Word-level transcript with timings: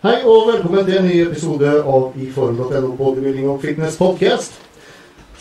Hei 0.00 0.22
og 0.24 0.46
velkommen 0.48 0.86
til 0.86 0.94
en 0.96 1.04
ny 1.04 1.16
episode 1.26 1.70
av 1.84 2.14
iform.no 2.24 2.94
bodybuilding 2.96 3.50
og 3.52 3.58
fitness 3.60 3.98
podcast. 4.00 4.54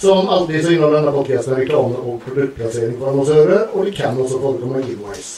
Som 0.02 0.28
alltid 0.28 0.66
så 0.66 0.74
inneholder 0.74 0.98
denne 1.00 1.14
podcasten 1.16 1.55
reklame 1.55 1.96
og 2.02 2.18
produktplassering 2.25 2.98
for 2.98 3.14
annonsører, 3.14 3.70
og 3.71 3.88
vi 3.88 3.93
kan 3.96 4.20
også 4.20 4.42
forekomme 4.42 4.82
giveaways. 4.84 5.30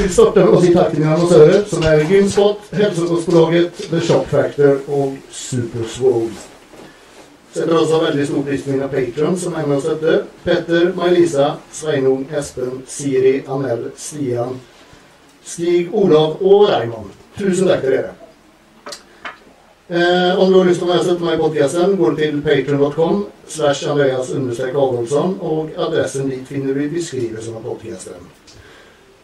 Vi 0.00 0.08
starter 0.16 0.48
med 0.48 0.58
å 0.58 0.64
si 0.64 0.74
takk 0.74 0.90
til 0.90 1.04
mine 1.04 1.14
annonsører, 1.14 1.62
som 1.70 1.86
er 1.92 2.02
Gymspot, 2.10 2.66
Helsekostbolaget, 2.82 3.84
The 3.94 4.02
Shop 4.10 4.26
Factor 4.34 4.82
og 4.98 5.14
Superswole. 5.30 6.34
Setter 7.54 7.78
også 7.84 8.02
veldig 8.08 8.30
stor 8.32 8.46
pris 8.50 8.66
på 8.66 8.74
mine 8.74 8.92
patrons 8.98 9.46
som 9.46 9.54
er 9.54 9.70
med 9.70 9.78
og 9.78 9.86
støtter. 9.86 10.22
Petter, 10.42 10.90
May-Lisa, 10.98 11.52
Sveinung, 11.70 12.26
Espen, 12.34 12.82
Siri, 12.82 13.44
Anel, 13.46 13.92
Stian, 13.94 14.58
Stig, 15.46 15.94
Olav 15.94 16.40
og 16.42 16.66
Raymond. 16.74 17.21
Tusen 17.38 17.68
takk 17.68 17.80
til 17.80 17.96
dere. 17.96 18.12
Eh, 19.92 20.38
om 20.40 20.52
du 20.52 20.58
har 20.58 20.68
lyst 20.68 20.80
til 20.80 20.88
å 20.88 20.92
være 20.92 21.04
støtte 21.04 21.24
meg 21.26 21.34
i 21.36 21.40
podcasten, 21.40 21.96
går 22.00 22.14
du 22.14 22.20
til 22.20 22.38
patreon.com 22.44 23.24
slash 23.48 23.88
Andreas 23.92 24.30
Adolfsson, 24.32 25.34
og 25.40 25.72
adressen 25.76 26.30
dit 26.30 26.46
finner 26.48 26.76
du 26.76 26.84
i 26.84 26.92
beskrivelsen 26.92 27.58
av 27.58 27.66
podcasten. 27.66 28.28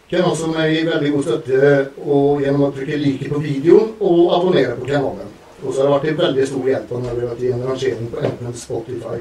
Kan 0.08 0.24
også 0.24 0.50
i 0.64 0.84
veldig 0.88 1.12
god 1.14 1.24
støtte 1.26 1.72
og 2.00 2.40
gjennom 2.40 2.66
å 2.68 2.70
trykke 2.72 3.00
like 3.00 3.28
på 3.28 3.40
videoen 3.44 3.94
og 4.00 4.32
abonnere 4.38 4.76
på 4.78 4.88
kanalen. 4.88 5.28
Og 5.62 5.72
så 5.74 5.82
har 5.82 5.88
det 5.88 5.94
vært 5.94 6.06
til 6.06 6.18
veldig 6.22 6.46
stor 6.48 6.68
hjelp 6.72 6.92
når 6.96 7.14
vi 7.14 7.20
har 7.20 7.32
vært 7.32 7.44
i 7.44 7.52
en 7.52 7.64
rangering 7.68 8.10
på 8.12 8.24
enten 8.24 8.56
Spotify 8.56 9.18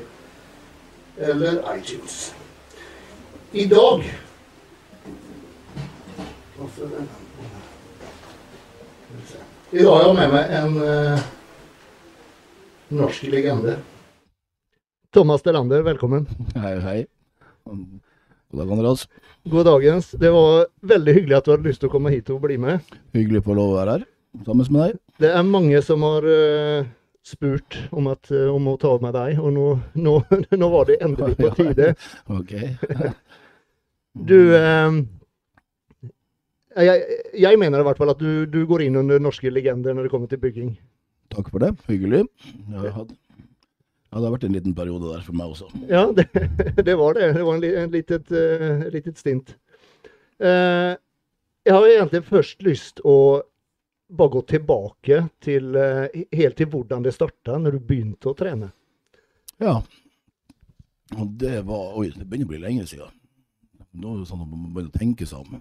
eller 1.17 1.59
iTunes. 1.75 2.17
I 3.51 3.65
dag 3.71 4.03
I 9.67 9.83
dag 9.83 9.91
har 9.91 10.05
jeg 10.05 10.15
med 10.15 10.29
meg 10.31 10.51
en 10.55 10.75
uh, 10.79 11.23
norsk 12.95 13.25
legende. 13.27 13.73
Thomas 15.11 15.43
Delander, 15.43 15.81
velkommen. 15.83 16.23
Hei, 16.55 16.77
hei. 16.85 17.01
God 17.67 18.61
dag, 18.61 18.71
Andreas. 18.77 19.03
God 19.51 19.67
dagens. 19.67 20.13
Det 20.15 20.31
var 20.31 20.69
veldig 20.87 21.17
hyggelig 21.17 21.35
at 21.35 21.49
du 21.49 21.51
hadde 21.51 21.67
lyst 21.67 21.83
til 21.83 21.91
å 21.91 21.95
komme 21.97 22.13
hit 22.15 22.31
og 22.31 22.39
bli 22.45 22.55
med. 22.63 22.95
Hyggelig 23.17 23.41
å 23.43 23.47
få 23.49 23.57
lov 23.59 23.73
å 23.73 23.75
være 23.81 23.97
her 23.97 24.07
sammen 24.47 24.71
med 24.71 24.85
deg. 24.85 24.95
Det 25.19 25.33
er 25.35 25.51
mange 25.51 25.83
som 25.83 26.07
har 26.07 26.29
uh, 26.31 26.87
spurt 27.27 27.81
om, 27.91 28.07
at, 28.13 28.31
uh, 28.31 28.47
om, 28.53 28.71
å 28.71 28.79
ta 28.79 28.93
med 29.03 29.19
deg, 29.19 29.43
og 29.43 29.51
nå, 29.51 29.67
nå, 29.99 30.15
nå 30.63 30.71
var 30.77 30.87
det 30.87 31.01
endelig 31.03 31.35
på 31.43 31.51
tide. 31.59 31.91
ok. 32.39 32.55
du 34.31 34.39
uh, 34.55 35.03
jeg, 36.85 37.21
jeg, 37.41 37.59
mener 37.59 37.81
i 37.81 37.87
hvert 37.87 37.99
fall 37.99 38.13
at 38.13 38.19
du, 38.21 38.45
du, 38.49 38.59
går 38.69 38.85
inn 38.85 38.99
under 38.99 39.21
norske 39.23 39.49
legender 39.49 39.95
når 39.95 40.07
det 40.07 40.11
kommer 40.13 40.29
til 40.31 40.41
bygging. 40.41 40.75
Takk 41.33 41.49
for 41.51 41.63
det. 41.63 41.73
Hyggelig. 41.89 42.25
Jeg 42.71 42.93
hadde, 42.95 43.15
ja, 44.07 44.21
det 44.21 44.23
har 44.23 44.33
vært 44.37 44.47
en 44.47 44.55
liten 44.55 44.75
periode 44.75 45.11
der 45.11 45.25
for 45.25 45.37
meg 45.37 45.51
også. 45.51 45.67
Ja, 45.89 46.05
det, 46.15 46.29
det 46.87 46.95
var 46.99 47.17
det. 47.17 47.33
Det 47.35 47.43
var 47.43 47.59
en, 47.59 47.67
en 47.83 47.93
litet, 47.93 48.31
uh, 48.31 48.87
litet 48.93 49.19
stint. 49.19 49.53
Uh, 50.39 50.95
jeg 51.67 51.75
har 51.75 51.87
egentlig 51.91 52.23
først 52.29 52.63
lyst 52.63 53.01
å 53.03 53.17
bare 54.07 54.33
gå 54.37 54.43
tilbake 54.47 55.21
til 55.43 55.75
uh, 55.75 56.07
helt 56.39 56.55
til 56.57 56.69
hvordan 56.71 57.03
det 57.03 57.15
starta, 57.17 57.57
når 57.59 57.75
du 57.75 57.87
begynte 57.89 58.31
å 58.31 58.37
trene. 58.37 58.71
Ja. 59.59 59.81
Og 61.17 61.33
det 61.39 61.59
var 61.67 61.97
Oi, 61.99 62.11
det 62.15 62.23
begynner 62.23 62.47
å 62.47 62.53
bli 62.53 62.63
lenge 62.63 62.87
siden. 62.87 63.11
Nå 63.97 64.13
er 64.13 64.21
det 64.21 64.29
sånn 64.29 64.45
at 64.45 64.49
man 64.53 64.69
begynner 64.71 64.93
å 64.93 64.99
tenke 65.01 65.27
seg 65.27 65.43
om 65.43 65.59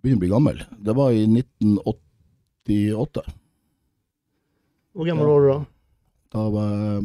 begynner 0.00 0.18
å 0.18 0.24
bli 0.24 0.32
gammel. 0.32 0.62
Det 0.78 0.96
var 0.96 1.14
i 1.14 1.24
1988. 1.26 3.24
Hvor 4.92 5.06
gammel 5.06 5.30
var 5.30 5.40
du 5.40 5.48
da? 5.50 5.58
Da 6.30 6.44
var 6.54 6.70
jeg, 6.74 7.02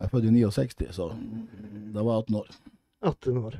jeg 0.00 0.06
er 0.06 0.12
født 0.12 0.28
i 0.28 0.34
69, 0.36 0.92
så 0.96 1.08
da 1.94 2.04
var 2.04 2.20
jeg 2.20 2.22
18 2.26 2.40
år. 2.40 2.52
18 3.10 3.38
år. 3.38 3.58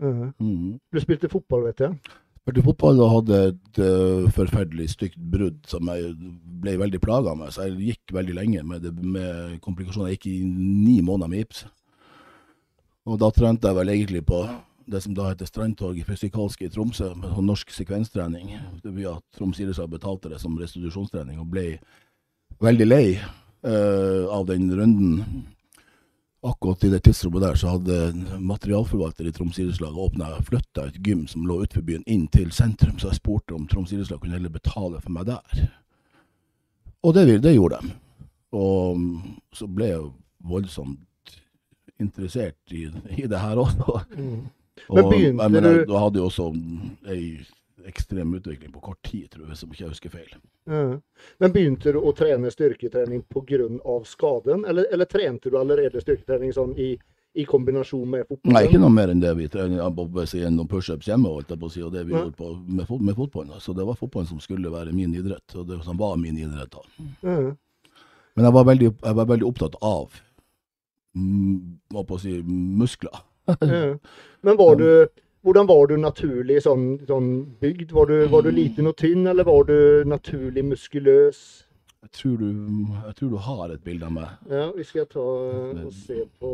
Uh 0.00 0.08
-huh. 0.08 0.32
mm. 0.38 0.80
Du 0.92 1.00
spilte 1.00 1.28
fotball, 1.28 1.64
vet 1.64 1.80
jeg? 1.80 1.98
Spilte 2.42 2.62
fotball 2.62 3.00
og 3.00 3.10
hadde 3.10 3.48
et 3.48 3.78
uh, 3.78 4.30
forferdelig 4.30 4.90
stygt 4.90 5.18
brudd 5.18 5.60
som 5.66 5.86
jeg 5.88 6.14
ble 6.62 6.78
veldig 6.78 7.00
plaga 7.00 7.34
med. 7.34 7.52
Så 7.52 7.62
jeg 7.62 7.76
gikk 7.78 8.12
veldig 8.12 8.34
lenge 8.34 8.62
med, 8.62 8.82
det, 8.82 9.04
med 9.04 9.60
komplikasjoner. 9.60 10.08
Jeg 10.08 10.18
gikk 10.18 10.26
i 10.26 10.42
ni 10.44 11.00
måneder 11.00 11.28
med 11.28 11.38
gips. 11.38 11.66
Og 13.06 13.18
da 13.18 13.30
trente 13.30 13.68
jeg 13.68 13.76
vel 13.76 13.88
egentlig 13.88 14.24
på 14.26 14.46
det 14.92 15.00
som 15.00 15.14
da 15.16 15.30
heter 15.30 15.48
Strandtorget 15.48 16.06
fysikalske 16.06 16.66
i 16.66 16.72
Tromsø, 16.72 17.12
med 17.16 17.32
sånn 17.32 17.48
norsk 17.48 17.72
sekvenstrening. 17.72 18.52
Det 18.84 18.92
var 18.94 19.18
at 19.18 19.24
Troms 19.38 19.60
idrettslag 19.60 19.90
betalte 19.92 20.32
det 20.32 20.40
som 20.42 20.58
restitusjonstrening, 20.60 21.40
og 21.40 21.50
ble 21.52 21.66
veldig 22.62 22.86
lei 22.86 23.06
uh, 23.16 24.28
av 24.32 24.46
den 24.50 24.68
runden. 24.76 25.42
Akkurat 26.42 26.84
i 26.84 26.90
det 26.90 27.04
tidsrommet 27.06 27.44
der 27.44 27.58
så 27.58 27.76
hadde 27.76 28.38
materialforvalter 28.42 29.28
i 29.28 29.34
Troms 29.34 29.60
idrettslag 29.62 29.98
åpna 29.98 30.32
flytta 30.44 30.88
et 30.90 30.98
gym 31.06 31.26
som 31.30 31.46
lå 31.46 31.60
utenfor 31.62 31.86
byen, 31.86 32.06
inn 32.10 32.26
til 32.34 32.50
sentrum, 32.54 32.98
så 32.98 33.12
jeg 33.12 33.20
spurte 33.22 33.56
om 33.56 33.68
Troms 33.70 33.94
idrettslag 33.94 34.20
kunne 34.22 34.36
heller 34.38 34.52
betale 34.52 35.00
for 35.00 35.14
meg 35.14 35.30
der. 35.30 35.68
Og 37.02 37.14
det, 37.16 37.28
det 37.42 37.54
gjorde 37.54 37.80
de. 37.82 37.94
Og 38.58 39.06
så 39.56 39.66
ble 39.70 39.88
jeg 39.94 40.10
voldsomt 40.42 41.38
interessert 42.02 42.74
i, 42.74 42.88
i 43.22 43.28
det 43.30 43.38
her 43.38 43.60
også. 43.62 44.02
Mm. 44.18 44.42
Men 44.88 45.04
og, 45.04 45.14
jeg, 45.14 45.62
du 45.62 45.84
Du 45.88 45.98
hadde 45.98 46.22
jo 46.22 46.28
også 46.30 46.48
ei 47.12 47.24
ekstrem 47.86 48.34
utvikling 48.34 48.72
på 48.72 48.80
kort 48.80 49.02
tid, 49.02 49.30
tror 49.30 49.48
jeg, 49.48 49.56
som 49.58 49.70
ikke 49.72 49.84
jeg 49.84 49.92
husker 49.92 50.12
feil. 50.12 50.34
Ja. 50.70 50.82
Men 51.42 51.54
begynte 51.54 51.94
du 51.94 51.98
å 52.02 52.12
trene 52.16 52.50
styrketrening 52.52 53.24
pga. 53.30 53.96
skaden, 54.06 54.64
eller, 54.68 54.86
eller, 54.92 55.08
trente 55.10 55.50
du 55.50 55.58
allerede 55.58 56.00
styrketrening 56.00 56.52
sånn 56.54 56.76
i, 56.78 56.92
i 57.34 57.44
kombinasjon 57.48 58.08
med 58.08 58.26
fotballen? 58.28 58.54
Nei, 58.54 58.64
ikke 58.68 58.82
noe 58.82 58.92
mer 58.94 59.12
enn 59.12 59.22
det 59.22 59.34
vi 59.38 59.48
trener 59.48 59.82
gjennom 59.82 60.68
pushups 60.68 61.08
hjemme, 61.08 61.28
og, 61.28 61.70
si, 61.72 61.82
og 61.82 61.92
det 61.92 62.06
vi 62.06 62.14
ja. 62.14 62.22
gjorde 62.22 62.38
på, 62.38 62.52
med, 62.68 62.86
fot, 62.86 63.02
med 63.02 63.18
fotballen. 63.18 63.60
Så 63.60 63.74
det 63.76 63.86
var 63.88 63.98
fotballen 63.98 64.30
som 64.30 64.40
skulle 64.40 64.72
være 64.72 64.94
min 64.94 65.14
idrett, 65.14 65.56
og 65.56 65.66
det 65.68 65.82
som 65.84 65.98
var 65.98 66.16
min 66.16 66.38
idrett 66.38 66.72
da. 66.72 66.86
Ja. 67.26 67.38
Men 68.32 68.48
jeg 68.48 68.54
var, 68.56 68.64
veldig, 68.64 68.94
jeg 69.02 69.16
var 69.18 69.26
veldig 69.28 69.44
opptatt 69.44 69.74
av 69.84 70.14
å 71.92 72.18
si, 72.22 72.38
muskler. 72.46 73.18
Men 74.46 74.56
var 74.58 74.74
du, 74.76 75.06
hvordan 75.42 75.66
var 75.66 75.86
du 75.90 75.96
naturlig 75.98 76.62
sånn, 76.62 76.86
sånn 77.08 77.30
bygd? 77.62 77.92
Var 77.94 78.10
du, 78.10 78.16
var 78.32 78.46
du, 78.46 78.50
liten 78.54 78.90
og 78.90 78.96
tynn, 79.00 79.26
eller 79.26 79.46
var 79.48 79.66
du 79.70 80.04
naturlig 80.08 80.64
muskuløs? 80.66 81.40
Jeg 82.02 82.10
tror, 82.18 82.36
du, 82.38 82.50
jeg 83.06 83.16
tror 83.18 83.30
du 83.30 83.40
har 83.46 83.72
et 83.74 83.82
bilde 83.82 84.06
av 84.06 84.14
meg. 84.14 84.30
Ja, 84.50 84.68
vi 84.74 84.86
skal 84.86 85.06
ta 85.10 85.22
og 85.22 85.90
se 85.94 86.24
på 86.42 86.52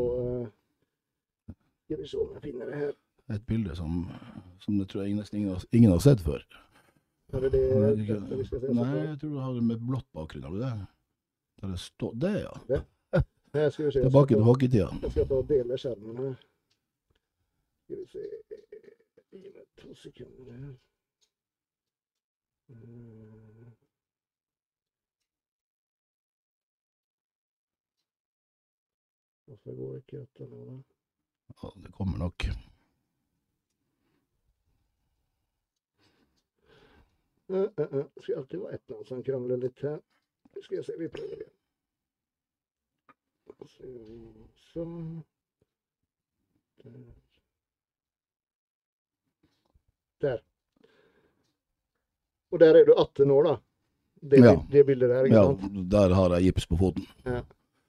Skal 1.88 2.03
vi 2.03 2.09
se 2.09 2.19
om 2.21 2.34
jeg 2.37 2.43
finner 2.50 2.69
det 2.69 2.81
her. 2.82 2.97
Et 3.32 3.44
bilde 3.49 3.76
som, 3.76 4.03
som 4.60 4.76
jeg 4.76 4.88
tror 4.88 5.05
jeg 5.05 5.16
nesten 5.16 5.41
ingen, 5.41 5.56
ingen 5.72 5.93
har 5.93 6.05
sett 6.05 6.20
før. 6.25 6.44
Er 7.32 7.44
det 7.44 7.53
det, 7.53 7.65
det 8.28 8.38
vi 8.38 8.44
skal 8.44 8.60
se 8.60 8.72
Nei, 8.72 8.93
jeg 9.05 9.16
tror 9.20 9.32
du 9.34 9.41
har 9.41 9.56
det 9.56 9.65
med 9.65 9.81
blått 9.88 10.06
bakgrunn. 10.16 10.47
Har 10.49 10.55
du 10.56 10.62
det? 10.62 10.72
Der 11.60 11.75
det 11.75 11.81
står 11.81 12.15
Det, 12.16 12.34
ja. 12.44 12.55
Det? 12.69 12.84
Jeg 13.55 13.72
skal 13.72 13.93
se, 13.93 14.00
Tilbake 14.03 14.34
til 14.34 14.43
hockeytida. 14.44 14.88
Jeg 15.03 15.10
skal 15.10 15.28
ta 15.28 15.34
og 15.34 15.49
dele 15.49 15.78
skjermen 15.81 16.16
her. 16.20 16.34
Skal 17.88 18.00
vi 18.00 18.06
se 18.06 18.21
Gi 19.32 19.49
meg 19.49 19.66
to 19.81 19.94
sekunder 19.94 20.53
her. 20.53 20.72
Hvorfor 29.46 29.76
går 29.76 29.94
ikke 29.96 30.19
dette 30.19 30.49
nå, 30.50 30.58
da? 30.67 30.76
Ja, 31.62 31.70
det 31.85 31.93
kommer 31.93 32.19
nok. 32.19 32.44
Uh, 37.49 37.56
uh, 37.56 37.93
uh. 37.93 38.05
Det 38.14 38.23
skal 38.23 38.34
alltid 38.43 38.58
være 38.58 38.75
et 38.75 38.93
annet 38.96 39.08
som 39.08 39.23
krangler 39.31 39.62
litt 39.62 39.81
her. 39.87 40.02
Skal 40.61 40.76
jeg 40.76 40.84
se, 40.91 40.99
vi 40.99 41.08
prøver 41.08 41.41
igjen. 41.41 41.56
Sånn. 44.75 45.00
Der. 46.84 47.27
Og 52.53 52.61
der 52.62 52.75
er 52.81 52.85
du 52.88 52.94
18 52.97 53.31
år, 53.31 53.43
da. 53.44 53.56
Det, 54.23 54.38
Ja. 54.43 54.55
det 54.70 54.87
bildet 54.87 55.11
der. 55.11 55.25
ikke 55.25 55.35
Ja, 55.37 55.44
sant? 55.44 55.91
der 55.91 56.15
har 56.15 56.31
jeg 56.38 56.43
gips 56.53 56.67
på 56.67 56.76
foten. 56.79 57.06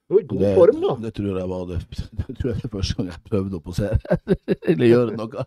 Du 0.08 0.16
er 0.16 0.20
i 0.22 0.26
god 0.26 0.38
Det, 0.40 0.54
form, 0.56 0.80
da. 0.80 0.94
det 1.06 1.14
tror 1.14 1.38
jeg 1.38 1.48
var 1.48 1.64
det, 1.66 1.78
det 2.28 2.36
tror 2.38 2.52
jeg 2.52 2.62
det 2.62 2.70
første 2.70 2.94
gang 2.96 3.06
jeg 3.10 3.22
prøvde 3.30 3.56
å 3.58 3.62
posere, 3.62 3.98
eller 4.68 4.86
gjøre 4.86 5.16
noe. 5.16 5.44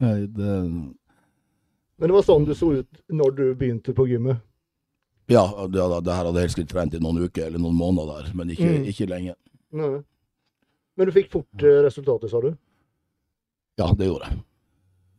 Nei, 0.00 0.26
det, 0.26 0.50
Men 1.98 2.08
det 2.08 2.14
var 2.14 2.22
sånn 2.26 2.44
du 2.46 2.54
så 2.54 2.72
ut 2.80 3.00
når 3.10 3.34
du 3.36 3.44
begynte 3.54 3.94
på 3.94 4.06
gymmet? 4.10 4.40
ja, 5.28 5.44
det, 5.66 5.80
det 6.04 6.12
her 6.14 6.24
hadde 6.28 6.40
jeg 6.42 6.50
helst 6.50 6.68
trent 6.68 6.94
i 6.94 6.98
noen 7.00 7.22
uker 7.24 7.46
eller 7.46 7.58
noen 7.58 7.74
måneder 7.78 8.24
der, 8.24 8.32
men 8.34 8.50
ikke, 8.50 8.70
Mm. 8.78 8.84
ikke 8.90 9.06
lenge. 9.08 9.34
Nei. 9.72 10.02
Men 10.96 11.06
du 11.06 11.12
fikk 11.12 11.30
fort 11.30 11.48
resultatet, 11.62 12.30
sa 12.30 12.40
du? 12.40 12.56
Ja, 13.78 13.92
det 13.94 14.06
gjorde 14.06 14.28
jeg. 14.30 14.42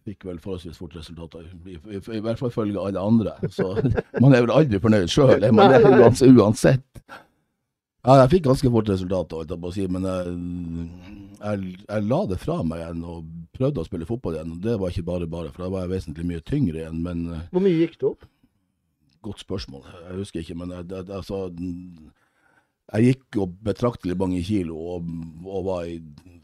Fikk 0.06 0.26
vel 0.28 0.38
forholdsvis 0.42 0.78
fort 0.78 0.96
resultater. 0.98 1.48
I, 1.66 1.78
i, 1.96 2.00
i 2.18 2.22
hvert 2.24 2.40
fall 2.42 2.54
følge 2.54 2.82
alle 2.82 3.02
andre. 3.02 3.34
Så 3.54 3.72
man 4.24 4.36
er 4.38 4.46
vel 4.46 4.54
aldri 4.56 4.80
fornøyd 4.84 5.10
sjøl, 5.12 5.46
man 5.56 5.74
det 5.74 5.82
uans- 5.90 6.26
uansett. 6.36 6.86
Ja, 8.06 8.20
jeg 8.22 8.30
fikk 8.36 8.44
ganske 8.46 8.70
fort 8.70 8.90
å 8.94 9.72
si, 9.74 9.88
men 9.90 10.04
jeg, 10.06 10.34
jeg, 11.42 11.72
jeg 11.88 12.06
la 12.06 12.20
det 12.30 12.38
fra 12.38 12.60
meg 12.62 12.84
igjen 12.84 13.02
og 13.02 13.26
prøvde 13.58 13.82
å 13.82 13.88
spille 13.88 14.06
fotball 14.06 14.38
igjen. 14.38 14.52
Det 14.62 14.76
var 14.78 14.94
ikke 14.94 15.08
bare 15.08 15.26
bare, 15.32 15.50
for 15.56 15.66
da 15.66 15.72
var 15.74 15.88
jeg 15.88 15.96
vesentlig 15.96 16.28
mye 16.30 16.44
tyngre 16.46 16.84
igjen. 16.84 17.00
Men 17.02 17.24
eh, 17.34 17.48
Hvor 17.50 17.66
mye 17.66 17.80
gikk 17.82 17.98
det 18.02 18.12
opp? 18.14 18.28
godt 19.26 19.42
spørsmål. 19.42 19.88
Jeg 20.06 20.20
husker 20.20 20.44
ikke, 20.44 20.54
men 20.62 20.70
jeg, 20.76 20.86
altså 21.10 21.48
Jeg 22.94 23.08
gikk 23.08 23.40
opp 23.42 23.56
betraktelig 23.66 24.14
mange 24.22 24.44
kilo 24.46 24.78
og, 24.78 25.08
og 25.50 25.64
var 25.66 25.88
i 25.90 25.96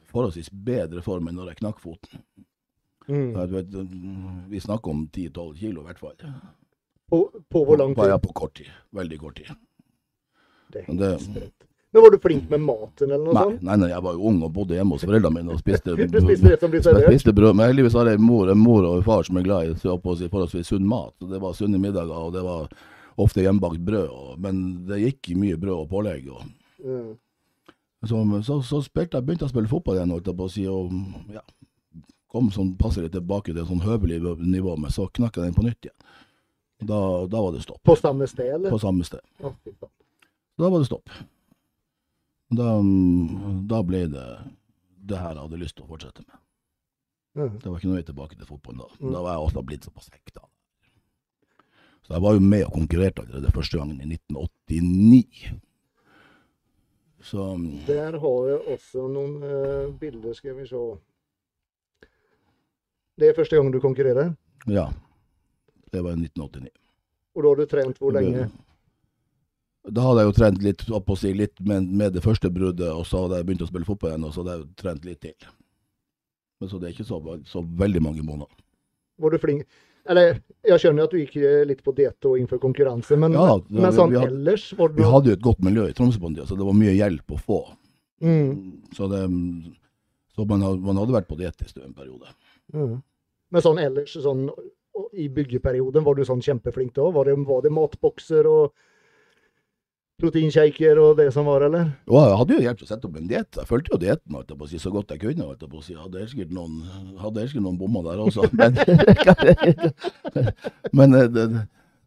forholdsvis 0.10 0.50
bedre 0.66 1.04
form 1.06 1.30
enn 1.30 1.38
når 1.38 1.52
jeg 1.54 1.60
knakk 1.62 1.78
foten. 1.84 2.24
Mm. 3.08 3.32
Vet, 3.52 3.74
vi 4.52 4.60
snakker 4.60 4.92
om 4.92 5.08
10-12 5.08 5.56
kilo 5.58 5.82
i 5.82 5.86
hvert 5.90 6.00
fall. 6.00 6.16
På, 7.10 7.26
på 7.50 7.64
hvor 7.66 7.78
lang 7.82 7.96
tid? 7.96 8.08
ja, 8.14 8.20
på 8.22 8.34
kort 8.34 8.54
tid. 8.56 8.70
Veldig 8.96 9.20
kort 9.20 9.36
tid. 9.42 9.52
Det 10.72 10.86
Men 10.88 10.98
det- 10.98 11.14
er 11.14 11.20
sprøtt. 11.20 11.68
Men 11.94 12.04
var 12.04 12.12
du 12.12 12.20
flink 12.24 12.50
med 12.50 12.62
maten 12.64 13.12
eller 13.12 13.26
noe 13.26 13.34
Nei, 13.36 13.42
sånt? 13.44 13.64
nei, 13.68 13.76
nei, 13.76 13.88
jeg 13.92 14.04
var 14.04 14.14
jo 14.16 14.28
ung 14.30 14.38
og 14.48 14.54
bodde 14.56 14.78
hjemme 14.78 14.96
hos 14.96 15.04
foreldrene 15.04 15.36
mine 15.36 15.52
og 15.52 15.60
spiste 15.60 15.92
Du 15.98 16.22
spiste 16.24 16.48
det 16.54 16.60
som 16.62 16.72
Jeg 16.72 16.84
servert? 16.86 17.10
spiste 17.12 17.34
brød, 17.36 17.56
men 17.60 17.68
heldigvis 17.68 17.98
har 18.00 18.08
jeg 18.08 18.16
en 18.16 18.24
mor, 18.24 18.48
en 18.48 18.62
mor 18.62 18.86
og 18.88 19.02
en 19.02 19.04
far 19.04 19.28
som 19.28 19.36
er 19.42 19.44
glad 19.44 19.68
i 19.68 19.74
si, 19.76 19.90
forholdsvis 20.32 20.72
sunn 20.72 20.88
mat. 20.88 21.12
Og 21.20 21.34
Det 21.34 21.42
var 21.44 21.58
sunne 21.58 21.82
middager, 21.84 22.16
og 22.16 22.32
det 22.32 22.46
var 22.48 22.70
ofte 23.20 23.44
hjemmebakt 23.44 23.84
brød. 23.84 24.08
Og, 24.08 24.40
men 24.40 24.86
det 24.88 25.02
gikk 25.02 25.34
mye 25.36 25.60
brød 25.60 25.82
og 25.82 25.90
pålegg. 25.92 26.30
Og, 26.32 26.48
mm. 26.80 27.12
så, 28.08 28.24
så, 28.48 28.62
så 28.64 28.82
spilte 28.88 29.20
jeg, 29.20 29.26
begynte 29.28 29.44
jeg 29.44 29.52
å 29.52 29.56
spille 29.58 29.74
fotball 29.76 30.00
igjen, 30.00 30.16
holdt 30.16 30.32
jeg 30.32 30.40
på 30.40 30.48
å 30.48 30.54
si, 30.56 30.68
og 30.72 30.96
ja, 31.36 31.44
kom 32.32 32.48
sånn 32.56 32.76
passelig 32.80 33.12
tilbake 33.12 33.52
til 33.52 33.68
sånn 33.68 33.84
høvelig 33.84 34.22
nivå, 34.40 34.78
men 34.80 34.94
så 34.94 35.10
knakk 35.12 35.38
jeg 35.38 35.50
den 35.50 35.58
på 35.58 35.66
nytt 35.68 35.88
igjen. 35.90 35.98
Da, 36.82 37.00
da 37.30 37.42
var 37.44 37.52
det 37.54 37.62
stopp. 37.66 37.82
På 37.86 37.96
samme 38.00 38.26
sted, 38.30 38.56
eller? 38.56 38.72
På 38.74 38.80
samme 38.82 39.06
sted. 39.06 39.22
Da 40.58 40.70
var 40.70 40.80
det 40.80 40.88
stopp. 40.88 41.12
Da, 42.52 42.72
da 43.70 43.82
ble 43.88 44.06
det 44.12 44.26
det 45.02 45.20
her 45.20 45.36
jeg 45.36 45.44
hadde 45.44 45.60
lyst 45.60 45.76
til 45.78 45.86
å 45.86 45.92
fortsette 45.92 46.24
med. 46.24 46.40
Det 47.34 47.68
var 47.68 47.78
ikke 47.78 47.90
noe 47.90 48.00
vei 48.00 48.08
tilbake 48.08 48.38
til 48.38 48.48
fotballen 48.48 48.84
da. 48.84 48.90
Mm. 49.00 49.12
Da 49.16 49.22
var 49.24 49.36
jeg 49.36 49.46
også 49.46 49.64
blitt 49.68 49.88
såpass 49.88 50.10
hekta. 50.12 50.44
Så 52.06 52.16
jeg 52.16 52.24
var 52.26 52.36
jo 52.36 52.44
med 52.44 52.66
og 52.66 52.74
konkurrerte 52.76 53.24
allerede 53.24 53.54
første 53.56 53.80
gangen 53.80 54.02
i 54.02 54.10
1989. 54.10 55.54
Så 57.22 57.46
mm, 57.56 57.86
Der 57.88 58.18
har 58.20 58.48
jeg 58.50 58.60
også 58.76 59.08
noen 59.14 59.38
uh, 59.46 59.94
bilder, 60.02 60.34
skal 60.38 60.58
vi 60.58 60.66
se. 60.70 60.82
Det 63.20 63.30
er 63.30 63.34
første 63.38 63.56
gang 63.58 63.72
du 63.74 63.80
konkurrerer? 63.84 64.36
ja. 64.68 64.90
Det 65.92 66.00
var 66.06 66.14
i 66.16 66.22
1989. 66.24 66.70
Og 67.36 67.44
da 67.44 67.50
har 67.50 67.56
du 67.60 67.66
trent 67.68 67.98
hvor 68.00 68.14
lenge? 68.16 68.46
Da 69.92 70.04
hadde 70.06 70.22
jeg 70.22 70.30
jo 70.30 70.36
trent 70.38 70.62
litt, 70.64 70.84
opp 70.96 71.10
og 71.12 71.18
si, 71.20 71.34
litt 71.36 71.60
med, 71.68 71.90
med 72.00 72.14
det 72.16 72.22
første 72.24 72.48
bruddet, 72.54 72.88
og 72.94 73.02
så 73.10 73.26
hadde 73.26 73.40
jeg 73.42 73.48
begynt 73.50 73.64
å 73.66 73.68
spille 73.68 73.88
fotball 73.90 74.12
igjen, 74.14 74.24
og 74.24 74.32
så 74.32 74.40
hadde 74.46 74.54
jeg 74.62 74.70
trent 74.80 75.08
litt 75.10 75.20
til. 75.26 75.50
Men 76.62 76.70
så 76.72 76.80
det 76.80 76.88
er 76.88 76.94
ikke 76.96 77.08
så, 77.10 77.20
så 77.50 77.64
veldig 77.82 78.02
mange 78.06 78.24
måneder. 78.24 78.54
Var 79.20 79.36
du 79.36 79.38
flink? 79.42 79.66
Eller, 80.10 80.40
jeg 80.66 80.80
skjønner 80.82 81.10
at 81.10 81.12
du 81.12 81.18
gikk 81.20 81.36
eh, 81.44 81.58
litt 81.68 81.82
på 81.86 81.92
diett 81.98 82.30
og 82.30 82.38
innenfor 82.40 82.62
konkurranse, 82.64 83.18
men, 83.20 83.36
Ja, 83.36 83.58
det- 83.58 83.82
men 83.84 83.92
sånn 83.98 84.16
hadde- 84.16 84.32
ellers 84.32 84.70
var 84.80 84.90
du 84.96 85.02
Vi 85.04 85.10
hadde 85.12 85.34
jo 85.34 85.34
et 85.34 85.44
godt 85.50 85.60
miljø 85.68 85.90
i 85.90 85.94
Tromsø 85.98 86.20
på 86.24 86.30
den 86.32 86.36
tida, 86.40 86.48
så 86.48 86.56
det 86.58 86.66
var 86.70 86.74
mye 86.80 86.96
hjelp 86.96 87.36
å 87.36 87.42
få. 87.42 87.60
mm. 88.22 88.96
Så, 88.96 89.10
det, 89.12 89.26
så 90.38 90.48
man, 90.48 90.62
hadde, 90.62 90.80
man 90.88 90.96
hadde 91.04 91.18
vært 91.20 91.28
på 91.28 91.38
diett 91.38 91.68
en 91.84 91.94
periode. 91.94 92.32
Mm. 92.74 93.02
Men 93.52 93.66
sånn 93.66 93.82
ellers, 93.82 94.16
sånn 94.24 94.48
i 95.18 95.28
byggeperioden, 95.32 96.06
var 96.06 96.16
du 96.16 96.24
sånn 96.28 96.44
kjempeflink 96.44 96.94
da? 96.96 97.10
Var 97.12 97.30
det, 97.30 97.36
var 97.48 97.66
det 97.66 97.74
matbokser 97.76 98.48
og 98.48 98.72
proteinshaker 100.22 101.00
og 101.02 101.16
det 101.20 101.30
som 101.34 101.48
var, 101.50 101.66
eller? 101.66 101.92
Og 102.10 102.20
jeg 102.20 102.40
hadde 102.42 102.56
jo 102.56 102.64
hjelp 102.66 102.80
til 102.80 102.88
å 102.88 102.92
sette 102.92 103.10
opp 103.10 103.18
en 103.18 103.30
diett. 103.30 103.58
Jeg 103.58 103.70
fulgte 103.70 103.96
jo 103.96 104.02
dietten 104.04 104.38
jeg 104.38 104.70
si, 104.70 104.82
så 104.84 104.94
godt 104.94 105.14
jeg 105.16 105.24
kunne. 105.24 105.48
Holdt 105.50 105.66
jeg 105.66 105.86
si. 105.88 105.98
Hadde 105.98 106.22
helt 106.22 106.34
sikkert 106.34 106.54
noen, 106.56 106.82
hadde 107.22 107.48
noen 107.58 107.80
bommer 107.80 108.10
der 108.10 108.22
også. 108.22 108.46
Men, 108.60 108.78
men 110.98 111.18
eh, 111.18 111.28
det, 111.32 111.48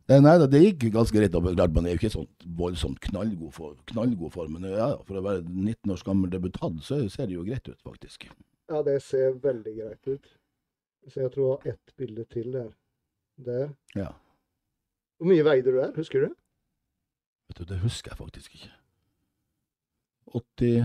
det, 0.08 0.20
nei, 0.22 0.36
det 0.52 0.62
gikk 0.62 0.86
ganske 0.94 1.18
greit. 1.18 1.34
men 1.34 1.58
Klart, 1.58 1.74
man 1.74 1.88
er 1.88 1.96
jo 1.96 2.02
ikke 2.02 2.14
sånn 2.14 2.30
voldsomt 2.58 3.00
knallgod 3.08 3.54
for, 3.56 3.74
knallgod 3.90 4.34
for 4.34 4.50
men 4.52 4.68
ja, 4.70 4.92
for 5.08 5.18
å 5.18 5.24
være 5.24 5.44
19 5.48 5.94
års 5.94 6.04
gammel 6.06 6.32
debutant, 6.32 6.82
så 6.84 7.00
ser 7.12 7.30
det 7.30 7.38
jo 7.38 7.46
greit 7.46 7.66
ut, 7.70 7.80
faktisk. 7.82 8.28
Ja, 8.70 8.82
det 8.84 9.00
ser 9.04 9.38
veldig 9.42 9.74
greit 9.80 10.12
ut. 10.12 10.34
Så 11.08 11.20
jeg 11.20 11.32
tror 11.34 11.46
jeg 11.64 11.72
har 11.72 11.74
ett 11.74 11.96
bilde 11.96 12.24
til 12.32 12.52
der. 12.52 12.70
Der. 13.44 13.68
Ja. 13.98 14.06
Hvor 15.18 15.26
mye 15.30 15.44
veide 15.44 15.70
du 15.72 15.76
der, 15.78 15.92
husker 15.96 16.20
du? 16.24 16.28
Vet 17.48 17.58
du, 17.58 17.64
det 17.68 17.78
husker 17.82 18.10
jeg 18.12 18.18
faktisk 18.18 18.54
ikke. 18.54 18.70
88-89, 20.34 20.84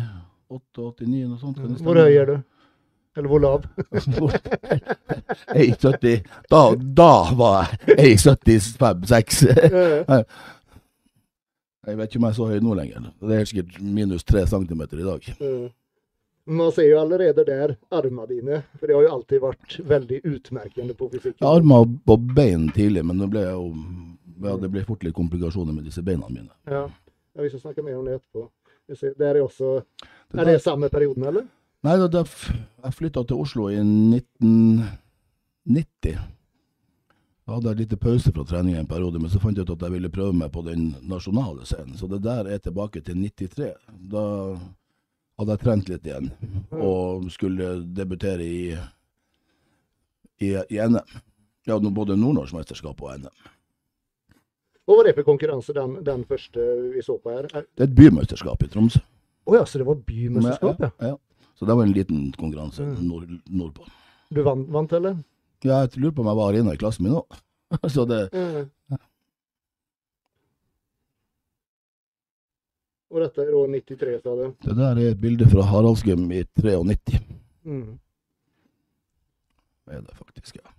noe 1.30 1.40
sånt. 1.40 1.58
kan 1.58 1.70
det 1.74 1.82
Hvor 1.86 1.96
høy 1.98 2.14
er 2.20 2.26
du? 2.26 2.38
Eller 3.18 3.30
hvor 3.32 3.40
lav? 3.42 3.64
1,70 5.56 6.22
da, 6.54 6.62
da 7.02 7.12
var 7.36 7.72
jeg 7.88 8.18
1,75-6. 8.20 9.44
Eh, 9.50 10.24
Jeg 11.90 11.98
vet 11.98 12.10
ikke 12.12 12.20
om 12.20 12.26
jeg 12.28 12.30
er 12.30 12.36
så 12.38 12.46
høy 12.46 12.60
nå 12.62 12.74
lenger. 12.78 13.06
Det 13.24 13.34
er 13.40 13.46
sikkert 13.50 13.78
minus 13.82 14.24
3 14.28 14.44
cm 14.52 14.82
i 14.84 15.06
dag. 15.08 15.30
eh. 15.40 15.70
Man 16.50 16.72
ser 16.74 16.88
jo 16.90 16.98
allerede 16.98 17.44
der 17.46 17.76
armene 17.94 18.26
dine, 18.30 18.62
for 18.80 18.90
det 18.90 18.96
har 18.98 19.04
jo 19.06 19.12
alltid 19.20 19.44
vært 19.44 19.76
veldig 19.92 20.22
utmerkende 20.26 20.96
på 20.98 21.10
fysikken. 21.12 21.44
Jeg 21.44 21.60
armer 21.60 21.86
og 21.86 22.32
bein 22.36 22.72
tidlig, 22.74 23.04
men 23.06 23.22
det 23.22 23.30
ble 23.36 23.44
jo 23.46 23.68
ja, 24.40 24.56
det 24.58 24.70
ble 24.72 24.86
fort 24.88 25.04
litt 25.04 25.16
komplikasjoner 25.16 25.74
med 25.76 25.84
disse 25.90 26.02
beina 26.06 26.30
mine. 26.30 26.50
Ja. 26.66 26.88
ja, 26.88 27.42
Vi 27.44 27.50
skal 27.52 27.62
snakke 27.68 27.84
mer 27.86 27.98
om 28.00 28.06
det 28.08 28.14
etterpå. 28.20 28.42
Ser, 28.98 29.14
Der 29.20 29.36
er 29.36 29.42
også 29.44 29.84
Er 30.34 30.46
det 30.46 30.62
samme 30.64 30.90
perioden, 30.90 31.24
eller? 31.30 31.44
Nei, 31.86 32.08
da, 32.10 32.24
jeg 32.84 32.94
flytta 32.98 33.24
til 33.28 33.38
Oslo 33.40 33.70
i 33.70 33.76
1990. 33.78 36.18
Da 37.46 37.54
hadde 37.56 37.70
jeg 37.72 37.80
litt 37.84 38.02
pause 38.02 38.32
fra 38.34 38.44
trening 38.46 38.76
en 38.78 38.90
periode, 38.90 39.20
men 39.22 39.30
så 39.32 39.40
fant 39.42 39.58
jeg 39.58 39.66
ut 39.66 39.74
at 39.74 39.84
jeg 39.86 39.94
ville 39.96 40.14
prøve 40.14 40.34
meg 40.38 40.50
på 40.54 40.62
den 40.66 40.82
nasjonale 41.10 41.64
scenen. 41.66 41.98
Så 41.98 42.06
det 42.12 42.22
der 42.26 42.44
er 42.50 42.60
tilbake 42.62 43.00
til 43.06 43.16
93. 43.18 43.74
Da 44.12 44.24
hadde 45.40 45.56
jeg 45.56 45.62
trent 45.64 45.90
litt 45.90 46.06
igjen, 46.10 46.32
og 46.76 47.30
skulle 47.32 47.70
debutere 47.96 48.44
i, 48.44 48.74
i, 50.44 50.50
i 50.70 50.80
NM. 50.84 51.00
Ja, 51.68 51.76
hadde 51.78 51.92
både 51.96 52.16
Nordnorsk-mesterskap 52.20 53.02
og 53.06 53.16
NM. 53.22 53.48
Hva 54.90 54.98
var 54.98 55.06
det 55.06 55.14
for 55.20 55.28
konkurranse, 55.28 55.74
den, 55.78 56.00
den 56.04 56.24
første 56.26 56.64
vi 56.96 57.02
så 57.06 57.16
på 57.22 57.30
her? 57.36 57.46
Det 57.52 57.84
er 57.86 57.90
et 57.92 57.96
bymesterskap 57.98 58.64
i 58.66 58.70
Tromsø. 58.74 59.02
ja, 59.54 59.64
så 59.66 59.78
det 59.82 59.86
var 59.88 60.00
bymesterskap, 60.08 60.80
ja. 60.82 60.90
ja. 61.12 61.16
Så 61.60 61.68
det 61.68 61.76
var 61.76 61.84
en 61.86 61.94
liten 61.94 62.32
konkurranse 62.40 62.86
Mm. 62.88 62.96
nord, 63.08 63.30
nordpå. 63.52 63.86
Du 64.34 64.42
vant, 64.46 64.68
vant 64.72 64.94
eller? 64.94 65.18
Ja, 65.66 65.82
jeg 65.84 65.98
lurer 66.00 66.14
på 66.16 66.22
om 66.24 66.30
jeg 66.32 66.38
var 66.40 66.56
inne 66.58 66.74
i 66.74 66.80
klassen 66.80 67.04
min 67.06 67.18
òg. 67.20 67.40
Så 67.94 68.06
det 68.10 68.30
Ja. 68.34 68.66
Og 73.10 73.24
dette 73.24 73.42
er 73.42 73.56
år 73.58 73.72
93, 73.74 74.18
sa 74.22 74.36
du? 74.38 74.44
Det 74.66 74.76
der 74.78 75.00
er 75.02 75.14
et 75.14 75.22
bilde 75.22 75.48
fra 75.50 75.66
Haraldsgym 75.66 76.28
i 76.30 76.44
93. 76.62 77.22
Mm. 77.66 77.96
Det 79.90 79.98
er 79.98 80.04
det 80.06 80.18
faktisk, 80.18 80.60
ja. 80.62 80.70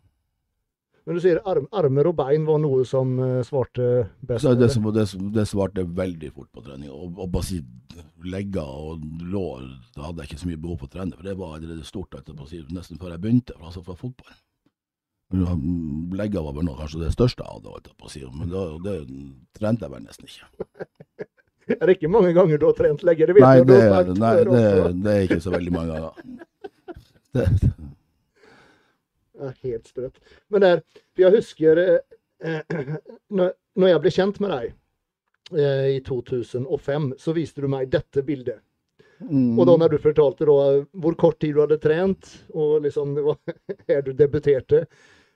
Men 1.09 1.17
du 1.17 1.23
sier 1.25 1.41
arm, 1.49 1.65
armer 1.75 2.07
og 2.07 2.15
bein 2.21 2.45
var 2.47 2.61
noe 2.63 2.85
som 2.87 3.17
eh, 3.25 3.41
svarte 3.47 3.87
best? 4.21 4.45
Det, 4.45 4.53
det, 4.61 4.69
som, 4.71 4.85
det, 4.95 5.07
det 5.35 5.47
svarte 5.49 5.83
veldig 5.83 6.31
fort 6.37 6.51
på 6.55 6.63
trening. 6.63 6.93
Og, 6.93 7.17
og 7.17 7.33
bare 7.35 7.49
si 7.49 7.59
legger 8.31 8.69
og 8.69 9.03
lår, 9.33 9.65
da 9.97 10.07
hadde 10.07 10.23
jeg 10.23 10.31
ikke 10.31 10.43
så 10.45 10.51
mye 10.53 10.61
behov 10.61 10.79
for 10.83 10.91
å 10.91 10.93
trene, 10.93 11.17
for 11.17 11.27
det 11.27 11.35
var 11.41 11.57
allerede 11.57 11.89
stort 11.89 12.15
etterpå, 12.15 12.47
nesten 12.77 13.01
før 13.01 13.17
jeg 13.17 13.25
begynte, 13.25 13.57
altså 13.59 13.83
fra 13.83 13.97
fotball. 13.99 14.39
Legger 16.21 16.45
var 16.47 16.57
vel 16.59 16.71
kanskje 16.79 17.03
det 17.05 17.13
største 17.15 17.43
jeg 17.47 17.57
hadde, 17.57 17.75
holdt 17.75 17.91
jeg 17.91 17.99
på 17.99 18.09
å 18.09 18.13
si, 18.13 18.23
men 18.37 18.53
da, 18.53 18.65
det 18.85 18.97
trente 19.57 19.87
jeg 19.87 19.95
vel 19.97 20.07
nesten 20.07 20.31
ikke. 20.31 20.87
Er 21.81 21.87
det 21.87 21.97
ikke 21.99 22.11
mange 22.13 22.33
ganger 22.37 22.59
du 22.61 22.67
har 22.67 22.77
trent 22.79 23.05
legger? 23.07 23.31
Det 23.31 23.45
Nei, 23.45 23.57
det, 23.67 23.81
sagt 23.87 24.19
nei 24.19 24.35
det, 24.49 24.95
det 25.05 25.15
er 25.15 25.27
ikke 25.29 25.41
så 25.45 25.55
veldig 25.55 25.75
mange 25.77 25.97
ganger. 25.97 26.13
Det, 27.31 27.47
Ja, 29.41 29.53
helt 29.63 29.87
sprøtt. 29.89 30.19
Men 30.53 30.65
der, 30.65 30.81
jeg 31.17 31.33
husker 31.33 31.79
eh, 31.81 32.59
når, 33.37 33.55
når 33.79 33.93
jeg 33.93 34.03
ble 34.05 34.13
kjent 34.13 34.41
med 34.43 34.53
deg 34.53 34.67
eh, 35.57 35.87
i 35.95 36.01
2005, 36.05 37.07
så 37.21 37.35
viste 37.37 37.65
du 37.65 37.71
meg 37.73 37.89
dette 37.93 38.25
bildet. 38.27 38.61
mm, 39.25 39.55
Og 39.59 39.67
da 39.71 39.79
når 39.81 39.95
du 39.95 40.03
fortalte 40.03 40.49
da, 40.49 40.59
hvor 40.93 41.17
kort 41.21 41.41
tid 41.41 41.57
du 41.57 41.63
hadde 41.63 41.81
trent, 41.81 42.35
og 42.53 42.83
liksom 42.85 43.15
det 43.17 43.25
var 43.31 43.41
her 43.89 44.05
du 44.05 44.13
debuterte 44.13 44.87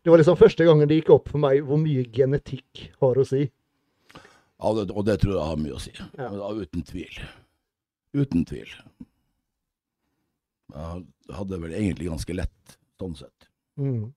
Det 0.05 0.12
var 0.12 0.21
liksom 0.21 0.37
første 0.37 0.67
gangen 0.69 0.88
det 0.88 1.00
gikk 1.00 1.14
opp 1.14 1.31
for 1.33 1.41
meg 1.41 1.62
hvor 1.64 1.81
mye 1.81 2.05
genetikk 2.12 2.91
har 3.00 3.17
å 3.17 3.25
si. 3.25 3.47
Ja, 4.64 4.73
det, 4.78 4.85
og 4.94 5.04
det 5.04 5.18
tror 5.21 5.35
jeg 5.37 5.49
har 5.50 5.59
mye 5.61 5.76
å 5.76 5.83
si. 5.83 5.92
Ja. 6.16 6.30
Da, 6.33 6.50
uten 6.56 6.85
tvil. 6.88 7.18
Uten 8.16 8.44
tvil. 8.49 8.71
Jeg 10.73 11.37
hadde 11.37 11.59
vel 11.61 11.75
egentlig 11.76 12.09
ganske 12.09 12.37
lett, 12.37 12.76
sånn 13.00 13.16
sett. 13.18 13.49
Mm. 13.76 14.09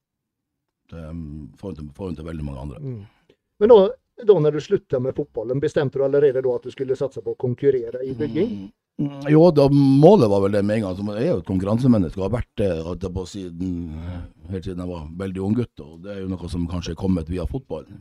Det 0.88 1.04
um, 1.12 1.50
til, 1.60 1.90
får 1.98 2.16
til 2.16 2.28
veldig 2.30 2.46
mange 2.48 2.64
andre. 2.64 2.80
Mm. 2.80 3.36
Men 3.60 3.74
da, 3.74 3.78
da 4.24 4.40
når 4.40 4.56
du 4.56 4.64
slutta 4.64 5.02
med 5.04 5.18
fotballen, 5.18 5.60
bestemte 5.60 6.00
du 6.00 6.06
allerede 6.08 6.46
da 6.46 6.56
at 6.56 6.68
du 6.68 6.72
skulle 6.72 6.96
satse 6.96 7.24
på 7.26 7.36
å 7.36 7.40
konkurrere 7.44 8.06
i 8.08 8.16
bygging? 8.16 8.54
Mm, 8.98 9.28
Jo, 9.30 9.44
da, 9.52 9.68
målet 9.70 10.32
var 10.32 10.46
vel 10.46 10.56
det 10.56 10.64
med 10.66 10.80
en 10.80 10.88
gang. 10.88 11.10
Jeg 11.18 11.28
er 11.28 11.34
jo 11.36 11.42
et 11.44 11.50
konkurransemenneske 11.50 12.22
og 12.22 12.30
har 12.30 12.38
vært 12.40 12.64
det 12.64 13.28
siden, 13.30 13.74
helt 14.50 14.64
siden 14.66 14.82
jeg 14.82 14.90
var 14.90 15.10
veldig 15.20 15.44
ung 15.46 15.58
gutt. 15.60 15.84
Og 15.84 16.00
det 16.06 16.16
er 16.16 16.24
jo 16.24 16.32
noe 16.32 16.50
som 16.50 16.70
kanskje 16.72 16.96
er 16.96 17.02
kommet 17.04 17.30
via 17.30 17.46
fotballen. 17.50 18.00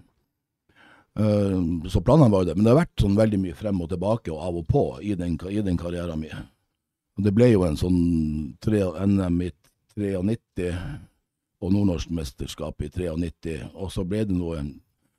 Eh, 1.18 1.88
så 1.88 2.00
planene 2.00 2.30
var 2.32 2.44
jo 2.44 2.50
det. 2.50 2.56
Men 2.56 2.64
det 2.64 2.72
har 2.72 2.82
vært 2.82 3.02
sånn 3.02 3.16
veldig 3.16 3.40
mye 3.40 3.56
frem 3.56 3.80
og 3.80 3.90
tilbake 3.92 4.32
og 4.34 4.42
av 4.48 4.60
og 4.60 4.66
på 4.68 4.84
i 5.00 5.14
den, 5.18 5.38
i 5.50 5.64
den 5.64 5.78
karrieren 5.80 6.20
min. 6.20 6.48
Og 7.16 7.24
det 7.24 7.32
ble 7.32 7.50
jo 7.54 7.64
en 7.64 7.78
sånn 7.80 8.00
tre, 8.60 8.82
NM 8.84 9.38
i 9.46 9.52
93 9.96 10.72
og 11.64 11.72
nordnorsk 11.72 12.10
mesterskap 12.12 12.84
i 12.84 12.90
93. 12.92 13.62
Og 13.74 13.88
så 13.92 14.04
ble 14.04 14.26
det 14.28 14.36
noe 14.36 14.64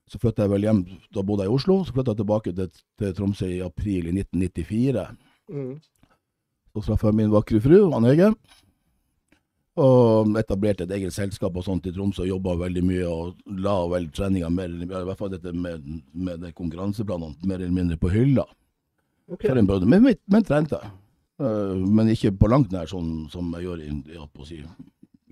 Så 0.08 0.22
flytta 0.24 0.46
jeg 0.46 0.52
vel 0.54 0.64
hjem, 0.64 0.78
da 1.12 1.20
bodde 1.20 1.44
jeg 1.44 1.52
i 1.52 1.56
Oslo. 1.58 1.82
Så 1.84 1.92
flytta 1.92 2.14
jeg 2.14 2.20
tilbake 2.22 2.52
til, 2.56 2.70
til 2.96 3.10
Tromsø 3.18 3.50
i 3.52 3.58
april 3.60 4.06
i 4.08 4.14
1994. 4.16 5.02
Mm. 5.52 5.74
Så 6.72 6.84
traff 6.86 7.04
jeg 7.04 7.18
min 7.18 7.34
vakre 7.34 7.60
fru, 7.60 7.90
Ann 7.92 8.08
Hege. 8.08 8.30
Og 9.78 10.38
etablerte 10.40 10.88
et 10.88 10.94
eget 10.96 11.14
selskap 11.14 11.58
og 11.58 11.66
sånt 11.66 11.86
i 11.86 11.94
Tromsø 11.94 12.24
og 12.24 12.32
jobba 12.32 12.56
veldig 12.64 12.84
mye. 12.86 13.10
Og 13.10 13.60
la 13.62 13.76
vel 13.92 14.08
treninga 14.14 14.50
mer 14.54 14.72
i 14.74 14.88
hvert 14.90 15.20
fall 15.20 15.34
dette 15.34 15.54
med, 15.54 15.86
med 16.14 16.42
det 16.46 16.56
konkurranseplanene 16.58 17.38
mer 17.46 17.62
eller 17.62 17.76
mindre 17.76 18.00
på 18.02 18.12
hylla. 18.14 18.48
Ok. 19.28 19.44
For 19.46 19.60
en 19.60 19.70
periode. 19.70 19.90
Men, 19.92 20.04
men, 20.08 20.18
men 20.34 20.48
trente. 20.48 20.80
jeg. 20.82 20.96
men 21.94 22.10
ikke 22.10 22.34
på 22.34 22.50
langt 22.50 22.72
nær 22.74 22.90
sånn 22.90 23.28
som 23.30 23.52
jeg 23.54 23.68
gjør 23.68 23.84
i, 23.86 23.92
i, 24.18 24.62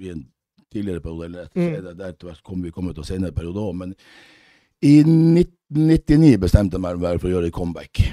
i 0.06 0.12
en 0.14 0.26
tidligere 0.74 1.02
periode. 1.02 1.26
Eller 1.32 1.48
etter, 1.48 1.90
Mm. 1.90 1.98
Der 1.98 2.42
kom 2.44 2.62
vi 2.62 2.72
kommet 2.72 2.96
til 2.96 3.08
senere 3.08 3.34
periode 3.34 3.64
òg. 3.64 3.74
Men 3.76 3.96
i 4.84 5.00
1999 5.02 6.38
bestemte 6.38 6.78
jeg 6.78 7.00
meg 7.00 7.22
for 7.22 7.32
å 7.32 7.38
gjøre 7.38 7.50
et 7.50 7.56
comeback. 7.56 8.04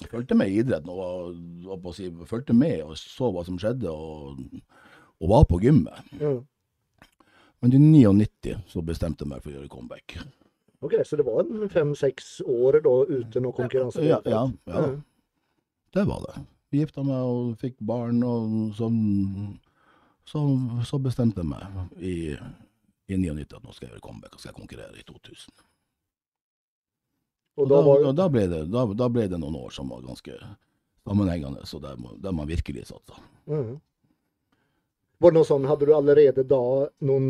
Jeg 0.00 0.08
fulgte 0.10 0.36
med 0.38 0.48
i 0.48 0.62
idretten 0.62 0.88
og 0.90 1.34
og, 1.66 1.86
å 1.88 1.92
si, 1.96 2.08
fulgte 2.28 2.54
med 2.56 2.82
og 2.84 2.96
så 2.98 3.30
hva 3.32 3.44
som 3.46 3.58
skjedde. 3.60 3.90
og 3.90 4.38
og 5.22 5.30
var 5.30 5.44
på 5.50 5.60
gymmet. 5.62 6.00
Mm. 6.20 6.40
Men 7.64 7.72
i 7.72 7.78
99 7.78 8.56
så 8.68 8.82
bestemte 8.84 9.24
jeg 9.24 9.30
meg 9.30 9.42
for 9.44 9.52
å 9.52 9.56
gjøre 9.58 9.70
comeback. 9.72 10.16
Ok, 10.84 10.98
så 11.08 11.16
det 11.16 11.24
var 11.24 11.46
en 11.46 11.68
fem-seks 11.72 12.40
år 12.44 12.82
da 12.84 12.94
uten 13.08 13.46
noe 13.46 13.56
konkurranse? 13.56 14.02
Ja, 14.04 14.18
ja, 14.28 14.42
ja. 14.68 14.82
Mm. 14.84 14.98
Det 15.94 16.04
var 16.10 16.26
det. 16.26 16.42
Vi 16.74 16.82
gifta 16.82 17.04
meg 17.06 17.22
og 17.30 17.54
fikk 17.60 17.78
barn, 17.86 18.18
og 18.26 18.74
så, 18.76 18.90
Så, 20.28 20.40
så 20.88 20.98
bestemte 20.98 21.42
jeg 21.42 21.48
meg 21.50 22.00
i, 22.00 22.14
i 23.12 23.16
99 23.20 23.58
at 23.58 23.64
nå 23.64 23.72
skal 23.76 23.86
jeg 23.86 23.94
gjøre 23.94 24.04
comeback 24.08 24.36
og 24.36 24.40
skal 24.40 24.56
konkurrere 24.56 24.96
i 25.00 25.04
2000. 25.04 25.52
Og 27.56 27.62
Og 27.64 27.68
da 27.70 27.76
da, 27.76 27.82
var 27.86 28.06
og 28.08 28.14
da, 28.18 28.28
ble 28.28 28.46
det, 28.50 28.62
da, 28.72 28.84
da 28.98 29.08
ble 29.12 29.28
det 29.30 29.38
noen 29.38 29.56
år 29.60 29.70
som 29.76 29.88
var 29.92 30.00
ganske 30.02 30.36
sammenhengende, 31.06 31.66
så 31.68 31.78
der, 31.78 32.00
der 32.18 32.32
man 32.32 32.48
virkelig 32.48 32.86
satsa. 32.88 33.20
Mhm. 33.46 33.76
Var 35.24 35.32
det 35.32 35.38
noe 35.38 35.48
sånn, 35.48 35.64
hadde 35.64 35.86
du 35.88 35.94
allerede 35.96 36.42
da 36.44 36.64
noen 37.08 37.28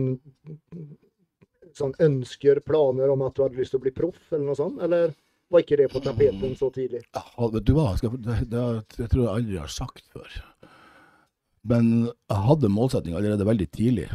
sånn 1.78 1.94
ønsker, 2.02 2.58
planer 2.66 3.12
om 3.12 3.22
at 3.22 3.36
du 3.36 3.44
hadde 3.44 3.60
lyst 3.60 3.74
til 3.74 3.78
å 3.78 3.84
bli 3.84 3.92
proff, 3.94 4.18
eller 4.32 4.48
noe 4.48 4.58
sånt? 4.58 4.80
Eller 4.82 5.12
var 5.52 5.62
ikke 5.62 5.78
det 5.78 5.86
på 5.92 6.02
tapeten 6.02 6.56
så 6.58 6.72
tidlig? 6.74 7.04
Ja, 7.14 7.22
du 7.54 7.72
hva, 7.76 7.92
det, 8.02 8.64
det 8.96 9.06
tror 9.12 9.20
jeg 9.20 9.30
aldri 9.30 9.60
har 9.60 9.70
sagt 9.70 10.02
før. 10.10 10.40
Men 11.70 11.92
jeg 12.08 12.40
hadde 12.48 12.72
målsetting 12.72 13.14
allerede 13.14 13.46
veldig 13.46 13.68
tidlig. 13.72 14.08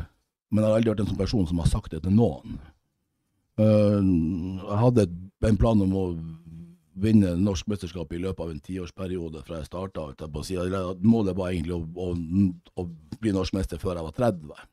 Men 0.51 0.63
jeg 0.63 0.69
har 0.69 0.81
aldri 0.81 0.93
vært 0.93 1.05
en 1.05 1.11
sånn 1.13 1.21
person 1.21 1.47
som 1.49 1.63
har 1.63 1.71
sagt 1.71 1.95
det 1.95 2.03
til 2.03 2.15
noen. 2.17 2.59
Eh, 3.59 3.99
jeg 4.01 4.81
hadde 4.83 5.07
en 5.49 5.61
plan 5.61 5.87
om 5.87 5.95
å 5.95 6.05
vinne 7.01 7.35
norsk 7.39 7.69
mesterskap 7.71 8.11
i 8.13 8.21
løpet 8.21 8.43
av 8.45 8.51
en 8.53 8.63
tiårsperiode 8.63 9.43
fra 9.47 9.61
jeg 9.61 9.69
starta. 9.69 10.09
Målet 11.01 11.37
var 11.37 11.51
egentlig 11.51 11.77
å, 11.77 11.83
å, 11.95 12.09
å 12.81 12.87
bli 13.19 13.33
norsk 13.35 13.55
mester 13.57 13.81
før 13.81 13.99
jeg 13.99 14.07
var 14.09 14.17
30. 14.17 14.65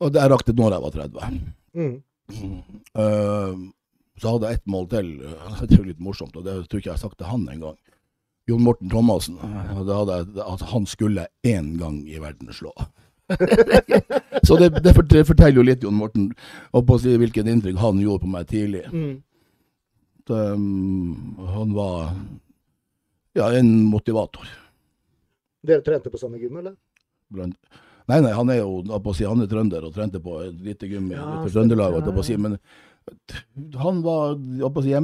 Og 0.00 0.14
det 0.14 0.22
jeg 0.22 0.32
rakk 0.32 0.46
det 0.48 0.56
når 0.56 0.76
jeg 0.76 0.84
var 0.86 0.96
30. 0.96 1.40
Mm. 1.76 1.94
Uh, 2.96 3.68
så 4.20 4.34
hadde 4.34 4.50
jeg 4.50 4.60
ett 4.60 4.70
mål 4.70 4.88
til. 4.92 5.12
Det 5.60 5.78
er 5.78 5.88
litt 5.88 6.02
morsomt, 6.02 6.36
og 6.36 6.44
det 6.44 6.56
tror 6.68 6.78
jeg 6.78 6.84
ikke 6.84 6.92
jeg 6.92 6.98
har 6.98 7.04
sagt 7.04 7.18
til 7.20 7.30
han 7.30 7.48
engang. 7.52 7.78
Jon 8.48 8.64
Morten 8.64 8.90
Thomassen. 8.90 9.36
at 9.40 10.62
han 10.72 10.86
skulle 10.86 11.28
én 11.46 11.76
gang 11.78 12.02
i 12.08 12.18
verden 12.18 12.52
slå. 12.52 12.72
så 14.46 14.56
det, 14.58 14.82
det 14.82 14.94
det 15.10 15.26
forteller 15.26 15.60
jo 15.60 15.62
litt, 15.62 15.84
Jon 15.84 15.94
Morten, 15.94 16.32
og 16.72 16.86
på 16.86 16.96
å 16.96 17.02
si 17.02 17.14
hvilket 17.16 17.46
inntrykk 17.46 17.78
han 17.78 18.00
gjorde 18.02 18.24
på 18.24 18.32
meg 18.32 18.48
tidlig. 18.50 18.86
Mm. 18.90 19.20
Um, 20.30 21.36
han 21.48 21.74
var 21.74 22.12
ja, 23.32 23.50
en 23.58 23.84
motivator. 23.84 24.48
Dere 25.62 25.84
trente 25.84 26.10
på 26.10 26.18
samme 26.18 26.40
gym, 26.40 26.56
eller? 26.56 26.76
Blant, 27.30 27.56
nei, 28.10 28.20
nei, 28.24 28.32
han 28.34 28.50
er 28.50 28.62
jo 28.62 29.00
på 29.04 29.14
si, 29.14 29.26
han 29.28 29.42
er 29.44 29.50
trønder 29.50 29.84
og 29.86 29.94
trente 29.94 30.22
på 30.22 30.40
et 30.46 30.62
lite 30.64 30.88
gym 30.90 31.10
i 31.12 31.18
Ja, 31.18 31.42
Trøndelag. 31.46 31.98
Ja, 31.98 32.04
ja, 32.06 32.14
på 32.16 32.24
si. 32.26 32.36
Men 32.40 32.56
han 33.80 34.02
var 34.06 34.36
si, 34.82 34.94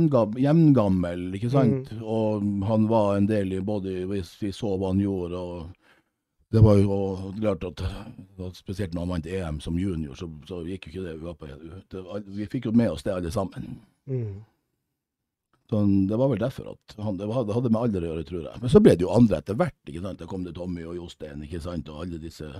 jevngammel, 0.42 1.26
ikke 1.38 1.50
sant? 1.52 1.92
Mm. 1.92 2.02
Og 2.02 2.47
han 2.71 2.87
var 2.90 3.16
en 3.16 3.28
del 3.28 3.56
i 3.56 3.64
både 3.64 4.04
Hvis 4.11 4.37
vi 4.42 4.52
så 4.54 4.76
hva 4.76 4.92
han 4.92 5.02
gjorde 5.02 5.40
og 5.40 5.66
det 6.54 6.62
var 6.62 6.78
jo 6.78 6.97
klart 7.40 7.64
at, 7.66 7.80
at 8.38 8.56
spesielt 8.56 8.95
når 8.95 9.02
han 9.02 9.11
vant 9.16 9.26
EM 9.26 9.56
som 9.61 9.78
junior, 9.78 10.14
så, 10.14 10.28
så 10.47 10.61
gikk 10.64 10.87
jo 10.87 10.92
ikke 10.92 11.06
det, 11.09 11.14
opp. 11.26 11.42
det 11.90 12.02
Vi 12.37 12.47
fikk 12.50 12.68
jo 12.68 12.73
med 12.73 12.92
oss 12.95 13.02
det 13.02 13.16
alle 13.16 13.33
sammen. 13.35 13.80
Mm. 14.06 14.45
Så 15.70 15.80
det 16.08 16.16
var 16.16 16.28
vel 16.30 16.38
derfor 16.38 16.68
at 16.76 16.99
han, 17.02 17.16
det, 17.18 17.26
var, 17.26 17.46
det 17.46 17.54
hadde 17.56 17.70
med 17.75 17.80
alder 17.82 18.04
å 18.04 18.11
gjøre, 18.12 18.26
tror 18.28 18.44
jeg. 18.44 18.61
Men 18.62 18.70
så 18.70 18.82
ble 18.82 18.92
det 18.94 19.02
jo 19.02 19.14
andre 19.14 19.40
etter 19.40 19.56
hvert. 19.58 19.78
ikke 19.87 20.02
sant? 20.04 20.20
Det 20.20 20.28
kom 20.30 20.44
det 20.46 20.54
Tommy 20.54 20.85
og 20.87 20.94
Jostein 21.00 21.42
ikke 21.42 21.62
sant? 21.64 21.90
og 21.90 22.04
alle 22.04 22.20
disse 22.23 22.50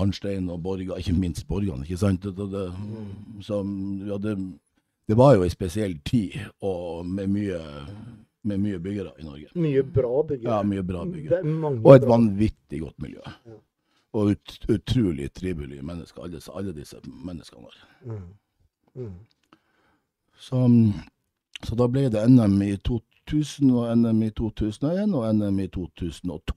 Arnstein 0.00 0.50
og 0.50 0.58
Borga, 0.64 0.98
ikke 0.98 1.14
minst 1.14 1.46
Borgan. 1.50 1.84
ikke 1.86 2.00
sant? 2.00 2.26
Det, 2.26 2.48
det, 2.50 2.64
som, 3.46 3.70
ja, 4.08 4.18
det, 4.22 4.34
det 5.10 5.18
var 5.18 5.36
jo 5.36 5.46
ei 5.46 5.52
spesiell 5.54 5.96
tid 6.06 6.36
og 6.66 7.06
med 7.06 7.30
mye, 7.30 7.62
med 8.46 8.62
mye 8.62 8.82
byggere 8.82 9.14
i 9.18 9.26
Norge. 9.26 9.54
Mye 9.58 9.86
bra 9.86 10.22
byggere. 10.26 10.50
Ja, 10.50 10.60
mye 10.66 10.86
bra 10.86 11.06
byggere. 11.06 11.40
er 11.42 11.80
Og 11.80 11.90
et 11.94 12.06
vanvittig 12.10 12.82
godt 12.84 13.02
miljø. 13.02 13.22
Ja. 13.46 13.58
Og 14.18 14.32
ut, 14.34 14.54
utrolig 14.66 15.28
trivelige 15.30 15.86
mennesker, 15.86 16.26
alle, 16.26 16.42
alle 16.58 16.74
disse 16.74 16.98
menneskene 17.06 17.70
der. 17.70 17.82
Mm. 18.10 18.22
Mm. 18.98 19.18
Så, 20.40 20.64
så 21.64 21.76
da 21.76 21.86
ble 21.88 22.08
det 22.12 22.22
NM 22.28 22.62
i 22.62 22.76
2000 22.76 23.70
og 23.76 23.90
NM 23.98 24.22
i 24.26 24.30
2001 24.30 25.14
og 25.14 25.26
NM 25.34 25.58
i 25.60 25.68
2002. 25.68 26.54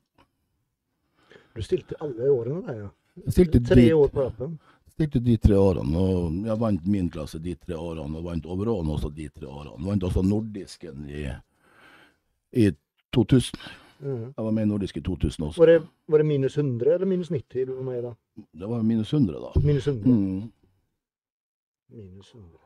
Du 1.53 1.61
stilte 1.61 1.95
alle 2.01 2.29
årene 2.33 2.61
der, 2.67 2.77
ja. 2.85 2.89
Jeg 3.25 3.33
stilte 3.35 3.59
Tre 3.67 3.81
de, 3.81 3.93
år 3.93 4.07
på 4.09 4.23
rappen. 4.25 4.55
stilte 4.89 5.19
de 5.21 5.35
tre 5.37 5.57
årene, 5.57 5.97
og 5.99 6.37
jeg 6.47 6.59
vant 6.59 6.87
min 6.89 7.09
klasse 7.13 7.39
de 7.39 7.53
tre 7.55 7.77
årene, 7.77 8.17
og 8.17 8.23
vant 8.25 8.45
overall 8.49 8.89
også 8.89 9.11
de 9.13 9.27
tre 9.29 9.45
årene. 9.47 9.85
Vant 9.85 10.03
også 10.03 10.23
nordisken 10.25 11.05
i, 11.09 11.27
i 12.57 12.71
2000. 13.13 13.59
Mm. 14.03 14.33
Jeg 14.37 14.43
var 14.45 14.51
med 14.51 14.63
i 14.65 14.67
nordisk 14.67 14.97
i 14.97 15.01
2000 15.05 15.45
også. 15.45 15.61
Var, 15.61 15.69
det, 15.71 15.81
var 16.07 16.17
det 16.17 16.25
minus 16.27 16.57
100 16.57 16.93
eller 16.95 17.05
minus 17.07 17.29
90 17.31 17.67
du 17.67 17.73
var 17.75 17.83
med 17.83 17.99
i 17.99 18.01
da? 18.01 18.13
Det 18.59 18.69
var 18.69 18.81
minus 18.83 19.13
100 19.13 19.39
da. 19.39 19.61
Minus 19.61 19.87
100. 19.87 20.09
Mm. 20.09 20.51
Minus 21.93 22.33
100. 22.33 22.57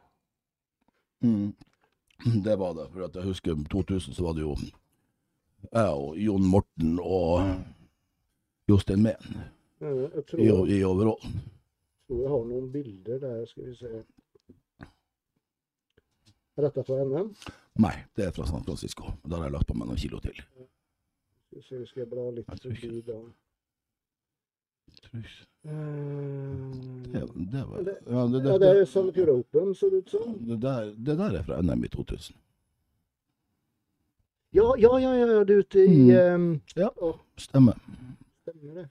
Mm. 1.21 1.53
Det 2.47 2.55
var 2.59 2.75
det. 2.77 2.89
For 2.93 3.07
at 3.07 3.15
jeg 3.15 3.23
husker 3.29 3.63
2000 3.71 4.13
så 4.17 4.23
var 4.23 4.37
det 4.37 4.45
jo 4.45 4.55
jeg 5.71 5.89
og 5.89 6.17
Jon 6.21 6.45
Morten 6.47 6.99
og 7.01 7.57
Jostein 8.69 9.01
Mehn 9.03 9.39
i, 9.81 9.85
i, 9.85 10.47
i 10.47 10.79
Jeg 10.79 12.07
tror 12.07 12.21
jeg 12.21 12.31
har 12.31 12.45
noen 12.47 12.69
bilder 12.71 13.19
der, 13.19 13.41
skal 13.45 13.65
vi 13.67 13.75
se. 13.75 14.03
Er 16.57 16.65
dette 16.65 16.83
fra 16.87 17.03
NM? 17.03 17.33
Nei, 17.83 17.93
det 18.17 18.25
er 18.25 18.31
fra 18.33 18.47
San 18.49 18.63
Francisco. 18.65 19.11
Da 19.27 19.37
har 19.37 19.49
jeg 19.49 19.53
lagt 19.57 19.67
på 19.69 19.75
meg 19.77 19.89
noen 19.89 19.99
kilo 20.01 20.21
til. 20.23 20.39
Skal 20.39 21.59
vi 21.59 21.65
se, 21.65 21.81
skal 21.91 22.05
jeg 22.05 22.09
bla 22.13 22.29
litt 22.33 22.63
forbi 22.63 23.01
da. 23.05 23.19
Det, 25.11 25.25
Eh, 25.67 27.23
det 27.51 27.63
var 27.67 27.77
Ja, 27.77 27.83
det, 28.27 28.39
det, 28.43 28.49
Ja, 28.49 28.57
det 28.57 28.67
er 28.81 28.85
Sandefjord 28.85 29.29
Open, 29.29 29.73
ser 29.75 29.89
det 29.89 29.97
ut 29.97 30.09
som. 30.09 30.35
det, 30.47 30.61
der, 30.61 30.93
det 30.95 31.17
der 31.17 31.33
er 31.39 31.43
fra 31.43 31.61
NM 31.61 31.83
i 31.83 31.87
2000. 31.87 32.35
Ja, 34.55 34.67
ja, 34.79 34.97
ja, 34.97 35.11
ja, 35.13 35.25
det 35.43 35.49
er 35.55 35.59
ute 35.59 35.79
i 35.83 35.97
Mm. 36.11 36.35
um, 36.35 36.61
Ja. 36.77 36.87
å, 37.01 37.19
Stemmer. 37.37 37.75
Stemmer 38.45 38.73
det. 38.75 38.85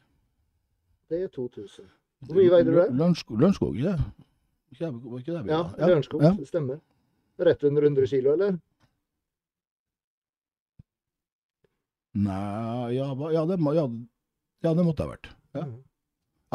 Det 1.09 1.23
er 1.23 1.29
2000. 1.29 1.85
Hvor 2.27 2.35
mye 2.35 2.51
veide 2.51 2.71
du 2.71 2.77
der? 2.77 2.91
Lørenskog, 2.93 3.41
ja. 3.41 3.49
ikke 3.49 3.97
det? 3.97 4.05
Ikke, 4.73 4.93
var 5.11 5.19
ikke 5.19 5.33
det 5.33 5.45
vi 5.45 5.51
Ja. 5.51 5.63
Lørenskog. 5.87 6.23
Ja. 6.23 6.35
Stemmer. 6.45 6.81
Rett 7.39 7.65
under 7.65 7.83
100 7.83 8.07
kilo, 8.07 8.33
eller? 8.33 8.59
Nei, 12.15 12.95
ja, 12.97 13.09
ja, 13.33 13.45
det, 13.47 13.59
ja, 13.77 13.89
ja, 14.65 14.75
det 14.75 14.85
måtte 14.85 15.05
ha 15.05 15.11
vært. 15.13 15.29
Ja. 15.57 15.67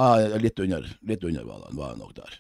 Ja, 0.01 0.37
litt 0.41 0.59
under. 0.63 0.85
Litt 1.07 1.23
under 1.27 1.43
var, 1.45 1.65
det, 1.67 1.75
var 1.77 1.91
jeg 1.93 1.99
nok 1.99 2.13
der. 2.15 2.37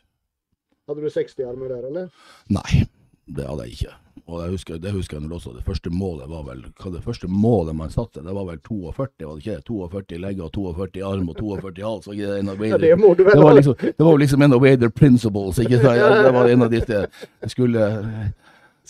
Hadde 0.89 1.01
du 1.03 1.09
60-armer 1.13 1.69
der, 1.71 1.87
eller? 1.89 2.07
Nei, 2.49 2.85
det 3.27 3.45
hadde 3.47 3.65
jeg 3.67 3.75
ikke. 3.77 3.97
Og 4.27 4.37
jeg 4.41 4.51
husker, 4.53 4.77
det 4.81 4.91
husker 4.95 5.19
jeg 5.19 5.31
også. 5.31 5.53
Det 5.57 5.63
første 5.67 5.91
målet 5.93 6.29
var 6.31 6.43
vel 6.47 6.61
hva 6.79 6.91
det 6.93 7.01
første 7.03 7.27
målet 7.31 7.75
man 7.75 7.91
satte, 7.91 8.23
det 8.23 8.33
var 8.35 8.47
vel 8.47 8.59
42, 8.63 8.93
var 9.27 9.35
det 9.35 9.41
ikke? 9.43 9.57
42 9.67 10.19
legger, 10.23 10.51
42 10.55 11.03
arm 11.07 11.29
og 11.31 11.39
42 11.39 11.83
hals. 11.85 12.07
Ikke 12.11 12.29
det 12.31 12.39
en 12.39 12.53
av 12.53 12.63
Ja, 12.65 12.77
det 12.77 12.93
Det 12.97 13.43
var 13.43 13.57
liksom, 13.57 13.75
det 13.81 14.05
var 14.07 14.17
liksom 14.17 14.41
en 14.47 14.53
av 14.53 14.61
Wader 14.63 14.89
principles. 14.89 15.59
ikke 15.59 15.81
sant? 15.81 16.23
Det 16.25 16.33
var 16.37 16.49
en 16.49 16.61
av 16.67 16.71
disse 16.71 17.03
skulle 17.47 17.89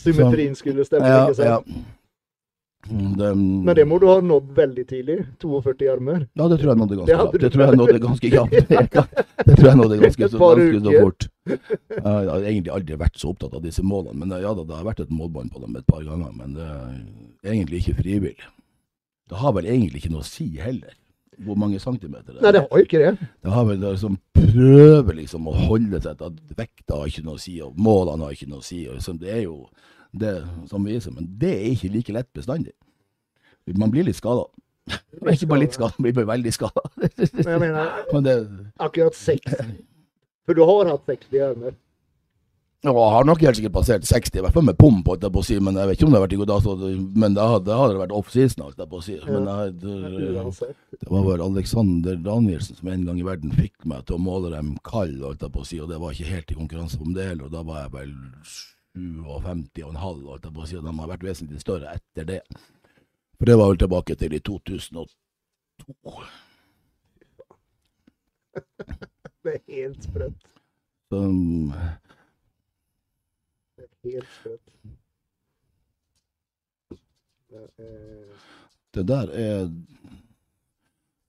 Symmetrien 0.02 0.56
skulle 0.56 0.86
stemme, 0.86 1.08
Ja, 1.08 1.26
ikke 1.28 1.36
sant? 1.42 1.68
ja. 1.68 1.84
Mm, 2.90 3.14
Det, 3.18 3.28
Men 3.38 3.76
det 3.78 3.86
må 3.88 4.00
du 4.02 4.08
ha 4.10 4.16
nådd 4.26 4.48
veldig 4.58 4.86
tidlig. 4.90 5.18
42 5.42 5.90
armer. 5.92 6.28
ja, 6.36 6.48
det 6.50 6.58
tror 6.62 6.72
jeg 6.72 6.80
nådde 6.82 6.96
ganske 7.02 7.12
kjapt. 7.18 7.38
Det 7.42 7.52
tror 7.52 7.64
jeg 7.66 7.78
nådde 7.78 8.00
ganske 8.08 8.32
kjapt. 8.32 9.18
Det 9.48 9.56
tror 9.58 9.68
jeg 9.68 9.78
nådde 9.78 9.98
ganske, 10.02 10.28
så, 10.30 10.38
ganske 10.38 10.80
så 10.86 10.92
fort. 11.02 11.28
Jeg 11.50 12.02
har 12.06 12.44
egentlig 12.46 12.72
aldri 12.74 12.98
vært 13.02 13.18
så 13.18 13.30
opptatt 13.34 13.54
av 13.58 13.62
disse 13.66 13.82
målene. 13.86 14.18
Men 14.22 14.34
ja 14.42 14.54
da, 14.54 14.64
det 14.66 14.76
har 14.78 14.86
vært 14.86 15.00
et 15.06 15.14
målbånd 15.14 15.52
på 15.54 15.62
dem 15.64 15.76
et 15.80 15.86
par 15.88 16.04
ganger. 16.06 16.32
Men 16.38 16.54
det 16.58 16.68
er 16.68 17.54
egentlig 17.56 17.82
ikke 17.84 17.96
frivillig. 18.02 18.50
Det 19.32 19.40
har 19.42 19.54
vel 19.56 19.66
egentlig 19.66 20.04
ikke 20.04 20.12
noe 20.14 20.22
å 20.26 20.28
si 20.28 20.46
heller, 20.62 20.94
hvor 21.42 21.58
mange 21.58 21.80
centimeter 21.82 22.34
det 22.36 22.42
er. 22.42 22.44
Nei, 22.46 22.52
det 22.58 22.62
har 22.68 22.78
jo 22.82 22.86
ikke 22.86 23.02
det. 23.02 23.30
Det 23.42 23.54
har 23.56 23.66
vel 23.66 23.80
det 23.82 23.94
som 24.02 24.18
prøver 24.38 25.18
liksom 25.22 25.48
å 25.50 25.54
holde 25.70 26.02
seg 26.04 26.18
til 26.20 26.28
at 26.30 26.58
vekta 26.60 27.00
har 27.00 27.08
ikke 27.10 27.24
noe 27.26 27.40
å 27.40 27.42
si, 27.42 27.56
og 27.66 27.78
målene 27.82 28.28
har 28.28 28.36
ikke 28.36 28.50
noe 28.52 28.62
å 28.62 28.68
si. 28.68 28.84
Og 28.90 29.00
liksom, 29.00 29.18
det 29.22 29.32
er 29.40 29.44
jo 29.48 29.56
det 30.12 30.36
som 30.70 30.86
viser, 30.86 31.14
men 31.16 31.30
det 31.40 31.52
er 31.56 31.70
ikke 31.72 31.92
like 31.94 32.16
lett 32.16 32.32
bestandig. 32.36 32.74
Man 33.78 33.92
blir 33.94 34.08
litt 34.08 34.18
skada. 34.20 34.48
Ikke 35.32 35.48
bare 35.48 35.62
litt 35.62 35.76
skada, 35.78 35.94
man 36.02 36.12
blir 36.12 36.26
veldig 36.28 36.52
skada. 36.56 36.82
Men 36.98 37.54
jeg 37.54 37.62
mener, 37.62 38.42
akkurat 38.88 39.16
60. 39.16 39.78
For 40.48 40.58
du 40.58 40.66
har 40.66 40.90
hatt 40.90 41.08
60 41.08 41.44
armer. 41.46 41.76
ja, 42.82 42.92
har 43.14 43.28
nok 43.30 43.44
helt 43.46 43.60
sikkert 43.60 43.76
passert 43.76 44.08
60, 44.10 44.40
i 44.40 44.44
hvert 44.44 44.56
fall 44.58 44.66
med 44.66 44.80
pom, 44.82 44.98
holdt 45.06 45.28
jeg 45.28 45.36
på 45.36 45.44
å 45.44 45.46
si. 45.46 45.60
Men 45.62 45.78
jeg 45.78 45.92
vet 45.92 46.00
ikke 46.00 46.08
om 46.10 46.16
det 46.16 46.20
har 46.20 46.26
vært 46.26 46.34
i 46.34 46.42
god 46.42 46.52
dag, 46.52 46.98
men 47.24 47.38
det 47.38 47.46
hadde, 47.54 47.78
det 47.94 48.02
vært 48.02 48.18
off-season, 48.18 48.66
holdt 48.66 48.82
jeg 48.82 48.92
på 48.92 49.00
å 49.00 49.06
si. 49.06 49.20
Men 49.30 49.48
jeg, 49.52 49.78
det, 49.86 50.76
det 50.98 51.14
var 51.14 51.30
vel 51.30 51.46
Alexander 51.46 52.18
Danielsen 52.26 52.82
som 52.82 52.92
en 52.92 53.06
gang 53.08 53.22
i 53.22 53.30
verden 53.30 53.54
fikk 53.56 53.86
meg 53.86 54.10
til 54.10 54.18
å 54.18 54.26
måle 54.26 54.52
dem 54.58 54.74
kald, 54.84 55.22
holdt 55.22 55.46
jeg 55.46 55.54
på 55.54 55.62
å 55.62 55.70
si, 55.72 55.80
og 55.80 55.94
det 55.94 56.02
var 56.02 56.18
ikke 56.18 56.34
helt 56.34 56.52
i 56.52 56.60
konkurranse 56.64 57.00
om 57.06 57.14
det 57.16 57.30
heller. 57.30 57.48
Og 57.48 57.54
da 57.54 57.64
var 57.70 57.86
jeg 57.86 57.94
vel 58.00 58.16
57,5, 58.98 59.98
holdt 59.98 60.46
jeg 60.46 60.54
på 60.54 60.62
å 60.62 60.68
si, 60.68 60.78
og 60.78 60.86
de 60.86 60.94
har 61.00 61.12
vært 61.12 61.26
vesentlig 61.26 61.62
større 61.64 61.94
etter 61.96 62.28
det. 62.28 62.42
For 63.40 63.50
det 63.50 63.58
var 63.58 63.72
vel 63.72 63.80
tilbake 63.82 64.16
til 64.20 64.34
i 64.36 64.40
2002. 64.40 65.16
Det 69.42 69.54
er 69.56 69.62
helt 69.74 70.04
sprøtt. 70.04 70.44
Um, 71.10 71.72
Det 73.78 73.88
er 73.88 73.94
helt 74.04 74.30
sprøtt. 74.36 74.68
Det 77.50 77.64
er... 77.78 78.36
det 78.94 79.08
der 79.08 79.28
er 79.34 79.72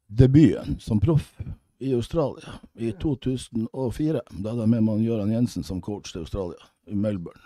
debuten 0.06 0.80
som 0.80 1.00
proff 1.00 1.40
i 1.78 1.94
Australia 1.94 2.58
i 2.74 2.92
2004. 2.92 4.20
Da 4.30 4.50
hadde 4.50 4.62
jeg 4.66 4.74
med 4.74 4.84
meg 4.86 5.06
Gøran 5.06 5.32
Jensen 5.32 5.64
som 5.64 5.80
coach 5.80 6.12
til 6.12 6.26
Australia, 6.26 6.60
i 6.90 6.94
Melbourne. 6.98 7.42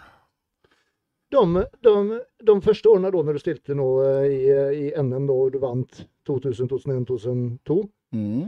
De, 1.34 1.42
de, 1.82 2.20
de 2.46 2.54
første 2.62 2.88
årene 2.88 3.10
da 3.10 3.22
når 3.26 3.36
du 3.36 3.42
stilte 3.42 3.74
nå 3.76 3.86
eh, 4.06 4.26
i, 4.30 4.42
i 4.86 4.92
NM, 5.02 5.26
da 5.28 5.38
du 5.52 5.58
vant 5.62 6.04
2000, 6.30 6.68
2001, 6.72 7.06
2002, 7.12 7.80
Mm. 8.14 8.44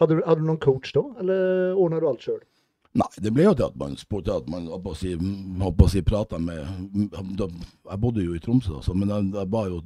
hadde 0.00 0.16
du, 0.18 0.22
hadde 0.26 0.42
du 0.42 0.48
noen 0.48 0.58
coach 0.60 0.90
da, 0.92 1.04
eller 1.22 1.76
ordna 1.78 2.00
du 2.02 2.08
alt 2.10 2.24
sjøl? 2.26 2.40
Nei, 2.98 3.06
det 3.22 3.30
ble 3.32 3.44
jo 3.46 3.52
til 3.54 3.68
at 3.68 3.76
man 3.78 3.94
spurte 3.96 4.34
at 4.34 4.48
man 4.50 4.66
holdt 4.66 4.82
på 4.84 4.92
å 4.92 4.98
si, 4.98 5.12
på 5.16 5.86
å 5.86 5.90
si 5.90 6.02
prata 6.06 6.40
med 6.42 6.90
de, 7.38 7.46
Jeg 7.88 8.00
bodde 8.02 8.24
jo 8.26 8.34
i 8.34 8.42
Tromsø, 8.42 8.80
altså, 8.80 8.94
men 8.98 9.08
jeg, 9.14 9.30
jeg 9.38 9.50
var 9.54 9.70
jo 9.70 9.78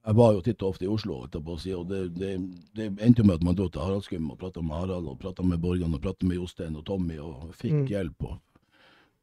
jeg 0.00 0.16
var 0.16 0.32
jo 0.32 0.40
titt 0.44 0.62
og 0.64 0.74
ofte 0.74 0.86
i 0.86 0.90
Oslo, 0.90 1.18
etterpå, 1.26 1.56
og 1.76 1.88
det, 1.90 2.00
det, 2.16 2.30
det 2.76 2.86
endte 3.04 3.20
jo 3.20 3.26
med 3.28 3.36
at 3.36 3.44
man 3.44 3.56
dro 3.58 3.68
til 3.68 3.82
Haraldsgym 3.84 4.30
og 4.32 4.38
prata 4.40 4.62
med 4.64 4.76
Harald 4.78 5.08
og 5.12 5.18
prata 5.20 5.44
med 5.44 5.60
Borgan 5.60 5.94
og 5.94 6.00
prata 6.00 6.26
med 6.26 6.38
Jostein 6.40 6.78
og 6.80 6.86
Tommy 6.88 7.18
og 7.20 7.50
fikk 7.54 7.74
Mm. 7.80 7.86
hjelp 7.86 8.24
og, 8.24 8.38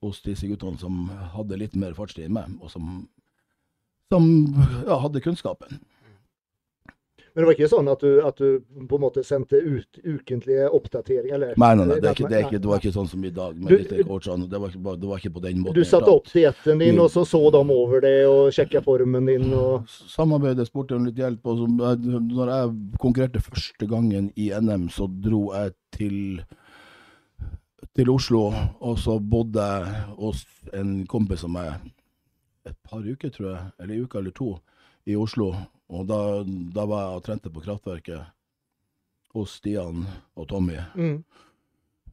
hos 0.05 0.21
disse 0.21 0.47
guttene 0.47 0.77
som 0.77 1.09
hadde 1.33 1.57
litt 1.57 1.75
mer 1.75 1.95
fartstid 1.97 2.27
enn 2.27 2.35
meg, 2.37 2.51
og 2.61 2.69
som, 2.69 3.07
som 4.13 4.27
ja, 4.85 4.99
hadde 5.01 5.23
kunnskapen. 5.25 5.79
Men 7.37 7.43
det 7.43 7.47
var 7.51 7.53
ikke 7.53 7.67
sånn 7.69 7.89
at 7.91 8.01
du, 8.01 8.13
at 8.25 8.39
du 8.41 8.85
på 8.89 8.97
en 8.97 9.01
måte 9.03 9.21
sendte 9.21 9.59
ut 9.61 9.99
ukentlige 10.01 10.63
oppdateringer? 10.73 11.35
Eller? 11.35 11.51
Nei, 11.61 11.67
nei, 11.77 11.83
nei, 11.85 11.97
det, 12.01 12.13
ikke, 12.15 12.29
det, 12.31 12.39
ikke, 12.47 12.61
det 12.63 12.71
var 12.71 12.79
ikke 12.81 12.93
sånn 12.95 13.09
som 13.11 13.27
i 13.27 13.29
dag 13.29 13.59
Men 13.59 13.69
Du-. 13.69 13.83
Det 13.91 14.07
var 14.09 14.71
ikke, 14.71 14.95
det 14.97 15.11
var 15.11 15.21
ikke 15.21 15.31
på 15.35 15.43
den 15.43 15.59
måten. 15.61 15.77
Du 15.77 15.85
satte 15.85 16.09
opp 16.09 16.31
dietten 16.33 16.81
din, 16.81 16.95
Mm. 16.97 17.03
og 17.03 17.11
så 17.13 17.21
så 17.29 17.43
de 17.53 17.61
over 17.75 18.01
det 18.01 18.15
og 18.25 18.49
sjekka 18.57 18.81
formen 18.81 19.29
din. 19.29 19.53
og... 19.53 19.85
Samarbeidet 20.09 20.65
spurte 20.65 20.97
om 20.97 21.05
litt 21.05 21.21
hjelp. 21.21 21.45
Og 21.45 21.61
så, 21.61 21.69
når 22.33 22.53
jeg 22.55 22.73
konkurrerte 23.05 23.45
første 23.45 23.85
gangen 23.93 24.31
i 24.33 24.49
NM, 24.57 24.89
så 24.89 25.05
dro 25.05 25.43
jeg 25.53 25.77
til, 25.93 26.17
til 27.93 28.09
Oslo. 28.17 28.47
Og 28.81 28.97
så 28.97 29.19
bodde 29.21 29.61
jeg 29.61 30.03
hos 30.17 30.41
en 30.73 31.03
kompis 31.05 31.45
av 31.45 31.53
meg 31.53 31.73
et 32.65 32.81
par 32.81 33.05
uker, 33.05 33.29
tror 33.29 33.51
jeg, 33.53 33.65
eller 33.77 33.93
en 33.93 34.07
uke 34.09 34.17
eller 34.25 34.33
to, 34.41 34.55
i 35.05 35.13
Oslo. 35.15 35.53
Og 35.87 36.07
da, 36.09 36.17
da 36.75 36.83
var 36.89 37.05
jeg 37.05 37.19
og 37.19 37.23
trente 37.27 37.51
på 37.53 37.61
kraftverket 37.63 38.27
hos 39.35 39.53
Stian 39.59 40.03
og 40.35 40.47
Tommy. 40.49 40.79
Mm. 40.97 41.21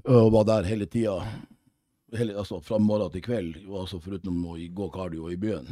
Og 0.05 0.29
var 0.35 0.45
der 0.51 0.69
hele 0.69 0.87
tida. 0.87 1.17
Hele, 2.15 2.37
altså 2.39 2.61
fra 2.63 2.79
morgen 2.79 3.11
til 3.11 3.25
kveld, 3.25 3.57
altså 3.75 3.99
foruten 3.99 4.45
å 4.47 4.55
gå 4.55 4.87
cardio 4.95 5.31
i 5.33 5.39
byen. 5.41 5.67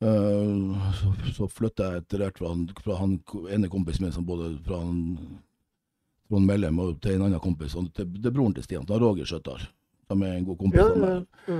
Uh, 0.00 0.72
så, 0.96 1.10
så 1.36 1.46
flytta 1.52 1.90
jeg 1.90 2.02
etter 2.02 2.22
hvert 2.24 2.38
fra, 2.40 2.54
han, 2.54 2.62
fra 2.80 2.96
han 3.02 3.18
ene 3.52 3.68
kompisen 3.68 4.06
min 4.06 4.14
som 4.14 4.24
bodde 4.26 4.54
fra 4.64 4.78
han, 4.80 5.02
Trond 6.30 6.46
Mellem 6.46 6.78
og 6.80 6.94
til 7.04 7.18
en 7.18 7.26
annen 7.26 7.42
kompis, 7.42 7.74
og 7.76 7.88
til, 7.94 8.06
til 8.16 8.32
broren 8.32 8.54
til 8.56 8.64
Stian, 8.64 8.86
til 8.88 9.02
Roger 9.02 9.26
Skjøttar. 9.28 9.66
Som 10.08 10.22
er 10.26 10.38
en 10.38 10.46
god 10.48 10.58
kompis 10.62 10.80
Ja, 10.80 10.86
av 10.88 10.96
ja, 10.96 11.02
meg. 11.04 11.44
ja. 11.50 11.58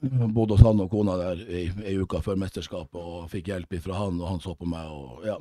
Bodde 0.00 0.56
hos 0.56 0.64
han 0.64 0.80
og 0.80 0.90
kona 0.90 1.16
der 1.20 1.40
ei, 1.44 1.66
ei 1.84 1.98
uke 2.00 2.22
før 2.24 2.38
mesterskapet 2.40 3.00
og 3.00 3.28
fikk 3.32 3.50
hjelp 3.52 3.76
fra 3.84 3.98
han, 4.00 4.20
og 4.20 4.30
han 4.32 4.40
så 4.40 4.54
på 4.56 4.68
meg. 4.68 4.88
og 4.88 5.26
ja. 5.28 5.36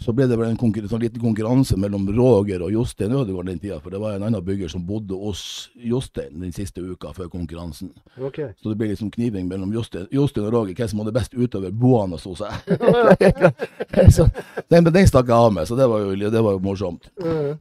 Så 0.00 0.14
ble 0.16 0.24
det 0.24 0.36
vel 0.40 0.48
en 0.48 0.56
konkur 0.56 0.86
sånn 0.88 1.02
liten 1.02 1.20
konkurranse 1.20 1.76
mellom 1.76 2.06
Roger 2.16 2.62
og 2.64 2.72
Jostein 2.72 3.12
Ødegaard 3.12 3.50
den 3.50 3.58
tida, 3.60 3.76
for 3.84 3.92
det 3.92 4.00
var 4.00 4.14
en 4.16 4.24
annen 4.24 4.44
bygger 4.44 4.70
som 4.72 4.86
bodde 4.88 5.18
hos 5.18 5.42
Jostein 5.76 6.40
den 6.40 6.54
siste 6.56 6.80
uka 6.80 7.12
før 7.12 7.28
konkurransen. 7.34 7.90
Okay. 8.16 8.54
Så 8.56 8.72
det 8.72 8.78
ble 8.80 8.88
liksom 8.94 9.10
kniving 9.12 9.50
mellom 9.50 9.74
Jostein, 9.76 10.08
og 10.08 10.38
Roger, 10.38 10.72
hvem 10.72 10.88
som 10.88 11.02
hadde 11.02 11.16
best 11.18 11.36
utover 11.36 11.74
boende 11.74 12.16
hos 12.16 12.40
seg. 12.40 14.08
så 14.16 14.30
den, 14.72 14.88
den 14.88 15.10
stakk 15.10 15.28
jeg 15.28 15.36
av 15.36 15.52
med, 15.52 15.68
så 15.68 15.76
det 15.76 15.90
var 15.90 16.06
jo, 16.06 16.16
det 16.16 16.44
var 16.48 16.56
jo 16.56 16.64
morsomt. 16.64 17.10
Eh, 17.20 17.52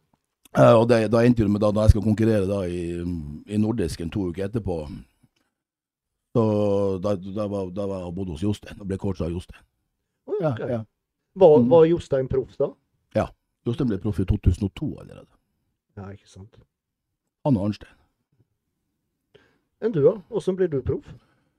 Eh, 0.58 0.74
og 0.74 0.88
det, 0.90 1.04
da 1.14 1.22
endte 1.26 1.44
det 1.46 1.52
med 1.54 1.62
da, 1.62 1.70
da 1.76 1.86
jeg 1.86 1.94
skal 1.94 2.06
konkurrere 2.06 2.48
da 2.50 2.64
i, 2.66 2.82
i 3.54 3.60
Nordisken 3.62 4.10
to 4.14 4.30
uker 4.32 4.48
etterpå, 4.48 4.78
så 6.38 6.44
da, 7.02 7.16
da, 7.16 7.46
var, 7.50 7.70
da 7.74 7.86
var 7.90 8.02
jeg 8.04 8.10
og 8.12 8.16
bodde 8.18 8.36
hos 8.36 8.44
Jostein, 8.46 8.78
og 8.82 8.88
ble 8.90 8.98
coacha 9.02 9.26
av 9.28 9.34
Jostein. 9.36 9.62
Ja, 10.42 10.54
ja. 10.70 10.80
Var, 11.38 11.60
Mm. 11.62 11.70
var 11.70 11.86
Jostein 11.86 12.28
proff 12.30 12.56
da? 12.58 12.72
Ja. 13.16 13.28
Jostein 13.66 13.90
ble 13.92 13.98
proff 14.02 14.20
i 14.20 14.26
2002 14.26 14.90
allerede. 15.02 15.30
Ja, 15.98 16.10
ikke 16.14 16.30
sant. 16.30 16.58
Han 17.46 17.58
og 17.58 17.68
Arnstein. 17.70 17.94
Enn 19.82 19.94
du, 19.94 20.02
da? 20.02 20.16
Åssen 20.34 20.58
ble 20.58 20.68
du 20.72 20.80
proff? 20.86 21.06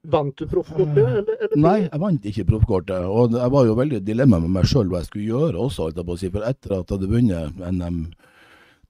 Vant 0.09 0.35
du 0.39 0.47
proffkortet, 0.47 0.99
eller? 0.99 1.37
eller 1.43 1.59
Nei, 1.59 1.79
jeg 1.89 2.01
vant 2.03 2.27
ikke 2.31 2.45
proffkortet. 2.49 3.07
Og 3.11 3.35
jeg 3.35 3.51
var 3.55 3.67
jo 3.67 3.75
veldig 3.79 3.99
i 3.99 4.05
dilemma 4.07 4.39
med 4.43 4.51
meg 4.55 4.67
sjøl 4.71 4.91
hva 4.91 5.01
jeg 5.03 5.09
skulle 5.11 5.27
gjøre 5.31 5.59
også, 5.67 5.87
holdt 5.89 5.99
jeg 6.01 6.07
på 6.09 6.15
å 6.17 6.21
si. 6.23 6.31
For 6.35 6.47
etter 6.49 6.75
at 6.79 6.91
jeg 6.91 6.99
hadde 6.99 7.11
vunnet 7.13 7.59
NM 7.75 7.99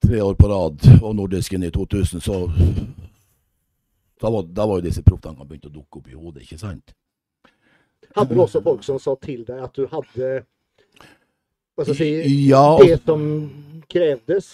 tre 0.04 0.20
år 0.22 0.34
på 0.38 0.48
rad 0.50 0.84
og 1.02 1.16
Nordisken 1.16 1.64
i 1.66 1.70
2000, 1.74 2.20
så 2.24 2.44
da 4.20 4.30
var, 4.30 4.42
da 4.42 4.66
var 4.66 4.80
jo 4.80 4.86
disse 4.88 5.02
profftankene 5.06 5.46
begynt 5.48 5.68
å 5.68 5.74
dukke 5.74 6.00
opp 6.00 6.08
i 6.10 6.16
hodet, 6.16 6.44
ikke 6.46 6.58
sant? 6.60 6.94
Hadde 8.16 8.34
du 8.34 8.40
også 8.42 8.62
folk 8.64 8.86
som 8.86 8.98
sa 9.02 9.14
til 9.22 9.44
deg 9.46 9.60
at 9.62 9.74
du 9.76 9.86
hadde 9.90 10.30
hva 11.78 11.84
skal 11.86 11.94
jeg 11.94 12.24
si, 12.26 12.32
Ja, 12.48 12.64
det 12.82 12.96
som 13.06 13.22
krevdes? 13.90 14.48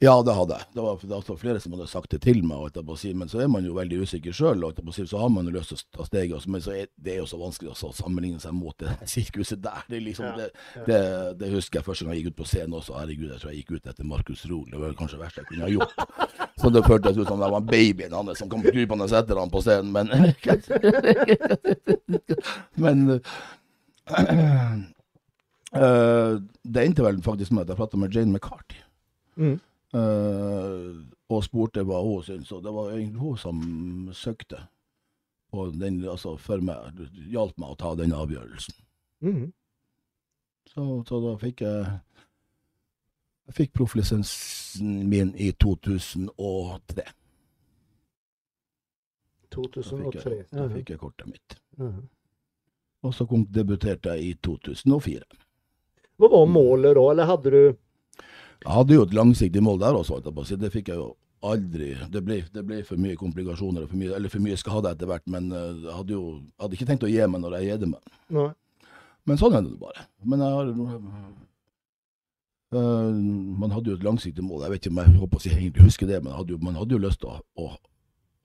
Ja, 0.00 0.14
det 0.24 0.32
hadde 0.32 0.56
jeg. 0.56 0.64
Det 0.72 0.80
var 0.80 1.00
det 1.00 1.08
var 1.10 1.18
altså 1.18 1.34
flere 1.36 1.60
som 1.60 1.74
hadde 1.76 1.86
sagt 1.90 2.14
det 2.14 2.22
til 2.24 2.38
meg, 2.48 2.72
si, 2.96 3.10
men 3.12 3.28
så 3.28 3.42
er 3.44 3.50
man 3.52 3.66
jo 3.68 3.74
veldig 3.76 3.98
usikker 4.00 4.32
sjøl. 4.32 4.64
Si, 4.96 5.04
så 5.06 5.18
har 5.20 5.28
man 5.28 5.44
jo 5.44 5.52
lyst 5.52 5.74
til 5.74 5.76
å 5.76 5.98
ta 5.98 6.06
steget, 6.08 6.46
men 6.48 6.62
så 6.64 6.72
er 6.72 6.88
det 6.96 7.12
er 7.12 7.20
jo 7.20 7.26
så 7.28 7.36
vanskelig 7.36 7.74
å 7.74 7.92
sammenligne 7.92 8.40
seg 8.40 8.56
mot 8.56 8.72
det 8.80 8.96
sirkuset 9.12 9.60
der. 9.60 9.84
Det, 9.92 10.00
liksom, 10.00 10.32
det, 10.40 10.48
det, 10.88 11.02
det 11.42 11.52
husker 11.52 11.82
jeg 11.82 11.88
første 11.90 12.08
gang 12.08 12.16
jeg 12.16 12.24
gikk 12.24 12.32
ut 12.32 12.40
på 12.40 12.48
scenen 12.48 12.78
også. 12.80 12.96
Herregud, 12.96 13.28
jeg 13.28 13.44
tror 13.44 13.52
jeg 13.52 13.60
gikk 13.60 13.76
ut 13.76 13.92
etter 13.92 14.08
Markus 14.14 14.46
Rohl. 14.48 14.64
Det 14.72 14.80
var 14.80 14.96
kanskje 15.02 15.20
det 15.20 15.24
verste 15.26 15.44
jeg 15.44 15.52
kunne 15.52 15.68
ha 15.68 15.72
gjort. 15.76 15.92
Så 16.64 16.72
det 16.72 16.86
føltes 16.88 17.20
ut 17.20 17.28
som 17.28 17.44
det 17.44 17.52
var 17.52 17.68
babyen 17.68 18.16
hans 18.16 18.40
som 18.40 18.48
kom 18.52 18.64
krypende 18.64 19.04
etter 19.04 19.36
ham 19.36 19.52
på 19.52 19.60
scenen, 19.64 19.92
men 19.92 20.08
Men 22.80 23.20
uh, 25.76 26.40
det 26.72 26.84
endte 26.84 27.04
vel 27.04 27.20
faktisk 27.24 27.52
med 27.52 27.66
at 27.66 27.70
jeg 27.74 27.84
prata 27.84 27.96
med 28.00 28.14
Jane 28.16 28.32
McCarthy. 28.32 28.80
Mm. 29.36 29.60
Eh, 29.90 30.90
og 31.30 31.40
spurte 31.42 31.82
hva 31.86 31.98
hun 32.04 32.22
syntes, 32.22 32.52
og 32.54 32.62
det 32.62 32.72
var 32.74 32.92
egentlig 32.92 33.22
hun 33.22 33.38
som 33.38 33.62
søkte 34.14 34.60
på 35.50 35.66
den, 35.74 35.98
altså 36.06 36.36
for 36.38 36.62
meg, 36.62 37.00
hjalp 37.30 37.56
meg 37.58 37.72
å 37.72 37.78
ta 37.78 37.94
den 37.98 38.14
avgjørelsen. 38.14 38.76
Mhm. 39.26 39.48
Så, 40.70 40.84
så 41.08 41.18
da 41.24 41.34
fikk 41.40 41.64
jeg 41.64 41.86
Jeg 43.50 43.54
fikk 43.56 43.72
profflisensen 43.74 45.08
min 45.10 45.32
i 45.34 45.48
2003. 45.58 47.02
2003. 49.50 50.36
Da 50.52 50.68
fikk 50.70 50.92
jeg 50.94 51.00
kortet 51.00 51.26
mitt. 51.26 51.56
Mhm. 51.80 52.04
Og 53.02 53.14
så 53.16 53.26
kom, 53.26 53.42
debuterte 53.50 54.14
jeg 54.14 54.22
i 54.22 54.34
2004. 54.46 55.24
Hva 56.20 56.30
var 56.30 56.46
målet 56.46 56.94
da, 56.94 57.04
eller 57.10 57.26
hadde 57.26 57.50
du 57.50 57.62
Jeg 58.60 58.76
hadde 58.76 58.96
jo 58.96 59.04
et 59.06 59.16
langsiktig 59.16 59.62
mål 59.64 59.80
der 59.80 59.96
også, 59.96 60.20
jeg 60.20 60.34
på. 60.36 60.44
Det 60.60 60.72
fikk 60.72 60.92
jeg 60.92 61.00
jo 61.00 61.10
aldri. 61.46 61.94
Det 62.12 62.22
ble, 62.24 62.40
det 62.52 62.64
ble 62.66 62.80
for 62.84 63.00
mye 63.00 63.16
komplikasjoner, 63.18 63.86
for 63.88 63.96
mye, 64.00 64.12
eller 64.16 64.32
for 64.32 64.44
mye 64.44 64.58
skade 64.60 64.92
etter 64.92 65.08
hvert. 65.08 65.26
Men 65.32 65.48
eh, 65.52 65.84
jeg 65.86 65.96
hadde 65.96 66.16
jo 66.16 66.24
hadde 66.60 66.76
ikke 66.76 66.88
tenkt 66.90 67.06
å 67.06 67.10
gi 67.10 67.20
meg 67.24 67.40
når 67.44 67.56
jeg 67.58 67.70
gjedde 67.70 67.92
meg. 67.94 68.18
Nei. 68.36 68.50
Men 69.28 69.40
sånn 69.40 69.56
er 69.56 69.64
det 69.64 69.78
bare. 69.80 70.06
Men 70.24 70.42
jeg 70.44 70.56
har 70.56 70.72
øh, 72.76 73.14
Man 73.60 73.74
hadde 73.74 73.92
jo 73.92 73.98
et 73.98 74.06
langsiktig 74.06 74.44
mål. 74.44 74.64
Jeg 74.66 74.74
vet 74.74 74.84
ikke 74.84 74.94
om 74.94 75.02
jeg 75.02 75.20
håper 75.22 75.44
si, 75.44 75.52
egentlig 75.54 75.86
husker 75.88 76.10
det, 76.10 76.20
men 76.24 76.36
hadde 76.36 76.56
jo, 76.56 76.60
man 76.64 76.78
hadde 76.80 76.96
jo 76.96 77.02
lyst 77.04 77.20
til 77.24 77.32
å, 77.32 77.40
å, 77.60 77.70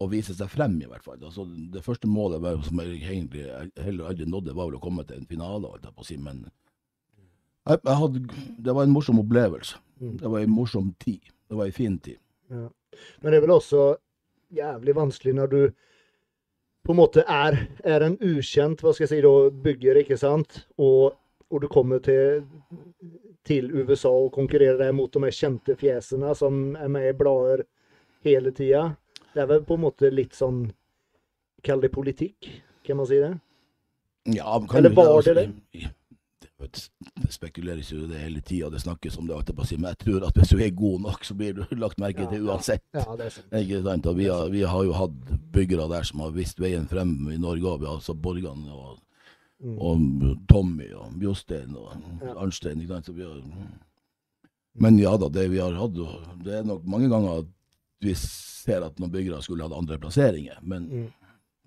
å 0.03 0.09
vise 0.11 0.35
seg 0.37 0.51
frem, 0.51 0.77
i 0.79 0.89
hvert 0.91 1.05
fall. 1.05 1.19
Altså, 1.19 1.47
det 1.73 1.83
første 1.83 2.07
målet 2.11 2.43
var, 2.43 2.59
som 2.63 2.79
jeg 2.83 3.01
egentlig 3.03 3.47
heller 3.83 4.11
aldri 4.11 4.27
nådde, 4.29 4.55
var 4.55 4.69
vel 4.69 4.79
å 4.79 4.83
komme 4.83 5.03
til 5.07 5.19
en 5.19 5.27
finale, 5.27 5.71
holdt 5.71 5.87
jeg 5.87 5.95
på 5.95 6.05
å 6.05 6.07
si. 6.07 6.19
Men 6.21 6.45
jeg, 7.65 7.79
jeg 7.79 7.99
hadde, 8.03 8.23
det 8.67 8.75
var 8.77 8.87
en 8.87 8.95
morsom 8.95 9.19
opplevelse. 9.23 9.81
Mm. 10.01 10.17
Det 10.17 10.27
var 10.31 10.39
en 10.39 10.51
morsom 10.51 10.93
tid. 10.99 11.21
Det 11.49 11.55
var 11.55 11.65
en 11.65 11.71
fin 11.75 11.99
tid. 11.99 12.17
Ja. 12.51 12.67
Men 13.21 13.31
det 13.31 13.37
er 13.37 13.45
vel 13.45 13.55
også 13.55 13.83
jævlig 14.55 14.95
vanskelig 14.95 15.33
når 15.35 15.47
du 15.51 15.59
på 16.85 16.93
en 16.93 16.99
måte 16.99 17.23
er, 17.27 17.55
er 17.83 18.03
en 18.05 18.17
ukjent 18.21 18.81
hva 18.83 18.91
skal 18.93 19.07
jeg 19.07 19.13
si 19.15 19.21
da, 19.25 19.31
bygger, 19.65 20.01
ikke 20.03 20.17
sant? 20.21 20.59
Og, 20.77 21.15
og 21.49 21.61
du 21.63 21.67
kommer 21.71 21.99
til, 22.05 22.43
til 23.47 23.71
USA 23.73 24.11
og 24.13 24.31
konkurrerer 24.35 24.93
mot 24.93 25.11
de 25.13 25.31
kjente 25.33 25.75
fjesene 25.79 26.35
som 26.37 26.75
er 26.77 26.91
med 26.93 27.09
i 27.09 27.15
blader 27.17 27.65
hele 28.25 28.53
tida. 28.53 28.91
Det 29.33 29.41
er 29.43 29.49
vel 29.49 29.65
på 29.65 29.77
en 29.79 29.85
måte 29.87 30.11
litt 30.13 30.35
sånn 30.37 30.67
Kall 31.65 31.79
det 31.81 31.89
politikk, 31.89 32.45
kan 32.85 32.99
man 32.99 33.07
si 33.09 33.17
det? 33.17 33.31
Ja, 34.35 34.59
kan 34.69 34.77
Eller 34.77 34.91
var 34.93 35.15
altså, 35.15 35.33
det 35.33 35.47
i- 35.73 35.79
Det, 35.81 35.89
det 36.59 37.31
spekuleres 37.35 37.89
jo 37.91 38.05
det 38.07 38.19
hele 38.21 38.39
tida, 38.41 38.69
det 38.71 38.79
snakkes 38.81 39.17
om 39.19 39.27
det, 39.27 39.35
holdt 39.35 39.49
jeg 39.51 39.55
på 39.57 39.63
å 39.65 39.77
men 39.79 39.89
jeg 39.91 39.97
tror 40.05 40.23
at 40.27 40.37
hvis 40.39 40.49
du 40.53 40.61
er 40.63 40.69
god 40.71 41.01
nok, 41.03 41.25
så 41.27 41.35
blir 41.35 41.53
du 41.57 41.63
lagt 41.83 41.99
merke 41.99 42.23
Ja, 42.23 42.29
til 42.31 42.45
uansett. 42.47 42.83
Ja, 42.95 43.03
det 43.19 43.31
sant. 43.35 43.51
Ikke 43.59 43.81
sant? 43.83 44.05
Og 44.07 44.15
vi 44.17 44.27
har, 44.31 44.49
vi 44.53 44.61
har 44.63 44.83
jo 44.87 44.93
hatt 44.95 45.17
byggere 45.51 45.89
der 45.91 46.03
som 46.07 46.19
har 46.23 46.31
vist 46.31 46.59
veien 46.63 46.87
frem 46.87 47.11
i 47.33 47.37
Norge 47.37 47.67
òg. 47.75 47.83
Altså 47.97 48.13
Borgan 48.15 48.67
og, 48.71 49.01
Mm. 49.65 49.77
og 49.79 50.39
Tommy 50.51 50.89
og 50.93 51.13
Bjostein 51.15 51.71
og 51.79 51.93
Ja. 52.21 52.33
Arnstein. 52.43 52.81
Ikke 52.83 52.97
sant? 52.99 53.07
Har, 53.07 53.37
men 54.75 54.97
ja 54.99 55.13
da, 55.17 55.29
det 55.31 55.45
vi 55.49 55.61
har 55.63 55.71
hatt 55.79 55.93
Det 56.43 56.53
er 56.59 56.63
nok 56.67 56.83
mange 56.85 57.07
ganger 57.09 57.39
at 57.39 57.45
vi 58.03 58.13
ser 58.19 58.83
at 58.83 58.99
noen 58.99 59.13
byggere 59.13 59.39
skulle 59.41 59.63
hatt 59.63 59.71
andre 59.77 59.97
plasseringer. 59.97 60.59
Men 60.61 60.89
Mm. 60.91 61.07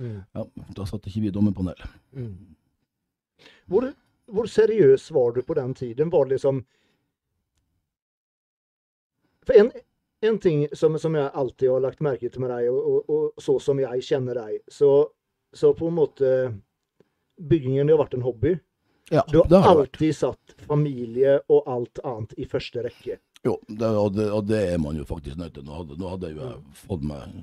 Mm. 0.00 0.20
ja, 0.36 0.44
da 0.76 0.84
satt 0.84 1.08
ikke 1.08 1.20
vi 1.24 1.28
i 1.28 1.34
dommerpanelet. 1.34 1.80
Mm. 2.12 2.36
Hvor, 3.68 3.88
hvor 4.32 4.48
seriøs 4.50 5.10
var 5.16 5.32
du 5.36 5.42
på 5.42 5.54
den 5.58 5.74
tiden? 5.74 6.10
Var 6.12 6.24
det 6.28 6.36
liksom 6.36 6.62
For 9.46 9.56
en, 9.56 9.70
en 10.20 10.38
ting 10.38 10.66
som, 10.76 10.98
som 10.98 11.14
jeg 11.16 11.30
alltid 11.34 11.70
har 11.72 11.80
lagt 11.80 12.02
merke 12.04 12.28
til 12.30 12.42
med 12.44 12.50
deg, 12.52 12.68
og, 12.72 12.88
og, 12.88 13.10
og 13.36 13.42
så 13.42 13.58
som 13.62 13.80
jeg 13.80 14.02
kjenner 14.04 14.36
deg, 14.42 14.58
så, 14.68 14.90
så 15.56 15.72
på 15.76 15.88
en 15.88 15.96
måte 16.00 16.32
Byggingen 17.38 17.88
har 17.92 18.00
vært 18.00 18.16
en 18.18 18.24
hobby. 18.26 18.56
Ja, 19.14 19.22
Du 19.30 19.38
har 19.38 19.46
det 19.48 19.60
har 19.62 19.76
alltid 19.78 20.08
vært. 20.10 20.16
satt 20.18 20.64
familie 20.66 21.36
og 21.48 21.68
alt 21.70 22.00
annet 22.04 22.34
i 22.36 22.44
første 22.50 22.82
rekke. 22.84 23.20
Jo, 23.46 23.54
det, 23.68 23.86
og, 23.86 24.10
det, 24.16 24.26
og 24.34 24.42
det 24.50 24.58
er 24.72 24.80
man 24.82 24.98
jo 24.98 25.04
faktisk 25.06 25.38
nødt 25.38 25.54
til. 25.54 25.62
Nå 25.64 25.76
hadde, 25.78 25.96
nå 26.00 26.10
hadde 26.10 26.32
jo 26.34 26.48
fått 26.74 27.06
meg 27.06 27.38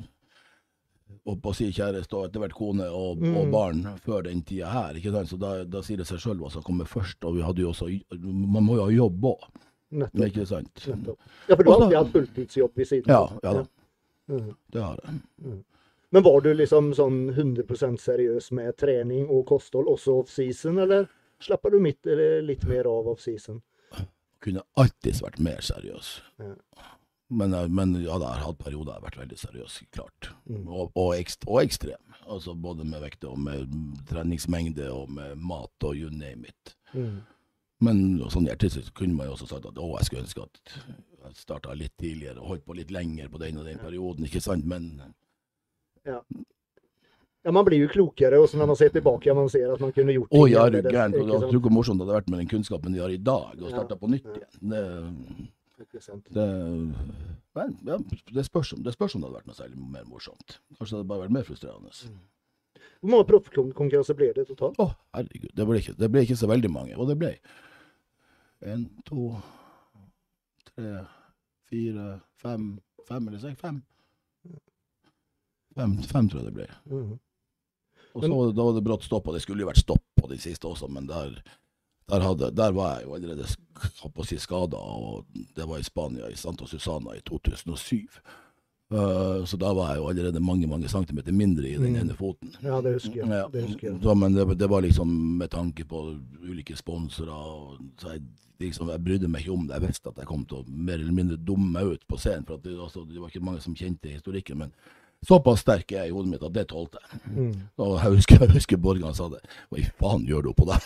opp 1.26 1.42
å 1.50 1.54
si 1.56 1.72
kjæreste 1.72 2.14
og 2.18 2.26
etter 2.28 2.40
hvert 2.44 2.54
kone 2.58 2.86
og, 2.90 3.18
Mm. 3.22 3.38
og 3.38 3.52
barn 3.52 3.84
før 4.06 4.24
den 4.24 4.42
tida 4.44 4.68
her. 4.70 4.94
ikke 4.94 5.12
sant? 5.12 5.30
Så 5.30 5.38
da, 5.40 5.64
da 5.66 5.82
sier 5.82 5.98
det 5.98 6.08
seg 6.08 6.20
sjøl 6.20 6.38
hva 6.40 6.52
som 6.52 6.62
kommer 6.64 6.86
først. 6.86 7.24
Og 7.26 7.36
vi 7.36 7.42
hadde 7.42 7.62
jo 7.62 7.70
også 7.72 7.88
Man 8.22 8.64
må 8.66 8.76
jo 8.78 8.84
ha 8.86 8.92
jobb 8.92 9.22
òg, 9.22 9.48
Nettopp. 9.92 10.26
ikke 10.28 10.46
sant? 10.48 10.74
Nettopp. 10.88 11.20
Ja, 11.50 11.56
for 11.56 11.64
du 11.64 11.70
har 11.72 11.78
Og 11.78 11.84
alltid 11.84 11.98
hatt 11.98 12.14
fulltidsjobb 12.14 12.76
ved 12.76 12.88
siden 12.88 13.10
av. 13.16 13.40
ja 13.44 13.54
da. 13.54 13.66
Mm. 14.30 14.56
Det 14.72 14.82
har 14.82 15.00
jeg. 15.04 15.64
Men 16.12 16.24
var 16.24 16.40
du 16.42 16.54
liksom 16.54 16.94
sånn 16.96 17.34
100% 17.36 18.00
seriøs 18.00 18.52
med 18.52 18.78
trening 18.78 19.28
og 19.30 19.46
kosthold 19.46 19.88
også 19.88 20.20
off-season, 20.24 20.80
eller 20.82 21.08
slapper 21.40 21.72
du 21.72 21.80
midt, 21.80 22.06
eller 22.08 22.42
litt 22.42 22.64
mer 22.66 22.86
av 22.88 23.08
off-season? 23.08 23.62
Kunne 24.42 24.62
alltids 24.78 25.22
vært 25.22 25.40
mer 25.40 25.58
seriøs. 25.62 26.22
Ja. 26.40 26.54
Men, 27.30 27.52
jeg- 27.52 27.72
men 27.72 27.94
ja, 27.96 28.18
jeg 28.20 28.28
har 28.28 28.44
hatt 28.46 28.58
perioder 28.60 28.94
jeg 28.94 29.02
har 29.02 29.10
vært 29.10 29.18
veldig 29.24 29.38
seriøs, 29.42 29.78
klart. 29.92 30.30
Mm. 30.50 30.68
Og, 30.68 30.92
og, 30.96 31.14
ekst, 31.18 31.46
og 31.48 31.62
ekstrem. 31.64 32.02
Altså 32.30 32.54
både 32.56 32.86
med 32.86 33.02
vekt 33.02 33.24
og 33.26 33.40
med 33.40 33.70
treningsmengde 34.10 34.92
og 34.94 35.10
med 35.10 35.36
mat 35.38 35.84
og 35.84 35.96
you 35.98 36.10
name 36.10 36.46
it. 36.46 36.76
Mm. 36.94 37.22
Men 37.82 38.20
sånn 38.30 38.48
så 38.48 38.82
kunne 38.94 39.16
man 39.18 39.28
jo 39.28 39.34
også 39.34 39.48
sagt 39.50 39.66
at 39.66 39.76
å, 39.78 39.98
jeg 39.98 40.06
skulle 40.06 40.24
ønske 40.24 40.44
at 40.46 40.62
jeg 41.26 41.36
starta 41.42 41.74
litt 41.74 41.94
tidligere 41.98 42.40
og 42.40 42.48
holdt 42.54 42.66
på 42.66 42.76
litt 42.78 42.92
lenger 42.94 43.28
på 43.30 43.40
den 43.42 43.58
og 43.58 43.66
den 43.66 43.78
perioden, 43.82 44.26
ikke 44.26 44.42
sant? 44.42 44.66
Men 44.66 45.02
Ja, 47.46 47.52
man 47.52 47.66
blir 47.66 47.78
jo 47.84 47.88
klokere, 47.92 48.40
også 48.42 48.58
når 48.58 48.68
man 48.72 48.76
ser 48.80 48.90
tilbake, 48.90 49.34
man 49.38 49.50
ser 49.50 49.74
at 49.74 49.82
man 49.82 49.92
kunne 49.94 50.14
gjort 50.16 50.32
å 50.34 50.46
ting 50.46 50.54
ja, 50.56 50.64
er 50.66 50.72
du 50.82 50.90
gæren? 50.90 51.14
Og? 51.22 51.50
Tror 51.52 51.62
hvor 51.62 51.74
morsomt 51.74 52.00
det 52.00 52.08
hadde 52.08 52.16
vært 52.18 52.30
med 52.34 52.40
den 52.42 52.50
kunnskapen 52.50 52.94
de 52.96 53.02
har 53.04 53.10
i 53.14 53.18
dag, 53.22 53.54
og 53.62 53.70
Ja, 53.70 53.84
på 53.86 54.10
nytt 54.10 54.26
ja. 54.26 54.40
igjen. 54.40 54.72
Det? 54.72 55.50
Det, 55.78 56.46
men, 57.56 57.76
ja, 57.88 57.98
det, 58.32 58.46
spørs 58.48 58.74
om, 58.76 58.84
det 58.86 58.94
spørs 58.96 59.16
om 59.16 59.24
det 59.24 59.30
hadde 59.30 59.40
vært 59.42 59.50
noe 59.50 59.58
særlig 59.58 59.90
mer 59.96 60.08
morsomt. 60.10 60.58
Kanskje 60.78 60.94
det 60.94 61.00
hadde 61.00 61.10
bare 61.12 61.26
vært 61.26 61.36
mer 61.36 61.48
frustrerende. 61.48 61.92
Hvor 63.02 63.12
mange 63.12 63.28
proffkonkurranser 63.30 64.18
ble 64.18 64.32
det 64.36 64.48
totalt? 64.50 64.80
Å, 64.82 64.90
herregud. 65.18 65.52
Det 65.56 65.68
ble, 65.68 65.82
ikke, 65.84 65.98
det 66.00 66.10
ble 66.14 66.26
ikke 66.26 66.40
så 66.40 66.50
veldig 66.52 66.72
mange. 66.74 66.96
Og 66.98 67.12
det 67.12 67.18
ble 67.20 67.36
en, 68.66 68.88
to, 69.06 69.30
tre, 70.72 71.06
fire, 71.70 72.16
fem 72.42 72.76
Fem 73.06 73.28
eller 73.30 73.38
seks? 73.38 73.60
Fem. 73.62 73.82
Fem, 75.76 75.92
fem 76.10 76.30
tror 76.30 76.42
jeg 76.42 76.50
det 76.50 76.56
ble. 76.56 76.68
Mhm. 76.90 77.20
Og 78.16 78.24
så 78.24 78.32
det, 78.32 78.56
da 78.56 78.64
var 78.64 78.76
det 78.78 78.84
brått 78.86 79.04
stopp, 79.04 79.28
og 79.28 79.36
det 79.36 79.42
skulle 79.44 79.66
jo 79.66 79.68
vært 79.68 79.82
stopp 79.82 80.04
på 80.16 80.30
de 80.32 80.38
siste 80.40 80.70
også, 80.70 80.88
men 80.88 81.10
der, 81.10 81.36
der, 82.10 82.20
hadde, 82.22 82.52
der 82.56 82.72
var 82.72 82.96
jeg 83.00 83.06
jo 83.08 83.14
allerede 83.16 83.46
si 84.26 84.38
skada, 84.38 84.78
og 84.78 85.26
det 85.56 85.68
var 85.68 85.78
i 85.78 85.84
Spania, 85.84 86.28
i 86.30 86.36
Santa 86.36 86.66
Susana 86.66 87.16
i 87.18 87.22
2007. 87.26 88.08
Uh, 88.94 89.42
så 89.50 89.58
da 89.58 89.72
var 89.74 89.90
jeg 89.96 89.98
jo 89.98 90.10
allerede 90.12 90.40
mange 90.40 90.68
mange 90.70 90.88
centimeter 90.88 91.34
mindre 91.34 91.66
i 91.70 91.74
den 91.74 91.94
Mm. 91.96 92.02
ene 92.02 92.14
foten. 92.14 92.52
Ja, 92.64 92.82
det 92.82 92.94
husker 92.94 93.16
jeg. 93.16 93.28
Ja, 93.30 93.48
Det 93.54 93.64
husker 93.68 93.88
jeg. 93.92 94.00
så, 94.04 94.14
men 94.14 94.34
det, 94.36 94.60
det 94.60 94.70
var 94.70 94.82
liksom 94.82 95.08
med 95.38 95.50
tanke 95.50 95.86
på 95.86 96.16
ulike 96.44 96.76
sponsorer. 96.78 97.32
og 97.34 97.78
Så 97.98 98.12
jeg, 98.12 98.22
liksom, 98.60 98.90
jeg 98.90 99.04
brydde 99.04 99.28
meg 99.28 99.42
ikke 99.42 99.52
om 99.54 99.68
det. 99.68 99.74
Jeg 99.80 99.88
visste 99.88 100.10
at 100.10 100.18
jeg 100.18 100.28
kom 100.28 100.46
til 100.46 100.58
å 100.58 100.66
mer 100.68 100.94
eller 101.02 101.12
mindre 101.14 101.36
dumme 101.38 101.72
meg 101.72 101.86
ut 101.96 102.08
på 102.08 102.18
scenen. 102.18 102.46
for 102.46 102.58
det, 102.58 102.78
altså, 102.80 103.06
det 103.10 103.20
var 103.20 103.28
ikke 103.34 103.44
mange 103.46 103.62
som 103.62 103.76
kjente 103.76 104.08
historikken. 104.14 104.58
Men 104.58 104.72
såpass 105.28 105.60
sterk 105.66 105.92
er 105.92 106.04
jeg 106.04 106.12
i 106.12 106.16
hodet 106.16 106.32
mitt 106.32 106.46
at 106.46 106.54
det 106.56 106.66
tålte 106.72 107.02
jeg. 107.02 107.20
Mm. 107.36 107.54
Og 107.84 107.92
jeg 107.98 108.12
husker, 108.16 108.42
jeg 108.46 108.56
husker 108.56 108.82
Borgan 108.82 109.16
sa 109.18 109.30
det. 109.34 109.42
Hva 109.70 109.82
i 109.82 109.86
faen 110.02 110.26
gjør 110.30 110.42
du 110.46 110.50
oppå 110.54 110.66
der? 110.70 110.82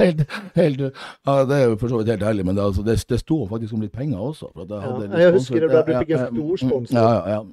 helt, 0.00 0.24
helt, 0.56 0.80
ja, 0.80 1.44
det 1.48 1.56
er 1.58 1.64
jo 1.66 1.76
for 1.80 1.88
så 1.92 2.00
vidt 2.00 2.14
helt 2.14 2.26
ærlig, 2.30 2.46
men 2.46 2.56
det, 2.56 2.64
altså, 2.64 2.82
det, 2.86 2.98
det 3.08 3.20
sto 3.22 3.38
faktisk 3.50 3.76
om 3.76 3.84
litt 3.84 3.94
penger 3.96 4.18
også. 4.22 4.50
Jeg, 4.56 4.66
Ja, 4.72 5.20
jeg 5.26 5.36
husker 5.36 5.68
det 5.68 5.84
fikk 5.86 6.10
en 6.10 6.18
Ja, 6.18 6.18
ja, 6.18 6.26
stor 6.26 6.50
mm, 6.50 6.58
sponsor. 6.64 6.98
Ja, 6.98 7.06
ja, 7.12 7.22
ja. 7.36 7.44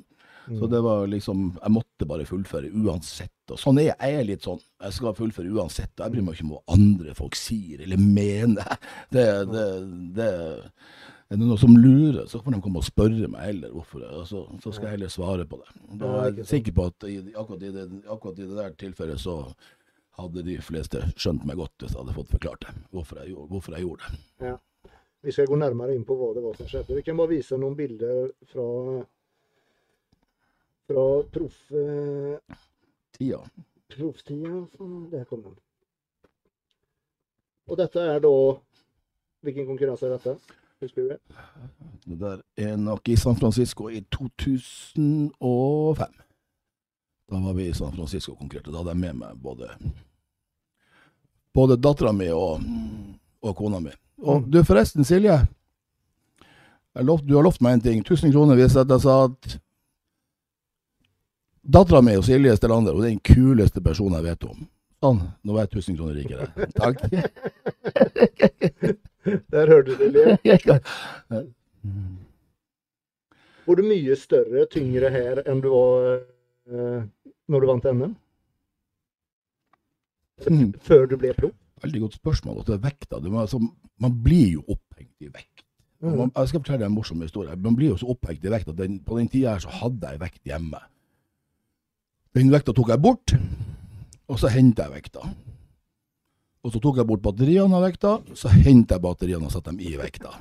Mm. 0.47 0.59
Så 0.59 0.67
det 0.67 0.81
var 0.83 1.07
liksom 1.07 1.43
Jeg 1.61 1.71
måtte 1.71 2.07
bare 2.07 2.25
fullføre 2.27 2.71
uansett. 2.75 3.31
Og 3.51 3.59
sånn 3.59 3.79
er 3.79 3.91
jeg. 3.91 3.97
Jeg 4.01 4.19
er 4.19 4.27
litt 4.27 4.47
sånn. 4.47 4.59
Jeg 4.83 4.97
skal 4.97 5.15
fullføre 5.15 5.53
uansett. 5.55 5.93
og 5.95 6.03
Jeg 6.05 6.15
bryr 6.15 6.25
meg 6.25 6.35
ikke 6.35 6.47
om 6.47 6.53
hva 6.57 6.75
andre 6.75 7.15
folk 7.15 7.37
sier 7.39 7.83
eller 7.85 8.01
mener. 8.01 8.75
Det, 9.13 9.25
det, 9.53 9.65
det 10.17 10.29
Er 11.33 11.39
det 11.39 11.47
noen 11.47 11.57
som 11.57 11.73
lurer, 11.73 12.27
så 12.29 12.37
får 12.43 12.53
de 12.53 12.57
komme 12.61 12.77
og 12.77 12.85
spørre 12.85 13.27
meg 13.31 13.41
heller 13.47 13.71
hvorfor. 13.73 14.03
Og 14.19 14.27
så, 14.29 14.43
så 14.61 14.69
skal 14.75 14.85
jeg 14.85 14.99
heller 14.99 15.09
svare 15.09 15.47
på 15.49 15.57
det. 15.63 15.71
Da 15.97 16.11
er 16.19 16.35
jeg 16.37 16.45
sikker 16.45 16.75
på 16.77 16.85
at 16.91 17.07
i, 17.09 17.15
akkurat, 17.31 17.63
i 17.65 17.71
det, 17.73 17.85
akkurat 18.05 18.37
i 18.37 18.45
det 18.45 18.57
der 18.59 18.75
tilfellet 18.83 19.23
så 19.23 19.39
hadde 20.19 20.43
de 20.45 20.59
fleste 20.61 21.01
skjønt 21.17 21.47
meg 21.49 21.57
godt 21.57 21.73
hvis 21.81 21.95
jeg 21.95 22.03
hadde 22.03 22.15
fått 22.19 22.35
forklart 22.35 22.67
det. 22.67 22.75
Hvorfor 22.93 23.23
jeg, 23.23 23.33
hvorfor 23.49 23.73
jeg 23.73 23.87
gjorde 23.87 24.13
det. 24.13 24.53
Vi 25.25 25.33
skal 25.33 25.49
gå 25.49 25.57
nærmere 25.57 25.97
inn 25.97 26.05
på 26.05 26.19
hva 26.19 26.29
det 26.37 26.45
var 26.45 26.59
som 26.59 26.69
skjedde. 26.69 26.99
Vi 26.99 27.07
kan 27.07 27.17
bare 27.17 27.33
vise 27.33 27.57
noen 27.57 27.81
bilder 27.81 28.29
fra 28.53 28.69
fra 30.85 31.09
proff... 31.33 31.59
Eh, 31.71 32.57
Tida. 33.17 33.39
Profftida 33.89 34.67
Der 35.11 35.23
kom 35.29 35.47
den. 35.49 35.55
Og 37.65 37.79
dette 37.79 38.03
er 38.05 38.19
da 38.21 38.35
Hvilken 39.43 39.65
konkurranse 39.65 40.07
er 40.07 40.19
dette? 40.19 40.59
Husker 40.83 41.01
du 41.01 41.09
det? 41.13 41.19
Det 42.05 42.17
der 42.19 42.41
er 42.59 42.75
nok 42.77 43.07
i 43.09 43.15
San 43.15 43.35
Francisco 43.39 43.87
i 43.89 44.01
2005. 44.11 45.97
Da 47.31 47.39
var 47.39 47.53
vi 47.55 47.69
i 47.69 47.73
San 47.73 47.93
Francisco 47.95 48.35
konkret, 48.35 48.67
og. 48.67 48.73
Da 48.73 48.77
hadde 48.81 48.89
jeg 48.93 48.99
med 48.99 49.13
meg 49.21 49.37
både, 49.41 49.69
både 51.55 51.77
dattera 51.79 52.11
mi 52.13 52.27
og, 52.35 52.59
og 53.41 53.55
kona 53.57 53.79
mi. 53.79 53.93
Og 54.23 54.41
Mm. 54.43 54.51
du 54.51 54.63
forresten, 54.63 55.03
Silje. 55.07 55.37
Jeg 56.95 57.05
lovt, 57.05 57.25
du 57.27 57.35
har 57.35 57.43
lovt 57.43 57.61
meg 57.61 57.73
en 57.73 57.81
ting. 57.81 58.03
1000 58.05 58.31
kroner 58.35 58.55
hvis 58.55 58.75
jeg 58.75 58.99
sa 59.01 59.15
at 59.25 59.59
dattera 61.63 62.01
mi 62.01 62.13
Silje 62.21 62.55
Stelander 62.59 62.93
hun 62.93 63.03
er 63.03 63.09
den 63.15 63.19
kuleste 63.19 63.81
personen 63.81 64.19
jeg 64.19 64.23
vet 64.23 64.43
om. 64.51 64.67
Sånn, 65.03 65.19
nå 65.43 65.55
er 65.57 65.65
jeg 65.65 65.69
1000 65.79 65.97
kroner 65.97 66.13
rikere. 66.15 66.47
Takk. 66.77 66.97
Der 69.53 69.69
hørte 69.71 69.95
du 69.95 70.03
det, 70.03 70.11
Liv. 70.13 70.79
Var 73.65 73.79
du 73.79 73.83
mye 73.87 74.15
større, 74.19 74.65
tyngre 74.71 75.09
her 75.13 75.43
enn 75.47 75.61
du 75.63 75.69
var 75.71 76.17
eh, 76.67 77.03
når 77.47 77.63
du 77.63 77.69
vant 77.69 77.89
NM? 77.91 78.15
Mm. 80.49 80.73
Før 80.83 81.05
du 81.07 81.15
ble 81.19 81.31
pro? 81.37 81.51
Veldig 81.83 82.01
godt 82.05 82.17
spørsmål. 82.19 82.63
Vekta. 82.67 83.19
Det 83.23 83.31
var, 83.31 83.45
altså, 83.45 83.61
man 84.01 84.17
blir 84.23 84.57
jo 84.57 84.65
opphengt 84.67 85.15
i 85.23 85.31
vekt. 85.31 85.63
Og 86.03 86.17
Man, 86.17 86.31
jeg 86.35 86.49
skal 86.49 86.59
fortelle 86.59 86.81
deg 86.81 86.89
en 86.89 86.97
morsom 86.97 87.21
historie. 87.23 87.55
Man 87.55 87.75
blir 87.79 87.93
jo 87.93 87.99
så 88.01 88.09
opphengt 88.11 88.43
i 88.43 88.51
vekt 88.51 88.71
at 88.73 88.77
den, 88.77 88.99
på 88.99 89.15
den 89.19 89.29
tida 89.31 89.53
her 89.55 89.63
så 89.63 89.71
hadde 89.71 90.09
jeg 90.11 90.19
vekt 90.19 90.41
hjemme. 90.49 90.81
Den 92.35 92.51
vekta 92.51 92.73
tok 92.75 92.89
jeg 92.89 92.99
bort, 92.99 93.35
og 94.27 94.39
så 94.41 94.49
hentet 94.51 94.83
jeg 94.83 94.95
vekta. 94.97 95.29
Og 96.63 96.71
så 96.71 96.79
tok 96.79 97.01
jeg 97.01 97.07
bort 97.07 97.23
batteriene 97.23 97.75
av 97.75 97.83
vekta, 97.83 98.13
så 98.39 98.51
hentet 98.53 98.95
jeg 98.95 99.03
batteriene 99.03 99.49
og 99.49 99.51
satte 99.51 99.73
dem 99.73 99.81
i 99.83 99.97
vekta. 99.99 100.31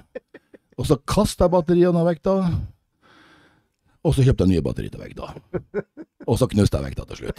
Og 0.78 0.87
så 0.88 0.96
kastet 1.02 1.44
jeg 1.44 1.52
batteriene 1.52 1.98
av 1.98 2.06
vekta, 2.06 2.37
og 4.02 4.14
så 4.14 4.24
kjøpte 4.26 4.46
jeg 4.46 4.56
nye 4.56 4.66
batteri 4.66 4.88
til 4.90 5.02
vekta. 5.02 5.32
Og 6.26 6.38
så 6.38 6.48
knuste 6.50 6.78
jeg 6.78 6.90
vekta 6.90 7.06
til 7.11 7.20
slutt. 7.20 7.38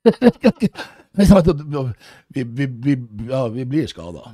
vi, 2.34 2.44
vi, 2.44 2.66
vi, 2.66 2.94
ja, 3.28 3.42
vi 3.52 3.66
blir 3.68 3.88
skada. 3.90 4.32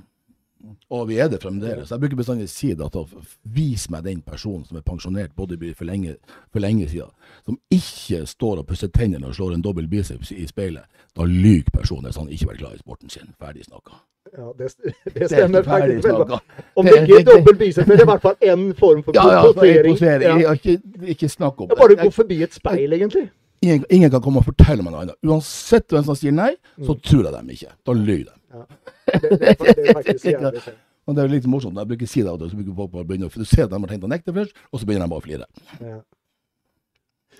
Og 0.90 1.08
vi 1.08 1.18
er 1.18 1.28
det 1.28 1.40
fremdeles. 1.42 1.90
Jeg 1.90 2.00
bruker 2.00 2.16
bestandig 2.16 2.48
si 2.48 2.72
det 2.74 2.84
at 2.86 2.96
å 2.96 3.06
vis 3.44 3.88
meg 3.90 4.04
den 4.04 4.20
personen 4.22 4.64
som 4.64 4.76
er 4.76 4.82
pensjonert 4.86 5.34
bodybuilder 5.36 5.76
for 5.76 5.84
lenge, 5.88 6.16
for 6.52 6.60
lenge 6.60 6.88
siden, 6.88 7.10
som 7.44 7.58
ikke 7.70 8.24
står 8.26 8.58
og 8.62 8.66
pusser 8.66 8.88
tennene 8.88 9.26
og 9.26 9.34
slår 9.34 9.54
en 9.54 9.62
dobbel 9.62 9.86
biceps 9.88 10.32
i 10.32 10.46
speilet. 10.46 10.84
Da 11.16 11.24
lyver 11.24 11.70
personen 11.72 12.04
hvis 12.10 12.16
han 12.20 12.28
ikke 12.28 12.46
var 12.52 12.60
glad 12.60 12.74
i 12.74 12.78
sporten 12.84 13.10
sin. 13.10 13.32
Ferdig 13.40 13.64
snakka. 13.64 13.96
Ja, 14.36 14.50
det, 14.58 14.72
det 15.14 15.28
stemmer 15.30 15.62
Ferdig 15.62 16.02
snakka. 16.02 16.40
Om 16.76 16.84
Det- 16.86 16.96
ikke 17.02 17.20
er 17.20 17.24
dobbel 17.30 17.56
biceps, 17.56 17.86
men 17.88 17.96
det 17.96 18.02
er 18.02 18.08
i 18.08 18.10
hvert 18.12 18.22
fall 18.22 18.36
én 18.42 18.66
form 18.78 19.02
for 19.06 19.14
Ja, 19.14 19.26
ja, 19.32 19.42
posering. 19.52 20.40
Ja. 20.42 20.52
Ikke, 20.52 20.80
ikke 21.14 21.28
snakk 21.28 21.60
om 21.60 21.68
Det 21.70 21.78
bare 21.78 21.94
å 21.96 22.02
gå 22.04 22.12
forbi 22.12 22.42
et 22.42 22.52
speil, 22.54 22.92
egentlig. 22.92 23.28
Ingen, 23.62 23.84
ingen 23.90 24.10
kan 24.12 24.20
komme 24.20 24.42
og 24.42 24.44
fortelle 24.44 24.82
meg 24.84 24.92
noe 24.92 25.00
annet. 25.06 25.16
Uansett 25.24 25.88
hvem 25.88 26.04
som 26.04 26.14
sier 26.18 26.32
nei, 26.34 26.52
så 26.76 26.92
Mm. 26.92 27.00
tror 27.02 27.22
jeg 27.24 27.32
dem 27.32 27.48
ikke. 27.54 27.70
Da 27.86 27.92
lyver 27.92 28.24
de. 28.28 28.66
Det, 29.06 29.22
det, 29.22 29.48
er 29.52 29.56
fa- 29.60 29.74
det 29.76 29.88
er 29.88 29.96
faktisk 30.00 30.24
jævlig. 30.34 30.62
Og 31.06 31.14
det 31.14 31.22
er 31.22 31.30
litt 31.30 31.44
morsomt. 31.46 31.78
Jeg 31.78 31.86
bruker 31.92 32.08
si 32.10 32.22
det, 32.24 32.30
av 32.32 32.40
og 32.42 32.50
så 32.50 32.56
bruker 32.58 32.74
folk 32.80 32.90
bare 32.96 33.06
begynne, 33.06 33.28
for 33.30 33.38
du 33.44 33.46
ser 33.46 33.64
at 33.68 33.70
de 33.70 33.78
har 33.78 33.90
tenkt 33.92 34.06
å 34.08 34.10
nekte 34.10 34.32
først, 34.34 34.56
og 34.72 34.80
så 34.82 34.88
begynner 34.88 35.06
de 35.06 35.12
bare 35.14 35.22
å 35.22 35.26
flire. 35.26 35.46
Ja. 35.80 36.00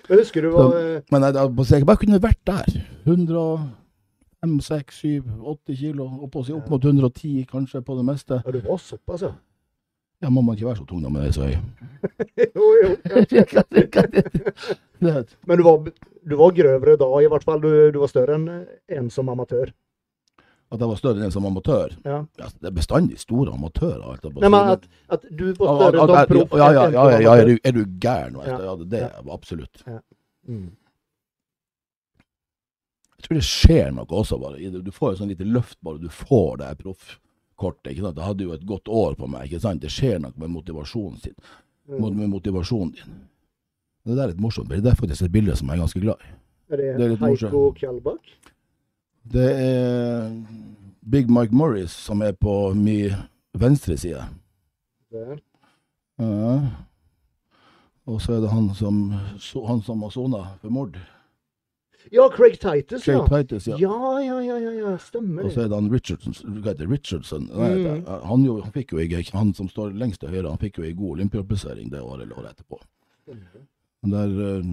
Men 0.07 0.21
husker 0.21 0.45
du 0.45 0.51
hva 0.53 0.67
så, 0.69 0.83
Men 1.11 1.25
jeg, 1.25 1.33
jeg, 1.73 1.85
bare 1.89 1.99
kunne 2.03 2.19
vært 2.23 2.39
der. 2.47 2.69
105, 3.09 4.53
6, 4.63 5.01
7, 5.01 5.25
80 5.51 5.81
kilo. 5.81 6.05
Opp, 6.27 6.37
opp, 6.39 6.51
opp 6.61 6.69
mot 6.71 6.85
110 6.87 7.43
kanskje 7.49 7.81
på 7.83 7.97
det 7.97 8.05
meste. 8.07 8.39
Ja, 8.45 8.53
du 8.55 8.61
var 8.69 8.79
såpass, 8.79 9.25
ja. 9.27 9.33
Ja, 10.23 10.31
må 10.33 10.41
man 10.41 10.55
ikke 10.57 10.65
være 10.71 10.79
så 10.79 10.85
tung 10.89 11.03
da 11.03 11.11
med 11.13 11.27
er 11.27 11.33
så 11.35 11.45
høy. 11.45 11.57
Jo, 12.55 12.69
jo. 12.81 12.89
Det- 14.97 15.35
Men 15.45 15.57
du 15.59 15.63
var, 15.67 15.83
du 16.25 16.35
var 16.39 16.55
grøvere 16.57 16.95
da, 16.97 17.09
i 17.21 17.27
hvert 17.29 17.43
fall. 17.45 17.59
Du, 17.61 17.69
du 17.93 17.99
var 18.01 18.09
større 18.11 18.37
enn 18.39 18.47
en 18.97 19.09
som 19.13 19.29
amatør. 19.29 19.69
At 20.71 20.81
jeg 20.83 20.89
var 20.89 20.97
større 20.99 21.21
enn 21.21 21.29
en 21.29 21.31
som 21.31 21.45
amatør. 21.47 21.93
Ja. 22.03 22.17
Ja, 22.41 22.47
det 22.59 22.67
er 22.67 22.73
bestandig 22.75 23.19
store 23.21 23.53
amatører. 23.55 24.17
Nei, 24.35 24.49
men 24.51 24.71
at, 24.73 24.87
at 25.15 25.23
du 25.31 25.45
var 25.55 25.77
større 25.79 26.01
ja, 26.01 26.07
som 26.07 26.15
ja, 26.17 26.25
proff 26.27 26.57
ja, 26.59 26.71
ja, 26.75 26.87
ja, 26.91 27.19
ja, 27.23 27.35
er 27.39 27.45
du, 27.47 27.53
er 27.63 27.71
du 27.77 27.85
gæren? 28.03 28.35
Ja. 28.43 28.57
Ja, 28.65 28.73
det, 28.81 28.89
det 28.91 29.01
er 29.05 29.31
absolutt. 29.31 29.83
Mm. 30.47 30.65
Jeg 33.17 33.23
tror 33.29 33.39
det 33.39 33.45
skjer 33.47 33.95
noe 33.95 34.05
også, 34.19 34.37
bare. 34.41 34.81
Du 34.83 34.91
får 34.93 35.13
et 35.15 35.21
sånn 35.21 35.31
lite 35.31 35.47
løft 35.47 35.79
bare 35.83 36.01
du 36.03 36.09
får 36.13 36.59
det 36.61 36.73
proffkortet. 36.83 37.93
ikke 37.93 38.03
sant? 38.05 38.19
Jeg 38.19 38.27
hadde 38.27 38.45
jo 38.45 38.51
et 38.57 38.67
godt 38.69 38.91
år 38.91 39.15
på 39.17 39.29
meg. 39.31 39.47
ikke 39.47 39.63
sant? 39.63 39.81
Det 39.81 39.89
skjer 39.93 40.19
noe 40.21 40.35
med 40.37 40.51
motivasjonen 40.53 41.17
sin. 41.23 41.33
Med, 41.87 42.01
Mm. 42.11 42.17
med 42.19 42.29
motivasjonen 42.35 42.91
din. 42.99 43.15
Det 44.05 44.15
der 44.15 44.27
er 44.27 44.35
et 44.35 44.39
morsomt. 44.43 44.69
Det 44.69 44.85
er 44.85 44.95
faktisk 44.99 45.23
et 45.23 45.31
bilde 45.31 45.55
som 45.55 45.67
jeg 45.71 45.77
er 45.77 45.81
ganske 45.85 46.01
glad 46.03 46.19
i. 46.27 46.33
Er 46.69 46.77
det, 46.77 46.97
Det 46.99 47.05
er 47.11 47.15
Heiko 47.25 47.71
Kjellbakk? 47.79 48.19
Det 49.31 49.47
er 49.59 50.29
Big 51.11 51.29
Mike 51.31 51.55
Morris 51.55 51.91
som 51.91 52.21
er 52.21 52.31
på 52.35 52.73
min 52.77 53.13
venstre 53.57 53.97
side. 53.97 54.23
Der. 55.11 55.37
Ja. 56.19 56.53
Og 58.07 58.21
så 58.23 58.37
er 58.37 58.41
det 58.45 58.49
han 58.53 58.69
som, 58.75 59.11
han 59.67 59.81
som 59.83 60.01
har 60.05 60.09
sona 60.15 60.43
for 60.61 60.71
mord. 60.71 60.95
Ja, 62.11 62.29
Craig 62.31 62.55
Titus, 62.61 63.03
Craig 63.03 63.17
ja. 63.17 63.25
Titus, 63.27 63.65
ja. 63.67 63.75
Ja, 63.81 64.19
ja, 64.23 64.37
ja, 64.39 64.71
ja. 64.71 64.93
Stemmer 64.97 65.43
Og 65.43 65.51
så 65.51 65.65
er 65.65 65.67
det 65.67 65.75
han 65.75 65.89
Richardson, 65.91 66.61
Richardson. 66.87 67.49
Nei, 67.51 67.73
Mm. 67.75 68.05
han, 68.23 68.45
jo, 68.45 68.61
han 68.63 68.71
fikk 68.71 68.93
jo 68.95 68.97
ikke, 69.03 69.25
han 69.35 69.53
som 69.53 69.67
står 69.67 69.91
lengst 69.99 70.21
til 70.21 70.29
høyre, 70.31 70.47
han 70.49 70.61
fikk 70.61 70.79
jo 70.79 70.85
ei 70.87 70.93
god 70.95 71.17
olympiaplassering 71.17 71.91
det 71.91 71.99
året 72.01 72.23
eller 72.23 72.39
året 72.39 72.55
etterpå. 72.55 72.79
Stemmer. 73.25 73.65
Der, 74.07 74.37
eh, 74.47 74.63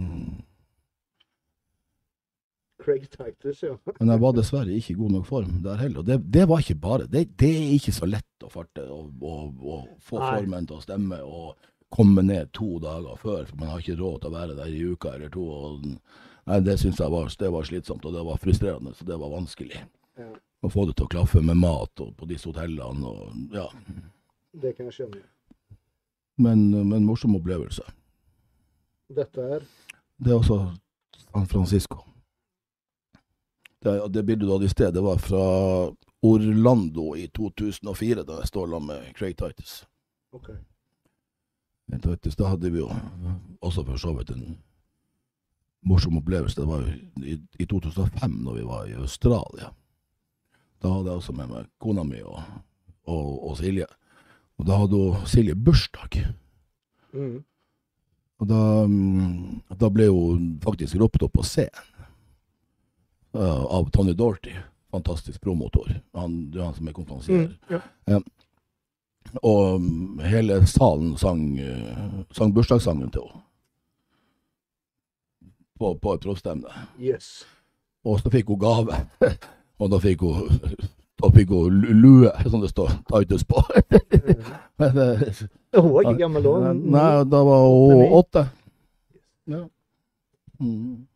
Craig 2.85 3.07
Titus, 3.11 3.63
ja. 3.65 3.75
men 4.01 4.13
jeg 4.13 4.23
var 4.23 4.35
dessverre 4.37 4.75
ikke 4.77 4.93
i 4.95 4.99
god 4.99 5.15
nok 5.17 5.29
form 5.29 5.61
der 5.65 5.81
heller. 5.81 6.03
Og 6.03 6.09
det, 6.09 6.19
det 6.37 6.45
var 6.51 6.63
ikke 6.65 6.81
bare 6.83 7.09
det, 7.11 7.27
det 7.41 7.51
er 7.51 7.73
ikke 7.79 7.95
så 7.97 8.09
lett 8.11 8.45
å 8.47 8.51
farte 8.53 8.85
og, 8.93 9.11
og, 9.25 9.65
og 9.65 9.89
få 10.05 10.21
Nei. 10.21 10.31
formen 10.37 10.69
til 10.69 10.79
å 10.79 10.85
stemme 10.85 11.21
og 11.25 11.71
komme 11.95 12.25
ned 12.27 12.51
to 12.57 12.79
dager 12.83 13.19
før, 13.21 13.45
for 13.47 13.61
man 13.61 13.71
har 13.71 13.83
ikke 13.83 13.99
råd 14.01 14.23
til 14.23 14.33
å 14.33 14.35
være 14.35 14.57
der 14.59 14.73
i 14.73 14.87
uka 14.95 15.13
eller 15.15 15.31
to. 15.33 15.45
Og, 15.47 15.85
nei, 16.51 16.59
det 16.67 16.75
syns 16.83 16.99
jeg 17.01 17.13
var, 17.13 17.31
det 17.39 17.53
var 17.55 17.69
slitsomt, 17.69 18.09
og 18.09 18.17
det 18.17 18.25
var 18.27 18.41
frustrerende, 18.43 18.95
så 18.99 19.07
det 19.07 19.21
var 19.21 19.35
vanskelig. 19.37 19.85
ja. 20.21 20.33
Å 20.65 20.69
få 20.73 20.87
det 20.89 20.95
til 20.97 21.05
å 21.05 21.11
klaffe 21.13 21.43
med 21.45 21.59
mat 21.61 22.01
og 22.01 22.15
på 22.17 22.25
disse 22.25 22.49
hotellene 22.49 23.05
og 23.05 23.53
ja. 23.53 23.67
Det 24.57 24.71
kan 24.73 24.87
jeg 24.89 24.95
skjønne. 24.97 25.21
Men, 26.41 26.63
men 26.89 27.05
morsom 27.05 27.37
opplevelse. 27.37 27.85
Dette 29.13 29.45
er 29.59 29.67
Det 30.17 30.33
er 30.33 30.39
også 30.39 30.57
San 31.27 31.47
Francisco. 31.51 32.01
Det, 33.85 33.95
det 34.09 34.23
bildet 34.25 34.49
du 34.49 34.53
hadde 34.53 34.69
i 34.69 34.73
sted, 34.73 34.95
det 34.95 35.03
var 35.05 35.19
fra 35.21 35.45
Orlando 36.25 37.11
i 37.17 37.27
2004, 37.29 38.23
da 38.25 38.39
jeg 38.41 38.49
står 38.49 38.71
sammen 38.73 38.87
med 38.89 39.11
Craig 39.19 39.37
Titus. 39.37 39.83
OK. 40.33 40.49
Craig 41.91 42.03
Titus, 42.03 42.37
Da 42.37 42.49
hadde 42.55 42.71
vi 42.73 42.81
jo 42.81 42.89
også 43.61 43.85
for 43.85 44.01
så 44.01 44.15
vidt 44.17 44.33
en 44.33 44.57
morsom 45.85 46.17
opplevelse. 46.17 46.61
Det 46.61 46.69
var 46.69 46.81
jo 46.81 46.95
i, 47.29 47.37
i 47.61 47.67
2005, 47.67 48.31
når 48.31 48.55
vi 48.55 48.65
var 48.65 48.87
i 48.89 48.97
Australia. 48.97 49.69
Da 50.83 50.93
hadde 50.95 51.13
jeg 51.13 51.21
også 51.21 51.37
med 51.37 51.53
meg 51.53 51.69
kona 51.81 52.05
mi 52.09 52.23
og, 52.25 52.41
og, 53.05 53.51
og 53.51 53.59
Silje. 53.61 53.87
Og 54.57 54.69
da 54.69 54.81
hadde 54.81 54.97
hun 55.03 55.29
Silje 55.29 55.55
bursdag. 55.55 56.23
Mm. 57.13 57.43
Og 58.41 58.49
da, 58.49 58.63
mm, 58.89 59.77
da 59.77 59.93
ble 59.93 60.09
hun 60.09 60.55
faktisk 60.65 60.97
ropt 61.01 61.23
opp 61.23 61.37
på 61.37 61.45
scenen 61.45 61.94
eh, 63.35 63.65
av 63.65 63.91
Tony 63.91 64.13
Dorty. 64.13 64.55
Fantastisk 64.95 65.41
promotor. 65.41 65.89
Han, 66.15 66.51
det 66.51 66.61
er 66.61 66.65
han 66.65 66.75
som 66.75 66.89
er 66.89 66.95
konferansier. 66.95 67.49
Mm. 67.71 67.81
Ja. 68.13 68.21
Og 69.43 69.81
mm, 69.81 70.19
hele 70.31 70.61
salen 70.71 71.17
sang, 71.19 71.41
uh, 71.59 72.21
sang 72.37 72.53
bursdagssangen 72.55 73.11
til 73.11 73.25
henne. 73.27 73.41
På, 75.79 75.95
på 75.99 76.15
et 76.15 76.23
proffstevne. 76.23 76.71
Yes. 77.03 77.43
Og 78.07 78.21
så 78.21 78.31
fikk 78.31 78.53
hun 78.53 78.61
gave. 78.63 79.01
Og 79.83 79.91
da 79.91 79.99
fikk 79.99 80.23
hun, 80.23 80.61
da 81.19 81.31
fikk 81.35 81.51
hun 81.51 81.81
lue, 81.99 82.31
som 82.47 82.63
det 82.63 82.71
står 82.71 82.93
Titus 83.11 83.43
på. 83.49 83.65
Men, 84.79 85.01
eh, 85.03 85.43
Hun 85.75 85.91
var 85.91 86.07
ikke 86.07 86.21
gammel 86.21 86.47
da. 86.47 86.73
Nei, 86.79 87.09
da 87.33 87.41
var 87.49 87.67
hun 87.67 88.05
åtte. 88.21 88.45
Ja. 89.51 89.65
Mm. 90.63 91.09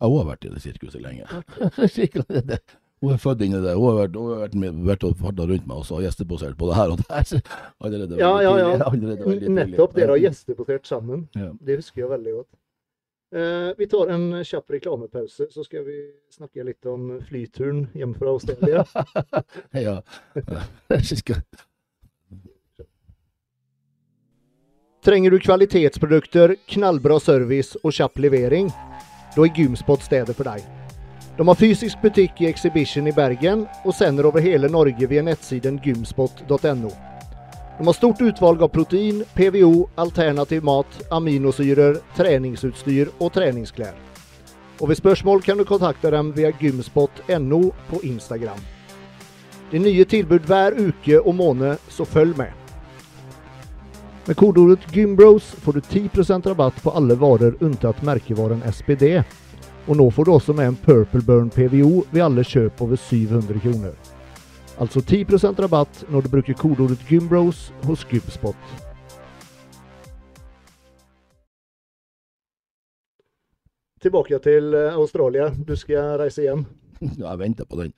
Har 0.00 0.28
vært 0.30 0.46
i 0.48 0.52
det 0.54 0.62
sirkuset 0.64 1.02
lenge. 1.04 1.26
hun 3.00 3.12
er 3.14 3.20
født 3.20 3.44
inn 3.44 3.56
i 3.56 3.60
det. 3.64 3.74
Hun 3.76 3.86
har 3.90 3.98
vært, 3.98 4.16
hun 4.16 4.30
har 4.32 4.40
vært, 4.46 4.56
med, 4.62 4.80
vært 4.88 5.04
og 5.08 5.18
farta 5.20 5.46
rundt 5.50 5.66
meg 5.68 5.76
også, 5.82 5.98
og 5.98 6.06
gjesteposert 6.06 6.56
på 6.60 6.70
det 6.70 6.78
her 6.78 6.88
og 6.94 6.98
der. 7.04 7.44
Allerede 7.84 8.20
Ja, 8.20 8.32
ja, 8.44 8.52
ja. 8.62 8.90
tidlig. 8.94 9.52
Nettopp. 9.58 9.92
Dere 9.98 10.16
har 10.16 10.22
gjesteposert 10.24 10.84
sammen. 10.88 11.28
Ja. 11.36 11.50
Det 11.60 11.80
husker 11.82 12.06
jeg 12.06 12.12
veldig 12.16 12.32
godt. 12.40 12.50
Eh, 13.30 13.70
vi 13.78 13.86
tar 13.86 14.08
en 14.10 14.44
kjapp 14.44 14.70
reklamepause, 14.74 15.46
så 15.50 15.64
skal 15.64 15.84
vi 15.86 16.10
snakke 16.34 16.64
litt 16.66 16.86
om 16.90 17.20
flyturen 17.28 17.86
hjem 17.94 18.14
fra 18.18 18.28
Australia. 18.34 18.84
ja. 19.86 20.02
Trenger 25.00 25.30
du 25.30 25.38
kvalitetsprodukter, 25.40 26.56
knallbra 26.74 27.20
service 27.22 27.78
og 27.84 27.92
kjapp 27.94 28.18
levering? 28.20 28.68
Da 29.36 29.44
er 29.44 29.54
Gymspot 29.54 30.02
stedet 30.02 30.36
for 30.36 30.48
deg. 30.50 30.64
De 31.36 31.46
har 31.48 31.56
fysisk 31.56 32.02
butikk 32.02 32.42
i 32.42 32.48
Exhibition 32.50 33.06
i 33.08 33.14
Bergen 33.16 33.62
og 33.84 33.94
sender 33.96 34.26
over 34.28 34.42
hele 34.44 34.68
Norge 34.68 35.06
via 35.08 35.22
nettsiden 35.24 35.78
gymspot.no. 35.80 36.90
De 37.78 37.86
har 37.86 37.96
stort 37.96 38.20
utvalg 38.20 38.60
av 38.60 38.68
protein, 38.74 39.22
PVO, 39.32 39.86
alternativ 39.96 40.66
mat, 40.68 40.98
aminosyrer, 41.16 41.96
treningsutstyr 42.18 43.08
og 43.16 43.32
treningsklær. 43.32 43.96
Og 44.80 44.90
ved 44.90 45.00
spørsmål 45.00 45.40
kan 45.46 45.56
du 45.56 45.64
kontakte 45.64 46.12
dem 46.12 46.34
via 46.36 46.52
gymspot.no 46.60 47.62
på 47.88 48.02
Instagram. 48.04 48.60
Det 49.70 49.78
er 49.78 49.86
nye 49.86 50.04
tilbud 50.04 50.44
hver 50.50 50.76
uke 50.76 51.20
og 51.20 51.34
måned, 51.40 51.80
så 51.88 52.04
følg 52.04 52.36
med. 52.36 52.59
Med 54.26 54.36
kodeordet 54.36 54.92
GYMBROS 54.92 55.42
får 55.42 55.72
du 55.72 55.80
10% 55.80 56.48
rabatt 56.48 56.82
på 56.82 56.90
alle 56.90 57.14
varer 57.14 57.54
unntatt 57.60 58.02
merkevaren 58.02 58.60
SPD. 58.72 59.22
Og 59.88 59.96
nå 59.96 60.10
får 60.12 60.24
du 60.28 60.32
også 60.34 60.52
med 60.52 60.68
en 60.68 60.76
Purple 60.76 61.22
Burn 61.24 61.48
PVO 61.50 62.04
ved 62.10 62.24
alle 62.24 62.44
kjøp 62.44 62.82
over 62.84 63.00
700 63.00 63.62
kroner. 63.64 63.96
Altså 64.80 65.00
10% 65.00 65.62
rabatt 65.64 66.04
når 66.12 66.26
du 66.26 66.28
bruker 66.36 66.58
kodeordet 66.60 67.00
GYMBROS 67.08 67.70
hos 67.88 68.04
Gymspot. 68.12 68.76
Tilbake 74.00 74.38
til 74.44 74.74
eh, 74.74 74.94
Australia. 74.96 75.50
Du 75.68 75.74
skal 75.76 76.20
reise 76.20 76.44
hjem. 76.44 76.66
Jeg 77.24 77.38
venter 77.40 77.64
på 77.64 77.82
den. 77.82 77.92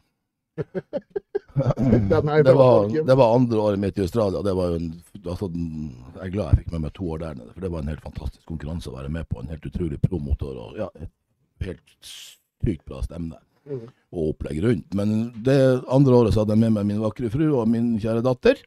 Det 2.45 2.55
var, 2.55 2.88
det 3.07 3.15
var 3.15 3.35
andre 3.35 3.59
året 3.61 3.79
mitt 3.81 3.99
i 3.99 4.03
Australia. 4.07 4.43
Det 4.43 4.55
var 4.57 4.73
jo 4.73 4.79
en, 4.81 4.91
altså, 5.27 5.49
jeg 5.53 6.27
er 6.27 6.33
glad 6.35 6.49
jeg 6.53 6.59
fikk 6.62 6.73
med 6.73 6.85
meg 6.87 6.93
to 6.97 7.09
år 7.12 7.19
der 7.23 7.35
nede, 7.38 7.53
for 7.55 7.61
det 7.65 7.71
var 7.73 7.83
en 7.85 7.91
helt 7.93 8.05
fantastisk 8.05 8.45
konkurranse 8.49 8.88
å 8.91 8.97
være 8.97 9.12
med 9.12 9.29
på. 9.29 9.41
En 9.43 9.51
helt 9.53 9.67
utrolig 9.69 10.01
promotor 10.03 10.57
og 10.65 10.79
ja, 10.81 10.88
et 11.03 11.67
helt 11.69 11.97
sykt 12.12 12.85
bra 12.88 13.03
stemme 13.05 13.37
Mhm. 13.62 13.85
og 14.11 14.33
opplegg 14.33 14.59
rundt. 14.65 14.95
Men 14.99 15.11
det 15.47 15.85
andre 15.87 16.17
året 16.19 16.35
så 16.35 16.41
hadde 16.43 16.57
jeg 16.57 16.62
med 16.65 16.73
meg 16.75 16.87
min 16.88 16.99
vakre 17.05 17.29
fru 17.31 17.45
og 17.61 17.69
min 17.71 17.93
kjære 18.03 18.25
datter. 18.27 18.59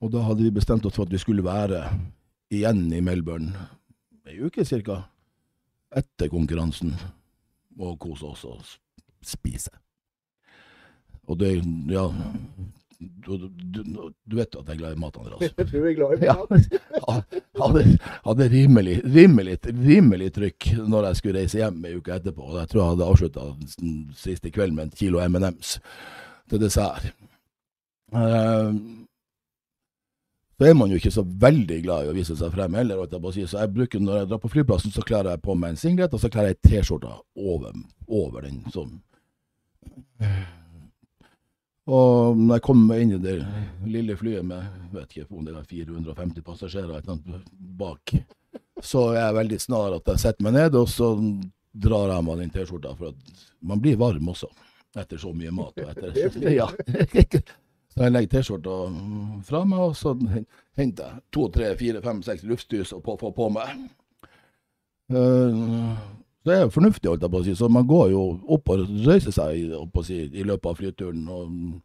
Og 0.00 0.10
da 0.12 0.20
hadde 0.26 0.44
vi 0.44 0.50
bestemt 0.52 0.84
oss 0.84 0.94
for 0.98 1.06
at 1.08 1.14
vi 1.14 1.20
skulle 1.22 1.44
være 1.46 1.80
igjen 2.52 2.82
i 2.92 3.00
Melbourne 3.00 3.54
ei 4.28 4.36
uke 4.44 4.64
cirka 4.68 4.98
etter 5.96 6.28
konkurransen 6.28 6.92
og 7.80 7.96
kose 7.98 8.28
oss 8.28 8.44
og 8.44 8.60
spise. 9.24 9.70
Og 11.28 11.38
det 11.38 11.56
Ja. 11.90 12.08
Du, 13.00 13.48
du, 13.48 13.80
du 14.28 14.34
vet 14.36 14.52
at 14.58 14.66
jeg 14.68 14.74
er 14.74 14.78
glad 14.82 14.92
i 14.92 15.00
mat, 15.00 15.14
Andreas. 15.16 15.40
jeg 15.56 15.80
er 15.80 15.94
glad 15.96 16.20
i 16.20 16.26
Ja. 16.26 16.34
mat? 16.36 17.30
Hadde, 17.56 17.84
hadde 18.26 18.48
rimelig, 18.52 18.98
rimelig, 19.14 19.54
rimelig 19.64 20.28
trykk 20.36 20.66
når 20.84 21.06
jeg 21.08 21.16
skulle 21.16 21.38
reise 21.40 21.58
hjem 21.62 21.78
ei 21.88 21.94
uke 21.96 22.12
etterpå. 22.12 22.50
Jeg 22.58 22.68
tror 22.68 22.82
jeg 22.82 22.90
hadde 22.90 23.08
avslutta 23.08 23.46
siste 24.20 24.52
kvelden 24.52 24.76
med 24.76 24.90
en 24.90 24.96
kilo 25.00 25.22
M&M's 25.24 25.78
til 26.50 26.60
dessert. 26.60 27.08
Eh, 28.12 28.70
så 30.60 30.68
er 30.68 30.74
man 30.76 30.90
jo 30.92 31.00
ikke 31.00 31.14
så 31.14 31.24
veldig 31.24 31.78
glad 31.86 32.04
i 32.04 32.10
å 32.12 32.16
vise 32.20 32.36
seg 32.36 32.52
frem 32.52 32.74
heller. 32.76 33.00
jeg. 33.08 33.48
Så 33.48 33.62
jeg 33.62 33.72
bruker, 33.72 33.98
når 34.04 34.16
jeg 34.18 34.28
drar 34.28 34.42
på 34.44 34.50
flyplassen, 34.52 34.92
så 34.92 35.00
kler 35.00 35.24
jeg 35.32 35.40
på 35.40 35.54
meg 35.56 35.70
en 35.72 35.76
singlet, 35.80 36.12
og 36.12 36.20
så 36.20 36.28
kler 36.28 36.50
jeg 36.52 36.60
T-skjorta 36.68 37.16
over, 37.36 37.72
over 38.08 38.42
den. 38.44 38.60
sånn. 38.74 38.98
Og 41.90 42.36
når 42.38 42.58
jeg 42.58 42.64
kom 42.66 42.82
inn 42.94 43.14
i 43.16 43.22
det 43.22 43.38
lille 43.88 44.14
flyet 44.18 44.46
med 44.46 44.90
vet 44.94 45.16
ikke 45.16 45.34
om 45.34 45.46
det 45.46 45.54
var 45.56 45.64
450 45.66 46.44
passasjerer 46.46 47.00
eller 47.00 47.40
bak, 47.80 48.14
så 48.82 49.08
er 49.14 49.24
jeg 49.24 49.38
veldig 49.40 49.60
snar 49.60 49.96
at 49.96 50.12
jeg 50.12 50.22
setter 50.22 50.46
meg 50.46 50.54
ned, 50.56 50.76
og 50.78 50.86
så 50.90 51.10
drar 51.72 52.12
jeg 52.14 52.26
meg 52.26 52.44
den 52.44 52.52
T-skjorta. 52.54 52.94
For 52.98 53.10
at 53.10 53.42
man 53.66 53.82
blir 53.82 53.98
varm 54.00 54.30
også, 54.32 54.48
etter 54.98 55.20
så 55.20 55.32
mye 55.34 55.52
mat. 55.54 55.82
Og 55.82 55.90
etter, 55.90 56.38
ja. 56.60 56.68
Så 57.90 58.04
jeg 58.04 58.14
legger 58.14 58.32
T-skjorta 58.36 58.78
fra 59.48 59.64
meg, 59.66 59.82
og 59.90 59.98
så 59.98 60.14
henter 60.78 61.10
jeg 61.10 61.26
to, 61.34 61.48
tre, 61.54 61.74
fire, 61.80 62.04
fem, 62.04 62.22
seks 62.26 62.46
luftdys 62.46 62.94
og 62.96 63.04
på, 63.06 63.18
får 63.20 63.36
på 63.36 63.50
meg. 63.58 63.86
Eh, 66.40 66.46
det 66.46 66.56
er 66.56 66.62
jo 66.64 66.74
fornuftig, 66.74 67.10
holdt 67.10 67.22
jeg 67.22 67.32
på 67.32 67.40
å 67.40 67.44
si. 67.44 67.54
Så 67.58 67.68
man 67.68 67.86
går 67.86 68.10
jo 68.14 68.22
opp 68.48 68.70
og 68.72 68.86
reiser 69.06 69.34
seg 69.34 69.74
opp 69.76 69.96
og 69.96 70.06
si, 70.06 70.22
i 70.32 70.44
løpet 70.46 70.70
av 70.70 70.78
flyturen. 70.80 71.28
og 71.28 71.80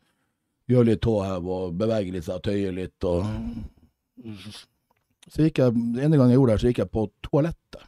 Gjør 0.71 0.87
litt 0.87 1.01
tåhev 1.05 1.45
og 1.45 1.75
beveger 1.77 2.15
litt 2.15 2.25
seg, 2.25 2.41
tøyer 2.41 2.73
litt. 2.73 3.03
og 3.03 3.25
så 5.25 5.45
gikk 5.45 5.59
jeg, 5.61 5.73
ene 5.73 6.17
gangen 6.17 6.31
jeg 6.33 6.39
gjorde 6.39 6.53
det, 6.53 6.61
så 6.61 6.69
gikk 6.71 6.81
jeg 6.83 6.93
på 6.93 7.05
toalettet. 7.25 7.85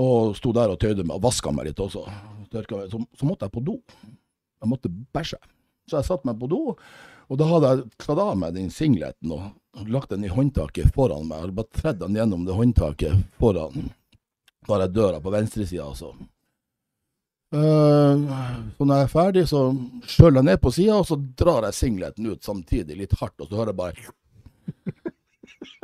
Og 0.00 0.36
sto 0.36 0.52
der 0.56 0.72
og 0.72 0.78
tøyde 0.80 1.04
meg 1.04 1.18
og 1.18 1.26
vaska 1.26 1.52
meg 1.52 1.68
litt 1.68 1.80
også. 1.80 2.04
Så, 2.52 3.00
så 3.18 3.28
måtte 3.28 3.48
jeg 3.48 3.52
på 3.52 3.64
do. 3.64 3.78
Jeg 4.62 4.70
måtte 4.70 4.92
bæsje. 5.12 5.40
Så 5.88 5.98
jeg 5.98 6.08
satte 6.08 6.28
meg 6.28 6.38
på 6.40 6.48
do, 6.48 6.76
og 7.32 7.38
da 7.40 7.48
hadde 7.48 7.70
jeg 7.72 7.84
tatt 8.00 8.20
av 8.20 8.36
meg 8.38 8.54
den 8.54 8.70
singleten 8.72 9.32
og 9.34 9.88
lagt 9.90 10.12
den 10.12 10.24
i 10.24 10.30
håndtaket 10.32 10.92
foran 10.94 11.26
meg. 11.28 11.48
og 11.48 11.56
Bare 11.58 11.80
tredd 11.80 12.00
den 12.00 12.16
gjennom 12.16 12.44
det 12.48 12.56
håndtaket 12.56 13.24
foran. 13.40 13.90
Jeg 14.68 14.94
døra 14.94 15.20
på 15.20 15.32
venstresida, 15.34 15.88
altså. 15.88 16.12
Uh, 17.52 18.16
så 18.78 18.86
når 18.86 18.94
jeg 18.94 19.04
er 19.04 19.12
ferdig, 19.12 19.42
så 19.50 19.62
skjøller 20.08 20.40
jeg 20.40 20.48
ned 20.48 20.60
på 20.62 20.70
sida, 20.72 21.00
og 21.02 21.08
så 21.08 21.18
drar 21.36 21.66
jeg 21.68 21.76
singleten 21.76 22.30
ut 22.30 22.46
samtidig, 22.46 22.96
litt 22.96 23.16
hardt, 23.20 23.42
og 23.42 23.50
så 23.50 23.58
hører 23.58 23.74
jeg 23.74 23.80
bare 23.82 23.96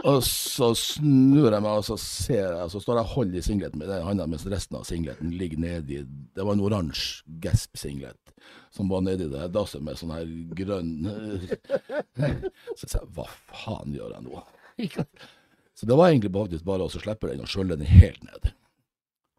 Og 0.09 0.23
så 0.23 0.71
snur 0.79 1.51
jeg 1.51 1.63
meg, 1.63 1.81
og 1.81 1.85
så 1.87 1.97
ser 2.01 2.45
jeg, 2.45 2.63
og 2.63 2.71
så 2.73 2.81
står 2.83 3.01
jeg 3.01 3.09
og 3.09 3.15
holder 3.17 3.41
i 3.41 3.45
singleten 3.45 3.83
med 3.83 3.91
den 3.91 4.07
hånda 4.07 4.27
mens 4.31 4.47
resten 4.51 4.79
av 4.79 4.87
singleten 4.87 5.35
ligger 5.35 5.61
nedi 5.63 6.05
Det 6.07 6.47
var 6.47 6.55
en 6.55 6.63
oransje 6.63 7.27
Gasp-singlet 7.43 8.33
som 8.75 8.91
var 8.91 9.03
nedi 9.03 9.27
det 9.33 9.49
dasset 9.53 9.83
med 9.85 9.99
sånn 9.99 10.15
her 10.15 10.29
grønn 10.59 10.93
Så 12.79 12.85
jeg 12.85 12.93
sa 12.95 13.03
hva 13.17 13.27
faen 13.51 13.97
gjør 13.97 14.15
jeg 14.15 14.27
nå? 14.29 14.45
Så 15.79 15.87
det 15.87 15.99
var 15.99 16.11
egentlig 16.11 16.33
faktisk 16.35 16.67
bare 16.67 16.87
å 16.87 16.93
slippe 16.93 17.31
den 17.31 17.45
og 17.45 17.51
skjølle 17.51 17.77
den 17.79 17.87
helt 17.87 18.23
ned. 18.27 18.49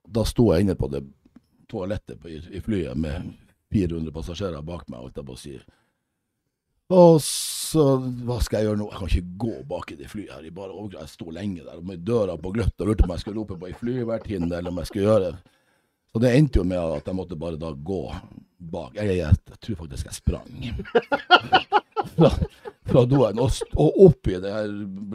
Da 0.09 0.25
sto 0.25 0.49
jeg 0.53 0.65
inne 0.65 0.77
på 0.79 0.89
det 0.91 1.03
toalettet 1.69 2.17
på, 2.21 2.31
i, 2.33 2.39
i 2.57 2.61
flyet 2.65 2.97
med 2.97 3.29
400 3.73 4.13
passasjerer 4.13 4.65
bak 4.65 4.87
meg, 4.89 5.03
holdt 5.03 5.19
jeg 5.21 5.27
på 5.27 5.35
å 5.35 5.39
si. 5.39 5.53
Og 6.89 7.19
så, 7.21 7.83
hva 8.25 8.39
skal 8.41 8.63
jeg 8.63 8.71
gjøre 8.71 8.79
nå? 8.81 8.87
Jeg 8.89 8.97
kan 8.97 9.11
ikke 9.13 9.41
gå 9.43 9.55
bak 9.69 9.91
i 9.93 9.97
det 9.99 10.09
flyet 10.09 10.33
her. 10.33 10.47
Jeg 10.47 10.55
bare 10.57 10.87
Jeg 10.95 11.11
sto 11.11 11.29
lenge 11.29 11.61
der 11.67 11.83
med 11.85 12.01
døra 12.01 12.37
på 12.41 12.51
gløtt 12.55 12.81
og 12.81 12.89
lurte 12.89 13.03
på 13.03 13.09
om 13.09 13.13
jeg 13.13 13.23
skulle 13.23 13.41
rope 13.43 13.59
på 13.61 13.69
ei 13.69 13.77
flyvertinne, 13.77 14.49
eller 14.49 14.73
om 14.73 14.81
jeg 14.81 14.89
skulle 14.89 15.05
gjøre 15.05 15.35
Så 16.09 16.21
det 16.23 16.33
endte 16.33 16.57
jo 16.57 16.65
med 16.65 16.81
at 16.81 17.05
jeg 17.05 17.15
måtte 17.15 17.37
bare 17.37 17.61
da 17.61 17.69
gå 17.69 18.01
bak. 18.57 18.97
Jeg, 18.97 19.19
jeg, 19.19 19.37
jeg 19.53 19.61
tror 19.61 19.77
faktisk 19.83 20.09
jeg 20.09 20.17
sprang. 20.17 20.49
Fra, 22.89 23.03
doen 23.09 23.39
og, 23.41 23.59
og 23.77 23.99
opp 24.07 24.29
i 24.31 24.37
det 24.41 24.51
her 24.53 24.69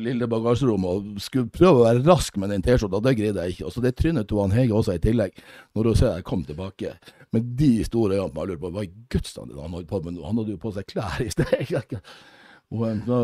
lille 0.04 0.28
bagasjerommet 0.30 0.90
og 0.90 1.22
skulle 1.24 1.50
prøve 1.52 1.80
å 1.80 1.86
være 1.86 2.04
rask 2.06 2.36
med 2.40 2.52
den 2.54 2.64
T-skjorta. 2.64 3.00
Det 3.04 3.14
greide 3.18 3.44
jeg 3.44 3.56
ikke. 3.56 3.66
Og 3.68 3.74
så 3.74 3.82
det 3.84 3.94
trynet 3.98 4.28
til 4.30 4.54
Hege 4.54 4.76
også 4.78 4.94
i 4.94 5.02
tillegg, 5.02 5.42
når 5.74 5.90
hun 5.90 5.98
ser 5.98 6.14
jeg 6.14 6.26
kom 6.28 6.44
tilbake 6.46 6.94
med 7.34 7.50
de 7.58 7.72
store 7.86 8.20
øynene. 8.20 8.38
Jeg 8.38 8.52
lurer 8.52 8.62
på 8.62 8.72
hva 8.76 8.86
i 8.86 8.92
Guds 9.12 9.36
navn 9.38 9.58
han 9.58 9.76
holdt 9.78 9.90
på 9.90 10.02
med 10.04 10.16
nå? 10.16 10.24
Han 10.28 10.40
hadde 10.40 10.54
jo 10.54 10.62
på 10.62 10.74
seg 10.76 10.88
klær 10.90 11.20
i 11.24 11.30
sted. 11.34 11.98
Og 12.74 12.86
eh, 12.88 13.04
så, 13.06 13.20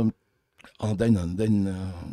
den, 1.01 1.18
den, 1.38 1.61
eh, 1.70 2.07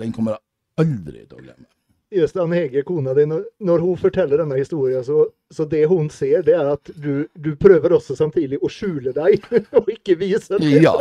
den 0.00 0.16
kommer 0.16 0.36
jeg 0.36 0.84
aldri 0.84 1.24
til 1.24 1.38
å 1.40 1.44
glemme. 1.44 1.70
Just 2.10 2.36
Ann 2.36 2.52
Hege, 2.52 2.82
kona 2.82 3.14
di, 3.14 3.24
når, 3.26 3.78
hun 3.78 3.98
forteller 3.98 4.42
denne 4.42 4.58
historien, 4.58 5.04
så, 5.06 5.28
så 5.54 5.66
det 5.70 5.84
hun 5.90 6.10
ser, 6.10 6.42
det 6.46 6.56
er 6.58 6.72
at 6.72 6.90
du, 6.98 7.28
du 7.38 7.52
prøver 7.60 7.94
også 7.94 8.16
samtidig 8.18 8.58
å 8.58 8.70
skjule 8.72 9.14
deg, 9.14 9.46
og 9.78 9.90
ikke 9.94 10.18
vise 10.18 10.58
det. 10.58 10.72
Ja. 10.82 10.96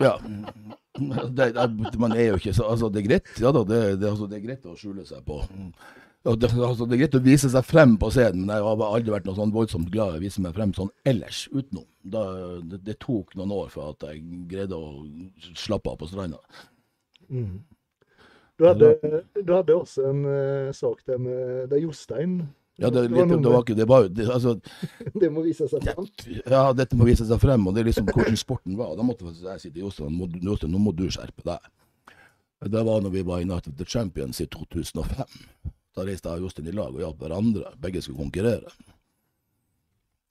ja. 0.00 0.16
Det, 0.98 1.52
det, 1.54 1.94
man 2.00 2.16
er 2.16 2.32
jo 2.32 2.38
ikke 2.40 2.50
så 2.56 2.64
Altså, 2.72 2.88
det 2.90 3.04
er 3.04 3.04
greit, 3.06 3.28
ja 3.38 3.52
da, 3.54 3.60
det, 3.62 3.82
det, 4.00 4.08
altså, 4.08 4.26
det 4.26 4.40
er 4.40 4.46
greit 4.48 4.64
å 4.66 4.74
skjule 4.74 5.04
seg 5.06 5.20
på 5.28 5.36
det, 6.26 6.48
altså, 6.50 6.84
det 6.88 6.96
er 6.96 7.04
greit 7.04 7.14
å 7.14 7.22
vise 7.22 7.48
seg 7.52 7.64
frem 7.64 7.94
på 8.00 8.10
scenen, 8.12 8.42
men 8.42 8.56
jeg 8.56 8.64
har 8.66 8.82
aldri 8.88 9.14
vært 9.14 9.28
noe 9.28 9.38
sånn 9.38 9.54
voldsomt 9.54 9.92
glad 9.94 10.16
i 10.16 10.18
å 10.18 10.24
vise 10.24 10.42
meg 10.44 10.56
frem 10.56 10.74
sånn 10.76 10.90
ellers, 11.08 11.44
utenom. 11.54 11.86
Da, 12.02 12.24
det, 12.64 12.80
det 12.84 12.98
tok 13.04 13.36
noen 13.38 13.54
år 13.54 13.70
for 13.72 13.94
at 13.94 14.08
jeg 14.10 14.24
greide 14.50 14.76
å 14.76 15.06
slappe 15.56 15.92
av 15.92 16.00
på 16.00 16.08
stranda. 16.10 16.40
Mm. 17.30 17.60
Du, 18.58 18.64
hadde, 18.66 19.22
du 19.38 19.52
hadde 19.54 19.74
også 19.76 20.08
en 20.10 20.24
uh, 20.26 20.70
sak 20.74 21.04
der 21.06 21.20
med 21.22 21.68
der 21.70 21.78
Jostein. 21.78 22.40
Ja, 22.78 22.90
det, 22.94 23.08
litt, 23.10 23.30
det 23.42 23.50
var 23.50 23.64
ikke 23.64 23.74
Det 23.74 23.86
var 23.90 24.04
det, 24.06 24.28
altså, 24.30 24.52
Det 25.20 25.30
må 25.34 25.42
vise 25.42 25.66
seg 25.66 25.82
frem? 25.82 26.06
ja, 26.46 26.60
dette 26.78 26.98
må 26.98 27.08
vise 27.08 27.26
seg 27.26 27.40
frem, 27.42 27.64
og 27.66 27.74
det 27.74 27.82
er 27.82 27.88
liksom 27.90 28.10
hvordan 28.10 28.38
sporten 28.38 28.78
var. 28.78 28.94
Da 28.98 29.06
måtte 29.06 29.30
jeg 29.30 29.62
si 29.62 29.72
til 29.72 29.86
Jostein 29.86 30.18
Jostein, 30.42 30.74
nå 30.74 30.82
må 30.82 30.94
du 30.94 31.08
skjerpe 31.10 31.46
deg. 31.46 31.72
Det 32.66 32.84
var 32.86 33.02
når 33.02 33.14
vi 33.14 33.24
var 33.26 33.42
i 33.42 33.46
Night 33.46 33.70
of 33.70 33.76
the 33.78 33.86
Champions 33.86 34.40
i 34.42 34.46
2005. 34.50 35.42
Da 35.94 36.06
reiste 36.06 36.30
jeg 36.30 36.42
og 36.42 36.48
Jostein 36.48 36.70
i 36.70 36.74
lag 36.74 36.94
og 36.94 37.02
hjalp 37.02 37.22
hverandre. 37.22 37.74
Begge 37.82 38.02
skulle 38.02 38.22
konkurrere. 38.22 38.74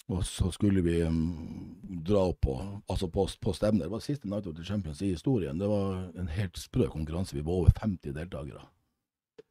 Og 0.08 0.24
så 0.26 0.52
skulle 0.56 0.82
vi 0.86 1.02
um, 1.04 1.76
dra 2.08 2.30
opp 2.30 2.42
på, 2.46 2.56
altså 2.88 3.10
på, 3.12 3.26
på 3.42 3.54
stevner. 3.54 3.86
Det 3.86 3.92
var 3.92 4.04
siste 4.04 4.30
Night 4.30 4.48
of 4.48 4.56
the 4.56 4.64
Champions 4.64 5.02
i 5.02 5.12
historien. 5.12 5.60
Det 5.60 5.68
var 5.68 6.06
en 6.20 6.30
helt 6.32 6.58
sprø 6.58 6.88
konkurranse. 6.88 7.36
Vi 7.36 7.44
var 7.44 7.54
over 7.54 7.74
50 7.82 8.16
deltakere. 8.16 8.64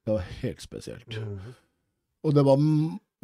Det 0.07 0.15
var 0.15 0.25
helt 0.41 0.63
spesielt. 0.63 1.19
Og 2.25 2.35
det 2.35 2.45
var 2.45 2.57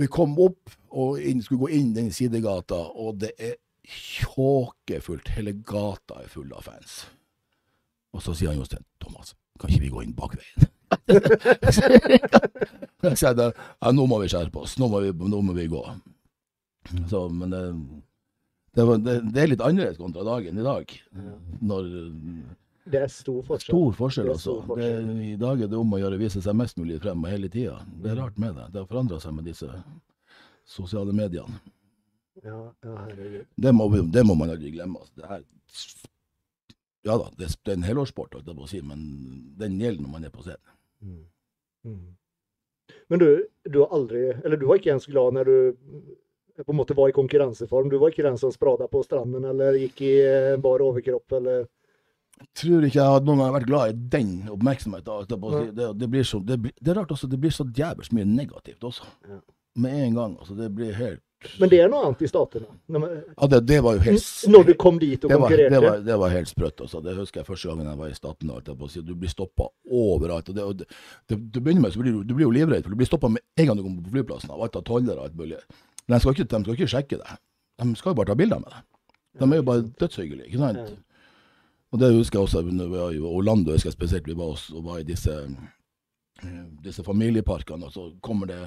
Vi 0.00 0.06
kom 0.06 0.38
opp 0.40 0.70
og 0.90 1.20
inn, 1.20 1.42
skulle 1.42 1.60
gå 1.60 1.68
inn 1.76 1.92
den 1.94 2.08
sidegata, 2.12 2.74
og 2.74 3.20
det 3.20 3.32
er 3.38 3.54
tjåkefullt. 3.84 5.28
Hele 5.36 5.52
gata 5.52 6.22
er 6.22 6.28
full 6.32 6.52
av 6.56 6.64
fans. 6.64 7.02
Og 8.12 8.22
så 8.24 8.34
sier 8.34 8.50
han 8.50 8.58
Jostein 8.58 8.84
Thomas, 9.00 9.34
kan 9.60 9.70
ikke 9.70 9.84
vi 9.84 9.92
gå 9.92 10.02
inn 10.02 10.16
bakveien? 10.16 10.68
jeg 13.02 13.16
sa 13.20 13.32
ja, 13.36 13.92
nå 13.92 14.06
må 14.08 14.18
vi 14.22 14.32
skjerpe 14.32 14.64
oss. 14.64 14.78
Nå 14.80 14.88
må 14.92 15.00
vi, 15.04 15.12
nå 15.12 15.40
må 15.44 15.54
vi 15.56 15.68
gå. 15.70 15.84
Så, 17.10 17.28
men 17.28 17.52
det, 17.52 17.62
det, 18.74 18.84
var, 18.88 18.98
det, 18.98 19.20
det, 19.28 19.42
er 19.42 19.52
litt 19.52 19.62
annerledes 19.64 20.00
kontra 20.00 20.24
dagen 20.26 20.58
i 20.58 20.66
dag. 20.66 20.94
Når, 21.60 21.90
det 22.84 23.02
er 23.04 23.10
stor 23.12 23.42
forskjell. 23.46 23.70
Stor 23.70 23.92
forskjell, 23.98 24.30
altså. 24.32 24.56
Forskjell. 24.66 25.10
I 25.22 25.36
dag 25.40 25.60
er 25.62 25.70
det 25.70 25.78
om 25.78 25.92
å 25.94 26.00
gjøre 26.00 26.18
å 26.18 26.22
vise 26.22 26.42
seg 26.42 26.56
mest 26.58 26.80
mulig 26.80 26.98
frem 27.02 27.22
hele 27.30 27.50
tida. 27.52 27.78
Det 28.02 28.10
er 28.10 28.18
rart 28.18 28.40
med 28.42 28.56
det. 28.58 28.70
Det 28.74 28.82
har 28.82 28.88
forandra 28.90 29.20
seg 29.22 29.36
med 29.36 29.46
disse 29.46 29.68
sosiale 30.68 31.14
mediene. 31.14 31.60
Ja, 32.42 32.72
ja. 32.82 32.96
Det 33.54 33.72
må, 33.76 33.86
det 34.10 34.24
må 34.26 34.34
man 34.38 34.50
aldri 34.50 34.72
glemme. 34.74 34.98
Altså. 34.98 35.14
Det 35.20 35.28
er, 35.36 35.44
ja 37.06 37.18
da, 37.18 37.28
det, 37.38 37.50
er 37.66 37.76
en 37.76 37.86
helårssport, 37.86 38.34
si, 38.70 38.80
men 38.86 39.06
den 39.58 39.78
gjelder 39.78 40.02
når 40.02 40.12
man 40.16 40.26
er 40.26 40.34
på 40.34 40.42
scenen. 40.46 40.74
Mm. 41.02 41.22
Mm. 41.86 42.10
Men 43.10 43.22
du, 43.22 43.28
du 43.66 43.80
har 43.82 43.90
aldri 43.90 44.20
Eller 44.44 44.54
du 44.56 44.68
var 44.68 44.78
ikke 44.78 44.92
ens 44.92 45.08
glad 45.10 45.34
når 45.34 45.48
du 45.48 45.56
på 46.60 46.72
en 46.72 46.78
måte 46.78 46.96
var 46.96 47.08
i 47.08 47.16
konkurranseform? 47.16 47.88
Du 47.88 47.98
var 47.98 48.12
ikke 48.12 48.26
den 48.26 48.38
som 48.40 48.52
sprada 48.52 48.88
på 48.90 49.02
stranden 49.06 49.46
eller 49.48 49.78
gikk 49.80 50.02
i 50.06 50.16
bar 50.62 50.84
overkropp, 50.84 51.38
eller? 51.40 51.64
Jeg 52.42 52.48
tror 52.58 52.84
ikke 52.86 52.98
jeg 52.98 53.14
hadde 53.14 53.28
noen 53.28 53.42
gang 53.42 53.52
vært 53.54 53.68
glad 53.68 53.90
i 53.92 53.98
den 54.12 54.30
oppmerksomheten. 54.50 55.26
Det, 55.76 55.90
det, 56.00 56.08
blir 56.10 56.24
så, 56.26 56.40
det, 56.42 56.58
det, 56.74 56.88
er 56.90 56.98
rart 56.98 57.12
også, 57.14 57.28
det 57.30 57.38
blir 57.40 57.54
så 57.54 57.66
djevelsk 57.68 58.14
mye 58.16 58.28
negativt 58.28 58.88
også. 58.88 59.06
Ja. 59.28 59.42
Med 59.82 60.00
en 60.06 60.16
gang. 60.18 60.32
altså 60.38 60.54
Det 60.54 60.66
blir 60.74 60.92
helt 60.92 61.22
Men 61.60 61.70
det 61.72 61.78
er 61.80 61.88
noe 61.88 62.08
annet 62.08 62.24
i 62.26 62.28
statene? 62.28 62.66
Ja, 62.92 63.46
det, 63.48 63.62
det, 63.70 63.78
var 63.82 64.02
helt 64.04 64.26
Når 64.52 64.66
du 64.68 64.72
kom 64.78 64.98
dit 65.00 65.24
og 65.24 65.30
det 65.30 65.38
konkurrerte? 65.38 65.74
Det, 65.74 65.80
var, 65.86 66.02
det 66.08 66.18
var 66.24 66.34
helt 66.34 66.50
sprøtt. 66.50 66.82
altså. 66.84 67.00
Det 67.04 67.14
husker 67.16 67.40
jeg 67.40 67.48
første 67.48 67.70
gangen 67.70 67.88
jeg 67.88 68.00
var 68.02 68.10
i 68.10 68.18
statene. 68.18 68.58
Du 69.06 69.14
blir 69.14 69.32
stoppa 69.32 69.70
overalt. 69.86 70.50
og 70.50 70.58
det, 70.58 70.66
og 70.66 70.82
det, 70.82 71.38
Du 71.38 71.60
begynner 71.60 71.86
med 71.86 71.94
så 71.94 72.02
blir 72.02 72.18
du, 72.18 72.20
du 72.26 72.34
blir 72.34 72.48
jo 72.48 72.56
livredd, 72.58 72.82
for 72.82 72.92
du 72.92 73.00
blir 73.00 73.08
stoppa 73.08 73.32
med 73.32 73.44
en 73.56 73.70
gang 73.70 73.80
du 73.80 73.86
kommer 73.86 74.04
på 74.04 74.16
flyplassen 74.18 74.52
av 74.52 74.66
alt 74.66 74.76
av 74.76 74.84
toller 74.88 75.16
og 75.16 75.30
alt 75.30 75.38
mulig. 75.38 75.62
De 76.08 76.18
skal, 76.20 76.34
ikke, 76.34 76.48
de 76.50 76.62
skal 76.64 76.78
ikke 76.78 76.90
sjekke 76.90 77.20
deg. 77.22 77.40
De 77.82 77.96
skal 77.98 78.12
jo 78.12 78.18
bare 78.18 78.32
ta 78.32 78.38
bilder 78.38 78.62
med 78.62 78.74
deg. 78.74 78.88
De 79.40 79.48
er 79.48 79.60
jo 79.60 79.66
bare 79.66 79.88
dødshyggelige. 80.00 80.46
ikke 80.46 80.58
sant? 80.58 81.02
Og 81.92 82.00
det 82.00 82.14
husker 82.14 82.38
jeg 82.38 82.48
også 82.48 82.62
når 82.62 82.88
vi 82.88 82.98
var 82.98 83.12
i 83.12 83.20
Orlando, 83.20 83.72
husker 83.72 83.90
jeg 83.90 83.98
spesielt 83.98 84.28
vi 84.28 84.36
var, 84.36 84.56
og 84.74 84.84
var 84.84 85.02
i 85.02 85.06
disse, 85.08 85.34
disse 86.84 87.04
familieparkene. 87.04 87.88
Og 87.88 87.92
så 87.92 88.06
kommer 88.24 88.48
det 88.48 88.60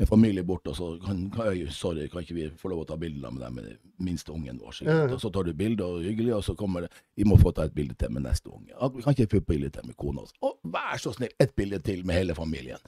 en 0.00 0.06
familie 0.06 0.42
bort, 0.46 0.66
og 0.70 0.76
så 0.76 0.98
kan, 1.04 1.26
kan, 1.34 1.66
sorry, 1.70 2.06
kan 2.08 2.22
ikke 2.24 2.36
vi 2.36 2.46
få 2.56 2.70
lov 2.72 2.84
å 2.84 2.86
ta 2.88 2.96
bilder 2.96 3.34
med 3.34 3.42
dem 3.44 3.58
med 3.58 3.66
den 3.68 3.80
minste 4.00 4.32
ungen 4.32 4.60
vår? 4.62 4.78
Ja. 4.86 5.02
Og 5.10 5.18
så 5.20 5.28
tar 5.34 5.44
du 5.44 5.52
bilde, 5.52 5.84
og 5.84 6.06
hyggelig, 6.06 6.32
og 6.38 6.44
så 6.46 6.54
kommer 6.56 6.86
det 6.86 6.92
Vi 7.18 7.26
må 7.28 7.36
få 7.36 7.52
ta 7.52 7.66
et 7.68 7.74
bilde 7.76 7.98
til 8.00 8.14
med 8.14 8.24
neste 8.24 8.48
unge. 8.48 8.72
Vi 8.94 9.04
kan 9.04 9.16
ikke 9.16 9.34
få 9.34 9.42
et 9.42 9.50
bilde 9.50 9.70
til 9.74 9.90
med 9.90 9.98
kona. 10.00 10.24
Å, 10.24 10.52
vær 10.72 11.02
så 11.02 11.12
snill, 11.12 11.34
et 11.42 11.52
bilde 11.58 11.82
til 11.84 12.06
med 12.06 12.16
hele 12.16 12.38
familien. 12.38 12.80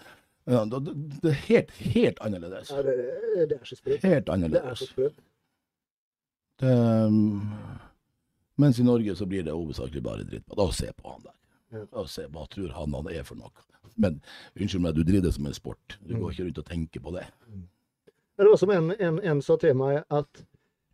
Ja, 0.50 0.64
det, 0.64 0.94
det, 1.22 1.30
er 1.30 1.38
helt, 1.46 1.70
helt 1.94 2.18
annerledes. 2.20 2.70
Ja, 2.70 2.82
det, 2.82 2.96
det, 3.50 3.58
er 3.60 3.68
så 3.68 3.76
sprøtt. 3.78 4.02
Helt 4.02 4.28
annerledes. 4.32 4.64
Det 4.64 4.70
er 4.70 4.80
så 4.80 4.88
sprøtt. 4.90 5.20
Um, 6.62 7.42
mens 8.62 8.78
i 8.78 8.86
Norge 8.86 9.14
så 9.18 9.26
blir 9.26 9.46
det 9.46 9.54
hovedsakelig 9.54 10.02
bare 10.02 10.26
dritt. 10.26 10.46
Da 10.56 10.66
se 10.74 10.90
på 10.96 11.14
han 11.14 11.22
der. 11.26 11.36
Ja. 11.72 12.06
se 12.06 12.26
Hva 12.28 12.46
tror 12.50 12.74
han 12.76 12.94
han 12.94 13.08
er 13.10 13.22
for 13.26 13.38
noe? 13.38 13.68
Men 13.94 14.20
unnskyld 14.58 14.82
meg, 14.82 14.96
du 14.96 15.04
driver 15.04 15.28
det 15.28 15.34
som 15.36 15.46
en 15.46 15.56
sport. 15.56 15.98
Du 16.00 16.14
går 16.14 16.22
mm. 16.22 16.32
ikke 16.32 16.46
rundt 16.46 16.60
og 16.62 16.68
tenker 16.68 17.04
på 17.04 17.14
det. 17.16 17.26
Det 18.38 18.48
var 18.48 18.56
som 18.58 18.70
en, 18.74 18.92
en, 18.98 19.20
en 19.20 19.42
sa 19.44 19.56
til 19.60 19.76
meg, 19.78 20.02
at 20.10 20.44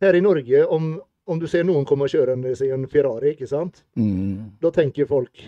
her 0.03 0.15
i 0.15 0.21
Norge, 0.23 0.65
om, 0.67 0.91
om 1.25 1.39
du 1.39 1.47
ser 1.47 1.65
noen 1.67 1.87
komme 1.87 2.09
kjørende 2.11 2.51
i 2.53 2.71
en 2.75 2.87
Ferrari, 2.91 3.33
ikke 3.33 3.47
sant? 3.49 3.83
Mm. 3.95 4.59
da 4.61 4.71
tenker 4.75 5.09
folk 5.09 5.41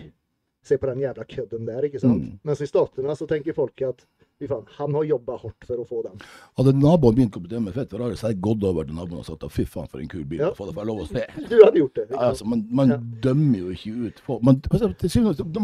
Se 0.62 0.78
på 0.78 0.86
den 0.86 1.00
jævla 1.02 1.24
kødden 1.26 1.66
der, 1.66 1.86
ikke 1.88 1.98
sant? 1.98 2.22
Mm. 2.22 2.38
Mens 2.46 2.60
i 2.62 2.68
Statene 2.70 3.16
så 3.18 3.26
tenker 3.26 3.56
folk 3.56 3.82
at 3.82 4.04
fy 4.38 4.48
faen, 4.50 4.66
han 4.76 4.94
har 4.94 5.04
jobba 5.06 5.36
hardt 5.42 5.66
for 5.66 5.82
å 5.82 5.86
få 5.86 6.02
den. 6.06 6.22
Hadde 6.58 6.74
naboen 6.76 7.16
begynt 7.16 7.38
å 7.38 7.60
med 7.62 7.74
fett 7.74 7.90
Ferrari, 7.90 8.16
så 8.18 8.28
hadde 8.28 8.36
jeg 8.36 8.44
gått 8.46 8.66
over 8.68 8.86
til 8.86 8.96
naboen 8.98 9.22
og 9.22 9.26
sagt 9.26 9.46
fy 9.54 9.64
faen 9.68 9.90
for 9.90 10.02
en 10.02 10.10
kul 10.10 10.24
bil, 10.28 10.42
ja. 10.44 10.50
få 10.56 10.68
det 10.68 10.74
få 10.78 10.86
lov 10.88 11.02
å 11.04 11.08
se. 11.10 11.24
Du 11.52 11.56
hadde 11.58 11.82
gjort 11.82 11.98
det. 11.98 12.06
Ja, 12.10 12.22
altså, 12.30 12.46
man, 12.48 12.64
man 12.70 12.94
ja. 12.94 12.98
dømmer 13.26 13.58
jo 13.58 13.74
ikke 13.76 13.94
ut 14.08 14.22
folk. 14.26 14.44
Man, 14.46 14.60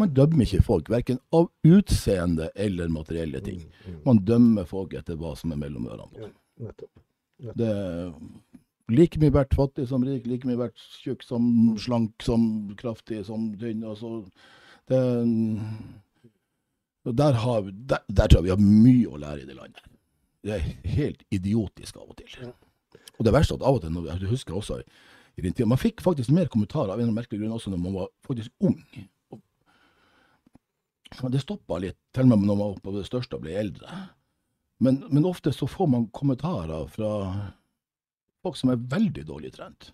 man 0.03 0.15
dømmer 0.21 0.47
ikke 0.47 0.65
folk, 0.67 0.91
verken 0.93 1.23
av 1.35 1.49
utseende 1.67 2.51
eller 2.55 2.91
materielle 2.93 3.43
ting. 3.45 3.63
Mm, 3.65 3.91
mm. 3.95 4.01
Man 4.07 4.23
dømmer 4.33 4.69
folk 4.71 4.99
etter 4.99 5.19
hva 5.21 5.35
som 5.39 5.55
er 5.55 5.63
mellom 5.63 5.87
ørene 5.91 6.11
på 6.11 6.25
dem. 6.27 6.35
Ja, 6.35 6.69
nettopp. 6.69 6.93
nettopp. 7.39 7.59
Det 7.63 8.99
like 8.99 9.21
mye 9.21 9.33
verdt 9.35 9.57
fattig 9.57 9.89
som 9.91 10.05
rik, 10.07 10.27
like 10.27 10.49
mye 10.49 10.59
verdt 10.59 10.81
tjukk 11.03 11.25
som 11.27 11.77
slank, 11.81 12.15
som 12.25 12.43
kraftig 12.81 13.25
som 13.29 13.51
tynn. 13.61 13.85
Altså, 13.85 14.23
det, 14.89 15.03
der, 17.19 17.33
har, 17.33 17.61
der, 17.63 18.03
der, 18.09 18.27
tror 18.27 18.41
jeg 18.41 18.47
vi 18.49 18.55
har 18.55 18.63
mye 18.63 19.11
å 19.11 19.21
lære 19.21 19.45
i 19.45 19.49
det 19.49 19.57
landet. 19.57 19.85
Det 20.45 20.55
er 20.55 20.67
helt 20.97 21.23
idiotisk 21.35 21.97
av 21.99 22.11
og 22.11 22.19
til. 22.21 22.51
Og 23.19 23.27
det 23.27 23.35
verste 23.35 23.55
er 23.55 23.61
at 23.61 23.69
av 23.69 23.79
og 23.79 23.85
til, 23.85 23.93
når, 23.95 24.11
jeg 24.13 24.33
husker 24.33 24.57
også 24.57 24.81
i 25.39 25.45
din 25.45 25.55
tid, 25.55 25.69
man 25.71 25.81
fikk 25.81 26.03
faktisk 26.03 26.33
mer 26.35 26.51
kommentarer 26.51 26.93
av 26.95 27.01
en 27.03 27.15
merkelig 27.15 27.43
grunn 27.43 27.55
også 27.55 27.71
når 27.73 27.83
man 27.83 27.97
var 28.01 28.11
faktisk 28.27 28.51
ung. 28.65 28.79
Og 31.23 31.31
det 31.33 31.43
stoppa 31.43 31.79
litt, 31.83 31.99
til 32.15 32.27
og 32.27 32.33
med 32.33 32.47
når 32.47 32.59
man 32.59 32.73
var 32.75 32.81
på 32.85 32.95
det 32.99 33.07
største 33.09 33.39
og 33.39 33.45
ble 33.47 33.55
eldre. 33.59 34.01
Men, 34.85 35.01
men, 35.11 35.27
ofte 35.27 35.53
så 35.55 35.67
får 35.67 35.89
man 35.91 36.09
kommentarer 36.15 36.87
fra 36.93 37.13
folk 38.45 38.59
som 38.59 38.71
er 38.71 38.83
veldig 38.93 39.25
dårlig 39.27 39.55
trent. 39.57 39.91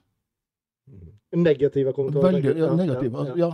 Negative 1.32 1.95
kommentarer? 1.97 2.34
Veldig, 2.34 2.57
ja, 2.61 2.72
negative, 2.76 3.28
ja. 3.30 3.36
ja. 3.40 3.53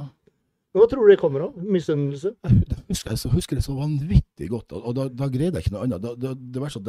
Hva 0.77 0.87
tror 0.87 1.07
du 1.07 1.11
det 1.11 1.19
kommer 1.19 1.49
av? 1.49 1.57
Misunnelse? 1.59 2.35
Jeg 2.91 2.97
husker, 2.97 3.15
jeg 3.15 3.33
husker 3.35 3.59
det 3.59 3.63
så 3.63 3.75
vanvittig 3.77 4.49
godt, 4.51 4.73
og 4.75 4.95
da, 4.99 5.05
da 5.15 5.29
greide 5.31 5.61
jeg 5.61 5.69
ikke 5.69 5.75
noe 5.77 5.85
annet. 5.87 6.03
Da, 6.03 6.11
da, 6.19 6.33
det 6.35 6.59
var 6.59 6.73
sånn 6.75 6.89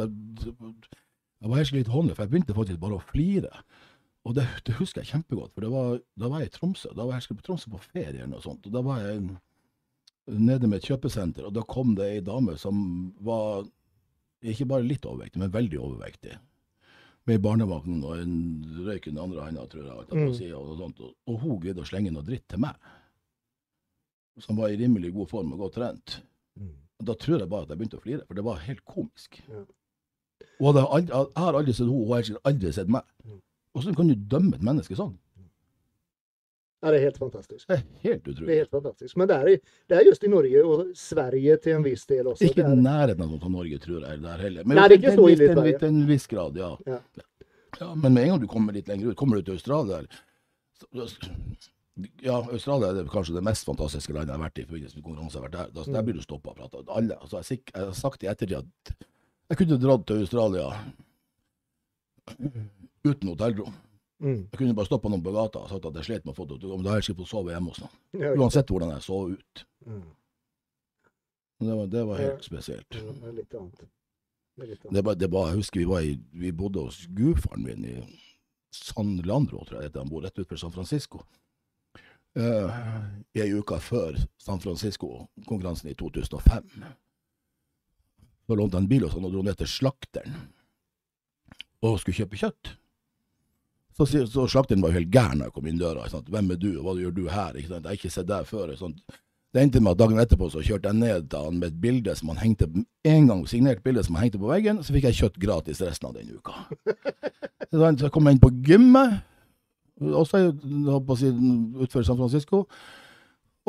jeg 1.42 1.50
var 1.50 1.58
helt 1.60 1.74
litt 1.76 1.90
håndlig, 1.90 2.16
for 2.16 2.24
jeg 2.24 2.32
begynte 2.32 2.56
faktisk 2.56 2.80
bare 2.82 2.96
å 2.98 3.04
flire. 3.06 3.60
Og 4.26 4.34
det, 4.34 4.44
det, 4.66 4.74
husker 4.78 5.02
jeg 5.02 5.12
kjempegodt, 5.12 5.54
for 5.54 5.66
var, 5.70 5.96
da 6.18 6.30
var 6.30 6.42
jeg 6.42 6.50
i 6.50 6.54
Tromsø. 6.56 6.90
Da 6.94 7.06
var 7.06 7.18
jeg 7.18 7.38
på 7.38 7.46
Tromsø 7.46 7.70
på 7.70 7.80
ferie 7.84 8.20
eller 8.20 8.32
noe 8.36 8.42
sånt. 8.44 8.66
og 8.66 8.74
Da 8.74 8.82
var 8.86 9.02
jeg 9.02 9.20
nede 10.30 10.70
med 10.70 10.78
et 10.78 10.88
kjøpesenter, 10.90 11.46
og 11.46 11.54
da 11.54 11.62
kom 11.66 11.96
det 11.98 12.08
ei 12.16 12.24
dame 12.26 12.54
som 12.58 12.82
var 13.22 13.66
ikke 14.42 14.66
bare 14.70 14.86
litt 14.86 15.06
overvektig, 15.06 15.42
men 15.42 15.54
veldig 15.54 15.78
overvektig. 15.82 16.38
Med 17.30 17.42
barnevogn 17.42 18.00
og 18.02 18.18
en 18.18 18.36
røyk 18.86 19.06
i 19.06 19.12
den 19.12 19.22
andre 19.22 19.46
hånda, 19.46 19.66
tror 19.70 19.86
jeg. 19.86 20.06
Mm. 20.10 20.26
Og, 20.58 20.72
sånt, 20.78 21.02
og, 21.02 21.14
og 21.30 21.42
hun 21.42 21.62
greide 21.62 21.82
å 21.82 21.86
slenge 21.86 22.14
noe 22.14 22.26
dritt 22.26 22.48
til 22.50 22.62
meg 22.62 22.78
som 24.40 24.56
var 24.56 24.72
i 24.72 24.78
rimelig 24.80 25.12
god 25.14 25.28
form 25.28 25.52
og 25.52 25.66
godt 25.66 25.78
trent. 25.78 26.18
Mm. 26.56 26.74
Da 27.02 27.16
tror 27.18 27.42
jeg 27.42 27.50
bare 27.50 27.66
at 27.66 27.72
jeg 27.72 27.80
begynte 27.80 27.98
å 27.98 28.04
flire, 28.04 28.26
for 28.26 28.38
det 28.38 28.44
var 28.46 28.62
helt 28.64 28.84
komisk. 28.88 29.42
Ja. 29.48 29.64
Og 30.62 30.78
jeg 30.78 31.08
har 31.10 31.58
aldri 31.58 31.74
sett 31.74 31.86
henne, 31.86 31.96
og 31.96 32.06
hun 32.06 32.14
har 32.14 32.48
aldri 32.48 32.72
sett 32.74 32.90
meg. 32.92 33.06
Mm. 33.24 33.40
Hvordan 33.72 33.98
kan 33.98 34.10
du 34.10 34.14
dømme 34.36 34.56
et 34.58 34.64
menneske 34.66 34.96
sånn? 34.98 35.14
Ja, 36.82 36.90
det 36.90 36.98
er 36.98 37.04
helt 37.04 37.18
fantastisk. 37.22 37.66
Det 37.68 37.76
er 37.76 37.82
helt 38.02 38.24
utrolig. 38.26 38.46
Det 38.48 38.54
er 38.54 38.64
helt 38.64 38.72
fantastisk. 38.74 39.16
Men 39.20 39.28
det 39.30 39.36
er, 39.36 39.74
det 39.88 39.96
er 39.98 40.08
just 40.08 40.24
i 40.26 40.30
Norge, 40.30 40.62
og 40.66 40.88
Sverige 40.98 41.56
til 41.62 41.76
en 41.76 41.84
viss 41.86 42.02
del 42.10 42.26
også. 42.32 42.48
Ikke 42.48 42.64
i 42.66 42.78
nærheten 42.80 43.22
av 43.22 43.44
Norge, 43.54 43.78
tror 43.84 44.00
jeg. 44.08 44.22
der 44.24 44.42
heller. 44.42 44.66
Men 44.66 44.80
Nei, 44.80 44.88
det 44.90 44.96
er 44.96 45.02
ikke 45.04 45.14
så 45.14 45.28
ille 45.30 45.46
i 45.46 45.52
Sverige. 45.52 45.78
Til 45.78 45.92
en 45.92 46.00
viss 46.08 46.26
grad, 46.32 46.58
ja. 46.58 46.72
Ja. 46.90 46.98
ja. 47.78 47.92
Men 47.94 48.10
med 48.10 48.24
en 48.24 48.32
gang 48.32 48.42
du 48.42 48.48
kommer 48.50 48.74
litt 48.74 48.90
lenger 48.90 49.12
ut, 49.12 49.16
kommer 49.16 49.38
du 49.38 49.46
til 49.46 49.60
Australia 49.60 50.02
så, 50.82 51.06
ja, 52.22 52.38
Australia 52.52 52.88
er 52.88 53.02
det 53.02 53.10
kanskje 53.12 53.34
det 53.36 53.44
mest 53.44 53.66
fantastiske 53.68 54.14
landet 54.14 54.32
jeg 54.32 54.38
har 54.38 54.46
vært 54.46 54.58
i. 54.58 54.64
forbindelse 54.68 54.96
med 54.96 55.04
konkurranse. 55.04 55.40
Der, 55.52 55.72
der, 55.74 55.92
der 55.92 56.04
blir 56.06 56.16
du 56.16 56.22
stoppa. 56.24 56.54
Alle, 56.88 57.18
altså, 57.20 57.42
jeg, 57.42 57.60
jeg, 57.74 57.84
har 57.84 57.92
sagt 57.96 58.22
i 58.22 58.30
ettertid 58.32 58.56
at 58.62 58.94
jeg 59.50 59.58
kunne 59.60 59.80
dratt 59.80 60.06
til 60.08 60.22
Australia 60.24 60.70
uten 63.04 63.28
hotellrom. 63.28 63.74
Mm. 64.22 64.46
Jeg 64.52 64.58
kunne 64.58 64.74
bare 64.78 64.88
stoppa 64.88 65.10
noen 65.10 65.24
på 65.24 65.34
gata 65.34 65.64
og 65.64 65.68
sagt 65.68 65.86
at 65.90 65.98
jeg 66.00 66.08
slet 66.08 66.24
med 66.24 66.32
å 66.32 66.38
få 66.38 66.46
det 66.48 66.62
om 66.64 66.84
da 66.84 66.96
jeg 66.96 67.08
ikke 67.08 67.20
fått 67.20 67.32
sove 67.34 67.52
hjemme 67.52 67.74
hos 67.74 67.82
noen. 67.82 68.38
Uansett 68.38 68.70
hvordan 68.70 68.94
jeg 68.94 69.04
så 69.04 69.18
ut. 69.34 69.64
Mm. 69.84 70.04
Det, 71.62 71.74
var, 71.74 71.86
det, 71.90 72.06
var, 72.06 72.22
helt 72.22 72.46
spesielt. 72.46 72.88
Det 72.94 73.02
var 73.04 73.36
litt 73.36 73.58
annet. 73.58 73.84
Det 74.62 75.02
var, 75.04 75.16
det 75.16 75.28
var, 75.32 75.50
jeg 75.50 75.60
husker 75.60 75.80
vi, 75.80 75.88
var 75.90 76.06
i, 76.06 76.16
vi 76.38 76.52
bodde 76.54 76.86
hos 76.86 77.04
gudfaren 77.16 77.64
min 77.66 77.84
i 77.88 77.94
San 78.72 79.16
Leandro, 79.24 79.64
tror 79.68 79.82
jeg 79.82 79.92
det 79.92 80.00
han 80.00 80.10
bor, 80.10 80.22
rett 80.24 80.38
utenfor 80.38 80.60
San 80.60 80.72
Francisco 80.72 81.24
uh, 82.38 82.82
ei 83.36 83.52
uke 83.56 83.78
før 83.82 84.18
San 84.40 84.60
Francisco-konkurransen 84.62 85.90
i 85.92 85.96
2005. 85.98 86.84
Så 88.46 88.58
lånte 88.58 88.78
han 88.80 88.88
bil 88.90 89.06
og 89.06 89.14
sånn 89.14 89.26
og 89.28 89.34
dro 89.34 89.42
ned 89.46 89.58
til 89.60 89.70
slakteren. 89.70 90.36
og 91.82 91.98
skulle 91.98 92.14
kjøpe 92.14 92.38
kjøtt. 92.38 92.76
Så, 93.96 94.06
så 94.06 94.46
slakteren 94.46 94.82
var 94.82 94.92
jo 94.92 95.00
helt 95.00 95.10
gæren 95.12 95.40
da 95.42 95.48
jeg 95.48 95.54
kom 95.56 95.66
inn 95.66 95.80
døra. 95.80 96.06
Sant? 96.08 96.28
'Hvem 96.30 96.54
er 96.54 96.60
du, 96.60 96.70
og 96.78 96.84
hva 96.86 96.94
gjør 97.00 97.14
du 97.16 97.24
her?' 97.28 97.58
Ikke 97.58 97.68
sant? 97.68 97.84
Jeg 97.84 97.90
har 97.90 97.98
ikke 97.98 98.10
sett 98.14 98.28
deg 98.28 98.46
før. 98.46 98.74
Sant? 98.78 99.02
Det 99.52 99.60
endte 99.60 99.82
med 99.84 99.92
at 99.92 99.98
dagen 100.00 100.20
etterpå 100.22 100.48
så 100.48 100.62
kjørte 100.64 100.88
jeg 100.88 100.96
ned 100.96 101.26
til 101.28 101.44
han 101.44 101.58
med 101.60 101.74
et 101.74 101.80
bilde 101.80 102.14
som 102.16 102.30
han 102.32 102.38
hengte 102.40 102.70
en 103.04 103.26
gang 103.28 103.42
signert 103.50 103.82
bilde 103.84 104.04
som 104.06 104.16
han 104.16 104.24
hengte 104.24 104.40
på 104.40 104.48
veggen, 104.48 104.80
så 104.80 104.94
fikk 104.94 105.10
jeg 105.10 105.18
kjøtt 105.18 105.36
gratis 105.42 105.82
resten 105.84 106.08
av 106.08 106.14
den 106.16 106.30
uka. 106.32 106.54
Så 107.72 108.08
kom 108.12 108.26
jeg 108.28 108.36
inn 108.36 108.40
på 108.42 108.50
gymmet, 108.68 109.22
også 110.10 110.42
utenfor 110.52 112.04
San 112.06 112.18
Francisco, 112.18 112.64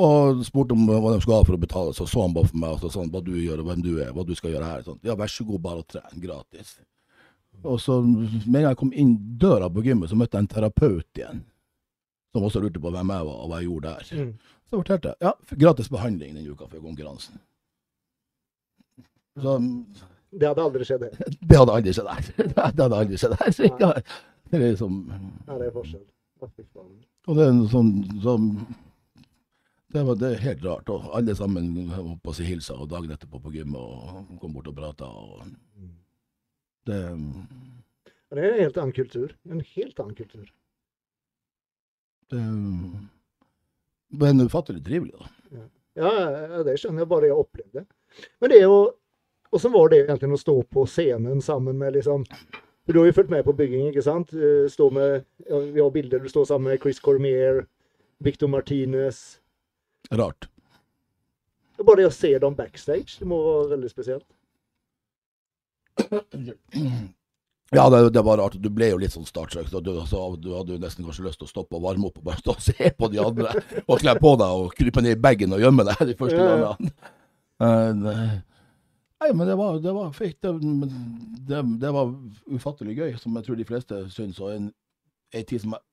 og 0.03 0.41
spurte 0.47 0.73
om 0.73 0.87
hva 0.89 1.13
de 1.13 1.21
skulle 1.21 1.37
ha 1.37 1.45
for 1.45 1.57
å 1.57 1.61
betale. 1.61 1.93
Så 1.93 2.07
så 2.09 2.23
han 2.25 2.33
bare 2.33 2.49
for 2.49 2.57
meg 2.63 2.75
og 2.75 2.81
så 2.81 2.89
sa 2.89 3.03
han, 3.03 3.11
hva 3.13 3.21
du 3.21 3.35
gjør 3.37 3.61
og 3.61 3.69
hvem 3.69 3.83
du 3.85 3.91
er, 3.99 4.09
hva 4.15 4.25
du 4.25 4.33
skal 4.37 4.55
gjøre 4.55 4.71
her. 4.71 4.83
Sånn. 4.87 4.99
Ja, 5.05 5.15
vær 5.19 5.29
så 5.29 5.45
god, 5.45 5.61
bare 5.61 5.85
tren 5.85 6.23
gratis. 6.23 6.75
Og 7.61 7.77
så 7.81 7.99
med 8.01 8.47
en 8.47 8.63
gang 8.63 8.71
jeg 8.71 8.79
kom 8.81 8.93
inn 8.97 9.13
døra 9.39 9.69
på 9.69 9.83
gymmet, 9.85 10.09
så 10.09 10.17
møtte 10.17 10.39
jeg 10.39 10.47
en 10.47 10.53
terapeut 10.55 11.21
igjen. 11.21 11.43
Som 12.33 12.47
også 12.47 12.63
lurte 12.63 12.81
på 12.81 12.89
hvem 12.89 13.13
jeg 13.13 13.27
var 13.29 13.43
og 13.43 13.51
hva 13.51 13.59
jeg 13.61 13.69
gjorde 13.69 13.91
der. 13.93 14.23
Mm. 14.23 14.31
Så 14.65 14.79
fortalte 14.79 15.11
jeg 15.13 15.27
ja, 15.27 15.33
gratis 15.61 15.91
behandling 15.93 16.33
den 16.39 16.49
uka 16.49 16.65
før 16.71 16.81
konkurransen. 16.87 17.37
Så 19.37 19.59
Det 20.33 20.49
hadde 20.49 20.63
aldri 20.65 20.85
skjedd, 20.85 21.05
det. 21.05 21.37
det 21.41 21.57
hadde 21.57 21.77
aldri 21.77 21.93
skjedd 21.93 22.09
her. 22.09 22.29
Det 22.53 22.81
hadde 22.81 22.97
aldri 22.97 23.21
skjedd 23.21 23.37
her. 23.37 23.53
Så 23.57 23.69
det 24.53 24.59
er 24.59 24.71
liksom, 24.73 24.97
Ja, 25.47 25.55
det 25.57 25.67
er 25.69 25.73
forskjell. 25.73 26.01
Og 27.27 27.37
det 27.37 27.45
er 27.47 27.53
noe 27.55 27.69
sånn, 27.71 27.91
som 28.23 28.49
det, 29.93 30.01
var, 30.03 30.17
det 30.17 30.31
er 30.31 30.41
helt 30.47 30.65
rart. 30.65 30.89
Og 30.89 31.11
alle 31.15 31.35
sammen 31.37 31.69
holdt 31.93 32.23
på 32.23 32.33
å 32.33 32.37
si 32.37 32.47
hilsa 32.47 32.77
og 32.79 32.89
dagen 32.91 33.13
etterpå 33.13 33.41
på 33.43 33.53
gymmet 33.53 33.79
og 33.79 34.39
kom 34.41 34.55
bort 34.55 34.71
og 34.71 34.77
prata. 34.79 35.09
Og 35.09 35.45
det 36.89 36.99
Det 38.33 38.41
er 38.41 38.49
en 38.49 38.61
helt 38.63 38.79
annen 38.81 38.95
kultur. 38.97 39.35
En 39.49 39.61
helt 39.75 39.99
annen 40.01 40.17
kultur. 40.17 40.47
Det 42.33 42.41
Men 44.13 44.41
ufattelig 44.41 44.83
trivelig, 44.85 45.13
da. 45.17 45.29
Ja, 45.93 46.09
ja, 46.09 46.63
det 46.65 46.79
skjønner 46.81 47.03
jeg 47.03 47.09
bare 47.09 47.29
jeg 47.29 47.37
opplevde. 47.37 47.85
Men 48.41 48.53
det 48.53 48.65
å 48.67 48.83
Åssen 49.53 49.69
var 49.69 49.91
det 49.91 49.99
egentlig 50.07 50.33
å 50.33 50.37
stå 50.41 50.53
på 50.65 50.83
scenen 50.89 51.41
sammen 51.45 51.77
med 51.77 51.93
liksom 51.93 52.23
du 52.91 52.99
har 52.99 53.07
jo 53.07 53.15
fulgt 53.15 53.31
med 53.31 53.45
på 53.47 53.55
bygging, 53.55 53.87
ikke 53.91 54.03
sant? 54.03 54.33
Eh, 54.35 54.65
Stå 54.71 54.89
med, 54.91 55.23
vi 55.47 55.79
har 55.79 55.91
bilder 55.93 56.19
du 56.19 56.29
står 56.29 56.49
sammen 56.49 56.73
med 56.73 56.81
Chris 56.83 56.99
Cormier, 56.99 57.63
Victor 58.19 58.51
Martinez. 58.51 59.39
Rart. 60.11 60.49
Bare 61.83 62.03
det 62.03 62.07
å 62.07 62.15
se 62.15 62.31
dem 62.39 62.55
backstage, 62.55 63.17
det 63.19 63.27
må 63.27 63.39
være 63.43 63.73
veldig 63.75 63.91
spesielt. 63.91 64.27
Ja, 67.73 67.89
det, 67.89 68.09
det 68.13 68.21
var 68.21 68.37
rart. 68.37 68.55
Du 68.61 68.69
ble 68.69 68.91
jo 68.91 68.99
litt 69.01 69.15
sånn 69.15 69.25
startstruck. 69.25 69.67
så 69.71 69.81
Du, 69.81 69.91
så 70.05 70.21
du 70.37 70.51
hadde 70.53 70.75
jo 70.75 70.81
nesten 70.81 71.05
kanskje 71.07 71.25
lyst 71.25 71.41
til 71.41 71.47
å 71.47 71.51
stoppe 71.51 71.79
og 71.79 71.85
varme 71.87 72.09
opp 72.09 72.19
og 72.21 72.27
bare 72.27 72.41
stå 72.43 72.53
og 72.53 72.61
se 72.61 72.91
på 72.97 73.09
de 73.09 73.21
andre. 73.23 73.53
Og 73.89 73.99
kle 74.01 74.13
på 74.21 74.33
deg 74.39 74.61
og 74.61 74.75
krype 74.77 75.01
ned 75.01 75.17
i 75.17 75.21
bagen 75.23 75.55
og 75.55 75.63
gjemme 75.63 75.85
deg 75.89 76.03
de 76.11 76.17
første 76.19 76.37
ja. 76.37 76.49
gangene. 76.53 76.93
Nei, 79.23 79.31
men 79.31 79.47
det 79.47 79.55
var, 79.55 79.77
det 79.79 79.91
var. 79.95 80.11
Det, 80.19 80.53
det, 81.47 81.59
det 81.79 81.91
var 81.95 82.09
ufattelig 82.51 82.97
gøy, 82.97 83.13
som 83.21 83.35
jeg 83.39 83.47
tror 83.47 83.59
de 83.59 83.67
fleste 83.67 83.99
syns. 84.11 84.41
Og 84.43 84.51
en, 84.51 84.65
en 85.31 85.45
tid 85.47 85.63
som 85.63 85.75
jeg 85.77 85.85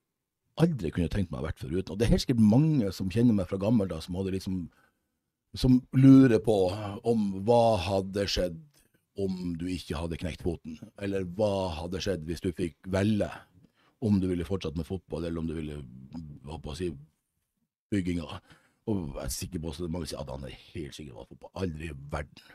aldri 0.65 0.91
kunne 0.91 1.11
tenkt 1.11 1.31
meg 1.31 1.39
å 1.39 1.47
vært 1.47 1.61
foruten. 1.63 1.93
Og 1.93 1.99
det 1.99 2.07
er 2.07 2.11
helt 2.11 2.25
sikkert 2.25 2.43
mange 2.43 2.91
som 2.95 3.11
kjenner 3.13 3.37
meg 3.37 3.47
fra 3.47 3.59
gammel 3.61 3.87
da, 3.87 4.01
som 4.03 4.19
liksom 4.27 4.65
som 5.57 5.81
lurer 5.95 6.39
på 6.43 6.57
om 7.07 7.23
hva 7.47 7.75
hadde 7.83 8.23
skjedd 8.31 8.59
om 9.19 9.55
du 9.59 9.65
ikke 9.71 9.99
hadde 9.99 10.19
knekt 10.19 10.43
foten? 10.45 10.77
Eller 11.03 11.25
hva 11.37 11.71
hadde 11.81 11.99
skjedd 12.03 12.23
hvis 12.27 12.43
du 12.43 12.51
fikk 12.55 12.77
velge 12.91 13.27
om 14.01 14.19
du 14.21 14.29
ville 14.31 14.47
fortsatt 14.47 14.77
med 14.79 14.87
fotball, 14.87 15.27
eller 15.27 15.43
om 15.43 15.49
du 15.49 15.57
ville 15.57 15.81
hva 16.47 16.57
på 16.59 16.71
å 16.71 16.77
si, 16.79 16.89
bygginga? 17.91 18.39
Og 18.89 19.01
jeg 19.19 19.25
er 19.25 19.35
sikker 19.35 19.61
på 19.61 19.75
at 19.75 19.91
mange 19.93 20.09
sier 20.09 20.23
at 20.23 20.31
han 20.31 20.47
er 20.47 20.55
helt 20.71 20.95
sikker 20.95 21.19
på 21.19 21.27
fotball. 21.33 21.53
Aldri 21.63 21.91
i 21.91 21.97
verden. 22.11 22.47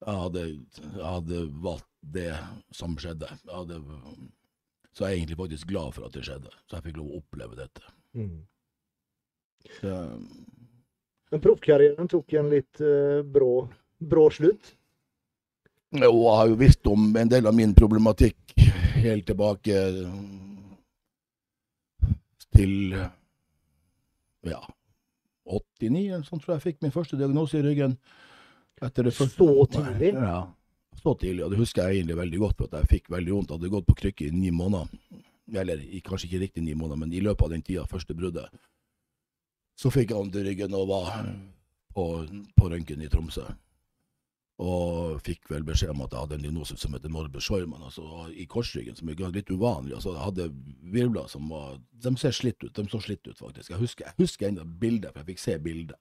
Jeg 0.00 0.16
hadde, 0.16 0.42
jeg 0.80 1.04
hadde 1.04 1.40
valgt 1.60 1.88
det 2.14 2.30
som 2.72 2.94
skjedde. 3.00 3.28
Hadde, 3.50 3.80
så 4.96 5.04
jeg 5.04 5.10
er 5.10 5.18
egentlig 5.18 5.38
faktisk 5.42 5.68
glad 5.68 5.92
for 5.96 6.08
at 6.08 6.16
det 6.16 6.24
skjedde, 6.24 6.52
så 6.64 6.78
jeg 6.78 6.88
fikk 6.88 7.00
lov 7.00 7.10
å 7.10 7.20
oppleve 7.20 7.58
dette. 7.58 7.92
Det, 9.80 9.96
Men 11.30 11.44
proffkarrieren 11.44 12.08
tok 12.08 12.32
en 12.40 12.48
litt 12.52 12.80
uh, 12.80 13.20
brå, 13.22 13.52
brå 14.00 14.26
slutt. 14.32 14.72
Jo, 15.90 16.10
jeg 16.14 16.36
har 16.38 16.48
jo 16.48 16.58
visst 16.58 16.86
om 16.88 17.08
en 17.18 17.30
del 17.30 17.48
av 17.50 17.54
min 17.56 17.74
problematikk 17.76 18.54
helt 19.00 19.26
tilbake 19.26 19.76
til 22.54 22.94
ja, 24.46 24.60
89, 25.50 26.02
eller 26.14 26.26
sånn 26.26 26.40
tror 26.42 26.54
jeg 26.54 26.60
jeg 26.60 26.66
fikk 26.68 26.84
min 26.84 26.94
første 26.94 27.18
diagnose 27.18 27.58
i 27.58 27.64
ryggen. 27.64 27.96
Etter 28.80 29.04
det 29.04 29.12
første, 29.12 29.36
Så 29.36 29.66
tidlig? 29.74 30.14
Ja, 30.14 30.54
så 31.02 31.14
tidlig. 31.14 31.44
Og 31.44 31.50
det 31.52 31.58
husker 31.60 31.88
jeg 31.88 32.00
egentlig 32.00 32.16
veldig 32.16 32.38
godt, 32.38 32.56
for 32.56 32.70
at 32.70 32.80
jeg 32.80 32.90
fikk 32.94 33.10
veldig 33.12 33.34
vondt. 33.34 33.50
Jeg 33.50 33.58
hadde 33.58 33.74
gått 33.76 33.88
på 33.88 33.98
krykke 34.02 34.26
i 34.26 34.34
ni 34.34 34.50
måneder. 34.50 34.88
Eller 35.60 35.82
kanskje 36.06 36.28
ikke 36.28 36.44
riktig 36.44 36.64
ni 36.64 36.74
måneder, 36.74 37.00
men 37.00 37.12
i 37.12 37.20
løpet 37.24 37.44
av 37.44 37.50
den 37.50 37.64
tida, 37.66 37.86
første 37.90 38.14
bruddet, 38.14 38.48
så 39.76 39.90
fikk 39.90 40.12
jeg 40.12 40.20
vondt 40.20 40.36
i 40.36 40.44
ryggen 40.46 40.76
og 40.76 40.88
var 40.90 41.10
på, 41.96 42.06
på 42.56 42.70
røntgen 42.70 43.02
i 43.02 43.08
Tromsø. 43.10 43.46
Og 44.60 45.20
fikk 45.24 45.48
vel 45.48 45.64
beskjed 45.64 45.94
om 45.94 46.02
at 46.04 46.12
jeg 46.12 46.20
hadde 46.20 46.36
en 46.36 46.44
diagnose 46.44 46.76
som 46.76 46.92
heter 46.92 47.12
Morbus 47.12 47.46
Schormann, 47.48 47.86
altså 47.86 48.26
i 48.28 48.44
korsryggen, 48.44 48.96
som 48.96 49.08
er 49.08 49.22
litt 49.32 49.50
uvanlig. 49.50 49.94
Altså, 49.96 50.12
jeg 50.12 50.26
hadde 50.26 50.48
virvler 50.92 51.30
som 51.32 51.48
var 51.48 51.78
De 52.04 52.12
ser 52.20 52.36
slitt 52.36 52.60
ut, 52.64 52.74
de 52.76 52.84
så 52.92 53.00
slitt 53.00 53.24
ut, 53.26 53.38
faktisk. 53.38 53.70
Jeg 53.72 53.80
husker, 53.80 54.10
jeg 54.10 54.20
husker 54.20 54.50
ennå 54.50 54.66
bildet, 54.82 55.14
for 55.14 55.22
jeg 55.22 55.30
fikk 55.32 55.44
se 55.44 55.56
bildet. 55.64 55.96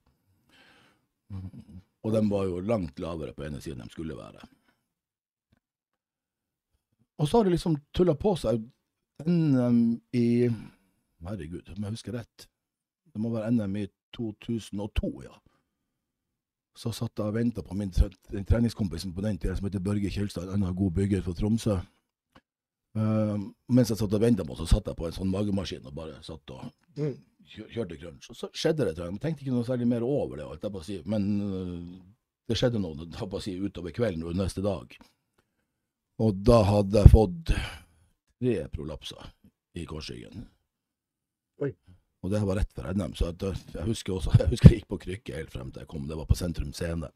Og 2.04 2.16
de 2.16 2.22
var 2.32 2.48
jo 2.48 2.62
langt 2.64 3.00
lavere 3.00 3.34
på 3.36 3.44
ene 3.48 3.60
siden 3.62 3.84
de 3.84 3.92
skulle 3.92 4.18
være. 4.18 4.46
Og 7.20 7.28
så 7.28 7.38
har 7.38 7.48
det 7.48 7.58
liksom 7.58 7.76
tulla 7.96 8.16
på 8.16 8.36
seg 8.40 8.62
NM 9.28 10.00
i 10.16 10.48
Herregud, 11.28 11.68
om 11.76 11.84
jeg 11.84 11.98
husker 11.98 12.16
rett. 12.16 12.48
Det 13.12 13.20
må 13.20 13.34
være 13.34 13.52
NM 13.52 13.76
i 13.82 13.88
2002, 14.16 15.10
ja. 15.26 15.36
Så 16.80 16.94
satt 16.96 17.20
jeg 17.20 17.28
og 17.28 17.36
venta 17.36 17.64
på 17.66 17.76
min 17.76 17.92
treningskompis 17.92 19.04
på 19.12 19.26
den 19.26 19.38
tida, 19.38 19.58
som 19.58 19.68
heter 19.68 19.84
Børge 19.84 20.12
Kjelstad, 20.14 20.48
en 20.48 20.62
annen 20.62 20.78
god 20.78 20.94
bygger 20.96 21.26
fra 21.26 21.36
Tromsø. 21.36 21.76
Uh, 22.96 23.36
mens 23.68 23.92
jeg 23.92 24.00
satt 24.00 24.16
og 24.16 24.24
venta 24.24 24.46
på, 24.48 24.56
så 24.56 24.66
satt 24.70 24.88
jeg 24.88 24.98
på 24.98 25.10
en 25.10 25.18
sånn 25.18 25.34
magemaskin 25.34 25.86
og 25.86 25.98
bare 25.98 26.22
satt 26.26 26.56
og 26.56 26.70
Mm. 27.00 27.14
Kjør- 27.48 27.72
kjørte 27.74 27.98
crunch. 28.02 28.30
Og 28.30 28.36
så 28.38 28.50
skjedde 28.54 28.86
det, 28.88 28.98
jeg. 28.98 29.20
Tenkte 29.22 29.46
ikke 29.46 29.56
noe 29.56 29.68
særlig 29.68 29.88
mer 29.88 30.06
over 30.06 30.38
det, 30.38 30.84
si. 30.86 31.02
men 31.06 31.30
øh, 31.42 32.02
det 32.50 32.58
skjedde 32.58 32.82
noe 32.82 33.42
si, 33.42 33.58
utover 33.60 33.92
kvelden 33.96 34.24
og 34.24 34.36
neste 34.36 34.62
dag. 34.66 34.98
Og 36.20 36.36
da 36.44 36.64
hadde 36.68 37.00
jeg 37.00 37.14
fått 37.14 37.54
tre 37.54 38.56
prolapser 38.74 39.32
i 39.80 39.86
korsryggen. 39.86 40.48
Og 42.20 42.32
det 42.34 42.42
var 42.44 42.60
rett 42.60 42.74
før 42.76 42.92
NM, 42.94 43.14
så 43.16 43.30
øh, 43.32 43.64
jeg 43.74 43.86
husker 43.88 44.14
også, 44.18 44.36
jeg 44.42 44.52
husker 44.52 44.70
jeg 44.74 44.82
gikk 44.82 44.92
på 44.92 45.00
krykke 45.06 45.36
helt 45.40 45.52
frem 45.54 45.72
til 45.72 45.86
jeg 45.86 45.92
kom. 45.92 46.08
Det 46.08 46.18
var 46.20 46.28
på 46.30 46.36
Sentrum 46.36 46.74
Scene. 46.76 47.10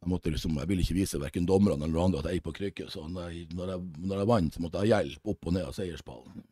Jeg 0.00 0.08
liksom, 0.32 0.56
jeg 0.56 0.68
ville 0.68 0.80
ikke 0.82 0.96
vise 0.96 1.18
hverken 1.20 1.44
dommerne 1.46 1.84
eller 1.84 2.00
andre 2.02 2.18
at 2.22 2.30
jeg 2.30 2.38
gikk 2.40 2.46
på 2.48 2.56
krykke, 2.56 2.86
så 2.88 3.04
når 3.04 3.28
jeg, 3.28 3.50
når 3.52 3.74
jeg, 3.74 3.82
når 4.08 4.22
jeg 4.22 4.28
vant, 4.30 4.54
så 4.54 4.62
måtte 4.64 4.80
jeg 4.80 4.88
ha 4.88 5.02
hjelp 5.02 5.28
opp 5.34 5.46
og 5.50 5.52
ned 5.52 5.66
av 5.68 5.74
seierspallen. 5.76 6.44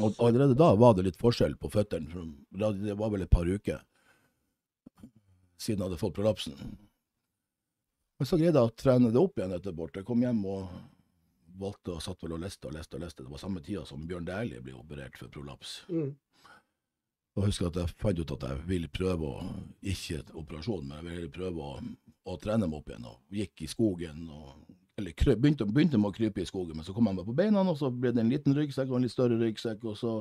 Og 0.00 0.18
allerede 0.20 0.56
da 0.58 0.72
var 0.76 0.96
det 0.96 1.06
litt 1.06 1.20
forskjell 1.20 1.56
på 1.60 1.70
føttene. 1.72 2.26
Det 2.50 2.96
var 2.98 3.12
vel 3.14 3.24
et 3.24 3.32
par 3.32 3.48
uker 3.48 3.80
siden 5.56 5.80
jeg 5.80 5.88
hadde 5.88 6.00
fått 6.00 6.16
prolapsen. 6.18 6.58
Men 8.18 8.28
så 8.28 8.38
greide 8.40 8.60
jeg 8.60 8.70
å 8.70 8.76
trene 8.76 9.12
det 9.12 9.20
opp 9.20 9.38
igjen 9.38 9.54
etterpå. 9.56 9.88
Jeg 9.94 10.06
kom 10.08 10.22
hjem 10.24 10.42
og 10.48 10.68
valgte 11.60 11.96
og 11.96 12.04
satt 12.04 12.22
vel 12.24 12.36
og 12.36 12.42
leste 12.44 12.68
og 12.68 12.76
leste. 12.76 12.96
og 12.96 13.04
leste. 13.04 13.24
Det 13.24 13.32
var 13.32 13.42
samme 13.42 13.62
tida 13.64 13.84
som 13.88 14.06
Bjørn 14.08 14.28
Dæhlie 14.28 14.62
ble 14.64 14.76
operert 14.76 15.16
for 15.20 15.32
prolaps. 15.32 15.78
Mm. 15.88 16.14
Og 17.36 17.48
husker 17.50 17.68
at 17.68 17.76
jeg 17.80 17.96
fant 18.00 18.20
ut 18.20 18.32
at 18.32 18.46
jeg 18.48 18.62
ville 18.68 18.88
prøve 18.88 19.28
å 19.28 19.48
Ikke 19.84 20.22
operasjon, 20.32 20.86
men 20.88 21.02
jeg 21.02 21.06
ville 21.20 21.32
prøve 21.32 21.60
å, 21.62 21.80
å 22.24 22.36
trene 22.40 22.68
meg 22.68 22.80
opp 22.80 22.88
igjen. 22.92 23.08
Og 23.10 23.40
gikk 23.40 23.64
i 23.64 23.68
skogen. 23.68 24.28
og 24.30 24.76
eller 24.96 25.12
krøp, 25.12 25.38
begynte, 25.42 25.66
begynte 25.68 25.98
med 26.00 26.10
å 26.10 26.16
krype 26.16 26.40
i 26.40 26.48
skogen, 26.48 26.78
men 26.78 26.86
så 26.86 26.94
kom 26.96 27.08
jeg 27.10 27.18
meg 27.18 27.28
på 27.28 27.36
beina, 27.36 27.64
og 27.68 27.76
så 27.76 27.90
ble 27.92 28.14
det 28.16 28.22
en 28.22 28.32
liten 28.32 28.56
ryggsekk 28.56 28.88
og 28.88 28.98
en 28.98 29.04
litt 29.04 29.12
større 29.12 29.36
ryggsekk, 29.40 29.84
og 29.84 29.98
så 30.00 30.12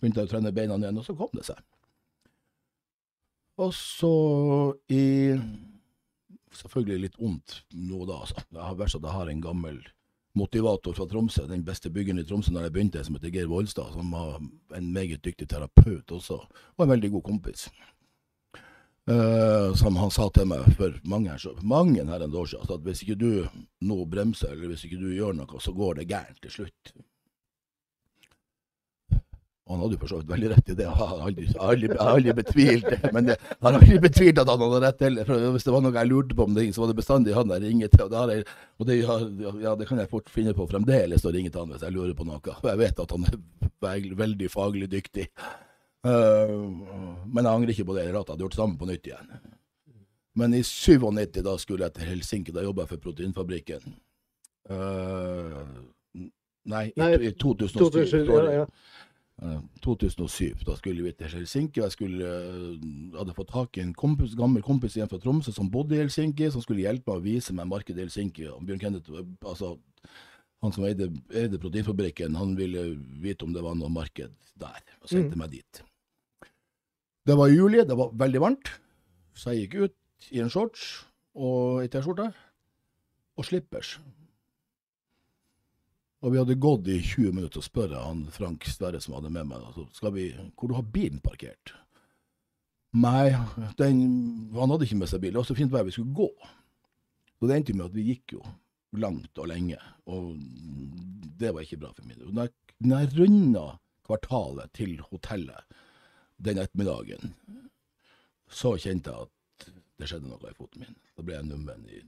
begynte 0.00 0.22
jeg 0.22 0.30
å 0.30 0.32
trene 0.32 0.54
beina 0.56 0.78
igjen, 0.80 1.00
og 1.00 1.04
så 1.04 1.16
kom 1.18 1.32
det 1.36 1.44
seg. 1.50 1.60
Og 3.60 3.70
så 3.76 4.14
i 4.90 5.04
Selvfølgelig 6.54 7.00
litt 7.02 7.16
vondt 7.18 7.56
nå 7.74 8.04
da, 8.06 8.20
altså. 8.22 8.44
Det 8.46 8.60
har 8.62 8.76
vært 8.78 8.92
så 8.92 9.00
at 9.00 9.06
jeg 9.08 9.16
har 9.16 9.30
en 9.32 9.40
gammel 9.42 9.80
motivator 10.38 10.94
fra 10.94 11.06
Tromsø, 11.10 11.48
den 11.50 11.64
beste 11.66 11.90
byggeren 11.90 12.22
i 12.22 12.24
Tromsø 12.28 12.52
da 12.54 12.62
jeg 12.62 12.74
begynte, 12.76 13.02
som 13.02 13.16
heter 13.18 13.32
Geir 13.34 13.48
Volstad, 13.50 13.90
som 13.90 14.12
var 14.14 14.36
en 14.38 14.92
meget 14.94 15.24
dyktig 15.26 15.48
terapeut 15.50 16.14
også, 16.14 16.38
og 16.46 16.84
en 16.84 16.92
veldig 16.92 17.10
god 17.16 17.24
kompis. 17.26 17.66
Uh, 19.04 19.74
som 19.76 19.98
han 20.00 20.08
sa 20.08 20.30
til 20.32 20.46
meg 20.48 20.64
for 20.78 20.94
mange, 21.04 21.34
mange 21.60 22.04
herrens 22.08 22.36
år 22.40 22.46
siden, 22.54 22.70
at 22.72 22.86
hvis 22.86 23.02
ikke 23.04 23.18
du 23.20 23.32
nå 23.84 23.98
bremser, 24.08 24.54
eller 24.54 24.72
hvis 24.72 24.86
ikke 24.86 25.02
du 25.02 25.10
gjør 25.12 25.34
noe, 25.36 25.60
så 25.60 25.74
går 25.76 25.98
det 25.98 26.06
gærent 26.08 26.40
til 26.40 26.54
slutt. 26.54 26.94
Og 29.64 29.72
han 29.72 29.80
hadde 29.80 29.96
jo 29.96 30.00
for 30.02 30.12
så 30.12 30.18
vidt 30.20 30.28
veldig 30.28 30.48
rett 30.52 30.66
i 30.68 30.74
det. 30.76 30.84
Jeg 30.84 30.96
har 30.98 31.20
aldri, 31.24 31.44
aldri, 31.66 31.88
aldri 32.04 32.32
betvilt 32.36 32.88
det. 32.90 33.12
Men 33.16 33.30
jeg 33.30 33.36
har 33.64 33.76
aldri 33.78 33.96
betvilt 34.02 34.40
at 34.42 34.50
han 34.52 34.60
hadde 34.60 34.80
rett 34.84 35.04
heller. 35.06 35.28
For 35.28 35.46
hvis 35.54 35.64
det 35.64 35.72
var 35.72 35.84
noe 35.84 35.96
jeg 35.96 36.10
lurte 36.10 36.36
på 36.36 36.44
om 36.44 36.56
det, 36.56 36.66
så 36.76 36.82
var 36.82 36.90
det 36.90 36.96
bestandig 36.98 37.36
han 37.36 37.54
jeg 37.54 37.64
ringer 37.64 37.92
til. 37.94 38.04
Og, 38.04 38.12
det, 38.12 38.34
jeg, 38.36 38.48
og 38.76 38.90
det, 38.90 38.98
ja, 39.64 39.72
det, 39.80 39.88
kan 39.88 40.02
jeg 40.02 40.10
fort 40.12 40.28
finne 40.32 40.52
på 40.56 40.68
fremdeles 40.68 41.24
å 41.24 41.32
ringe 41.32 41.52
til 41.52 41.64
han 41.64 41.72
hvis 41.72 41.86
jeg 41.86 41.96
lurer 41.96 42.12
på 42.18 42.28
noe. 42.28 42.44
For 42.44 42.72
jeg 42.74 42.82
vet 42.82 43.00
at 43.06 43.16
han 43.16 43.24
er 43.30 44.20
veldig 44.20 44.50
faglig 44.52 44.90
dyktig. 44.92 45.30
Uh, 46.04 47.24
men 47.24 47.46
jeg 47.46 47.52
angrer 47.52 47.72
ikke 47.72 47.88
på 47.88 47.96
det. 47.96 48.06
Jeg 48.06 48.16
hadde 48.16 48.40
gjort 48.44 48.56
det 48.56 48.60
samme 48.60 48.80
på 48.80 48.88
nytt 48.88 49.08
igjen. 49.08 49.30
Men 50.34 50.54
i 50.54 50.62
97, 50.66 51.40
da 51.46 51.54
skulle 51.62 51.86
jeg 51.86 51.96
til 51.96 52.10
Helsinki. 52.10 52.52
Da 52.54 52.64
jobba 52.64 52.84
jeg 52.84 52.94
for 52.94 53.06
Proteinfabrikken. 53.06 53.94
Uh, 54.70 55.62
nei, 56.70 56.88
i, 56.90 57.08
i 57.28 57.32
2007. 57.38 57.78
2007 57.78 58.32
ja, 58.32 58.64
ja. 58.64 58.66
2007. 59.82 60.44
Eh, 60.50 60.64
da 60.66 60.76
skulle 60.78 61.06
vi 61.06 61.12
til 61.12 61.32
Helsinki. 61.36 61.80
Jeg 61.80 61.94
skulle, 61.94 62.34
hadde 63.16 63.36
fått 63.36 63.52
tak 63.54 63.78
i 63.78 63.84
en 63.84 63.94
kompis, 63.94 64.34
gammel 64.38 64.62
kompis 64.62 64.98
igjen 64.98 65.10
fra 65.10 65.22
Tromsø 65.22 65.54
som 65.54 65.70
bodde 65.70 65.96
i 65.96 66.02
Helsinki, 66.02 66.50
som 66.50 66.62
skulle 66.62 66.84
hjelpe 66.84 67.10
meg 67.10 67.22
å 67.22 67.24
vise 67.24 67.56
meg 67.56 67.70
markedet 67.70 68.02
i 68.02 68.06
Helsinki. 68.06 68.48
Og 68.50 68.62
Bjørn 68.66 68.82
Kenneth, 68.82 69.24
altså, 69.42 69.74
han 70.64 70.74
som 70.74 70.86
eide, 70.88 71.10
eide 71.34 71.60
proteinfabrikken, 71.62 72.38
han 72.40 72.54
ville 72.58 72.92
vite 73.22 73.46
om 73.46 73.54
det 73.54 73.64
var 73.64 73.76
noe 73.78 73.92
marked 73.92 74.32
der, 74.60 74.80
og 75.02 75.10
sendte 75.10 75.36
mm. 75.36 75.42
meg 75.42 75.58
dit. 75.58 75.82
Det 77.24 77.36
var 77.40 77.48
juli, 77.48 77.80
det 77.88 77.96
var 77.96 78.10
veldig 78.20 78.40
varmt, 78.42 78.68
så 79.32 79.54
jeg 79.54 79.64
gikk 79.64 79.76
ut 79.86 80.26
i 80.36 80.42
en 80.44 80.50
shorts 80.52 80.82
og 81.32 81.80
ei 81.80 81.88
T-skjorte 81.88 82.26
og 83.34 83.46
slippers. 83.48 83.94
Og 86.24 86.34
vi 86.34 86.40
hadde 86.40 86.56
gått 86.60 86.90
i 86.92 86.98
20 87.00 87.32
minutter 87.36 87.62
og 87.62 87.64
spør 87.64 87.94
han 87.96 88.26
Frank 88.32 88.68
Sverre 88.68 89.00
som 89.00 89.16
hadde 89.16 89.32
med 89.32 89.48
meg, 89.48 89.64
altså, 89.64 89.86
skal 89.96 90.12
vi, 90.12 90.26
hvor 90.52 90.68
du 90.68 90.76
har 90.76 90.84
bilen 90.92 91.22
parkert. 91.24 91.72
Nei, 92.94 93.32
den, 93.80 94.04
han 94.54 94.74
hadde 94.74 94.86
ikke 94.86 95.00
med 95.00 95.10
seg 95.10 95.24
bil. 95.24 95.32
Det 95.32 95.40
var 95.40 95.48
så 95.48 95.56
fint 95.58 95.72
vær 95.72 95.88
vi 95.88 95.96
skulle 95.96 96.14
gå. 96.16 96.28
Så 97.40 97.48
det 97.48 97.56
endte 97.56 97.76
med 97.76 97.88
at 97.88 97.96
vi 97.96 98.06
gikk 98.12 98.36
jo 98.36 98.44
langt 99.00 99.40
og 99.40 99.48
lenge, 99.50 99.80
og 100.06 100.36
det 101.40 101.50
var 101.50 101.64
ikke 101.64 101.80
bra 101.82 101.90
for 101.96 102.04
min 102.06 102.20
del. 102.20 102.36
Når 102.84 103.00
jeg 103.00 103.16
runda 103.16 103.64
kvartalet 104.06 104.76
til 104.76 105.00
hotellet 105.08 105.80
den 106.36 106.60
ettermiddagen, 106.62 107.34
så 108.50 108.74
kjente 108.80 109.12
jeg 109.12 109.28
at 109.28 109.70
det 109.98 110.10
skjedde 110.10 110.28
noe 110.28 110.50
i 110.50 110.56
foten 110.56 110.84
min. 110.84 110.96
Da 111.14 111.24
ble 111.24 111.36
jeg 111.36 111.48
nummen, 111.48 111.88
i, 111.88 112.02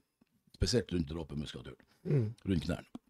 spesielt 0.57 0.93
rundt 0.93 1.11
dråpemuskulaturen, 1.11 1.91
mm. 2.11 2.29
rundt 2.51 2.67
knærne. 2.67 3.03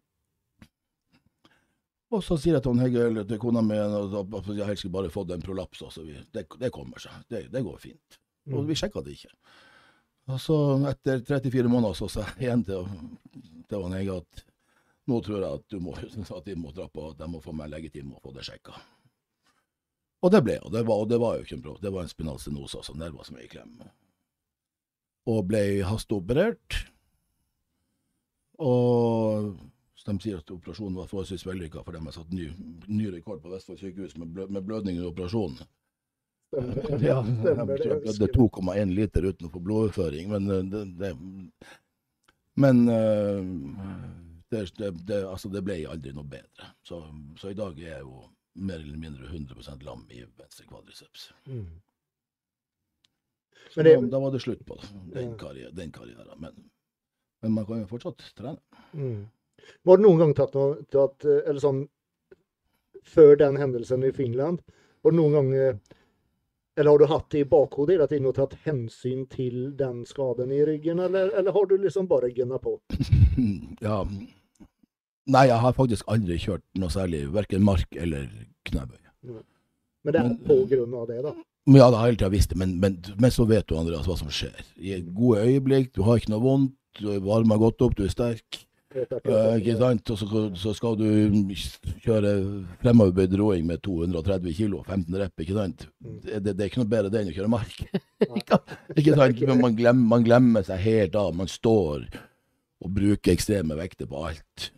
Og 2.15 2.21
så 2.23 2.37
sier 2.39 2.55
jeg 2.55 2.63
til 2.63 2.79
Hegge 2.79 3.23
til 3.27 3.39
kona 3.41 3.61
mi 3.65 3.75
at 3.75 4.45
jeg 4.55 4.67
helst 4.69 4.85
skulle 4.85 4.95
bare 4.95 5.11
fått 5.11 5.33
en 5.35 5.43
prolaps. 5.43 5.81
Altså, 5.83 6.05
det, 6.05 6.45
det, 6.47 6.69
kommer 6.71 7.03
seg. 7.03 7.17
Det, 7.27 7.41
det 7.51 7.63
går 7.65 7.81
fint. 7.83 8.19
Mm. 8.47 8.53
Og 8.55 8.69
vi 8.69 8.77
sjekka 8.79 9.03
det 9.03 9.17
ikke. 9.17 9.33
Og 10.31 10.39
så 10.39 10.55
etter 10.87 11.19
34 11.27 11.71
måneder 11.71 11.97
så 11.99 12.07
sa 12.11 12.23
jeg 12.29 12.45
igjen 12.45 12.63
til, 12.67 12.87
til 13.67 13.89
Hegge 13.91 14.21
at 14.21 14.45
nå 15.07 15.19
tror 15.23 15.43
jeg 15.43 15.59
at, 15.59 15.75
må, 15.83 15.97
at 16.39 16.47
de 16.47 16.55
må 16.59 16.71
dra 16.75 16.87
på, 16.91 17.09
at 17.11 17.23
jeg 17.23 17.31
må 17.31 17.43
få 17.43 17.55
meg 17.55 17.71
leggetime 17.71 18.15
og 18.15 18.23
få 18.23 18.33
det 18.35 18.47
sjekka. 18.47 18.75
Og 20.25 20.33
det 20.33 20.41
ble 20.43 20.57
hun. 20.63 20.73
det 20.73 20.83
var, 20.87 21.05
det 21.05 21.19
var 21.21 21.37
jo 21.37 21.45
ikke 21.45 21.57
en 21.59 21.63
bråk, 21.63 21.81
Det 21.81 21.93
var 21.93 22.03
en 22.03 22.11
spinal 22.11 22.39
stenose, 22.41 22.77
altså 22.77 22.95
nerver 22.97 23.23
som 23.27 23.37
er 23.37 23.45
i 23.45 23.51
klem. 23.51 23.73
Og 25.29 25.43
ble 25.49 25.63
hasteoperert. 25.85 26.77
Og 28.57 29.53
de 30.07 30.15
sier 30.23 30.39
at 30.39 30.53
operasjonen 30.53 30.97
var 30.97 31.09
forholdsvis 31.11 31.45
vellykka, 31.45 31.83
for 31.83 31.95
de 31.95 32.01
har 32.01 32.15
satt 32.15 32.31
ny, 32.33 32.47
ny 32.87 33.09
rekord 33.11 33.41
på 33.43 33.51
Vestfold 33.51 33.81
sykehus 33.81 34.15
med, 34.17 34.31
blø, 34.33 34.47
med 34.47 34.63
blødning 34.65 35.01
under 35.01 35.11
operasjonen. 35.11 35.67
Stemmer, 36.47 37.03
ja, 37.03 37.17
stemmer 37.41 37.73
det. 37.75 37.89
Jeg 37.91 38.15
blødde 38.21 38.29
2,1 38.37 38.93
liter 38.95 39.27
uten 39.27 39.49
å 39.49 39.51
få 39.51 39.61
blodoverføring, 39.65 40.31
men 40.31 40.47
eh, 40.53 40.63
det, 40.71 40.85
det 41.01 41.11
Men 42.57 42.87
uh, 42.89 43.43
det, 44.49 44.63
det, 45.05 45.19
altså 45.27 45.51
det, 45.53 45.61
ble 45.61 45.81
aldri 45.91 46.13
noe 46.15 46.25
bedre. 46.25 46.71
Så, 46.87 47.03
så, 47.37 47.51
i 47.51 47.57
dag 47.57 47.77
er 47.77 47.97
jeg 47.97 48.05
jo 48.07 48.23
mer 48.57 48.79
eller 48.79 48.97
mindre 48.97 49.27
100% 49.27 49.83
lam 49.83 50.05
i 50.09 50.23
venstre 50.37 50.65
kvadriceps. 50.65 51.31
Mm. 51.45 51.67
Så 53.69 53.83
da, 53.83 54.01
da, 54.01 54.19
var 54.19 54.31
det 54.31 54.39
slutt 54.39 54.65
på 54.65 54.79
den, 55.13 55.37
karrieren. 55.37 55.75
Den 55.75 55.91
karrieren. 55.91 56.27
Men, 56.37 56.69
men, 57.41 57.51
man 57.51 57.65
kan 57.65 57.81
jo 57.81 57.89
fortsatt 57.89 58.23
trene. 58.37 58.57
Mm. 58.93 59.27
Var 59.83 59.97
det 59.97 60.05
noen 60.05 60.21
gang 60.21 60.33
tatt 60.37 60.55
noe 60.55 60.77
tatt, 60.93 61.25
Eller 61.25 61.59
sånn 61.59 61.81
Før 63.03 63.35
den 63.35 63.57
hendelsen 63.59 64.05
i 64.05 64.13
Finland, 64.15 64.61
var 65.03 65.11
det 65.11 65.17
noen 65.17 65.35
gang 65.35 65.49
Eller 66.77 66.91
har 66.91 67.01
du 67.01 67.07
hatt 67.11 67.27
det 67.33 67.41
i 67.41 67.49
bakhodet 67.49 67.97
hele 67.97 68.07
tiden 68.07 68.29
og 68.29 68.37
tatt 68.37 68.55
hensyn 68.63 69.25
til 69.33 69.73
den 69.75 70.05
skaden 70.07 70.53
i 70.53 70.61
ryggen, 70.65 71.01
eller, 71.03 71.33
eller 71.33 71.51
har 71.51 71.65
du 71.67 71.75
liksom 71.81 72.07
bare 72.07 72.29
gunna 72.31 72.61
på? 72.61 72.77
ja. 73.81 74.03
Nei, 75.27 75.47
jeg 75.49 75.59
har 75.59 75.75
faktisk 75.75 76.07
aldri 76.11 76.37
kjørt 76.39 76.63
noe 76.79 76.93
særlig, 76.93 77.25
verken 77.35 77.65
mark 77.67 77.99
eller 77.99 78.29
knebøy. 78.69 78.99
Men 80.07 80.15
det 80.15 80.21
er 80.21 80.35
på 80.47 80.61
grunn 80.71 80.93
av 80.95 81.07
det, 81.09 81.19
da? 81.25 81.33
Ja, 81.67 81.89
det 81.91 81.99
har 81.99 82.05
jeg 82.07 82.13
hele 82.13 82.19
tida 82.21 82.31
visst 82.31 82.53
det, 82.53 82.57
men, 82.61 82.77
men, 82.79 82.95
men, 83.19 83.33
så 83.33 83.43
vet 83.47 83.67
du 83.67 83.75
Andreas 83.75 84.07
hva 84.07 84.15
som 84.15 84.29
skjer. 84.31 84.55
I 84.79 85.01
gode 85.03 85.43
øyeblikk, 85.43 85.91
du 85.97 86.05
har 86.07 86.21
ikke 86.21 86.31
noe 86.31 86.45
vondt, 86.45 86.77
du 87.01 87.09
varmer 87.25 87.59
godt 87.59 87.83
opp, 87.83 87.97
du 87.97 88.05
er 88.05 88.13
sterk. 88.13 88.61
Uh, 88.95 89.57
ikke 89.59 89.75
sant? 89.77 90.09
Og 90.13 90.17
så, 90.17 90.43
så, 90.57 90.71
skal 90.73 90.95
du 90.97 91.51
kjøre 92.05 92.31
fremoverbøyd 92.79 93.35
roing 93.37 93.67
med 93.67 93.83
230 93.83 94.55
kg, 94.55 94.77
15 94.87 95.19
rep, 95.19 95.43
ikke 95.43 95.57
sant? 95.57 95.83
Mm. 95.99 96.15
Det, 96.23 96.39
det, 96.39 96.53
det, 96.53 96.63
er 96.63 96.71
ikke 96.71 96.81
noe 96.85 96.93
bedre 96.95 97.11
det 97.11 97.21
enn 97.21 97.33
å 97.33 97.35
kjøre 97.35 97.51
mark. 97.51 97.83
ikke 98.97 99.19
sant? 99.19 99.43
Men 99.43 99.61
man 99.65 99.77
glemmer, 99.77 100.09
man 100.15 100.25
glemmer, 100.25 100.65
seg 100.65 100.81
helt 100.87 101.19
av. 101.19 101.35
Man 101.35 101.51
står 101.51 102.07
og 102.77 102.95
bruker 102.95 103.35
ekstreme 103.35 103.75
vekter 103.75 104.07
på 104.07 104.23
alt. 104.29 104.71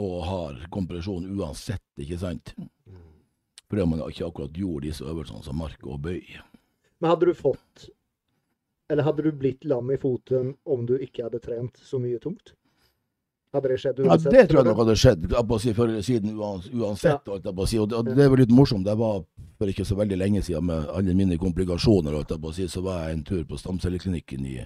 Og 0.00 0.20
har 0.24 0.60
kompresjon 0.72 1.26
uansett, 1.36 1.84
ikke 2.00 2.18
sant? 2.20 2.54
Fordi 3.70 3.86
man 3.86 4.02
ikke 4.06 4.26
akkurat 4.26 4.56
gjorde 4.56 4.88
disse 4.88 5.04
øvelsene 5.06 5.44
som 5.44 5.58
mark 5.60 5.82
og 5.86 6.00
bøy. 6.06 6.22
Men 7.00 7.12
hadde 7.12 7.30
du 7.30 7.34
fått 7.36 7.90
Eller 8.90 9.06
hadde 9.06 9.22
du 9.22 9.30
blitt 9.38 9.64
lam 9.70 9.90
i 9.94 9.98
foten 10.00 10.54
om 10.66 10.82
du 10.86 10.96
ikke 10.98 11.28
hadde 11.28 11.38
trent 11.44 11.76
så 11.78 12.00
mye 12.02 12.18
tungt? 12.18 12.56
Hadde 13.54 13.70
det 13.70 13.76
skjedd 13.82 14.00
uansett? 14.02 14.32
Ja, 14.32 14.40
det 14.40 14.48
tror 14.50 14.60
jeg 14.60 14.66
nok 14.66 14.80
hadde 14.80 14.96
skjedd 14.98 15.28
si, 15.62 15.74
før 15.74 15.88
eller 15.88 16.06
siden 16.06 16.34
uansett. 16.38 17.30
Ja. 17.30 17.66
Si. 17.66 17.78
Og, 17.78 17.92
det, 17.92 18.16
det 18.18 18.26
var 18.30 18.42
litt 18.42 18.54
morsomt. 18.54 18.86
Det 18.86 18.96
var 18.98 19.22
for 19.58 19.70
ikke 19.70 19.86
så 19.86 19.98
veldig 19.98 20.18
lenge 20.18 20.42
siden 20.46 20.66
med 20.66 20.90
alle 20.94 21.14
mine 21.18 21.38
komplikasjoner. 21.38 22.18
Si, 22.54 22.66
så 22.70 22.82
var 22.82 23.04
jeg 23.04 23.18
en 23.18 23.24
tur 23.26 23.42
på 23.46 23.58
stamcelleklinikken 23.58 24.46
i, 24.46 24.56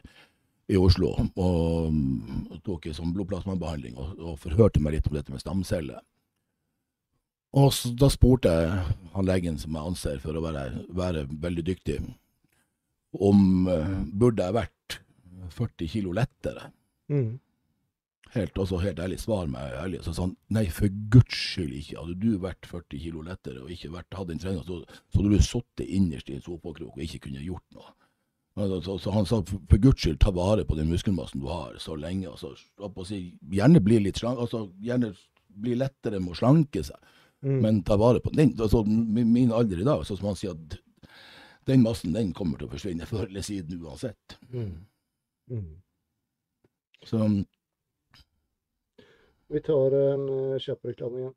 i 0.73 0.79
Oslo 0.81 1.13
og, 1.13 1.31
og 1.37 2.59
tok 2.65 2.89
en 2.89 2.97
sånn 2.97 3.13
blodplasmabehandling 3.17 3.97
og, 4.01 4.13
og, 4.17 4.37
forhørte 4.41 4.81
meg 4.81 4.97
litt 4.97 5.09
om 5.11 5.17
dette 5.19 5.33
med 5.35 5.43
stamceller. 5.43 6.01
Og 7.55 7.71
så, 7.77 7.93
da 7.95 8.09
spurte 8.11 8.51
jeg 8.51 8.85
han 9.15 9.29
legen 9.29 9.59
som 9.61 9.77
jeg 9.77 9.91
anser 9.93 10.23
for 10.23 10.35
å 10.35 10.43
være, 10.43 10.65
være 10.91 11.27
veldig 11.31 11.65
dyktig, 11.69 12.01
om 13.15 13.69
uh, 13.71 14.01
burde 14.11 14.43
jeg 14.43 14.57
vært 14.57 14.97
40 15.55 15.93
kilo 15.93 16.15
lettere. 16.17 16.73
Mm 17.13 17.37
helt, 18.35 18.59
også 18.59 18.81
helt 18.83 19.01
ærlig, 19.01 19.19
svar 19.21 19.49
meg 19.51 19.75
ærlig. 19.79 20.01
Så 20.05 20.15
sa 20.15 20.27
han 20.27 20.37
nei, 20.55 20.65
for 20.75 20.93
guds 21.13 21.37
skyld 21.53 21.75
ikke. 21.79 21.99
Hadde 22.01 22.17
du 22.23 22.39
vært 22.43 22.69
40 22.71 23.03
kilo 23.03 23.25
lettere 23.27 23.63
og 23.63 23.73
ikke 23.75 23.93
vært, 23.95 24.11
hatt 24.19 24.33
en 24.33 24.43
trening, 24.43 24.65
så, 24.67 24.81
så 25.13 25.21
hadde 25.21 25.35
du 25.35 25.47
sittet 25.47 25.93
innerst 25.99 26.31
i 26.31 26.39
en 26.39 26.45
sofakrok 26.45 26.97
og 26.97 27.05
ikke 27.07 27.27
kunne 27.29 27.45
gjort 27.45 27.65
noe. 27.77 27.95
Så, 28.55 29.11
han 29.11 29.27
sa 29.27 29.41
for 29.43 29.81
guds 29.83 30.05
skyld, 30.05 30.21
ta 30.23 30.31
vare 30.31 30.63
på 30.65 30.77
den 30.79 30.87
muskelmassen 30.93 31.43
du 31.43 31.49
har 31.51 31.75
så 31.83 31.97
lenge. 31.99 32.31
Altså, 32.31 32.53
si, 33.09 33.19
gjerne 33.51 33.83
bli 33.83 33.99
litt 34.05 34.21
slank, 34.23 34.39
altså, 34.45 34.69
gjerne 34.79 35.11
bli 35.55 35.75
lettere 35.79 36.21
med 36.23 36.37
å 36.37 36.39
slanke 36.39 36.85
seg, 36.87 36.99
mm. 37.43 37.59
men 37.65 37.83
ta 37.87 37.99
vare 37.99 38.23
på 38.23 38.31
den. 38.35 38.55
Altså, 38.55 38.85
min 38.87 39.53
alder 39.55 39.83
i 39.83 39.89
dag, 39.89 40.05
så 40.07 40.15
som 40.19 40.31
han 40.31 40.39
sier 40.39 40.55
at 40.55 40.79
den 41.67 41.83
massen 41.83 42.15
den 42.15 42.31
kommer 42.37 42.61
til 42.61 42.69
å 42.69 42.75
forsvinne 42.77 43.09
før 43.11 43.27
eller 43.27 43.43
siden 43.43 43.83
uansett. 43.83 44.39
Mm. 44.53 44.73
Mm. 45.51 45.73
Så 47.05 47.27
vi 49.55 49.61
tar 49.61 49.97
en 49.99 50.29
uh, 50.31 50.61
kjapp 50.63 50.87
reklame 50.89 51.21
igjen. 51.21 51.35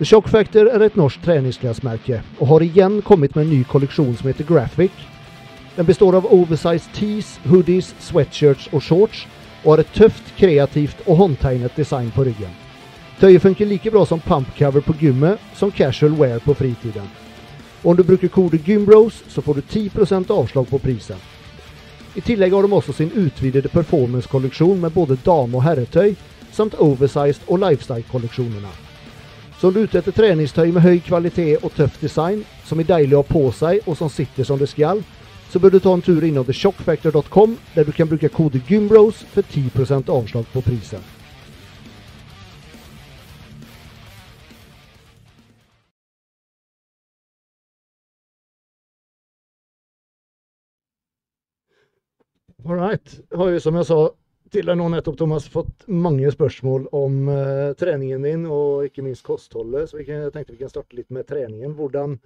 The 0.00 0.06
Shock 0.06 0.30
Factor 0.32 0.64
er 0.72 0.80
et 0.80 0.94
norsk 0.96 1.20
treningsklesmerke 1.20 2.22
og 2.38 2.46
har 2.48 2.62
igjen 2.64 3.02
kommet 3.04 3.34
med 3.36 3.44
en 3.44 3.50
ny 3.52 3.58
kolleksjon 3.68 4.14
som 4.16 4.30
heter 4.30 4.46
Graphic. 4.48 4.94
Den 5.74 5.84
består 5.84 6.16
av 6.16 6.24
oversized 6.32 6.88
tees, 6.96 7.34
hoodies, 7.44 7.90
sweatshirts 8.00 8.70
og 8.72 8.80
shorts 8.80 9.26
og 9.60 9.74
har 9.74 9.84
et 9.84 9.92
tøft, 9.92 10.32
kreativt 10.40 11.04
og 11.04 11.20
håndtegnet 11.20 11.76
design 11.76 12.08
på 12.16 12.24
ryggen. 12.30 12.56
Tøyet 13.20 13.44
funker 13.44 13.68
like 13.68 13.92
bra 13.92 14.06
som 14.08 14.24
pumpcover 14.24 14.80
på 14.80 14.96
gymmet 15.04 15.52
som 15.52 15.68
casual 15.68 16.16
wear 16.16 16.40
på 16.48 16.56
fritiden. 16.56 17.12
Og 17.84 17.92
om 17.92 18.00
du 18.00 18.04
bruker 18.08 18.32
kode 18.32 18.56
GYMBROS 18.56 19.26
så 19.28 19.44
får 19.44 19.60
du 19.60 19.62
10% 19.68 20.32
avslag 20.32 20.68
på 20.72 20.80
prisen. 20.80 21.20
I 22.16 22.24
tillegg 22.24 22.56
har 22.56 22.64
de 22.64 22.72
også 22.72 22.96
sin 22.96 23.12
utvidede 23.12 23.68
performance-kolleksjon 23.68 24.80
med 24.80 24.96
både 24.96 25.20
dame- 25.26 25.60
og 25.60 25.68
herretøy, 25.68 26.14
samt 26.52 26.80
oversized 26.80 27.44
og 27.48 27.60
lifestyle-kolleksjonene. 27.68 28.89
Så 29.60 29.68
om 29.68 29.74
du 29.74 29.82
er 29.82 29.90
ute 29.90 29.98
etter 30.00 30.14
treningstøy 30.16 30.70
med 30.72 30.80
høy 30.80 31.02
kvalitet 31.04 31.60
og 31.60 31.74
tøff 31.76 31.98
design, 32.00 32.38
som 32.64 32.80
er 32.80 32.86
deilig 32.88 33.18
å 33.18 33.20
ha 33.20 33.26
på 33.28 33.42
seg 33.52 33.84
og 33.84 33.98
som 33.98 34.08
sitter 34.08 34.46
som 34.48 34.56
det 34.56 34.70
skal, 34.70 35.02
så 35.52 35.60
bør 35.60 35.74
du 35.74 35.82
ta 35.84 35.92
en 35.92 36.00
tur 36.00 36.24
innom 36.24 36.46
theshockfactor.com, 36.48 37.58
der 37.74 37.84
du 37.84 37.92
kan 37.92 38.08
bruke 38.08 38.32
kode 38.32 38.62
GYMBROS 38.64 39.20
for 39.34 39.44
10% 39.44 40.08
avslag 40.08 40.48
på 40.54 40.62
prisen. 40.64 41.04
All 52.64 52.80
right. 52.80 53.20
Har 53.36 53.48
ju 53.48 53.60
som 53.60 53.76
jeg 53.76 53.86
sa 53.86 54.08
til 54.52 54.68
deg 54.68 54.78
nå 54.78 54.86
nettopp, 54.92 55.16
Thomas, 55.20 55.48
fått 55.50 55.86
mange 55.88 56.30
spørsmål 56.34 56.88
om 56.96 57.18
uh, 57.30 57.72
treningen 57.78 58.24
din, 58.26 58.46
og 58.50 58.86
ikke 58.88 59.04
minst 59.06 59.26
kostholdet. 59.26 59.90
Så 59.90 60.00
vi 60.00 60.06
kan, 60.08 60.24
jeg 60.26 60.34
tenkte 60.34 60.54
vi 60.54 60.62
kan 60.62 60.72
starte 60.72 60.98
litt 60.98 61.10
med 61.14 61.28
treningen. 61.28 61.74
Hvordan, 61.78 62.16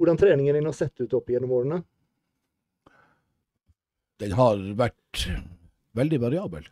hvordan 0.00 0.20
treningen 0.20 0.58
din 0.58 0.68
har 0.68 0.76
sett 0.76 1.00
ut 1.00 1.16
opp 1.16 1.30
gjennom 1.32 1.54
årene? 1.58 1.82
Den 4.18 4.34
har 4.34 4.58
vært 4.78 5.24
veldig 5.98 6.20
variabel. 6.22 6.68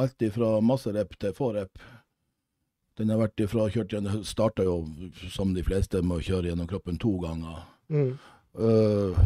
Alt 0.00 0.24
fra 0.32 0.54
masse 0.64 0.92
rep 0.92 1.16
til 1.20 1.34
få 1.36 1.52
rep. 1.56 1.82
Den 3.00 3.12
har 3.12 3.22
vært 3.22 3.40
ifra 3.40 3.68
kjørt 3.72 3.94
gjennom 3.94 4.24
Starta 4.28 4.64
jo 4.66 4.82
som 5.32 5.54
de 5.56 5.64
fleste 5.64 6.02
med 6.04 6.20
å 6.20 6.24
kjøre 6.24 6.50
gjennom 6.50 6.68
kroppen 6.68 6.98
to 7.00 7.14
ganger. 7.22 7.62
Mm. 7.92 8.10
Øh, 8.60 9.22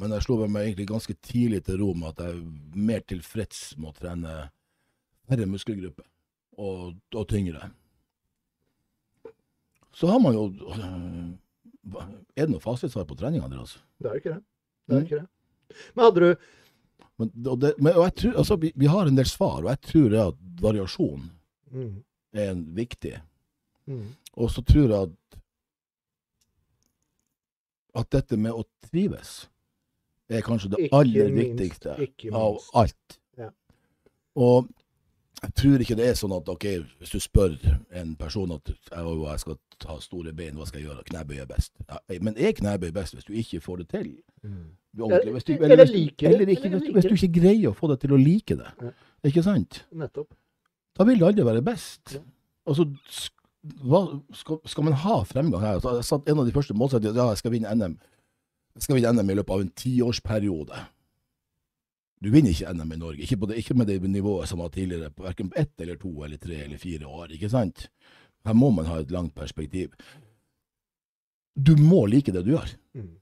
men 0.00 0.14
jeg 0.14 0.24
slo 0.26 0.40
meg 0.46 0.66
egentlig 0.68 0.88
ganske 0.90 1.14
tidlig 1.22 1.62
til 1.66 1.78
ro 1.82 1.92
med 1.94 2.14
at 2.14 2.24
jeg 2.24 2.34
er 2.34 2.80
mer 2.90 3.04
tilfreds 3.06 3.62
med 3.78 3.92
å 3.92 3.96
trene 3.98 4.34
færre 5.28 5.46
muskelgrupper 5.48 6.06
og, 6.58 6.96
og 7.14 7.28
tyngre. 7.30 7.70
Så 9.94 10.10
har 10.10 10.18
man 10.22 10.34
jo 10.34 10.48
øh, 10.50 11.30
Er 12.34 12.46
det 12.46 12.50
noe 12.50 12.62
fasitsvar 12.62 13.06
på 13.06 13.16
treninga 13.18 13.46
deres? 13.52 13.76
Det 14.02 14.10
er 14.10 14.16
jo 14.16 14.22
ikke 14.22 14.34
det. 14.34 14.42
Det 14.88 14.94
er 14.96 15.00
Mm. 15.00 15.04
ikke 15.06 15.20
det. 15.20 15.28
Men 15.94 16.04
hadde 16.04 16.20
du 16.20 16.36
Men, 17.18 17.30
og 17.46 17.60
det, 17.60 17.74
men, 17.78 17.92
og 17.94 18.02
jeg 18.04 18.14
tror, 18.14 18.32
altså, 18.42 18.56
vi, 18.56 18.72
vi 18.74 18.86
har 18.90 19.06
en 19.06 19.16
del 19.16 19.26
svar, 19.30 19.60
og 19.62 19.68
jeg 19.70 19.80
tror 19.86 20.08
det 20.10 20.18
at 20.18 20.38
variasjon 20.60 21.28
mm. 21.70 21.92
er 22.34 22.50
en 22.50 22.64
viktig. 22.74 23.20
Mm. 23.86 24.08
Og 24.34 24.50
så 24.50 24.64
tror 24.66 24.88
jeg 24.90 25.02
at 25.02 25.38
at 27.94 28.10
dette 28.10 28.36
med 28.36 28.50
å 28.50 28.64
trives 28.82 29.44
er 30.30 30.40
kanskje 30.44 30.70
det 30.72 30.86
Ikke 30.86 31.00
aller 31.02 31.28
minst, 31.32 31.60
viktigste 31.60 32.34
av 32.34 32.58
alt. 32.74 33.18
Ja. 33.38 33.50
Og 34.40 34.68
jeg 35.42 35.54
tror 35.58 35.82
ikke 35.84 35.96
det 35.98 36.06
er 36.08 36.14
sånn 36.16 36.32
at 36.32 36.48
ok, 36.48 36.64
hvis 37.00 37.12
du 37.12 37.20
spør 37.20 37.56
en 37.92 38.14
person 38.16 38.54
at 38.54 38.70
jeg, 38.70 39.40
skal 39.42 39.58
ha 39.90 39.98
store 40.00 40.32
bein, 40.32 40.56
hva 40.56 40.64
skal 40.68 40.80
jeg 40.80 40.88
gjøre? 40.88 41.04
Knebøy 41.10 41.42
er 41.42 41.50
best. 41.50 41.74
Ja, 41.88 42.00
men 42.24 42.38
er 42.38 42.54
knebøy 42.56 42.92
best 42.94 43.18
hvis 43.18 43.28
du 43.28 43.34
ikke 43.36 43.60
får 43.64 43.82
det 43.82 43.88
til? 43.92 44.14
ordentlig? 45.00 45.32
Hvis 45.32 45.44
du, 45.44 45.52
Eller 45.52 45.76
eller, 45.76 45.84
liker 45.84 46.28
eller 46.28 46.48
ikke, 46.48 46.64
Eller 46.64 46.78
hvis, 46.78 46.86
du, 46.86 46.92
hvis 46.92 47.04
du 47.04 47.14
ikke 47.18 47.40
greier 47.40 47.68
å 47.70 47.76
få 47.76 47.90
det 47.92 48.00
til 48.04 48.14
å 48.14 48.20
like 48.20 48.56
det. 48.56 48.72
Ja. 48.80 48.92
Ikke 49.28 49.44
sant? 49.44 49.84
Nettopp. 49.92 50.32
Da 50.94 51.06
vil 51.08 51.18
det 51.18 51.26
aldri 51.26 51.46
være 51.46 51.62
best. 51.66 52.14
Ja. 52.14 52.22
Altså, 52.70 52.86
hva, 53.84 54.00
skal, 54.36 54.60
skal 54.68 54.86
man 54.88 54.96
ha 55.04 55.20
fremgang 55.28 55.64
her? 55.64 55.78
Altså, 55.78 55.96
jeg 55.98 56.08
satt 56.08 56.28
en 56.30 56.42
av 56.42 56.48
de 56.48 56.54
første 56.54 56.76
målsettingene 56.78 57.20
ja, 57.20 57.30
jeg 57.32 57.42
skal 57.42 57.54
vinne 57.54 57.74
NM. 57.74 57.96
Skal 58.78 58.98
vinne 58.98 59.12
NM 59.14 59.30
i 59.30 59.38
løpet 59.38 59.54
av 59.54 59.62
en 59.62 59.72
tiårsperiode. 59.78 60.82
Du 62.24 62.30
vinner 62.32 62.54
ikke 62.54 62.72
NM 62.72 62.94
i 62.94 62.98
Norge, 62.98 63.22
ikke, 63.22 63.38
på 63.42 63.48
det, 63.50 63.58
ikke 63.60 63.76
med 63.76 63.90
det 63.90 64.00
nivået 64.08 64.48
som 64.48 64.62
var 64.64 64.72
tidligere, 64.74 65.12
på 65.12 65.26
hverken 65.26 65.50
på 65.50 65.58
ett 65.60 65.80
eller 65.84 65.98
to 66.00 66.12
eller 66.24 66.40
tre 66.40 66.62
eller 66.64 66.80
fire 66.80 67.06
år. 67.06 67.34
ikke 67.36 67.50
sant? 67.52 67.88
Her 68.44 68.56
må 68.56 68.70
man 68.72 68.88
ha 68.88 69.00
et 69.00 69.12
langt 69.12 69.34
perspektiv. 69.36 69.92
Du 71.54 71.76
må 71.78 72.04
like 72.06 72.32
det 72.32 72.44
du 72.44 72.54
gjør. 72.54 72.70
Mm. 72.94 73.12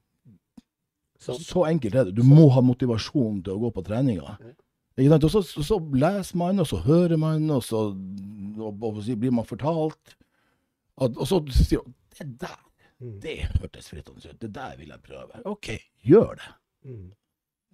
Så 1.23 1.63
enkelt 1.67 1.95
er 1.95 2.09
det. 2.09 2.15
Du 2.17 2.23
må 2.27 2.49
ha 2.51 2.61
motivasjon 2.63 3.43
til 3.43 3.55
å 3.55 3.61
gå 3.61 3.71
på 3.75 3.83
treninga. 3.85 4.37
Ikke 4.97 5.13
sant? 5.13 5.27
Og 5.27 5.31
så, 5.31 5.41
så, 5.47 5.63
så 5.67 5.79
leser 5.79 6.39
man, 6.39 6.59
og 6.59 6.67
så 6.67 6.81
hører 6.83 7.19
man, 7.19 7.45
og 7.53 7.63
så 7.63 7.85
og, 7.93 8.83
og 8.83 9.01
så 9.03 9.15
blir 9.19 9.31
man 9.33 9.47
fortalt. 9.47 10.15
og, 10.95 11.17
og 11.17 11.27
så 11.27 11.41
sier 11.49 11.83
man 11.83 11.95
det 12.13 12.27
der, 12.43 12.59
Mm. 13.03 13.17
det 13.19 13.33
hørtes 13.59 13.89
frittende 13.91 14.23
ut. 14.23 14.39
Det 14.39 14.49
der 14.55 14.77
vil 14.79 14.93
jeg 14.93 15.01
prøve. 15.03 15.41
OK, 15.49 15.69
gjør 16.07 16.37
det. 16.39 16.51
Mm. 16.87 17.11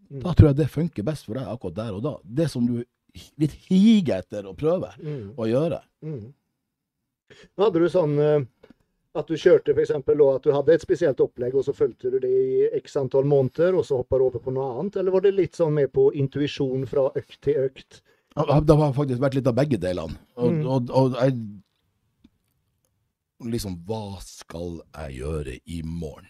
Mm. 0.09 0.21
Da 0.23 0.33
tror 0.33 0.47
jeg 0.49 0.57
det 0.57 0.69
funker 0.73 1.05
best 1.05 1.27
for 1.27 1.37
deg 1.37 1.45
akkurat 1.51 1.75
der 1.83 1.93
og 1.99 2.01
da. 2.07 2.15
Det 2.23 2.47
som 2.49 2.65
du 2.65 2.79
litt 3.41 3.53
higer 3.67 4.23
etter 4.23 4.47
å 4.49 4.55
prøve 4.57 4.89
Mm. 4.97 5.35
å 5.37 5.45
gjøre. 5.49 5.79
Mm. 6.05 6.33
Hadde 7.61 7.79
du 7.83 7.87
sånn 7.93 8.17
eh, 8.19 8.41
at 9.19 9.27
du 9.29 9.35
kjørte 9.37 9.73
f.eks. 9.75 9.91
at 9.91 10.43
du 10.45 10.51
hadde 10.53 10.73
et 10.73 10.81
spesielt 10.81 11.19
opplegg, 11.21 11.53
og 11.57 11.65
så 11.65 11.73
fulgte 11.75 12.11
du 12.13 12.19
det 12.23 12.29
i 12.29 12.69
x 12.79 12.95
antall 13.01 13.25
måneder, 13.29 13.75
og 13.77 13.85
så 13.85 13.97
hoppa 14.01 14.17
du 14.17 14.25
over 14.27 14.39
på 14.41 14.53
noe 14.53 14.79
annet? 14.79 14.97
Eller 15.01 15.11
var 15.11 15.21
det 15.25 15.33
litt 15.37 15.57
sånn 15.57 15.73
med 15.77 15.91
på 15.93 16.09
intuisjon 16.13 16.85
fra 16.89 17.09
økt 17.17 17.39
til 17.45 17.57
økt? 17.67 18.01
Det 18.37 18.75
har 18.77 18.93
faktisk 18.93 19.19
vært 19.21 19.35
litt 19.35 19.47
av 19.49 19.55
begge 19.57 19.77
delene. 19.81 20.15
Og, 20.37 20.61
og, 20.65 20.91
og 20.95 21.17
jeg 21.17 21.33
Liksom, 23.39 23.77
hva 23.87 24.19
skal 24.23 24.81
jeg 24.83 25.21
gjøre 25.21 25.59
i 25.65 25.81
morgen? 25.85 26.27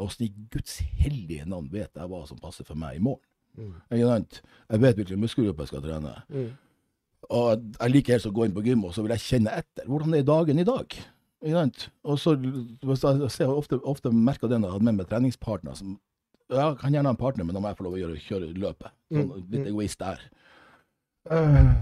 Åssen 0.00 0.26
i 0.26 0.32
Guds 0.50 0.78
hellige 0.98 1.44
navn 1.46 1.68
vet 1.70 1.92
jeg 1.94 2.08
hva 2.10 2.24
som 2.26 2.40
passer 2.40 2.66
for 2.66 2.78
meg 2.78 2.96
i 2.98 3.04
morgen? 3.04 3.22
Mm. 3.58 3.74
Jeg 3.92 4.82
vet 4.82 4.98
hvilken 4.98 5.20
muskelgruppe 5.20 5.66
jeg 5.66 5.72
skal 5.72 5.84
trene. 5.84 6.14
Mm. 6.32 6.50
Og 7.30 7.64
jeg 7.76 7.92
liker 7.92 8.16
helst 8.16 8.28
å 8.30 8.34
gå 8.34 8.46
inn 8.46 8.54
på 8.56 8.64
gym, 8.64 8.84
og 8.88 8.94
så 8.96 9.04
vil 9.04 9.14
jeg 9.14 9.26
kjenne 9.26 9.54
etter. 9.60 9.86
Hvordan 9.90 10.16
er 10.16 10.26
dagen 10.26 10.62
i 10.62 10.66
dag? 10.66 10.96
Og 12.04 12.18
så 12.20 12.34
jeg 12.36 13.48
ofte, 13.48 13.78
ofte 13.88 14.12
merker 14.12 14.50
den 14.50 14.64
jeg 14.66 14.74
hadde 14.74 14.88
med 14.88 14.98
meg 14.98 15.08
treningspartner 15.10 15.76
som 15.78 15.94
ja, 16.50 16.72
kan 16.74 16.92
gjerne 16.92 17.12
ha 17.12 17.14
en 17.14 17.20
partner, 17.20 17.46
men 17.46 17.54
da 17.54 17.62
må 17.62 17.70
jeg 17.70 17.78
få 17.78 17.86
lov 17.86 17.94
å 17.94 18.00
gjøre, 18.00 18.20
kjøre 18.24 18.50
løpet. 18.58 18.92
Sånn, 19.12 19.30
Mm, 19.30 19.46
litt 19.46 19.62
mm. 19.62 19.70
egoist 19.70 20.02
der. 20.02 20.22
Uh. 21.30 21.74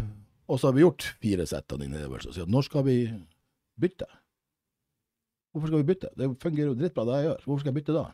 og 0.51 0.59
så 0.59 0.69
har 0.69 0.75
vi 0.75 0.83
gjort 0.83 1.05
fire 1.23 1.45
sett 1.47 1.73
av 1.73 1.79
dine 1.79 2.01
øvelser. 2.03 2.43
At 2.43 2.51
når 2.51 2.67
skal 2.67 2.85
vi 2.85 2.97
bytte? 3.81 4.09
Hvorfor 5.53 5.71
skal 5.71 5.81
vi 5.83 5.89
bytte? 5.95 6.11
Det 6.17 6.29
fungerer 6.43 6.69
jo 6.73 6.75
drittbra 6.79 7.05
det 7.09 7.15
jeg 7.19 7.27
gjør. 7.29 7.45
Hvorfor 7.45 7.61
skal 7.63 7.73
jeg 7.73 7.79
bytte 7.83 7.95
da? 7.97 8.07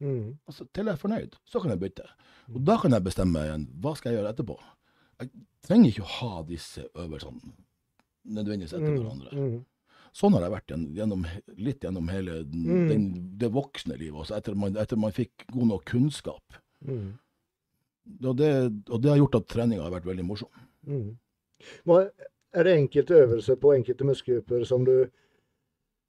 Mm. 0.00 0.26
Altså, 0.46 0.66
til 0.74 0.86
jeg 0.86 0.92
er 0.94 1.00
fornøyd, 1.00 1.32
så 1.48 1.60
kan 1.62 1.70
jeg 1.74 1.80
bytte. 1.82 2.04
Og 2.54 2.60
da 2.64 2.76
kan 2.78 2.92
jeg 2.94 3.04
bestemme 3.04 3.40
igjen 3.46 3.64
hva 3.82 3.94
skal 3.98 4.12
jeg 4.12 4.20
gjøre 4.20 4.30
etterpå. 4.34 4.58
Jeg 5.18 5.30
trenger 5.66 5.90
ikke 5.90 6.04
å 6.06 6.12
ha 6.18 6.42
disse 6.46 6.84
øvelsene 6.94 7.54
nødvendigvis 8.28 8.74
etter 8.76 8.92
Mm. 8.92 8.98
hverandre. 9.02 9.32
Mm. 9.34 9.64
Sånn 10.14 10.32
har 10.32 10.42
jeg 10.42 10.52
vært 10.52 10.94
gjennom, 10.96 11.24
litt 11.56 11.80
gjennom 11.80 12.08
hele 12.08 12.44
den, 12.44 12.64
Mm. 12.64 12.88
den, 12.88 13.38
det 13.38 13.50
voksne 13.52 13.96
livet 13.98 14.20
også, 14.20 14.36
etter 14.36 14.54
man, 14.54 14.76
etter 14.76 14.96
man 14.96 15.12
fikk 15.12 15.46
god 15.52 15.66
nok 15.66 15.84
kunnskap. 15.84 16.42
Mm. 16.84 17.18
Og 18.24 18.36
det, 18.36 18.52
og 18.88 19.02
det 19.02 19.10
har 19.10 19.18
gjort 19.18 19.34
at 19.34 19.48
treninga 19.48 19.82
har 19.82 19.90
vært 19.90 20.06
veldig 20.06 20.24
morsom. 20.24 20.48
Mm. 20.86 21.18
Er 22.54 22.64
det 22.64 22.78
enkelte 22.78 23.14
øvelser 23.26 23.56
på 23.60 23.74
enkelte 23.76 24.04
muskelgrupper 24.04 24.64
som 24.64 24.84
du 24.84 25.10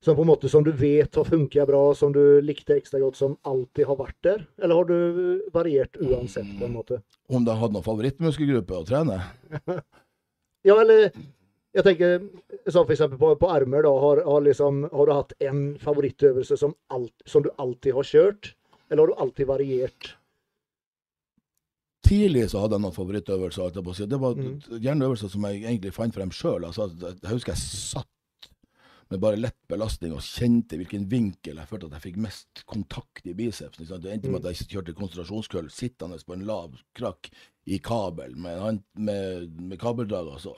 som 0.06 0.16
på 0.16 0.24
en 0.24 0.30
måte 0.30 0.50
som 0.50 0.64
du 0.64 0.72
vet 0.72 1.16
har 1.20 1.26
funka 1.28 1.66
bra, 1.68 1.82
som 1.96 2.14
du 2.16 2.40
likte 2.42 2.78
ekstra 2.78 3.00
godt, 3.02 3.18
som 3.20 3.34
alltid 3.44 3.86
har 3.90 3.98
vært 4.00 4.16
der? 4.24 4.46
Eller 4.64 4.76
har 4.80 4.86
du 4.88 5.42
variert 5.54 5.98
uansett, 6.00 6.48
på 6.60 6.66
en 6.70 6.76
måte? 6.78 7.02
Om 7.30 7.44
de 7.46 7.56
hadde 7.60 7.76
noen 7.76 7.84
favorittmuskelgruppe 7.88 8.80
å 8.80 8.86
trene? 8.88 9.20
Ja, 10.68 10.76
eller 10.82 11.06
jeg 11.72 11.84
tenker 11.86 12.18
sånn 12.68 12.90
eksempel 12.92 13.16
på, 13.22 13.30
på 13.40 13.48
armer, 13.48 13.86
da. 13.86 13.92
Har, 14.04 14.20
har, 14.28 14.42
liksom, 14.44 14.82
har 14.92 15.08
du 15.08 15.12
hatt 15.16 15.32
en 15.40 15.62
favorittøvelse 15.80 16.58
som, 16.60 16.74
alt, 16.92 17.14
som 17.30 17.46
du 17.46 17.48
alltid 17.56 17.96
har 17.96 18.04
kjørt? 18.10 18.50
Eller 18.90 19.06
har 19.06 19.14
du 19.14 19.22
alltid 19.24 19.48
variert? 19.48 20.10
Tidlig 22.10 22.50
så 22.52 22.60
hadde 22.66 22.76
jeg 22.76 22.84
noen 22.90 22.96
favorittøvelser. 22.96 24.08
Det 24.12 24.20
var 24.20 24.36
Mm. 24.36 24.60
gjerne 24.84 25.08
øvelser 25.08 25.30
som 25.32 25.48
jeg 25.48 25.64
egentlig 25.64 25.94
fant 25.96 26.14
frem 26.16 26.32
sjøl. 26.36 26.66
Altså, 26.68 26.90
jeg 27.00 27.32
husker 27.32 27.54
jeg 27.56 27.64
satt 27.64 28.08
med 29.10 29.22
bare 29.24 29.40
lett 29.40 29.58
belastning 29.70 30.14
og 30.14 30.22
kjente 30.22 30.78
hvilken 30.78 31.08
vinkel 31.10 31.58
jeg 31.58 31.70
følte 31.70 31.88
at 31.90 31.98
jeg 31.98 32.06
fikk 32.10 32.20
mest 32.22 32.64
kontakt 32.70 33.26
i 33.26 33.34
bicepsen. 33.38 33.88
Det 33.90 34.12
endte 34.14 34.30
med 34.30 34.46
at 34.46 34.54
jeg 34.54 34.70
kjørte 34.76 34.94
konsentrasjonskøll 34.98 35.72
sittende 35.74 36.20
på 36.26 36.36
en 36.36 36.46
lav 36.46 36.78
krakk 36.98 37.32
i 37.70 37.80
kabel 37.82 38.36
med, 38.38 38.84
med, 38.94 39.50
med 39.58 39.82
kabeldrag 39.82 40.30
og 40.36 40.44
så. 40.44 40.54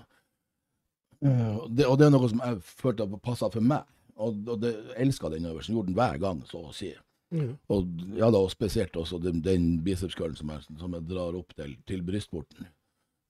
Eh, 1.24 1.56
og 1.56 1.72
det, 1.72 1.88
og 1.88 1.98
det 2.00 2.08
er 2.08 2.14
noe 2.14 2.32
som 2.32 2.44
jeg 2.44 2.60
følte 2.66 3.08
passa 3.24 3.50
for 3.54 3.64
meg. 3.64 3.88
Og, 4.22 4.44
og 4.52 4.60
det, 4.62 4.74
elska 5.02 5.32
den 5.32 5.48
øvelsen. 5.50 5.78
Gjorde 5.78 5.92
den 5.94 5.98
hver 5.98 6.20
gang, 6.22 6.44
så 6.50 6.66
å 6.68 6.76
si. 6.76 6.92
Mm. 7.32 7.56
Og 7.72 8.04
ja 8.20 8.28
da, 8.28 8.42
og 8.44 8.52
spesielt 8.52 8.98
også 9.00 9.22
den, 9.24 9.40
den 9.46 9.78
bicepskøllen 9.86 10.36
som, 10.36 10.52
som 10.60 10.98
jeg 10.98 11.08
drar 11.08 11.38
opp 11.40 11.56
til, 11.56 11.78
til 11.88 12.04
brystporten. 12.06 12.68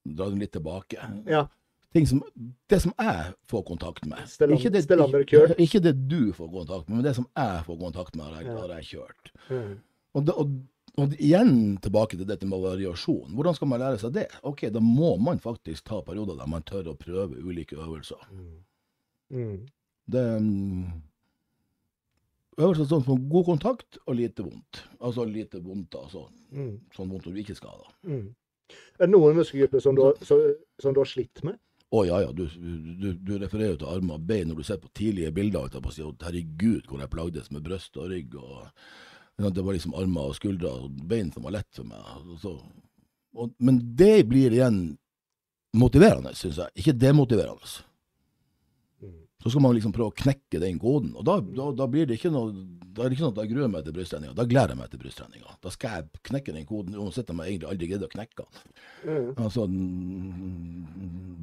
Dra 0.10 0.32
den 0.32 0.42
litt 0.42 0.56
tilbake. 0.56 0.98
Ja. 1.30 1.46
Ting 1.94 2.08
som, 2.08 2.22
det 2.72 2.80
som 2.84 2.94
jeg 2.98 3.34
får 3.52 3.64
kontakt 3.68 4.06
med. 4.08 4.24
Stellan- 4.32 4.58
ikke, 4.58 4.72
det, 4.74 4.84
ikke, 5.26 5.56
ikke 5.66 5.82
det 5.84 5.96
du 6.08 6.32
får 6.36 6.52
kontakt 6.52 6.90
med, 6.90 6.98
men 7.00 7.06
det 7.08 7.16
som 7.18 7.28
jeg 7.36 7.64
får 7.68 7.80
kontakt 7.82 8.16
med, 8.16 8.26
har 8.26 8.42
jeg, 8.46 8.58
har 8.60 8.76
jeg 8.78 8.90
kjørt. 8.94 9.34
Mm. 9.50 9.74
Og, 10.16 10.26
det, 10.28 10.36
og, 10.36 10.56
og 11.04 11.16
igjen 11.20 11.54
tilbake 11.84 12.20
til 12.20 12.28
dette 12.28 12.48
med 12.48 12.64
variasjon. 12.64 13.36
Hvordan 13.36 13.58
skal 13.58 13.72
man 13.72 13.84
lære 13.84 14.02
seg 14.02 14.16
det? 14.16 14.28
Ok, 14.48 14.66
Da 14.72 14.84
må 14.84 15.14
man 15.20 15.40
faktisk 15.44 15.88
ta 15.88 16.02
perioder 16.08 16.40
der 16.40 16.52
man 16.52 16.64
tør 16.68 16.94
å 16.94 16.98
prøve 17.00 17.40
ulike 17.44 17.80
øvelser. 17.80 18.28
Mm. 19.32 19.64
Det 20.12 20.26
mm, 20.44 20.92
Øvelser 22.60 22.84
sånn 22.90 23.04
som 23.06 23.22
god 23.32 23.46
kontakt 23.48 23.98
og 24.06 24.18
lite 24.20 24.44
vondt. 24.44 24.82
Altså 25.00 25.24
lite 25.26 25.62
vondt, 25.64 25.96
altså. 25.96 26.26
Mm. 26.52 26.74
Sånn 26.94 27.10
vondt 27.10 27.28
når 27.28 27.38
du 27.38 27.42
ikke 27.46 27.56
skal 27.58 27.80
da. 27.80 27.94
Mm. 28.12 28.26
Er 29.00 29.08
det 29.08 29.12
noen 29.14 29.38
muskelgrupper 29.40 29.84
som 29.84 29.96
du 29.96 31.00
har 31.00 31.10
slitt 31.10 31.42
med? 31.48 31.58
Å 31.92 32.06
ja, 32.08 32.22
ja, 32.24 32.32
du, 32.32 32.46
du, 32.48 33.10
du 33.20 33.32
refererer 33.36 33.74
jo 33.74 33.82
til 33.82 33.90
armer 33.92 34.16
og 34.16 34.28
bein 34.28 34.48
når 34.48 34.62
du 34.62 34.64
ser 34.64 34.80
på 34.80 34.92
tidlige 34.96 35.34
bilder. 35.36 35.68
Og 35.68 35.92
sier, 35.92 36.12
Herregud, 36.24 36.86
hvor 36.88 37.04
jeg 37.04 37.12
plagdes 37.12 37.52
med 37.52 37.66
bryst 37.66 38.00
og 38.00 38.14
rygg. 38.14 38.38
og 38.40 39.52
Det 39.52 39.66
var 39.66 39.76
liksom 39.76 39.98
armer 40.00 40.32
og 40.32 40.38
skuldre 40.40 40.72
og 40.72 41.02
bein 41.12 41.34
som 41.36 41.44
var 41.48 41.58
lett 41.58 41.68
for 41.76 41.90
meg. 41.90 42.38
Så, 42.40 42.56
og, 43.36 43.52
men 43.60 43.82
det 44.00 44.24
blir 44.32 44.56
igjen 44.56 44.82
motiverende, 45.76 46.32
syns 46.36 46.62
jeg. 46.64 46.76
Ikke 46.80 46.96
demotiverende. 46.96 47.84
Så 49.42 49.50
skal 49.50 49.64
man 49.66 49.74
liksom 49.74 49.94
prøve 49.96 50.12
å 50.12 50.18
knekke 50.22 50.60
den 50.62 50.78
koden. 50.82 51.16
Og 51.18 51.26
da, 51.26 51.40
da, 51.42 51.72
da 51.74 51.88
blir 51.90 52.06
det 52.10 52.20
ikke 52.20 52.30
noe 52.34 52.52
da 52.92 53.06
er 53.06 53.10
det 53.10 53.16
ikke 53.16 53.24
sånn 53.24 53.32
at 53.38 53.46
jeg 53.46 53.52
gruer 53.54 53.70
meg 53.72 53.86
til 53.88 53.94
brysttreninga. 53.96 54.34
Da 54.36 54.44
gleder 54.52 54.74
jeg 54.74 54.80
meg 54.82 54.90
til 54.92 55.00
brysttreninga. 55.00 55.54
Da 55.64 55.72
skal 55.72 55.94
jeg 55.96 56.22
knekke 56.28 56.54
den 56.58 56.66
koden, 56.68 56.98
uansett 57.00 57.30
om 57.32 57.40
jeg 57.40 57.54
egentlig 57.54 57.70
aldri 57.72 57.88
gidder 57.88 58.10
å 58.10 58.12
knekke 58.12 58.44
den. 58.44 58.74
Mm. 59.08 59.30
Altså, 59.46 59.64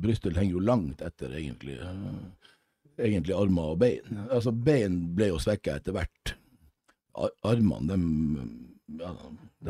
brystet 0.05 0.37
henger 0.37 0.59
jo 0.59 0.65
langt 0.69 1.01
etter 1.05 1.33
egentlig, 1.39 1.79
egentlig 3.01 3.37
armer 3.39 3.73
og 3.75 3.81
bein. 3.81 4.21
Altså, 4.29 4.53
bein 4.53 5.01
ble 5.17 5.31
jo 5.33 5.41
svekka 5.43 5.79
etter 5.81 5.97
hvert. 5.97 6.35
Ar- 7.19 7.35
Armene, 7.55 7.89
dem, 7.89 8.05
ja, 9.01 9.15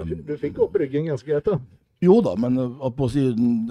Du, 0.02 0.14
du 0.26 0.34
fikk 0.36 0.58
opp 0.66 0.74
ryggen 0.82 1.06
ganske 1.08 1.30
greit, 1.30 1.46
da. 1.48 1.56
Jo 2.00 2.20
da, 2.22 2.34
men 2.38 2.58
eh, 2.62 2.84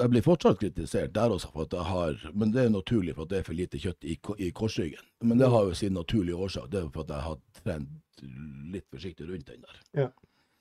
jeg 0.01 0.09
blir 0.11 0.23
fortsatt 0.25 0.59
kritisert 0.59 1.13
der 1.15 1.31
også 1.31 1.51
for 1.53 1.63
at 1.63 1.73
jeg 1.77 1.85
har 1.87 2.17
Men 2.33 2.51
det 2.51 2.65
er 2.65 2.69
naturlig 2.73 3.13
for 3.15 3.23
at 3.23 3.29
det 3.31 3.37
er 3.39 3.45
for 3.47 3.55
lite 3.55 3.79
kjøtt 3.79 4.03
i, 4.03 4.17
i 4.43 4.49
korsryggen. 4.51 5.05
Men 5.23 5.37
det 5.39 5.47
har 5.53 5.63
jo 5.69 5.73
sin 5.77 5.93
naturlige 5.95 6.35
årsak. 6.35 6.67
Det 6.71 6.81
er 6.81 6.89
for 6.91 7.05
at 7.07 7.13
jeg 7.15 7.23
har 7.29 7.37
trent 7.61 8.25
litt 8.73 8.87
forsiktig 8.91 9.29
rundt 9.29 9.47
den 9.47 9.61
der. 9.63 9.79
Ja. 10.03 10.09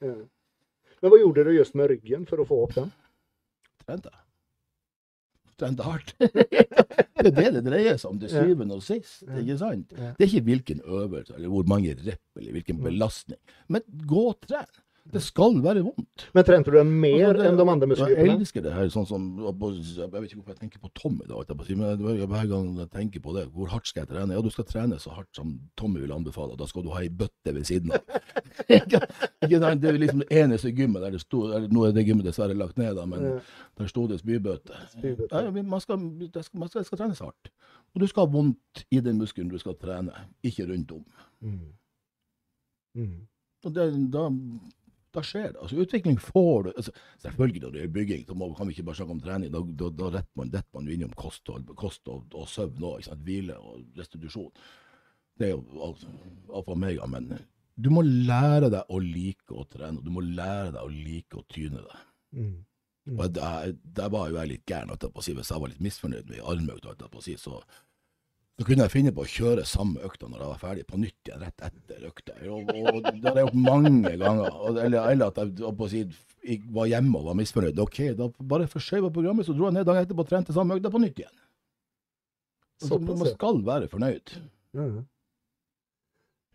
Men 0.05 1.11
hva 1.11 1.19
gjorde 1.19 1.45
du 1.49 1.51
just 1.57 1.75
med 1.75 1.91
ryggen 1.91 2.27
for 2.29 2.43
å 2.43 2.47
få 2.49 2.61
opp 2.67 2.75
den? 2.77 2.93
Trente. 3.87 4.12
Trente 5.57 5.83
hardt. 5.87 6.11
det 6.21 7.25
er 7.25 7.31
det 7.33 7.47
det 7.57 7.62
dreier 7.64 7.97
seg 7.99 8.11
om 8.12 8.19
til 8.21 8.29
syvende 8.31 8.77
og 8.77 8.83
sist. 8.85 9.23
Ja. 9.25 9.39
ikke 9.41 9.59
sant? 9.61 9.95
Ja. 9.97 10.11
Det 10.19 10.27
er 10.27 10.31
ikke 10.31 10.47
hvilken 10.51 10.83
øvelse 10.85 11.35
eller 11.39 11.49
hvor 11.55 11.64
mange 11.71 11.95
rep 11.97 12.23
eller 12.41 12.53
hvilken 12.59 12.77
Mm. 12.79 12.85
belastning. 12.91 13.41
Men 13.73 13.83
gå 14.07 14.27
og 14.35 14.41
tren. 14.45 14.69
Det 15.12 15.20
skal 15.22 15.61
være 15.62 15.82
vondt. 15.86 16.24
Men 16.34 16.44
trente 16.44 16.70
du 16.72 16.76
dem 16.78 16.88
mer 17.00 17.28
Altså, 17.30 17.42
det- 17.42 17.46
enn 17.50 17.57
de 17.57 17.66
andre 17.70 18.09
Jeg 18.09 18.28
elsker 18.38 18.62
det 18.62 18.72
her. 18.72 18.86
sånn 18.88 19.07
som, 19.07 19.36
Jeg 19.38 20.11
vet 20.11 20.22
ikke 20.30 20.36
hvorfor 20.40 20.48
jeg 20.54 20.59
tenker 20.59 20.78
på 20.80 20.90
Tommy, 20.94 21.26
da, 21.26 21.34
men 21.76 21.98
hver 22.28 22.48
gang 22.48 22.76
jeg 22.78 22.90
tenker 22.90 23.20
på 23.20 23.34
det, 23.34 23.52
hvor 23.52 23.68
hardt 23.68 23.86
skal 23.86 24.07
jeg 24.07 24.09
trene? 24.09 24.32
Ja, 24.34 24.40
du 24.40 24.50
skal 24.50 24.64
trene 24.64 24.98
så 24.98 25.11
hardt 25.14 25.34
som 25.34 25.61
Tommy 25.76 26.00
vil 26.00 26.11
anbefale, 26.12 26.57
da 26.57 26.66
skal 26.66 26.82
du 26.82 26.90
ha 26.90 27.00
ei 27.00 27.09
bøtte 27.09 27.54
ved 27.54 27.64
siden 27.64 27.92
av. 27.92 28.00
Det 28.66 29.84
er 29.84 29.98
liksom 29.98 30.18
det 30.20 30.30
eneste 30.30 30.72
gymmet 30.74 31.02
der 31.02 31.11
det 31.12 31.20
sto 31.20 31.46
Nå 31.68 31.84
er 31.86 31.92
det 31.92 32.07
gymmet 32.07 32.24
dessverre 32.24 32.54
lagt 32.57 32.76
ned, 32.78 32.96
da, 32.96 33.04
men 33.07 33.40
der 33.78 33.86
sto 33.86 34.07
det 34.07 34.20
spybøtte. 34.20 34.74
Ja, 35.30 35.50
man 35.50 35.80
skal, 35.80 35.98
man 35.98 36.68
skal, 36.68 36.84
skal 36.84 36.98
trenes 36.98 37.20
hardt. 37.20 37.50
Og 37.94 38.00
du 38.00 38.07
skal 38.07 38.26
ha 38.26 38.32
vondt 38.32 38.84
i 38.90 39.00
den 39.00 39.18
muskelen 39.18 39.48
du 39.48 39.59
skal 39.59 39.74
trene, 39.74 40.12
ikke 40.44 40.66
rundt 40.68 40.92
om. 40.92 41.04
Mm. 41.40 41.72
Mm. 42.96 43.26
Og 43.64 43.74
det, 43.74 43.86
da, 44.12 44.28
da 45.17 45.25
skjer 45.25 45.51
det. 45.55 45.61
Altså, 45.64 45.79
utvikling 45.83 46.19
får 46.21 46.67
du 46.67 46.71
altså, 46.75 46.93
Selvfølgelig 47.25 47.62
når 47.64 47.75
det 47.75 47.83
er 47.83 47.93
bygging, 47.95 48.25
så 48.29 48.37
må, 48.39 48.51
kan 48.57 48.69
vi 48.69 48.77
ikke 48.77 48.87
bare 48.91 49.01
snakke 49.01 49.17
om 49.17 49.23
trening. 49.25 49.53
Da, 49.55 49.62
da, 49.83 49.91
da 50.01 50.11
retter 50.19 50.41
man, 50.41 50.53
detter 50.53 50.79
man 50.79 50.91
innom 50.93 51.14
kost 51.19 51.53
og, 51.53 51.73
kost 51.79 52.12
og, 52.12 52.27
og 52.37 52.49
søvn 52.53 52.89
òg. 52.91 53.09
Hvile 53.27 53.57
og 53.59 53.99
restitusjon. 53.99 54.53
Det 55.37 55.51
er 55.51 55.55
jo 55.55 55.62
alfa 55.89 56.12
og 56.61 56.73
omega. 56.77 57.09
Men 57.11 57.33
du 57.77 57.91
må 57.93 58.05
lære 58.05 58.71
deg 58.73 58.93
å 58.93 59.01
like 59.03 59.53
å 59.53 59.67
trene. 59.69 60.01
og 60.01 60.07
Du 60.07 60.12
må 60.14 60.25
lære 60.25 60.73
deg 60.77 60.83
å 60.83 60.93
like 60.93 61.41
å 61.41 61.45
tyne 61.53 61.83
deg. 61.85 62.07
Mm. 62.37 62.55
Mm. 63.07 63.19
Og 63.21 63.35
der, 63.37 63.75
der 63.97 64.09
var 64.11 64.31
jo 64.31 64.39
jeg 64.41 64.53
litt 64.53 64.64
gæren. 64.69 64.91
holdt 64.91 65.05
jeg 65.07 65.14
på 65.14 65.23
å 65.23 65.27
Si. 65.27 65.35
Hvis 65.37 65.53
jeg 65.53 65.62
var 65.62 65.73
litt 65.73 65.85
misfornøyd 65.85 66.31
med 66.31 66.47
armøkt, 66.53 66.89
holdt 66.89 67.05
jeg 67.05 67.12
på 67.12 67.21
å 67.21 67.27
si, 67.27 67.37
så, 67.41 67.61
så 68.57 68.64
kunne 68.64 68.86
jeg 68.86 68.92
finne 68.94 69.12
på 69.12 69.24
å 69.24 69.28
kjøre 69.28 69.64
samme 69.68 70.00
økta 70.07 70.30
når 70.30 70.40
jeg 70.40 70.48
var 70.48 70.61
ferdig, 70.62 70.84
på 70.88 71.00
nytt 71.00 71.28
igjen 71.28 71.42
rett 71.44 71.64
etter 71.66 72.07
økta. 72.09 72.36
Og, 72.48 72.70
og, 72.72 73.02
det 73.04 73.26
har 73.28 73.40
jeg 73.42 73.48
gjort 73.50 73.59
mange 73.66 74.12
ganger. 74.16 74.46
Og, 74.48 74.78
eller, 74.80 75.11
eller 75.12 75.26
at 75.28 75.40
jeg 75.42 75.66
å 75.68 75.88
si, 75.92 76.00
jeg 76.46 76.62
var 76.72 76.88
hjemme 76.88 77.20
og 77.20 77.28
var 77.28 77.36
misfornøyd. 77.36 77.82
Ok, 77.84 78.00
da 78.16 78.30
bare 78.54 78.68
forskjøv 78.72 79.11
jeg 79.11 79.16
programmet, 79.18 79.48
så 79.48 79.57
dro 79.57 79.68
jeg 79.68 79.76
ned 79.76 79.84
dagen 79.88 80.07
etterpå 80.07 80.24
og 80.24 80.30
trente 80.30 80.57
samme 80.57 80.78
økta 80.80 80.92
på 80.94 81.02
nytt 81.04 81.20
igjen. 81.20 81.36
Så 82.80 82.94
Såpass, 82.94 83.20
man 83.20 83.30
skal 83.34 83.61
være 83.66 83.92
fornøyd. 83.92 84.34
Ja. 84.76 84.88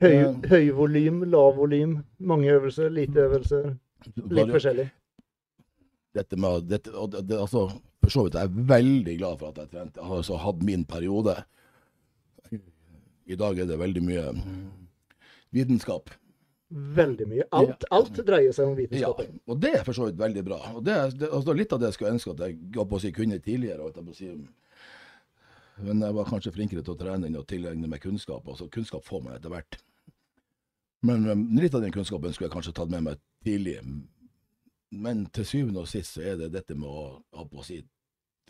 Høy, 0.02 0.18
høy 0.50 0.68
volym, 0.74 1.22
lav 1.30 1.54
volym, 1.62 2.00
mange 2.18 2.50
øvelser, 2.50 2.90
lite 2.90 3.28
øvelser. 3.28 3.72
Litt 4.34 4.50
forskjellig. 4.50 4.90
dette 6.18 6.38
med 6.42 6.66
dette, 6.68 6.90
det, 6.90 7.38
altså, 7.38 7.68
For 8.02 8.10
så 8.10 8.24
vidt 8.26 8.36
er 8.36 8.48
jeg 8.48 8.68
veldig 8.74 9.18
glad 9.20 9.38
for 9.38 9.54
at 9.54 9.62
jeg 9.62 9.70
trente. 9.70 10.02
Jeg 10.02 10.10
har 10.10 10.22
altså 10.24 10.42
hatt 10.42 10.64
min 10.66 10.86
periode. 10.90 11.36
I 13.32 13.38
dag 13.40 13.60
er 13.64 13.70
det 13.70 13.78
veldig 13.80 14.02
mye 14.04 14.26
vitenskap. 15.56 16.12
Veldig 16.72 17.26
mye. 17.28 17.46
Alt, 17.56 17.84
alt 17.92 18.20
dreier 18.28 18.54
seg 18.56 18.70
om 18.72 18.78
vitenskap. 18.78 19.20
Ja, 19.26 19.40
og 19.52 19.60
det 19.60 19.74
er 19.76 19.84
for 19.88 19.98
så 19.98 20.08
vidt 20.08 20.20
veldig 20.22 20.44
bra. 20.48 20.60
Og 20.76 20.84
det, 20.88 20.94
er- 20.96 21.16
det, 21.20 21.30
altså, 21.36 21.56
litt 21.58 21.74
av 21.76 21.82
det 21.82 21.90
jeg 21.90 21.98
skulle 21.98 22.14
ønske 22.16 22.32
at 22.32 22.44
jeg 22.46 23.02
si, 23.04 23.12
kunne 23.18 23.40
tidligere. 23.44 23.92
jeg 23.98 24.16
si. 24.16 24.32
Men 25.82 26.02
jeg 26.06 26.14
var 26.16 26.30
kanskje 26.30 26.54
flinkere 26.56 26.84
til 26.86 26.94
å 26.94 27.00
trene 27.00 27.28
enn 27.28 27.40
å 27.40 27.46
tilegne 27.48 27.88
meg 27.92 28.04
kunnskap. 28.04 28.48
Altså, 28.48 28.70
kunnskap 28.72 29.04
får 29.08 29.24
man 29.26 29.36
etter 29.36 29.50
hvert. 29.52 29.80
Men 31.04 31.24
men 31.26 31.48
litt 31.60 31.74
av 31.76 31.82
den 31.82 31.92
kunnskapen 31.92 32.32
skulle 32.34 32.48
jeg 32.50 32.56
kanskje 32.56 32.74
tatt 32.78 32.92
med 32.94 33.04
meg 33.04 33.20
tidlig. 33.44 33.80
Men 34.92 35.26
til 35.34 35.46
syvende 35.48 35.82
og 35.84 35.88
sist 35.90 36.14
så 36.16 36.22
er 36.22 36.38
det 36.38 36.52
dette 36.54 36.76
med 36.76 36.88
å, 36.88 37.24
ha 37.36 37.46
på 37.48 37.60
å 37.60 37.66
si, 37.66 37.80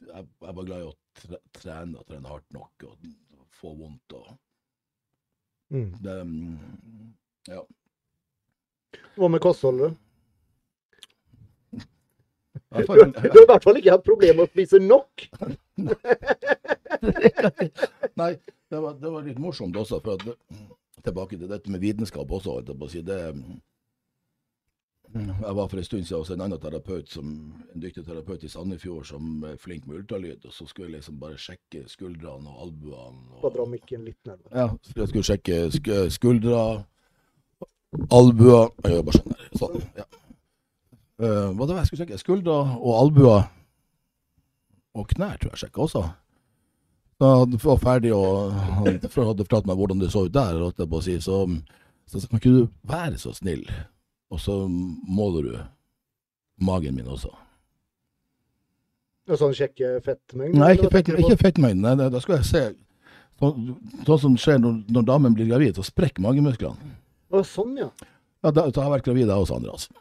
jeg, 0.02 0.28
jeg 0.42 0.56
var 0.58 0.66
glad 0.68 0.82
i 0.84 0.90
å 0.90 1.40
trene 1.54 1.98
og 2.02 2.06
trene 2.10 2.28
hardt 2.28 2.54
nok 2.54 2.86
og 2.90 3.06
få 3.62 3.74
vondt. 3.78 4.14
og 4.18 4.34
Mm. 5.72 5.92
det, 6.04 6.22
um, 6.22 6.60
ja. 7.48 7.62
Hva 9.16 9.28
med 9.32 9.42
kostholdet? 9.44 9.92
Du, 12.72 12.76
har 12.76 13.44
i 13.44 13.46
hvert 13.48 13.64
fall 13.64 13.78
ikke 13.80 13.94
hatt 13.96 14.08
problemer 14.08 14.38
med 14.42 14.48
å 14.48 14.52
spise 14.52 14.78
nok. 14.84 15.12
Nei, 18.22 18.32
det 18.72 18.80
var, 18.80 18.94
det 19.00 19.10
var 19.12 19.22
litt 19.26 19.40
morsomt 19.44 19.76
også. 19.80 20.00
For 20.04 20.12
at, 20.16 20.22
tilbake 21.04 21.38
til 21.40 21.50
dette 21.52 21.72
med 21.72 21.80
vitenskap 21.84 22.32
også. 22.32 22.62
det, 22.64 22.76
jeg 25.14 25.56
var 25.56 25.68
for 25.68 25.78
en 25.78 25.84
stund 25.84 26.06
siden 26.06 26.22
hos 26.22 26.30
en 26.32 26.42
annen 26.46 26.60
terapeut, 26.62 27.10
som, 27.10 27.32
en 27.74 27.84
dyktig 27.84 28.06
terapeut 28.08 28.44
i 28.44 28.50
Sandefjord 28.52 29.06
som 29.10 29.44
er 29.48 29.58
flink 29.60 29.88
med 29.88 30.02
ultralyd. 30.02 30.46
Og 30.46 30.54
så 30.54 30.68
skulle 30.70 30.90
jeg 30.90 31.00
liksom 31.00 31.20
bare 31.20 31.40
sjekke 31.42 31.84
skuldrene 31.92 32.50
og 32.50 32.64
albuene. 32.68 33.42
Bare 33.42 33.54
dra 33.58 33.66
Og, 33.66 33.72
mikken 33.74 34.06
litt 34.08 34.20
nærmere. 34.26 34.52
ja, 34.56 34.68
så 34.82 35.04
jeg 35.04 35.12
skulle 35.12 35.28
sjekke 35.28 35.60
sk 35.76 35.92
skuldre, 36.16 36.64
albuer 38.12 38.72
Jeg 38.84 38.96
gjør 38.96 39.08
bare 39.10 39.20
sånn 39.20 39.36
der. 39.36 39.50
Sånn, 39.60 39.86
ja. 40.00 40.08
Uh, 41.22 41.52
hva 41.54 41.68
det 41.68 41.76
var 41.76 41.82
jeg 41.84 41.92
skulle 41.92 42.06
sjekke? 42.06 42.22
Skuldra 42.22 42.58
og 42.80 42.94
albuer. 42.98 43.50
Og 44.98 45.08
knær 45.12 45.38
tror 45.40 45.54
jeg 45.54 45.66
sjekka 45.66 45.86
også. 45.86 46.06
Da 47.22 47.36
jeg 47.44 47.60
var 47.62 47.78
ferdig 47.78 48.14
og 48.18 48.56
han 48.56 48.88
hadde 48.88 49.46
fortalt 49.46 49.68
meg 49.70 49.78
hvordan 49.78 50.00
det 50.02 50.10
så 50.14 50.26
ut 50.26 50.34
der, 50.34 50.58
jeg 50.58 50.90
på 50.90 50.98
å 50.98 51.04
si, 51.06 51.20
så, 51.22 51.44
så 52.10 52.18
han, 52.18 52.30
kan 52.32 52.42
ikke 52.42 52.54
du 52.56 52.64
være 52.90 53.20
så 53.22 53.34
snill, 53.38 53.62
og 54.32 54.40
så 54.40 54.56
måler 54.68 55.48
du 55.48 55.56
magen 56.64 56.96
min 56.96 57.10
også. 57.12 57.32
Og 59.32 59.38
sånn 59.40 59.54
sjekke 59.56 60.00
fettmengden? 60.06 60.60
Nei, 60.60 60.74
ikke, 60.78 60.90
fett, 60.94 61.12
ikke 61.14 61.38
fettmengden. 61.40 62.02
Da 62.12 62.22
skal 62.24 62.40
jeg 62.40 62.48
se. 62.48 62.64
Sånn, 63.42 63.76
sånn 64.08 64.22
som 64.26 64.40
skjer 64.40 64.60
når, 64.62 64.82
når 64.92 65.06
damen 65.08 65.36
blir 65.38 65.50
gravid, 65.50 65.78
så 65.78 65.86
sprekker 65.86 66.24
magemusklene. 66.24 66.96
Å, 67.32 67.44
sånn, 67.48 67.78
ja. 67.80 67.90
Ja, 68.42 68.50
da, 68.50 68.66
da 68.74 68.82
har 68.82 68.88
jeg 68.88 68.94
vært 68.96 69.08
gravid, 69.08 69.30
jeg 69.30 69.46
også, 69.46 69.60
Andreas. 69.60 69.90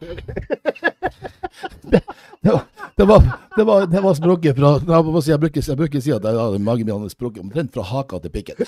Det, 1.91 1.99
det, 2.41 2.53
var, 2.53 2.62
det, 3.01 3.07
var, 3.09 3.22
det, 3.57 3.64
var, 3.64 3.86
det 3.86 4.01
var 4.05 4.16
språket 4.18 4.59
fra 4.59 4.70
Jeg, 4.76 5.05
må 5.07 5.22
si, 5.24 5.30
jeg, 5.32 5.40
bruker, 5.40 5.64
jeg 5.64 5.78
bruker 5.80 6.03
si 6.05 6.12
at 6.12 6.26
jeg 6.28 6.36
hadde 6.36 6.61
magen 6.66 6.84
min 6.84 6.98
hadde 6.98 7.14
sprukket 7.14 7.40
omtrent 7.44 7.72
fra 7.72 7.86
haka 7.88 8.20
til 8.20 8.34
pikken. 8.34 8.61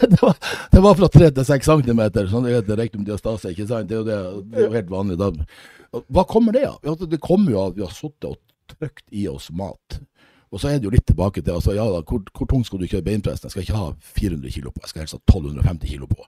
Det 0.00 0.18
var, 0.22 0.36
det 0.72 0.80
var 0.80 0.94
fra 0.96 1.08
tre 1.12 1.28
til 1.36 1.44
seks 1.44 1.68
centimeter, 1.68 2.28
sånn 2.30 2.46
det 2.46 2.54
heter 2.54 2.78
rektum 2.80 3.04
diastase, 3.04 3.52
ikke 3.52 3.66
sant? 3.68 3.90
Det 3.90 3.98
er 3.98 4.00
jo, 4.00 4.06
det, 4.08 4.18
det 4.54 4.62
er 4.64 4.76
helt 4.78 4.92
vanlig. 4.92 5.18
Da. 5.20 5.28
Hva 6.16 6.24
kommer 6.28 6.56
det 6.56 6.64
av? 6.70 7.04
Det 7.04 7.20
kommer 7.20 7.52
jo 7.52 7.60
av 7.60 7.74
at 7.74 7.76
vi 7.76 7.84
har 7.84 7.92
sittet 7.92 8.30
og 8.30 8.38
trykt 8.72 9.04
i 9.12 9.26
oss 9.28 9.50
mat. 9.52 10.00
Og 10.56 10.60
så 10.62 10.70
er 10.70 10.78
det 10.80 10.88
jo 10.88 10.94
litt 10.94 11.04
tilbake 11.04 11.42
til 11.44 11.52
altså, 11.52 11.74
ja 11.76 11.84
da, 11.92 11.98
hvor, 12.00 12.22
hvor 12.32 12.48
tung 12.48 12.62
skal 12.64 12.80
du 12.80 12.86
kjøre 12.88 13.04
beinpressen? 13.04 13.44
Jeg 13.44 13.52
skal 13.52 13.64
ikke 13.66 13.76
ha 13.76 13.88
400 14.16 14.52
kilo 14.54 14.70
på, 14.72 14.80
jeg 14.86 14.92
skal 14.92 15.02
helst 15.02 15.16
ha 15.18 15.20
1250 15.20 15.90
kilo 15.90 16.06
på. 16.08 16.24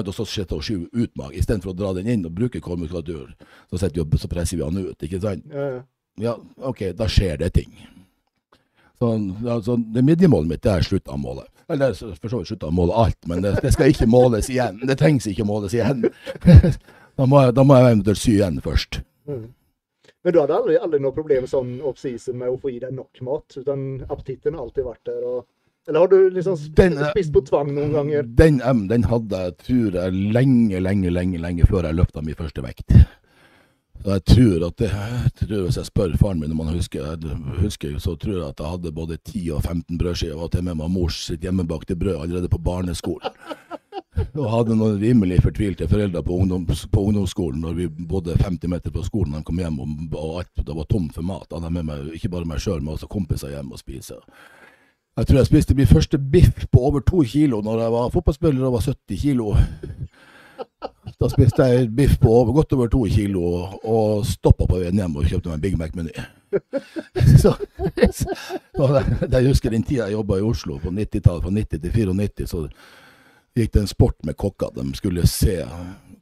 Og 0.00 0.10
så 0.16 0.26
sitte 0.26 0.56
og 0.58 0.66
ut 0.66 1.12
mag, 1.14 1.36
istedenfor 1.38 1.70
å 1.70 1.76
dra 1.78 1.92
den 1.94 2.10
inn 2.10 2.24
og 2.26 2.34
bruke 2.34 2.58
kormuskulatur. 2.64 3.36
Så, 3.70 3.78
vi, 3.86 4.18
så 4.18 4.30
presser 4.32 4.58
vi 4.58 4.66
han 4.66 4.80
ut, 4.82 5.06
ikke 5.06 5.20
sant? 5.22 5.46
Ja, 5.54 5.68
ja. 5.76 5.84
ja, 6.24 6.34
OK, 6.66 6.88
da 6.98 7.06
skjer 7.06 7.38
det 7.44 7.52
ting. 7.60 7.70
Så, 8.98 9.12
altså, 9.46 9.78
det 9.94 10.02
midjemålet 10.02 10.50
mitt 10.50 10.66
det 10.66 10.74
er 10.74 11.22
målet. 11.22 11.46
Eller 11.70 11.94
for 11.94 12.32
så 12.32 12.40
vidt 12.40 12.50
slutta 12.50 12.72
å 12.72 12.74
måle 12.74 12.96
alt, 12.96 13.18
men 13.30 13.44
det, 13.44 13.60
det, 13.62 13.70
skal 13.76 13.92
ikke 13.92 14.08
måles 14.10 14.48
igjen. 14.50 14.80
Det 14.88 14.98
trengs 14.98 15.28
ikke 15.30 15.46
måles 15.46 15.76
igjen. 15.76 16.08
da, 17.18 17.28
må 17.28 17.44
jeg, 17.44 17.54
da 17.54 17.64
må 17.68 17.78
jeg 17.78 17.92
eventuelt 17.92 18.22
sy 18.24 18.34
igjen 18.40 18.58
først. 18.64 19.02
Mm. 19.28 19.46
Men 20.24 20.34
du 20.34 20.40
hadde 20.40 20.56
aldri, 20.56 20.78
aldri 20.82 20.98
noe 21.02 21.14
problem 21.14 21.46
sånn 21.46 21.76
off-season 21.86 22.40
med 22.40 22.50
å 22.50 22.58
få 22.60 22.72
i 22.74 22.80
deg 22.82 22.94
nok 22.96 23.20
mat? 23.26 23.54
Utan 23.60 23.86
appetitten 24.08 24.56
har 24.56 24.66
alltid 24.66 24.88
vært 24.88 25.04
der? 25.06 25.22
Og, 25.22 25.46
eller 25.88 26.04
har 26.04 26.10
du 26.10 26.18
liksom 26.34 26.58
den, 26.76 26.98
eh, 26.98 27.12
spist 27.14 27.32
på 27.32 27.44
tvang 27.46 27.70
noen 27.76 27.94
ganger? 27.94 28.26
Den 28.40 28.58
den 28.90 29.06
hadde 29.08 29.44
jeg, 29.44 29.56
tror 29.62 30.00
jeg, 30.00 30.18
lenge, 30.34 30.82
lenge, 30.82 31.14
lenge 31.14 31.40
lenge 31.40 31.70
før 31.70 31.86
jeg 31.86 32.00
løfta 32.00 32.24
min 32.26 32.38
første 32.38 32.64
vekt. 32.66 32.98
Så 33.98 34.14
jeg 34.14 34.24
tror 34.30 34.66
at 34.68 34.76
det, 34.78 34.88
jeg 34.94 35.30
tror 35.40 35.62
Hvis 35.64 35.76
jeg 35.76 35.88
spør 35.88 36.12
faren 36.20 36.40
min 36.40 36.52
om 36.54 36.60
han 36.62 36.76
husker, 36.76 37.16
husker, 37.58 37.96
så 37.98 38.14
tror 38.14 38.36
jeg 38.36 38.48
at 38.48 38.60
jeg 38.60 38.70
hadde 38.74 38.92
både 38.94 39.16
10 39.16 39.50
og 39.56 39.62
15 39.62 39.98
brødskiver 39.98 40.44
og 40.44 40.52
til 40.52 40.64
med 40.64 40.78
meg 40.78 40.90
mors 40.90 41.18
sitt 41.26 41.42
hjemmebakte 41.42 41.96
brød 41.98 42.20
allerede 42.22 42.48
på 42.48 42.58
barneskolen. 42.62 43.34
Og 44.18 44.50
hadde 44.52 44.76
noen 44.78 44.98
rimelig 45.00 45.40
fortvilte 45.44 45.88
foreldre 45.90 46.22
på, 46.26 46.36
ungdoms, 46.42 46.84
på, 46.90 47.04
ungdomsskolen 47.10 47.62
når 47.64 47.72
vi 47.78 47.88
bodde 47.88 48.36
50 48.38 48.72
meter 48.72 48.94
fra 48.94 49.02
skolen. 49.06 49.36
De 49.36 49.46
kom 49.46 49.60
hjem 49.62 49.80
og, 49.82 49.88
og 50.12 50.38
alt 50.42 50.64
det 50.64 50.76
var 50.76 50.86
tomt 50.90 51.12
for 51.16 51.22
mat. 51.26 51.50
Hadde 51.52 51.72
med 51.74 51.84
meg 51.88 51.98
ikke 52.18 52.32
bare 52.32 52.48
meg 52.48 52.62
sjøl, 52.62 52.82
men 52.82 52.96
også 52.96 53.10
kompiser 53.10 53.54
hjem 53.54 53.74
og 53.74 53.82
spise. 53.82 54.18
Jeg 55.18 55.26
tror 55.26 55.40
jeg 55.40 55.50
spiste 55.50 55.74
min 55.74 55.90
første 55.90 56.18
biff 56.18 56.66
på 56.70 56.78
over 56.90 57.02
to 57.02 57.18
kilo 57.26 57.56
når 57.64 57.76
jeg 57.82 57.94
var 57.96 58.12
fotballspiller 58.14 58.68
og 58.68 58.76
var 58.76 58.84
70 58.86 59.22
kilo. 59.22 59.46
Da 61.18 61.26
spiste 61.30 61.66
jeg 61.66 61.96
biff 61.96 62.18
på 62.22 62.28
over, 62.30 62.52
godt 62.52 62.72
over 62.76 62.88
to 62.92 63.00
kilo 63.10 63.40
og, 63.42 63.62
og 63.82 64.26
stoppa 64.26 64.64
på 64.68 64.78
veien 64.78 65.00
hjem 65.00 65.16
og 65.18 65.26
kjøpte 65.26 65.50
meg 65.50 65.56
en 65.56 65.64
Big 65.64 65.76
Mac-meny. 65.80 66.14
jeg 69.34 69.48
husker 69.48 69.74
den 69.74 69.82
tida 69.82 70.06
jeg 70.06 70.14
jobba 70.14 70.38
i 70.38 70.46
Oslo 70.46 70.78
på 70.80 70.88
90-tallet, 70.94 71.42
fra 71.42 71.50
90 71.50 71.82
til 71.82 71.92
94. 71.92 72.48
så 72.48 72.68
gikk 73.58 73.74
det 73.74 73.82
en 73.84 73.90
sport 73.90 74.18
med 74.26 74.36
kokker. 74.38 74.70
De 74.74 74.84
skulle 74.98 75.26
se 75.30 75.58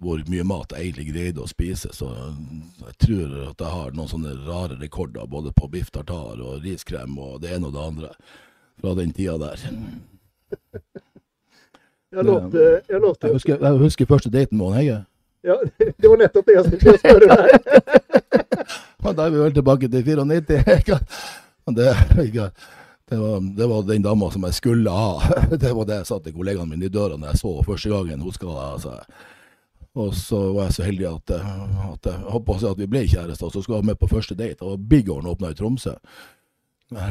hvor 0.03 0.21
mye 0.29 0.45
mat 0.45 0.75
jeg 0.75 0.91
egentlig 0.91 1.09
greide 1.13 1.45
å 1.45 1.49
spise. 1.51 1.93
Så 1.97 2.11
jeg 2.11 2.97
tror 3.03 3.37
at 3.51 3.63
jeg 3.63 3.73
har 3.73 3.97
noen 3.97 4.11
sånne 4.11 4.35
rare 4.47 4.79
rekorder 4.81 5.29
både 5.31 5.53
på 5.57 5.71
biff 5.73 5.91
tartar 5.95 6.41
og 6.41 6.65
riskrem 6.65 7.17
og 7.19 7.41
det 7.45 7.55
ene 7.57 7.71
og 7.71 7.77
det 7.77 7.85
andre 7.85 8.13
fra 8.81 8.95
den 8.99 9.13
tida 9.17 9.39
der. 9.41 9.67
Jeg 12.17 12.25
lovte, 12.25 12.61
jeg 12.89 13.01
lovte. 13.03 13.27
Jeg 13.27 13.35
husker, 13.35 13.57
jeg 13.61 13.79
husker 13.83 14.07
første 14.09 14.31
daten 14.31 14.57
med 14.57 14.73
Heie. 14.73 15.01
Ja, 15.45 15.57
det 16.01 16.09
var 16.09 16.17
nettopp 16.17 16.47
det 16.47 16.55
jeg 16.55 16.65
skulle 16.65 16.99
spørre 16.99 17.27
deg. 17.29 17.49
da 19.17 19.27
er 19.27 19.35
vi 19.35 19.43
vel 19.43 19.55
tilbake 19.55 19.91
til 19.91 20.07
94. 20.07 20.99
det, 21.77 21.91
det 23.11 23.17
var, 23.17 23.41
det 23.57 23.67
var, 23.67 23.83
den 23.87 24.03
dama 24.03 24.31
som 24.31 24.43
jeg 24.49 24.55
skulle 24.55 24.91
ha. 24.91 25.23
Det 25.63 25.73
var 25.73 25.87
det 25.87 26.01
jeg 26.01 26.07
sa 26.09 26.19
til 26.19 26.35
kollegaene 26.35 26.73
mine 26.73 26.89
i 26.89 26.93
døra 26.93 27.15
når 27.15 27.33
jeg 27.33 27.43
så 27.45 27.53
første 27.63 27.91
gangen 27.93 28.25
hun 28.25 28.35
skal 28.35 28.57
altså. 28.59 28.97
Og 29.97 30.15
så 30.15 30.41
var 30.53 30.67
jeg 30.67 30.75
så 30.77 30.87
heldig 30.89 31.07
at, 31.09 31.37
at 31.37 32.09
jeg 32.11 32.33
håpa 32.35 32.57
at 32.59 32.81
vi 32.81 32.89
ble 32.91 33.05
kjærester, 33.07 33.49
så 33.49 33.63
skulle 33.63 33.79
jeg 33.79 33.89
med 33.93 34.01
på 34.01 34.11
første 34.11 34.35
date. 34.35 34.67
Og 34.67 34.83
Bighorn 34.91 35.31
åpna 35.31 35.55
i 35.55 35.57
Tromsø. 35.57 35.95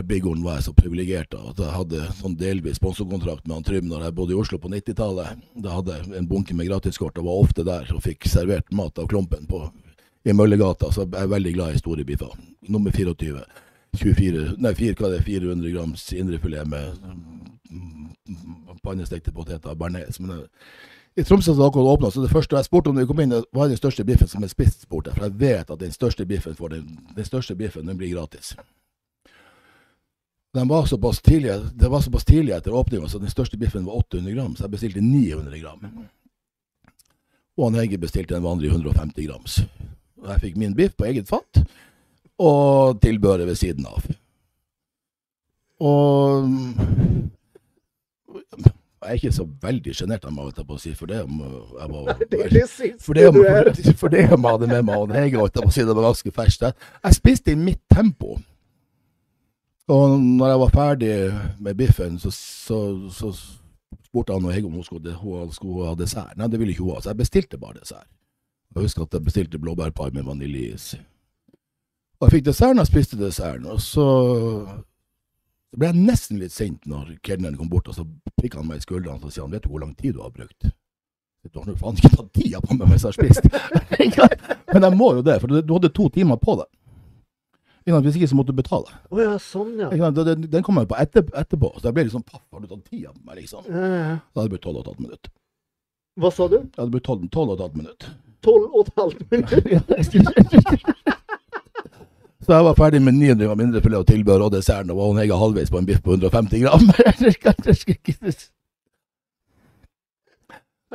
Bighorn 0.06 0.44
var 0.44 0.60
jeg 0.60 0.68
så 0.68 0.76
privilegert 0.76 1.34
av 1.36 1.50
at 1.54 1.64
jeg 1.64 1.76
hadde 1.80 2.04
sånn 2.20 2.38
delvis 2.40 2.78
sponsorkontrakt 2.78 3.48
med 3.48 3.58
han 3.58 3.66
Trym 3.66 3.90
når 3.90 4.06
jeg 4.06 4.16
bodde 4.20 4.36
i 4.36 4.40
Oslo 4.40 4.60
på 4.62 4.72
90-tallet. 4.76 5.42
Da 5.64 5.80
hadde 5.80 5.96
jeg 5.96 6.14
en 6.20 6.30
bunke 6.30 6.56
med 6.56 6.70
gratiskort 6.70 7.18
og 7.20 7.28
var 7.28 7.42
ofte 7.48 7.66
der 7.68 7.90
og 7.96 8.04
fikk 8.04 8.28
servert 8.30 8.68
mat 8.76 9.00
av 9.00 9.08
Klumpen 9.12 9.48
på, 9.48 9.64
i 10.28 10.36
Møllergata. 10.36 10.92
Så 10.92 11.08
jeg 11.08 11.24
er 11.24 11.32
veldig 11.34 11.56
glad 11.56 11.76
i 11.76 11.82
store 11.82 12.06
biffer. 12.08 12.36
Nummer 12.68 12.92
24. 12.92 13.42
24, 14.00 14.56
nei, 14.62 14.74
4, 14.76 14.98
hva 15.00 15.12
det 15.12 15.22
er, 15.22 15.28
400 15.28 15.72
grams 15.74 16.06
indrefilet 16.14 16.68
med 16.70 17.00
mm, 17.04 18.76
pannestekte 18.84 19.34
poteter 19.36 19.76
bearnés. 19.76 20.20
Men 20.20 20.38
eh, 20.40 20.46
i 21.16 21.24
Tromsø 21.24 21.54
så 21.56 21.68
akkurat 21.68 21.94
åpna, 21.96 22.12
så 22.12 22.22
det 22.22 22.32
første 22.32 22.58
jeg 22.58 22.68
spurte 22.68 22.92
om 22.92 22.98
da 22.98 23.06
vi 23.06 23.10
kom 23.10 23.22
inn, 23.24 23.36
var 23.56 23.70
den 23.72 23.80
største 23.80 24.04
biffen 24.04 24.28
som 24.28 24.44
er 24.44 24.52
spist, 24.52 24.84
spurte. 24.84 25.14
For 25.16 25.28
jeg 25.28 25.40
vet 25.40 25.72
at 25.72 25.80
den 25.80 25.94
største 25.96 26.26
biffen, 26.28 26.58
den, 26.72 26.90
den 27.16 27.28
største 27.28 27.56
biffen 27.56 27.88
den 27.88 27.98
blir 27.98 28.12
gratis. 28.14 28.56
Den 30.56 30.68
var 30.68 30.86
såpass 30.86 31.22
tidlig, 31.22 31.56
det 31.76 31.88
var 31.92 32.02
såpass 32.02 32.26
tidlig 32.26 32.54
etter 32.56 32.74
åpninga, 32.74 33.08
så 33.08 33.20
den 33.20 33.32
største 33.32 33.58
biffen 33.58 33.86
var 33.86 33.98
800 34.06 34.36
gram, 34.36 34.56
så 34.56 34.64
jeg 34.64 34.72
bestilte 34.72 35.02
900 35.02 35.60
gram. 35.60 35.82
Og 37.58 37.66
han 37.70 37.80
Hege 37.80 37.98
bestilte 38.00 38.36
en 38.36 38.44
vanlig 38.44 38.70
150 38.72 39.28
grams. 39.28 39.60
Og 40.20 40.30
jeg 40.32 40.42
fikk 40.42 40.58
min 40.60 40.76
biff 40.76 40.96
på 40.96 41.08
eget 41.08 41.28
fat 41.28 41.64
og 42.42 43.02
tilbehøret 43.02 43.48
ved 43.48 43.56
siden 43.60 43.88
av. 43.90 44.06
Og 45.86 46.50
jeg 49.06 49.12
er 49.12 49.20
ikke 49.20 49.32
så 49.36 49.46
veldig 49.62 49.94
sjenert 49.94 50.24
av 50.26 50.34
meg, 50.34 50.56
på 50.66 50.78
å 50.78 50.82
si, 50.82 50.96
for 50.98 51.10
det 51.12 51.22
om 51.28 51.42
jeg 51.44 51.90
var 51.92 52.08
For 53.06 53.18
det 53.18 53.28
om, 53.30 53.38
jeg 53.38 54.30
hadde 54.56 54.70
med 54.72 54.88
meg 54.88 54.96
han 54.98 55.14
Hege, 55.14 55.38
holdt 55.38 55.60
jeg 55.60 55.68
på 55.68 55.70
å 55.70 55.76
si, 55.76 55.86
det 55.86 55.96
var 55.98 56.08
ganske 56.08 56.34
ferskt. 56.34 56.66
Jeg 57.04 57.18
spiste 57.20 57.54
i 57.54 57.60
mitt 57.60 57.84
tempo. 57.92 58.40
Og 59.94 60.16
når 60.18 60.50
jeg 60.50 60.62
var 60.64 60.74
ferdig 60.74 61.14
med 61.62 61.78
biffen, 61.78 62.18
så, 62.20 62.32
så, 62.34 62.80
så 63.14 63.30
spurte 64.08 64.34
han 64.34 64.50
Hege 64.50 64.66
om 64.66 64.80
hun 64.80 64.88
skulle 64.88 65.86
ha 65.86 65.94
dessert. 66.00 66.34
Nei, 66.40 66.50
det 66.50 66.62
ville 66.62 66.74
ikke 66.74 66.88
hun 66.88 66.96
ha, 66.96 67.04
så 67.04 67.14
jeg 67.14 67.22
bestilte 67.22 67.62
bare 67.62 67.78
dessert. 67.84 68.10
Jeg 68.74 68.88
husker 68.90 69.06
at 69.06 69.14
jeg 69.14 69.28
bestilte 69.28 69.62
blåbærpai 69.62 70.10
med 70.16 70.26
vaniljeis. 70.26 70.96
Og 72.26 72.32
jeg 72.32 72.40
fikk 72.40 72.46
desserten 72.48 72.82
og 72.82 72.88
spiste 72.90 73.18
desserten. 73.20 73.68
Og 73.70 73.82
så 73.86 74.06
ble 75.78 75.92
jeg 75.92 76.06
nesten 76.08 76.40
litt 76.42 76.56
sint 76.56 76.88
når 76.90 77.20
kelneren 77.26 77.58
kom 77.60 77.70
bort 77.70 77.92
og 77.92 77.98
så 77.98 78.06
pikka 78.42 78.62
han 78.62 78.70
meg 78.72 78.82
i 78.82 78.86
skuldrene 78.86 79.20
og 79.20 79.30
sa 79.30 79.44
han, 79.44 79.54
vet 79.54 79.68
du 79.68 79.70
hvor 79.70 79.84
lang 79.84 79.92
tid 80.00 80.16
du 80.18 80.24
har 80.24 80.34
brukt? 80.34 80.72
Du 81.46 81.60
har 81.62 81.76
faen 81.78 82.00
ikke 82.00 82.10
tatt 82.16 82.32
tida 82.34 82.58
på 82.64 82.74
meg 82.74 82.90
mens 82.90 83.06
jeg 83.06 83.12
har 83.12 83.18
spist. 83.20 83.46
Men 84.74 84.88
jeg 84.88 84.98
må 84.98 85.12
jo 85.20 85.22
det, 85.28 85.38
for 85.44 85.54
du 85.54 85.74
hadde 85.76 85.94
to 85.94 86.08
timer 86.16 86.40
på 86.42 86.58
det. 86.64 86.66
Hvis 87.86 88.18
ikke 88.18 88.32
så 88.32 88.40
måtte 88.40 88.56
du 88.56 88.58
betale. 88.58 88.90
Oh, 89.14 89.20
ja, 89.22 89.36
sånn, 89.38 89.76
ja. 89.78 90.10
Den, 90.10 90.48
den 90.50 90.64
kom 90.66 90.80
jo 90.82 90.88
på 90.90 90.98
etter, 90.98 91.22
etterpå, 91.38 91.70
så 91.78 91.92
jeg 91.92 91.98
ble 92.00 92.08
liksom 92.08 92.26
paff. 92.26 92.42
Har 92.50 92.64
du 92.64 92.72
tatt 92.72 92.88
tida 92.90 93.14
på 93.14 93.22
meg, 93.22 93.44
liksom? 93.44 93.62
Ja, 93.70 93.86
ja. 93.94 94.16
Da 94.34 94.42
hadde 94.42 94.48
det 94.48 94.56
blitt 94.56 94.66
tolv 94.66 94.82
og 94.82 94.98
minutter. 94.98 95.30
Hva 96.18 96.32
sa 96.34 96.48
du? 96.50 96.58
Det 96.64 96.82
hadde 96.82 96.94
blitt 96.96 97.06
tolv 97.06 97.30
og 97.52 97.54
et 97.60 97.66
halvt 97.68 97.78
minutt. 97.84 98.10
Tolv 98.46 98.66
og 98.74 98.82
et 98.82 98.94
halvt 98.98 99.22
minutt? 99.30 99.54
Så 102.46 102.54
jeg 102.54 102.66
var 102.68 102.76
ferdig 102.78 103.02
med 103.02 103.14
900 103.18 103.48
gram 103.48 103.62
indrefilet 103.64 104.04
og 104.04 104.08
tilbehør 104.08 104.44
og 104.48 104.52
desserten, 104.54 104.92
og 104.94 104.98
var 105.00 105.08
hun 105.10 105.18
Hege 105.18 105.38
halvveis 105.42 105.72
på 105.74 105.80
en 105.82 105.86
biff 105.88 106.02
på 106.06 106.14
150 106.14 106.62
gram. 106.62 106.84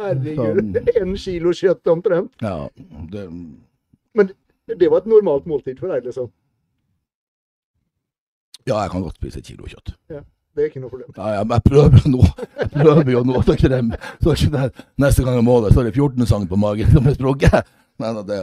Herregud. 0.01 0.76
En 1.03 1.16
kilo 1.18 1.53
kjøtt 1.57 1.90
omtrent. 1.90 2.30
Ja, 2.42 2.68
det... 3.12 3.24
Men 4.14 4.30
det 4.78 4.90
var 4.90 5.03
et 5.03 5.09
normalt 5.11 5.48
måltid 5.51 5.80
for 5.82 5.90
deg, 5.90 6.07
liksom? 6.07 6.30
Ja, 8.68 8.76
jeg 8.84 8.90
kan 8.92 9.03
godt 9.03 9.18
spise 9.18 9.42
et 9.42 9.51
kilo 9.51 9.66
kjøtt. 9.66 9.96
Ja, 10.12 10.22
Det 10.55 10.62
er 10.62 10.70
ikke 10.70 10.82
noe 10.84 10.92
problem. 10.92 11.11
Ja, 11.16 11.34
ja, 11.34 11.42
men 11.42 11.57
jeg 11.59 11.66
prøver 11.66 11.98
jo 12.05 12.14
nå. 12.14 12.22
Jeg 12.61 12.70
prøver 12.76 13.12
jo 13.16 13.24
nå. 13.26 13.42
Så 13.42 13.59
ikke 13.59 13.72
det, 13.74 13.82
så 14.22 14.36
ikke 14.36 14.53
det 14.55 14.86
neste 15.03 15.26
gang 15.26 15.34
jeg 15.40 15.46
måler, 15.51 15.74
så 15.74 15.82
er 15.82 15.90
det 15.90 15.94
14 15.98 16.26
sang 16.30 16.46
på 16.51 16.59
magen 16.61 16.90
som 16.94 17.07
er 17.07 17.18
sprukket. 17.18 17.70
Nei 18.01 18.14
det 18.30 18.40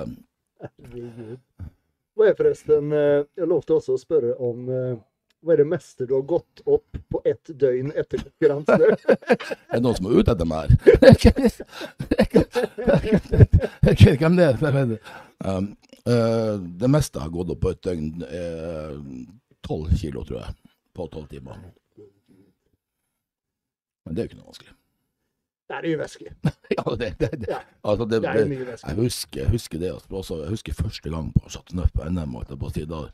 Herregud. 0.59 1.37
Hva 2.17 2.31
er 2.31 2.37
forresten 2.37 2.93
eh, 2.95 3.27
Jeg 3.37 3.47
lovte 3.49 3.77
også 3.77 3.93
å 3.93 4.01
spørre 4.01 4.33
om 4.41 4.67
eh, 4.73 4.97
hva 5.45 5.53
er 5.53 5.61
det 5.61 5.67
meste 5.69 6.07
du 6.09 6.15
har 6.15 6.23
gått 6.27 6.63
opp 6.65 6.97
på 7.13 7.19
ett 7.29 7.51
døgn 7.61 7.91
etter 7.93 8.17
konkurransen? 8.23 8.81
er 9.69 9.77
det 9.77 9.83
noen 9.85 9.97
som 9.99 10.07
er 10.09 10.17
ute 10.17 10.33
etter 10.33 10.47
meg 10.49 10.73
her? 14.01 14.17
Hvem 14.17 14.33
det 14.39 14.47
er? 14.47 14.57
Um, 15.45 15.69
uh, 16.09 16.57
det 16.57 16.89
meste 16.89 17.21
har 17.21 17.29
gått 17.31 17.53
opp 17.53 17.61
på 17.63 17.69
et 17.75 17.83
døgn. 17.85 18.09
Tolv 19.61 19.93
uh, 19.93 19.95
kilo, 20.01 20.25
tror 20.25 20.41
jeg. 20.41 20.57
På 20.97 21.05
tolv 21.13 21.29
timer. 21.29 21.61
Men 24.03 24.17
det 24.17 24.19
er 24.19 24.25
jo 24.25 24.31
ikke 24.33 24.41
noe 24.41 24.49
vanskelig. 24.49 24.73
Det 25.67 25.75
er 25.75 25.83
mye 25.83 25.99
væske. 25.99 26.33
ja, 26.77 26.83
det, 26.95 27.07
det, 27.19 27.31
det, 27.31 27.47
ja. 27.49 27.57
Altså, 27.83 28.05
det, 28.05 28.21
det 28.23 28.29
er 28.29 28.45
mye 28.47 28.67
væske. 28.67 28.89
Jeg 28.89 28.95
husker, 28.95 29.41
jeg 29.41 29.49
husker 29.49 29.79
det. 29.79 29.93
Altså, 30.11 30.41
jeg 30.41 30.49
husker 30.49 30.73
første 30.73 31.09
gang 31.09 31.33
på 31.33 31.49
Chateau 31.49 31.75
Neuf 31.75 31.91
på 31.95 32.09
NM. 32.09 32.37
På 32.59 32.69
tid, 32.69 32.87
da, 32.87 33.07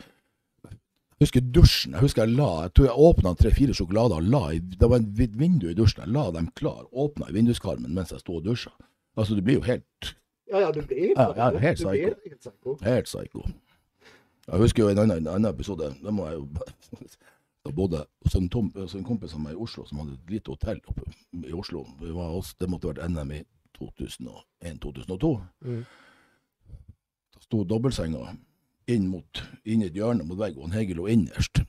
jeg 1.24 1.28
husker 1.28 1.42
dusjen. 1.56 1.94
Jeg 1.94 2.02
husker 2.02 2.24
jeg 2.24 2.36
la 2.36 2.50
Jeg 2.62 2.74
tror 2.74 2.86
jeg 2.86 3.06
åpna 3.08 3.34
tre-fire 3.40 3.74
sjokolader. 3.74 4.26
La 4.28 4.44
det 4.54 4.90
var 4.90 4.98
et 5.00 5.40
vindu 5.40 5.70
i 5.70 5.74
dusjen. 5.78 6.04
Jeg 6.04 6.14
la 6.14 6.30
dem 6.36 6.50
klar, 6.56 6.84
åpna 6.92 7.30
i 7.30 7.34
vinduskarmen 7.34 7.94
mens 7.94 8.12
jeg 8.12 8.20
sto 8.20 8.38
og 8.38 8.46
dusja. 8.46 8.72
Altså, 9.18 9.36
du 9.36 9.42
blir 9.42 9.62
jo 9.62 9.66
helt 9.68 10.16
Ja, 10.52 10.60
ja, 10.60 10.72
du 10.72 10.82
blir 10.82 11.14
ja, 11.16 11.30
ja, 11.38 11.50
helt, 11.58 11.78
psyko. 11.80 12.78
Helt 12.84 13.06
psyko. 13.06 13.46
Jeg 14.48 14.60
husker 14.60 14.84
jo 14.84 14.90
en 14.90 15.00
annen, 15.00 15.18
en 15.24 15.28
annen 15.28 15.50
episode. 15.50 15.94
Det 16.04 16.14
må 16.14 16.28
jeg 16.28 16.36
jo 16.36 16.48
Da 17.64 17.72
bodde 17.72 18.02
hos 18.26 18.36
en, 18.36 18.50
tom, 18.52 18.72
hos 18.76 18.96
en 18.96 19.06
kompis 19.08 19.34
av 19.38 19.44
meg 19.44 19.56
i 19.56 19.62
Oslo 19.64 19.86
som 19.88 20.02
hadde 20.02 20.18
et 20.18 20.32
lite 20.36 20.52
hotell 20.52 20.82
oppe 20.92 21.08
i 21.48 21.54
Oslo. 21.56 21.86
Også, 22.04 22.58
det 22.60 22.68
måtte 22.72 22.90
vært 22.92 23.06
NM 23.08 23.32
i 23.38 23.44
2001-2002. 23.78 25.30
Mm. 25.64 25.86
Da 27.34 27.44
sto 27.46 27.64
dobbeltsenga 27.68 28.34
inn 28.92 29.08
mot 29.08 29.44
inn 29.64 29.84
i 29.84 29.88
et 29.88 29.96
hjørne 29.96 30.26
mot 30.28 30.40
veggen, 30.40 30.66
og 30.66 30.76
Hege 30.76 30.98
lå 30.98 31.08
innerst. 31.14 31.64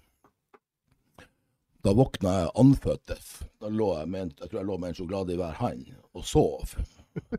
Da 1.84 1.92
våkna 1.94 2.32
jeg 2.40 2.52
anføttes. 2.58 3.30
Da 3.60 3.70
lå 3.70 3.92
jeg 4.00 4.10
med 4.10 4.26
en, 4.26 4.34
jeg 4.40 4.50
tror 4.50 4.60
jeg 4.60 4.70
lå 4.70 4.80
med 4.80 4.90
en 4.90 4.98
sjokolade 4.98 5.34
i 5.34 5.38
hver 5.38 5.58
hånd 5.60 5.86
og 6.14 6.26
sov. 6.26 6.74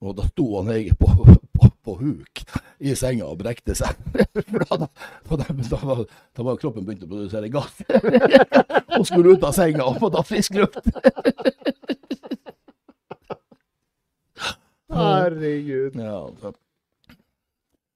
Og 0.00 0.14
da 0.16 0.24
sto 0.30 0.46
han 0.54 0.70
Hege 0.72 0.94
på, 0.96 1.10
på, 1.60 1.70
på 1.84 1.96
huk 2.00 2.42
i 2.80 2.94
senga 2.96 3.28
og 3.28 3.38
brekte 3.42 3.74
seg. 3.76 3.96
For 4.50 4.64
da, 4.64 4.76
da, 4.80 4.88
da, 5.68 5.80
var, 5.82 6.04
da 6.36 6.46
var 6.46 6.60
kroppen 6.60 6.86
begynt 6.86 7.04
å 7.04 7.10
produsere 7.10 7.52
gass. 7.52 7.82
Hun 8.96 9.04
skulle 9.08 9.36
ut 9.36 9.44
av 9.46 9.52
senga 9.56 9.84
og 9.86 10.00
få 10.00 10.10
ta 10.14 10.24
frisk 10.26 10.56
luft. 10.58 10.80
Herregud. 14.90 15.94
Ja, 15.94 16.30
så. 16.40 16.52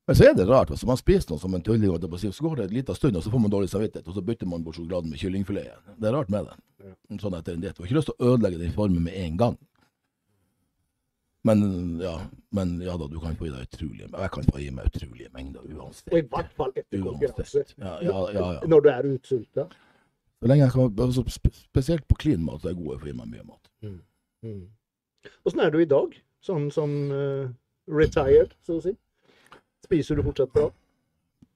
Men 0.04 0.16
så 0.16 0.26
er 0.28 0.34
det 0.36 0.44
rart. 0.44 0.68
Hvis 0.68 0.84
man 0.84 0.98
spiser 1.00 1.32
noe 1.32 1.40
som 1.40 1.54
en 1.56 1.62
tulling, 1.64 1.94
si, 2.20 2.28
så 2.28 2.44
går 2.44 2.58
det 2.58 2.64
en 2.68 2.74
liten 2.76 2.96
stund, 2.96 3.16
og 3.16 3.24
så 3.24 3.32
får 3.32 3.40
man 3.40 3.52
dårlig 3.52 3.70
samvittighet, 3.72 4.08
og 4.08 4.14
så 4.18 4.22
bytter 4.24 4.46
man 4.50 4.64
bort 4.64 4.76
sjokoladen 4.76 5.08
med 5.10 5.20
kyllingfilet 5.20 5.64
igjen. 5.64 5.84
Det 5.96 6.10
er 6.10 6.16
rart 6.18 6.32
med 6.32 6.50
det. 6.50 6.56
Sånn 7.22 7.36
etter 7.38 7.56
en 7.56 7.62
diett. 7.62 7.76
Du 7.78 7.80
har 7.80 7.88
ikke 7.88 7.96
lyst 7.96 8.10
til 8.12 8.18
å 8.18 8.34
ødelegge 8.34 8.60
den 8.60 8.74
formen 8.76 9.06
med 9.06 9.16
en 9.16 9.38
gang. 9.40 9.56
Men 11.44 11.64
ja, 12.00 12.14
men 12.56 12.78
ja 12.80 12.94
da, 12.96 13.06
du 13.10 13.18
kan 13.20 13.34
få 13.36 13.50
i 13.50 13.52
deg 13.52 13.66
utrolige 13.66 14.06
Jeg 14.08 14.30
kan 14.32 14.46
få 14.48 14.60
i 14.64 14.70
meg 14.72 14.86
utrolige 14.88 15.28
mengder 15.34 15.66
uansett. 15.76 16.08
Og 16.12 16.20
i 16.22 16.28
hvert 16.30 16.54
fall 16.56 16.70
etter 16.72 17.02
konkurranse. 17.04 17.64
Ja, 17.76 17.98
ja, 18.00 18.20
ja. 18.32 18.46
Når 18.70 18.84
du 18.84 18.88
er 18.92 19.08
utsulta. 19.10 19.66
Så 20.40 20.48
lenge 20.48 20.64
jeg 20.64 20.72
kan, 20.72 21.02
altså, 21.04 21.24
Spesielt 21.52 22.06
på 22.08 22.16
clean 22.20 22.46
mat 22.46 22.62
så 22.62 22.70
er 22.70 22.74
jeg 22.74 22.80
god 22.80 22.94
til 22.94 23.04
å 23.04 23.10
gi 23.10 23.18
meg 23.18 23.34
mye 23.34 23.44
mat. 23.50 23.68
Mm. 23.84 23.98
mm. 24.48 25.60
er 25.66 25.74
du 25.74 25.78
i 25.82 25.90
dag? 25.90 26.16
Sånn 26.44 26.70
som 26.72 26.96
uh, 27.12 27.52
retired, 27.88 28.56
så 28.64 28.78
å 28.78 28.84
si? 28.84 28.94
Spiser 29.84 30.16
du 30.16 30.24
fortsatt 30.24 30.52
bra? 30.52 30.70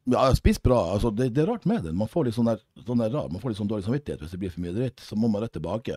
Ja, 0.09 0.29
jeg 0.31 0.39
spiser 0.39 0.65
bra. 0.65 0.83
Altså, 0.95 1.13
det, 1.13 1.31
det 1.37 1.45
er 1.47 1.51
rart 1.53 1.65
med 1.69 1.85
det. 1.85 1.97
Man 1.97 2.09
får 2.09 2.29
litt 2.29 2.37
sånn 2.37 2.49
der, 2.49 2.61
sånn 2.85 3.01
der 3.01 3.13
rar, 3.13 3.29
man 3.33 3.41
får 3.41 3.53
litt 3.53 3.61
sånn 3.61 3.69
dårlig 3.73 3.89
samvittighet 3.89 4.25
hvis 4.25 4.37
det 4.37 4.41
blir 4.45 4.53
for 4.53 4.65
mye 4.65 4.77
dritt. 4.77 5.01
Så 5.05 5.17
må 5.21 5.33
man 5.33 5.45
rett 5.45 5.57
tilbake. 5.57 5.97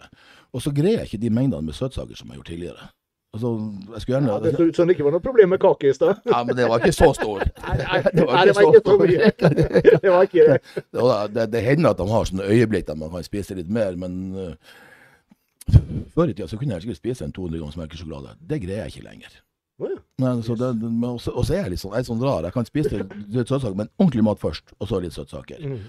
Og 0.56 0.64
så 0.64 0.72
greier 0.76 1.04
jeg 1.04 1.12
ikke 1.12 1.24
de 1.24 1.32
mengdene 1.32 1.68
med 1.68 1.76
søtsaker 1.76 2.16
som 2.16 2.28
jeg 2.28 2.36
har 2.36 2.42
gjort 2.42 2.52
tidligere. 2.56 2.90
Altså, 3.32 3.50
jeg 3.94 4.02
skulle 4.02 4.18
Ja, 4.28 4.40
det 4.44 4.56
så 4.58 4.64
ut 4.68 4.76
som 4.76 4.88
det 4.90 4.98
ikke 4.98 5.06
var 5.08 5.14
noe 5.16 5.24
problem 5.24 5.54
med 5.54 5.60
kake 5.64 5.88
i 5.88 5.94
stad. 5.96 6.18
Ja, 6.28 6.42
men 6.44 6.58
det 6.58 6.66
var 6.68 6.82
ikke 6.84 6.92
så 6.98 7.14
stor. 7.16 7.40
Nei, 7.40 7.76
nei, 7.80 8.00
nei, 8.04 8.12
det 8.12 8.26
var 8.28 8.66
ikke 8.68 8.82
så 8.84 8.98
mye. 9.00 9.30
Det 10.04 10.12
var 10.12 10.26
ikke 10.28 10.48
det. 10.50 10.58
Det, 11.36 11.46
det 11.54 11.62
hender 11.64 11.94
at 11.94 12.02
de 12.02 12.08
har 12.12 12.28
sånne 12.28 12.50
øyeblikk 12.52 12.90
der 12.90 13.00
man 13.00 13.14
kan 13.14 13.24
spise 13.24 13.56
litt 13.56 13.72
mer, 13.72 13.96
men 13.96 14.18
uh, 14.36 15.72
før 16.12 16.28
i 16.28 16.36
tida 16.36 16.50
så 16.52 16.60
kunne 16.60 16.76
jeg 16.76 16.84
sikkert 16.84 17.00
spise 17.00 17.26
en 17.30 17.32
200 17.32 17.62
grams 17.64 17.80
melkesjokolade. 17.80 18.36
Det 18.52 18.60
greier 18.66 18.84
jeg 18.84 18.96
ikke 18.98 19.08
lenger. 19.08 19.40
Ja. 19.82 19.96
Men, 20.22 20.44
så 20.44 20.56
det, 20.60 20.74
det- 20.82 20.92
og 21.32 21.46
så 21.48 21.54
er 21.56 21.64
jeg 21.64 21.72
litt 21.78 21.82
sånn, 21.82 21.96
jeg 21.96 22.04
er 22.04 22.10
sånn 22.12 22.22
rar. 22.28 22.44
Jeg 22.46 22.54
kan 22.58 22.68
spise 22.68 23.00
litt 23.00 23.48
søtsaker, 23.48 23.78
men 23.80 23.90
ordentlig 23.98 24.28
mat 24.28 24.44
først, 24.44 24.76
og 24.78 24.92
så 24.92 25.00
litt 25.02 25.16
søtsaker. 25.16 25.64
Mm. 25.64 25.80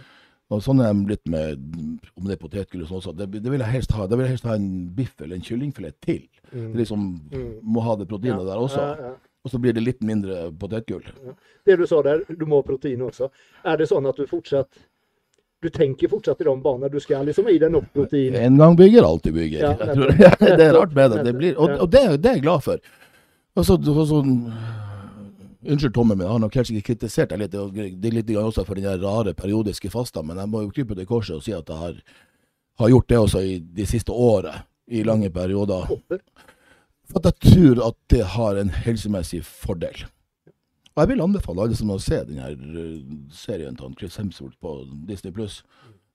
Og 0.52 0.60
sånn 0.60 0.82
er 0.84 0.90
jeg 0.90 1.04
blitt 1.08 1.28
med 1.32 1.60
om 2.18 2.26
det 2.28 2.34
er 2.36 2.40
potetgull 2.42 2.82
og 2.84 2.88
sånn 2.90 2.98
også. 3.00 3.12
Det, 3.16 3.28
det 3.40 3.50
vil 3.52 3.62
jeg 3.64 3.72
helst 3.72 3.92
ha. 3.96 4.04
Da 4.10 4.18
vil 4.18 4.26
jeg 4.26 4.34
helst 4.34 4.48
ha 4.50 4.56
en 4.58 4.70
biff 4.96 5.14
eller 5.24 5.38
en 5.38 5.44
kyllingfilet 5.46 5.96
til. 6.04 6.22
Mm. 6.52 6.72
Liksom 6.76 7.04
Mm. 7.32 7.52
må 7.64 7.80
ha 7.86 7.94
det 7.96 8.08
proteinet 8.10 8.44
der 8.46 8.60
også. 8.60 8.80
Ja, 8.82 8.96
ja. 9.08 9.12
Og 9.42 9.50
så 9.50 9.58
blir 9.58 9.72
det 9.74 9.82
litt 9.82 10.02
mindre 10.06 10.52
potetgull. 10.54 11.02
Det 11.66 11.74
du 11.80 11.86
sa 11.90 12.02
der, 12.06 12.20
du 12.28 12.44
må 12.46 12.60
ha 12.60 12.66
protein 12.66 13.00
også. 13.02 13.30
Er 13.64 13.76
det 13.80 13.88
sånn 13.90 14.06
at 14.06 14.16
du 14.20 14.26
fortsatt 14.30 14.68
Du 15.62 15.68
tenker 15.70 16.08
fortsatt 16.10 16.40
i 16.40 16.44
de 16.44 16.52
baner? 16.62 16.88
Du 16.90 16.98
skal 17.00 17.24
liksom 17.24 17.46
i 17.48 17.56
deg 17.62 17.70
nok 17.70 17.84
protein? 17.94 18.34
En 18.34 18.56
gang 18.58 18.74
bygger, 18.76 19.04
alltid 19.06 19.32
bygger. 19.36 19.60
Ja, 20.24 20.32
det 20.56 20.64
er 20.68 20.72
rart 20.74 20.94
med 20.94 21.12
det. 21.12 21.24
det 21.28 21.34
blir, 21.38 21.54
og 21.56 21.70
og 21.84 21.90
det, 21.90 22.00
det 22.20 22.30
er 22.30 22.34
jeg 22.34 22.42
glad 22.42 22.64
for. 22.64 22.80
Og 23.54 23.64
så, 23.68 23.76
og 23.78 24.06
så, 24.10 24.18
unnskyld 25.62 25.94
Tommy, 25.94 26.16
men 26.16 26.26
jeg 26.26 26.32
har 26.32 26.56
helt 26.56 26.70
sikkert 26.70 26.88
kritisert 26.90 27.32
deg 27.32 27.44
litt, 27.44 27.54
det 27.54 28.10
er 28.10 28.16
litt 28.18 28.32
også 28.36 28.64
for 28.66 28.78
den 28.78 29.02
rare 29.02 29.34
periodiske 29.38 29.90
fasta, 29.92 30.22
men 30.26 30.40
jeg 30.40 30.50
må 30.50 30.64
jo 30.64 30.72
krype 30.74 30.96
til 30.98 31.08
korset 31.08 31.36
og 31.38 31.44
si 31.46 31.54
at 31.56 31.68
jeg 31.68 31.78
har, 31.78 32.00
har 32.82 32.92
gjort 32.94 33.08
det 33.08 33.18
også 33.18 33.44
i 33.46 33.58
de 33.60 33.86
siste 33.86 34.12
året, 34.12 34.66
i 34.92 35.04
lange 35.06 35.30
perioder. 35.32 35.86
For 37.12 37.28
jeg 37.28 37.38
tror 37.52 37.86
at 37.86 37.96
det 38.10 38.24
har 38.34 38.58
en 38.58 38.72
helsemessig 38.82 39.44
fordel. 39.46 40.04
Og 40.92 41.00
jeg 41.00 41.08
vil 41.08 41.22
anbefale 41.24 41.64
alle 41.64 41.76
som 41.76 41.92
har 41.92 42.02
sett 42.04 42.28
denne 42.28 43.28
serien 43.32 43.76
til 43.78 43.94
Chris 43.98 44.18
Hemsworth 44.20 44.58
på 44.60 44.74
Disney+. 45.08 45.32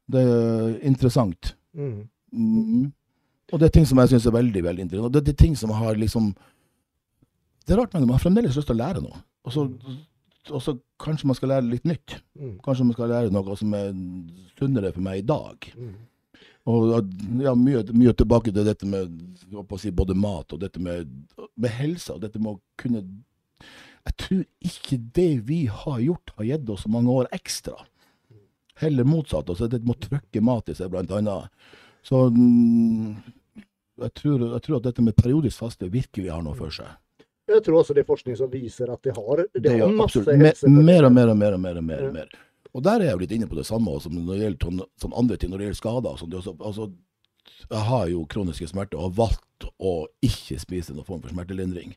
Det 0.08 0.22
er 0.22 0.76
interessant. 0.86 1.56
Mm. 1.74 2.06
Mm. 2.32 2.91
Og 3.52 3.60
det 3.60 3.70
er 3.70 3.74
ting 3.74 3.88
som 3.88 4.00
jeg 4.02 4.12
syns 4.12 4.28
er 4.28 4.36
veldig 4.36 4.64
veldig 4.64 4.86
interessant. 4.86 5.10
Og 5.10 5.16
det, 5.16 5.24
det 5.26 5.34
er 5.34 5.41
ting 5.45 5.58
som 5.58 5.74
har 5.74 5.98
liksom 5.98 6.36
Det 7.68 7.76
er 7.76 7.82
rart, 7.82 7.93
men 7.93 8.06
man 8.06 8.16
har 8.16 8.24
fremdeles 8.24 8.56
lyst 8.56 8.70
til 8.70 8.78
å 8.78 8.80
lære 8.80 9.02
noe. 9.04 9.18
Og 9.48 9.54
så, 9.54 9.64
og 10.52 10.62
så 10.64 10.76
kanskje 11.00 11.30
man 11.30 11.38
skal 11.38 11.54
lære 11.54 11.70
litt 11.72 11.88
nytt. 11.88 12.18
Mm. 12.36 12.58
Kanskje 12.66 12.88
man 12.88 12.98
skal 12.98 13.12
lære 13.14 13.34
noe 13.34 13.58
som 13.60 13.74
er 13.78 13.89
sunnere 14.58 14.91
for 14.95 15.06
meg 15.06 15.22
i 15.22 15.28
dag. 15.28 15.70
Mm. 15.78 15.95
Og 16.68 16.89
ja, 17.39 17.54
mye, 17.56 17.84
mye 17.95 18.14
tilbake 18.18 18.52
til 18.52 18.68
dette 18.68 18.88
med 18.89 19.14
si, 19.80 19.91
både 19.95 20.18
mat 20.20 20.52
og 20.52 20.60
dette 20.60 20.82
med, 20.84 21.08
med 21.56 21.76
helse. 21.78 22.12
Og 22.16 22.24
dette 22.26 22.41
med 22.41 22.58
å 22.58 22.62
kunne 22.80 23.06
Jeg 24.08 24.16
tror 24.24 24.43
ikke 24.64 24.98
det 25.16 25.32
vi 25.48 25.62
har 25.68 26.00
gjort, 26.00 26.32
har 26.38 26.45
gitt 26.52 26.70
oss 26.72 26.86
så 26.86 26.91
mange 26.91 27.12
år 27.12 27.28
ekstra. 27.36 27.76
Heller 28.80 29.08
motsatt. 29.08 29.50
Altså 29.50 29.68
det 29.68 29.82
med 29.84 29.95
å 29.95 30.06
trykke 30.06 30.43
mat 30.43 30.70
i 30.72 30.76
seg, 30.78 30.91
blant 30.91 31.12
annet. 31.12 31.52
Så 32.08 32.28
mm, 32.32 33.16
jeg, 34.04 34.14
tror, 34.16 34.45
jeg 34.54 34.64
tror 34.64 34.78
at 34.78 34.88
dette 34.88 35.04
med 35.04 35.18
periodisk 35.18 35.64
faste 35.64 35.89
virkelig 35.91 36.32
har 36.32 36.43
noe 36.45 36.56
for 36.56 36.72
seg. 36.72 36.88
Jeg 37.48 37.64
tror 37.64 37.80
også 37.80 37.95
det 37.95 38.04
er 38.04 38.10
forskning 38.10 38.36
som 38.39 38.52
viser 38.52 38.91
at 38.91 39.02
det 39.04 39.16
har, 39.16 39.43
det 39.54 39.64
Det 39.64 39.80
har 39.80 39.93
masse 39.95 40.20
absolutt 40.20 40.68
mer, 40.68 41.06
og 41.08 41.14
mer 41.16 41.32
og 41.32 41.38
mer 41.38 41.54
og 41.56 41.60
mer 41.62 41.78
og 41.80 41.84
mer. 41.84 42.04
og 42.08 42.14
mer, 42.14 42.28
Ja. 42.34 42.70
og 42.74 42.84
der 42.84 43.00
er 43.00 43.06
jeg 43.06 43.14
jo 43.14 43.24
litt 43.24 43.32
inne 43.32 43.48
på 43.48 43.56
det 43.56 43.66
samme 43.66 43.91
også, 43.91 44.12
når 44.12 44.34
det 44.34 44.43
gjelder 44.43 44.66
sånn, 44.68 44.82
sånn 45.02 45.18
andre 45.18 45.38
ting, 45.38 45.50
når 45.52 45.58
det 45.58 45.68
gjelder 45.68 45.82
skader. 45.82 46.18
sånn. 46.18 46.30
Det 46.30 46.39
også, 46.39 46.56
altså, 46.60 46.91
jeg 47.70 47.84
har 47.89 48.08
jo 48.08 48.26
kroniske 48.26 48.68
smerter 48.68 48.98
og 48.98 49.10
har 49.10 49.18
valgt 49.28 49.68
å 49.80 50.08
ikke 50.24 50.60
spise 50.60 50.93
noen 50.93 51.06
form 51.08 51.21
for 51.21 51.30
smertelindring. 51.30 51.96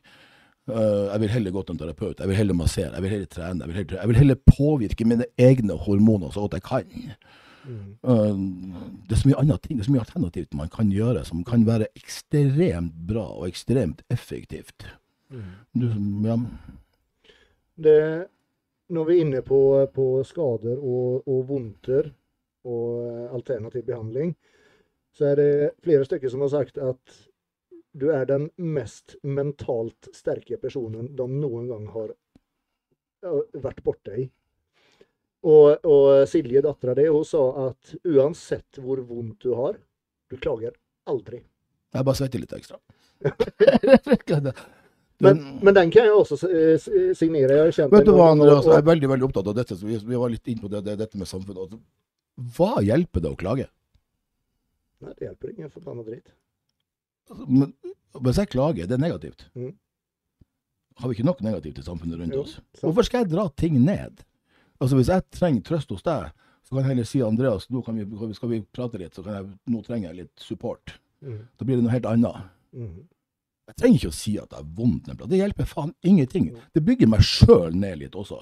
Uh, 0.69 1.09
jeg 1.11 1.19
vil 1.23 1.29
heller 1.33 1.51
gå 1.51 1.63
til 1.65 1.73
en 1.73 1.81
terapeut, 1.81 2.19
jeg 2.19 2.29
vil 2.29 2.37
heller 2.37 2.53
massere, 2.53 2.93
jeg 2.93 3.01
vil 3.01 3.13
heller 3.15 3.29
trene. 3.33 3.59
Jeg 3.65 3.67
vil 3.67 3.75
heller, 3.75 3.97
jeg 3.97 4.07
vil 4.11 4.19
heller 4.21 4.41
påvirke 4.45 5.07
mine 5.09 5.25
egne 5.41 5.77
hormoner 5.77 6.31
så 6.31 6.45
godt 6.45 6.59
jeg 6.59 6.63
kan. 6.63 7.15
Mm. 7.65 7.97
Uh, 8.05 8.37
det 9.09 9.17
er 9.17 9.21
så 9.21 9.29
mye 9.29 9.41
andre 9.41 9.57
ting, 9.57 9.77
det 9.77 9.83
er 9.83 9.89
så 9.89 9.95
mye 9.95 10.05
alternativt 10.05 10.57
man 10.57 10.69
kan 10.69 10.93
gjøre, 10.93 11.25
som 11.25 11.43
kan 11.43 11.65
være 11.67 11.89
ekstremt 11.97 12.93
bra 13.09 13.25
og 13.25 13.47
ekstremt 13.49 14.05
effektivt. 14.13 14.85
Du, 15.31 15.87
ja, 16.27 16.37
Det, 17.75 18.27
når 18.91 19.05
vi 19.07 19.15
er 19.15 19.21
inne 19.25 19.41
på, 19.47 19.59
på 19.95 20.07
skader 20.27 20.79
og, 20.79 21.27
og 21.27 21.45
vondter 21.47 22.09
og 22.67 22.87
eh, 23.07 23.27
alternativ 23.33 23.85
behandling, 23.87 24.33
så 25.15 25.31
er 25.31 25.39
det 25.39 25.51
flere 25.83 26.07
stykker 26.07 26.31
som 26.31 26.43
har 26.43 26.51
sagt 26.51 26.79
at 26.83 27.15
du 27.91 28.09
er 28.11 28.27
den 28.27 28.49
mest 28.55 29.15
mentalt 29.23 30.11
sterke 30.15 30.59
personen 30.59 31.09
de 31.15 31.27
noen 31.31 31.67
gang 31.71 31.87
har 31.91 32.13
vært 33.53 33.81
borte 33.83 34.15
i. 34.17 34.27
Og, 35.41 35.81
og 35.87 36.27
Silje, 36.29 36.61
dattera 36.63 36.95
di, 36.97 37.07
hun 37.09 37.25
sa 37.25 37.41
at 37.65 37.95
uansett 38.05 38.79
hvor 38.79 39.01
vondt 39.07 39.47
du 39.47 39.55
har, 39.57 39.79
du 40.29 40.37
klager 40.37 40.75
aldri. 41.09 41.41
jeg 41.91 42.07
bare 42.07 42.19
svetter 42.19 42.43
litt 42.43 42.53
ekstra. 42.55 42.79
Men, 45.21 45.41
men 45.61 45.75
den 45.77 45.91
kan 45.93 46.07
jeg 46.07 46.13
også 46.17 46.37
eh, 46.49 46.89
signere. 47.17 47.59
Jeg 47.69 47.91
Vet 47.91 48.07
du 48.07 48.13
hva, 48.15 48.31
Andreas, 48.33 48.65
jeg 48.65 48.81
er 48.81 48.87
veldig 48.87 49.09
veldig 49.11 49.27
opptatt 49.27 49.51
av 49.51 49.57
dette. 49.57 49.77
så 49.77 49.87
Vi, 49.87 49.99
vi 50.07 50.19
var 50.19 50.33
litt 50.33 50.51
inn 50.51 50.61
på 50.61 50.71
det, 50.71 50.83
det, 50.87 50.97
dette 51.01 51.19
med 51.21 51.29
samfunnet. 51.29 51.61
Altså, 51.67 51.79
Hva 52.57 52.81
hjelper 52.85 53.23
det 53.23 53.31
å 53.31 53.39
klage? 53.39 53.67
Nei, 55.01 55.13
det 55.17 55.27
hjelper 55.29 55.53
ingen 55.53 55.71
forbanna 55.73 56.05
dritt. 56.07 56.33
Altså, 57.29 57.47
Men, 57.47 57.71
hvis 58.25 58.41
jeg 58.41 58.51
klager, 58.51 58.89
det 58.89 58.97
er 58.97 59.03
negativt. 59.05 59.47
Mm. 59.55 59.71
Har 61.01 61.09
vi 61.09 61.17
ikke 61.17 61.29
nok 61.29 61.41
negativt 61.45 61.79
i 61.79 61.85
samfunnet 61.85 62.19
rundt 62.19 62.35
Jo, 62.35 62.43
oss? 62.45 62.57
Hvorfor 62.81 63.07
skal 63.07 63.23
jeg 63.23 63.31
dra 63.31 63.47
ting 63.57 63.79
ned? 63.81 64.25
Altså 64.81 64.97
Hvis 64.97 65.11
jeg 65.13 65.27
trenger 65.33 65.65
trøst 65.65 65.93
hos 65.93 66.03
deg, 66.05 66.33
så 66.65 66.73
kan 66.73 66.83
jeg 66.83 66.91
heller 66.91 67.07
si 67.09 67.21
Andreas, 67.25 67.69
nå 67.69 67.81
kan 67.85 67.97
vi, 67.97 68.33
skal 68.37 68.51
vi 68.51 68.61
prate 68.73 68.99
litt, 69.01 69.15
så 69.17 69.23
kan 69.25 69.37
jeg, 69.37 69.47
nå 69.73 69.81
trenger 69.85 70.09
jeg 70.09 70.23
litt 70.23 70.43
support. 70.43 70.97
Mm. 71.21 71.41
Da 71.57 71.67
blir 71.67 71.77
det 71.77 71.85
noe 71.85 71.93
helt 71.93 72.09
annet. 72.09 72.51
Mm. 72.73 73.01
Jeg 73.71 73.77
trenger 73.81 73.97
ikke 74.01 74.11
å 74.11 74.15
si 74.19 74.33
at 74.37 74.51
jeg 74.51 74.59
har 74.59 74.69
vondt. 74.77 75.07
en. 75.09 75.17
Det 75.31 75.39
hjelper 75.39 75.65
faen 75.69 75.93
ingenting. 76.03 76.49
Det 76.75 76.83
bygger 76.85 77.07
meg 77.11 77.23
sjøl 77.25 77.73
ned 77.75 77.99
litt 78.03 78.15
også. 78.19 78.41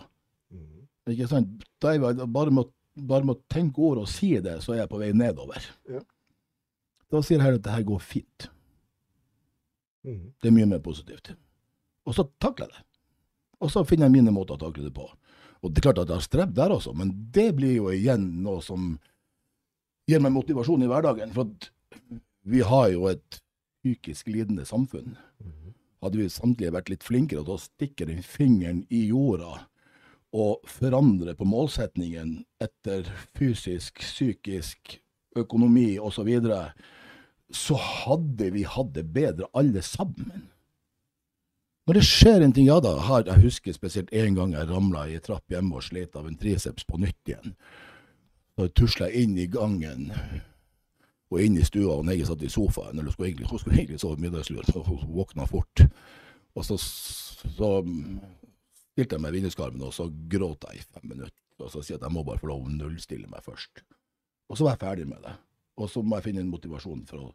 Mm. 0.53 0.87
Ikke 1.13 1.27
sant? 1.29 1.65
Er 1.85 1.97
jeg, 1.97 2.27
bare, 2.33 2.51
med, 2.51 2.65
å- 2.65 3.03
bare 3.09 3.25
med 3.27 3.35
å 3.37 3.41
tenke 3.53 3.79
ord 3.85 4.01
og 4.03 4.09
si 4.11 4.31
det, 4.41 4.57
så 4.65 4.73
er 4.73 4.81
jeg 4.83 4.89
på 4.91 4.99
vei 5.01 5.11
nedover. 5.13 5.63
Ja. 5.89 6.01
Da 7.09 7.21
sier 7.25 7.41
jeg 7.41 7.59
at 7.59 7.63
det 7.65 7.73
her 7.73 7.85
går 7.87 8.01
fint. 8.05 8.49
Mm. 10.05 10.31
Det 10.41 10.47
er 10.49 10.55
mye 10.55 10.69
mer 10.73 10.81
positivt. 10.83 11.31
Og 12.07 12.15
så 12.15 12.25
takler 12.41 12.67
jeg 12.69 12.77
det. 12.77 12.85
Og 13.59 13.71
så 13.73 13.83
finner 13.87 14.07
jeg 14.07 14.15
mine 14.19 14.31
måter 14.33 14.55
å 14.55 14.61
takle 14.61 14.85
det 14.87 14.93
på. 14.95 15.05
Og 15.59 15.73
det 15.73 15.81
er 15.81 15.89
klart 15.89 15.97
at 16.05 16.07
jeg 16.13 16.15
har 16.21 16.23
strevd 16.27 16.53
der 16.55 16.71
også, 16.71 16.93
men 16.95 17.09
det 17.35 17.49
blir 17.57 17.73
jo 17.75 17.89
igjen 17.91 18.23
noe 18.45 18.61
som 18.63 18.93
gir 20.07 20.21
meg 20.23 20.31
motivasjon 20.31 20.85
i 20.85 20.87
hverdagen. 20.87 21.33
For 21.35 21.49
vi 22.49 22.61
har 22.63 22.87
jo 22.93 23.09
et 23.11 23.41
psykisk 23.79 24.27
lidende 24.27 24.65
samfunn. 24.67 25.17
Hadde 26.03 26.21
vi 26.21 26.29
samtlige 26.31 26.73
vært 26.75 26.91
litt 26.91 27.03
flinkere 27.03 27.43
til 27.43 27.55
å 27.55 27.61
stikke 27.63 28.07
den 28.07 28.21
fingeren 28.23 28.85
i 28.91 29.07
jorda 29.09 29.65
og 30.35 30.67
forandre 30.69 31.33
på 31.35 31.47
målsetningen 31.49 32.35
etter 32.61 33.07
fysisk, 33.37 34.03
psykisk, 34.03 34.99
økonomi 35.39 35.97
osv., 35.97 36.19
så, 36.19 36.25
videre, 36.27 36.61
så 37.49 37.79
hadde 37.79 38.51
vi 38.53 38.63
hatt 38.67 38.93
det 38.93 39.07
bedre 39.13 39.49
alle 39.57 39.81
sammen. 39.85 40.49
Når 41.89 41.97
det 41.97 42.05
skjer 42.05 42.43
en 42.45 42.53
ting, 42.53 42.67
ja 42.69 42.77
da, 42.85 42.93
har, 43.07 43.25
jeg 43.25 43.41
husker 43.47 43.73
spesielt 43.73 44.11
en 44.13 44.35
gang 44.37 44.53
jeg 44.53 44.69
ramla 44.69 45.07
i 45.09 45.15
ei 45.17 45.23
trapp 45.25 45.49
hjemme 45.49 45.79
og 45.79 45.87
slet 45.87 46.13
av 46.19 46.27
en 46.29 46.37
triceps 46.37 46.85
på 46.85 46.99
nytt 47.01 47.31
igjen. 47.31 47.55
Da 48.59 48.67
tusla 48.69 49.07
jeg 49.09 49.25
inn 49.25 49.39
i 49.41 49.47
gangen 49.49 50.11
og 51.29 51.41
inn 51.43 51.59
i 51.61 51.65
stua, 51.65 51.99
og 51.99 52.07
Nege 52.07 52.25
satt 52.25 52.41
i 52.45 52.49
sofaen, 52.49 52.97
eller 52.97 53.13
skulle 53.13 53.29
egentlig, 53.29 53.49
hun 53.51 53.61
skulle 53.61 53.77
egentlig 53.77 53.99
sove 54.01 54.17
middagslur, 54.21 54.65
så 54.65 54.81
hun 54.85 55.03
våkna 55.13 55.45
fort. 55.49 55.83
Og 56.57 56.65
så, 56.65 56.77
så 56.79 57.69
stilte 57.85 59.15
jeg 59.15 59.21
meg 59.21 59.35
i 59.35 59.37
vinduskarmen, 59.37 59.85
og 59.85 59.93
så 59.95 60.09
gråt 60.31 60.65
jeg 60.69 60.81
i 60.81 60.87
fem 60.87 61.05
minutter. 61.13 61.37
Og 61.59 61.69
så 61.69 61.83
sier 61.83 61.97
jeg 61.97 62.01
at 62.01 62.07
jeg 62.07 62.15
må 62.15 62.23
bare 62.25 62.41
få 62.41 62.49
lov 62.49 62.65
å 62.65 62.73
nullstille 62.73 63.29
meg 63.29 63.45
først. 63.45 63.83
Og 64.49 64.57
så 64.57 64.65
var 64.65 64.75
jeg 64.75 64.83
ferdig 64.85 65.07
med 65.11 65.21
det. 65.25 65.35
Og 65.79 65.91
så 65.91 66.01
må 66.03 66.17
jeg 66.17 66.29
finne 66.29 66.43
en 66.43 66.51
motivasjon 66.51 67.05
for 67.07 67.27
å 67.27 67.31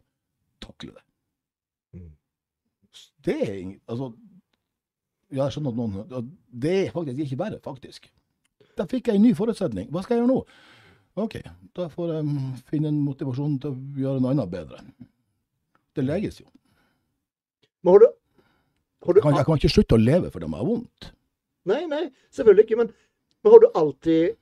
takle 0.65 0.97
det. 0.97 1.05
Mm. 1.95 2.13
Det 3.25 3.37
er 3.43 3.57
Altså, 3.91 4.11
ja, 5.31 5.47
jeg 5.47 5.55
skjønner 5.55 5.73
at 5.73 5.79
noen 5.79 6.29
Det 6.51 6.75
er 6.81 6.93
faktisk 6.95 7.23
ikke 7.25 7.41
verre, 7.41 7.61
faktisk. 7.63 8.11
Da 8.79 8.87
fikk 8.91 9.09
jeg 9.09 9.21
en 9.21 9.25
ny 9.25 9.35
forutsetning. 9.39 9.91
Hva 9.93 10.03
skal 10.03 10.17
jeg 10.17 10.25
gjøre 10.25 10.33
nå? 10.33 10.41
OK, 11.15 11.37
da 11.79 11.87
får 11.93 12.13
jeg 12.17 12.27
mm, 12.27 12.47
finne 12.67 12.91
en 12.91 13.01
motivasjon 13.07 13.59
til 13.63 13.71
å 13.71 14.01
gjøre 14.03 14.23
noe 14.23 14.33
annet 14.35 14.51
bedre. 14.51 14.81
Det 15.95 16.03
leges 16.03 16.41
jo. 16.43 16.49
Men 17.85 17.95
har 17.95 18.03
du, 18.03 18.07
har 19.07 19.15
du 19.15 19.21
Jeg 19.21 19.27
kan, 19.27 19.37
jeg 19.39 19.47
kan 19.47 19.61
ikke 19.61 19.75
slutte 19.77 19.99
å 19.99 20.03
leve 20.03 20.33
fordi 20.35 20.49
jeg 20.49 20.59
har 20.59 20.71
vondt. 20.71 21.11
Nei, 21.71 21.85
nei, 21.89 22.03
selvfølgelig 22.35 22.67
ikke. 22.67 22.81
Men, 22.83 22.91
men 23.45 23.55
har 23.55 23.63
du 23.63 23.69
alltid 23.79 24.35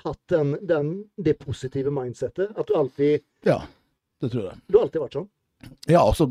hatt 0.00 0.20
den, 0.32 0.56
den, 0.66 0.90
det 1.16 1.36
positive 1.38 1.94
mindsettet? 1.94 2.50
At 2.58 2.66
du 2.66 2.74
alltid 2.78 3.22
Ja, 3.46 3.62
det 4.20 4.32
tror 4.34 4.50
jeg. 4.50 4.60
Du 4.66 4.80
har 4.80 4.88
alltid 4.88 5.04
vært 5.04 5.18
sånn? 5.20 5.30
Ja, 5.92 6.02
og 6.02 6.16
så 6.18 6.30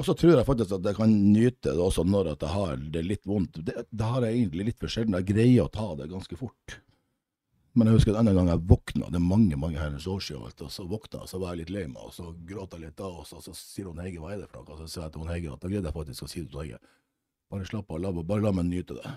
og 0.00 0.06
så 0.08 0.14
tror 0.18 0.32
jeg 0.34 0.46
faktisk 0.48 0.72
at 0.74 0.86
jeg 0.88 0.96
kan 0.96 1.10
nyte 1.30 1.74
det 1.76 1.82
også 1.84 2.02
når 2.08 2.32
jeg 2.32 2.48
har 2.50 2.80
det 2.94 3.02
litt 3.06 3.26
vondt. 3.28 3.60
Det, 3.62 3.84
det 3.86 4.08
har 4.08 4.24
jeg 4.24 4.38
egentlig 4.38 4.70
litt 4.70 4.80
for 4.80 4.90
sjelden. 4.90 5.14
Jeg 5.20 5.28
greier 5.28 5.66
å 5.66 5.70
ta 5.70 5.92
det 5.98 6.08
ganske 6.10 6.38
fort. 6.40 6.78
Men 7.72 7.88
jeg 7.88 7.96
husker 7.96 8.16
en 8.20 8.28
gang 8.28 8.50
jeg 8.50 8.64
våkna, 8.68 9.06
det 9.08 9.16
er 9.16 9.24
mange 9.24 9.56
mange 9.56 9.80
herrens 9.80 10.06
år 10.10 10.20
siden, 10.20 10.44
og 10.44 10.72
så 10.72 10.84
våkna 10.84 11.22
jeg, 11.22 11.30
så 11.30 11.38
var 11.40 11.54
jeg 11.54 11.62
litt 11.62 11.70
lei 11.72 11.84
meg, 11.88 12.02
og 12.04 12.12
så 12.12 12.32
gråt 12.48 12.74
jeg 12.76 12.84
litt 12.84 12.98
da, 12.98 13.08
og 13.08 13.24
så, 13.28 13.40
så 13.40 13.54
sier 13.56 13.88
hun 13.88 14.02
Hege 14.02 14.20
hva 14.20 14.34
er 14.34 14.42
det 14.42 14.48
for 14.50 14.60
noe? 14.60 14.74
Og 14.74 14.82
så 14.82 14.88
sier 14.92 15.06
jeg 15.06 15.14
til 15.14 15.24
hun 15.24 15.32
Hege 15.32 15.54
at 15.54 15.62
da 15.62 15.70
gleder 15.72 15.88
jeg 15.88 15.96
faktisk 15.96 16.26
å 16.26 16.28
si 16.28 16.42
det 16.42 16.50
til 16.52 16.60
Hege. 16.66 16.80
Bare 17.52 17.68
slapp 17.68 17.92
av, 17.92 18.02
la, 18.04 18.12
bare 18.12 18.44
la 18.44 18.52
meg 18.56 18.68
nyte 18.68 18.98
det. 18.98 19.14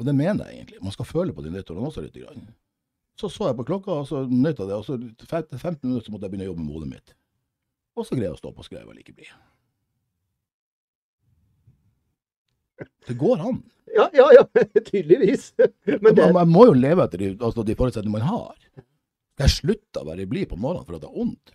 Og 0.00 0.08
det 0.08 0.14
mener 0.16 0.48
jeg 0.48 0.58
egentlig. 0.58 0.80
Man 0.84 0.94
skal 0.96 1.08
føle 1.08 1.34
på 1.36 1.44
de 1.44 1.52
nyttårene 1.52 1.90
også 1.90 2.02
litt. 2.04 2.16
Grann. 2.24 2.48
Så 3.20 3.28
så 3.30 3.50
jeg 3.50 3.58
på 3.60 3.66
klokka, 3.68 4.00
og 4.00 4.08
så 4.08 4.24
nøt 4.26 4.58
jeg 4.58 4.70
det, 4.70 4.78
og 4.78 4.86
så 4.88 4.96
etter 4.96 5.60
15 5.60 5.84
minutter 5.84 6.08
så 6.08 6.14
måtte 6.14 6.26
jeg 6.26 6.34
begynne 6.34 6.48
å 6.48 6.52
jobbe 6.52 6.64
med 6.64 6.74
hodet 6.74 6.90
mitt. 6.90 7.14
Og 7.94 8.08
så 8.08 8.16
greier 8.16 8.32
jeg 8.32 8.38
å 8.38 8.40
stå 8.40 8.50
opp 8.50 8.64
og 8.64 8.72
like 8.72 8.88
vel 8.88 9.02
ikke 9.04 9.16
bli. 9.20 9.28
Det 13.08 13.16
går 13.20 13.42
an. 13.48 13.58
Ja, 13.94 14.08
ja, 14.16 14.26
ja, 14.34 14.44
tydeligvis. 14.88 15.52
Men 15.86 16.00
Man, 16.02 16.14
det, 16.18 16.30
man 16.34 16.50
må 16.50 16.64
jo 16.70 16.76
leve 16.78 17.04
etter 17.06 17.20
de, 17.20 17.32
altså 17.38 17.62
de 17.66 17.76
forutsetningene 17.78 18.18
man 18.18 18.26
har. 18.26 18.56
Jeg 19.42 19.52
slutta 19.54 20.02
å 20.02 20.08
være 20.08 20.26
blid 20.30 20.48
på 20.50 20.58
morgenen 20.58 20.86
for 20.88 20.96
at 20.96 21.04
det 21.04 21.10
er 21.10 21.18
vondt? 21.18 21.54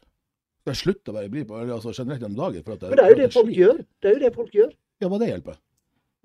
Jeg 0.69 0.77
slutta 0.79 1.11
å 1.13 1.17
være 1.17 1.31
blid 1.33 1.47
på, 1.49 1.57
altså 1.63 1.91
generelt 1.95 2.21
gjennom 2.21 2.37
dagen 2.39 2.63
for 2.65 2.75
at 2.75 2.83
jeg, 2.85 2.91
men 2.91 2.99
det 2.99 3.05
er 3.05 3.09
jo 3.09 3.15
for 3.15 3.21
det 3.23 3.33
folk 3.35 3.51
gjør. 3.55 3.81
Det 3.99 4.09
er 4.09 4.15
jo 4.15 4.21
det 4.23 4.31
folk 4.35 4.55
gjør. 4.59 4.71
Ja, 4.99 5.09
hva 5.11 5.19
det 5.21 5.29
hjelper? 5.31 5.59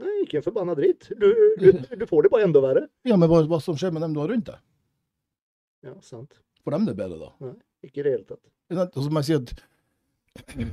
Nei, 0.03 0.15
ikke 0.25 0.41
en 0.41 0.45
forbanna 0.45 0.75
dritt. 0.79 1.07
Du, 1.15 1.29
du, 1.61 1.69
du 2.01 2.07
får 2.11 2.27
det 2.27 2.33
bare 2.35 2.47
enda 2.49 2.62
verre. 2.65 2.87
Ja, 3.07 3.19
men 3.19 3.31
hva, 3.31 3.43
hva 3.51 3.61
som 3.62 3.79
skjer 3.79 3.95
med 3.95 4.03
dem 4.05 4.15
du 4.16 4.21
har 4.23 4.31
rundt 4.35 4.51
deg? 4.51 4.59
Ja, 5.87 5.95
sant. 6.03 6.39
Får 6.65 6.75
dem 6.77 6.87
det 6.89 6.97
bedre 6.99 7.21
da? 7.21 7.31
Nei, 7.45 7.55
Ikke 7.87 8.03
i 8.03 8.07
det 8.07 8.15
hele 8.16 8.27
tatt. 8.27 8.43
Og 8.97 9.01
så 9.05 9.11
må 9.12 9.23
jeg 9.23 9.29
si 9.29 9.39
at 9.39 9.55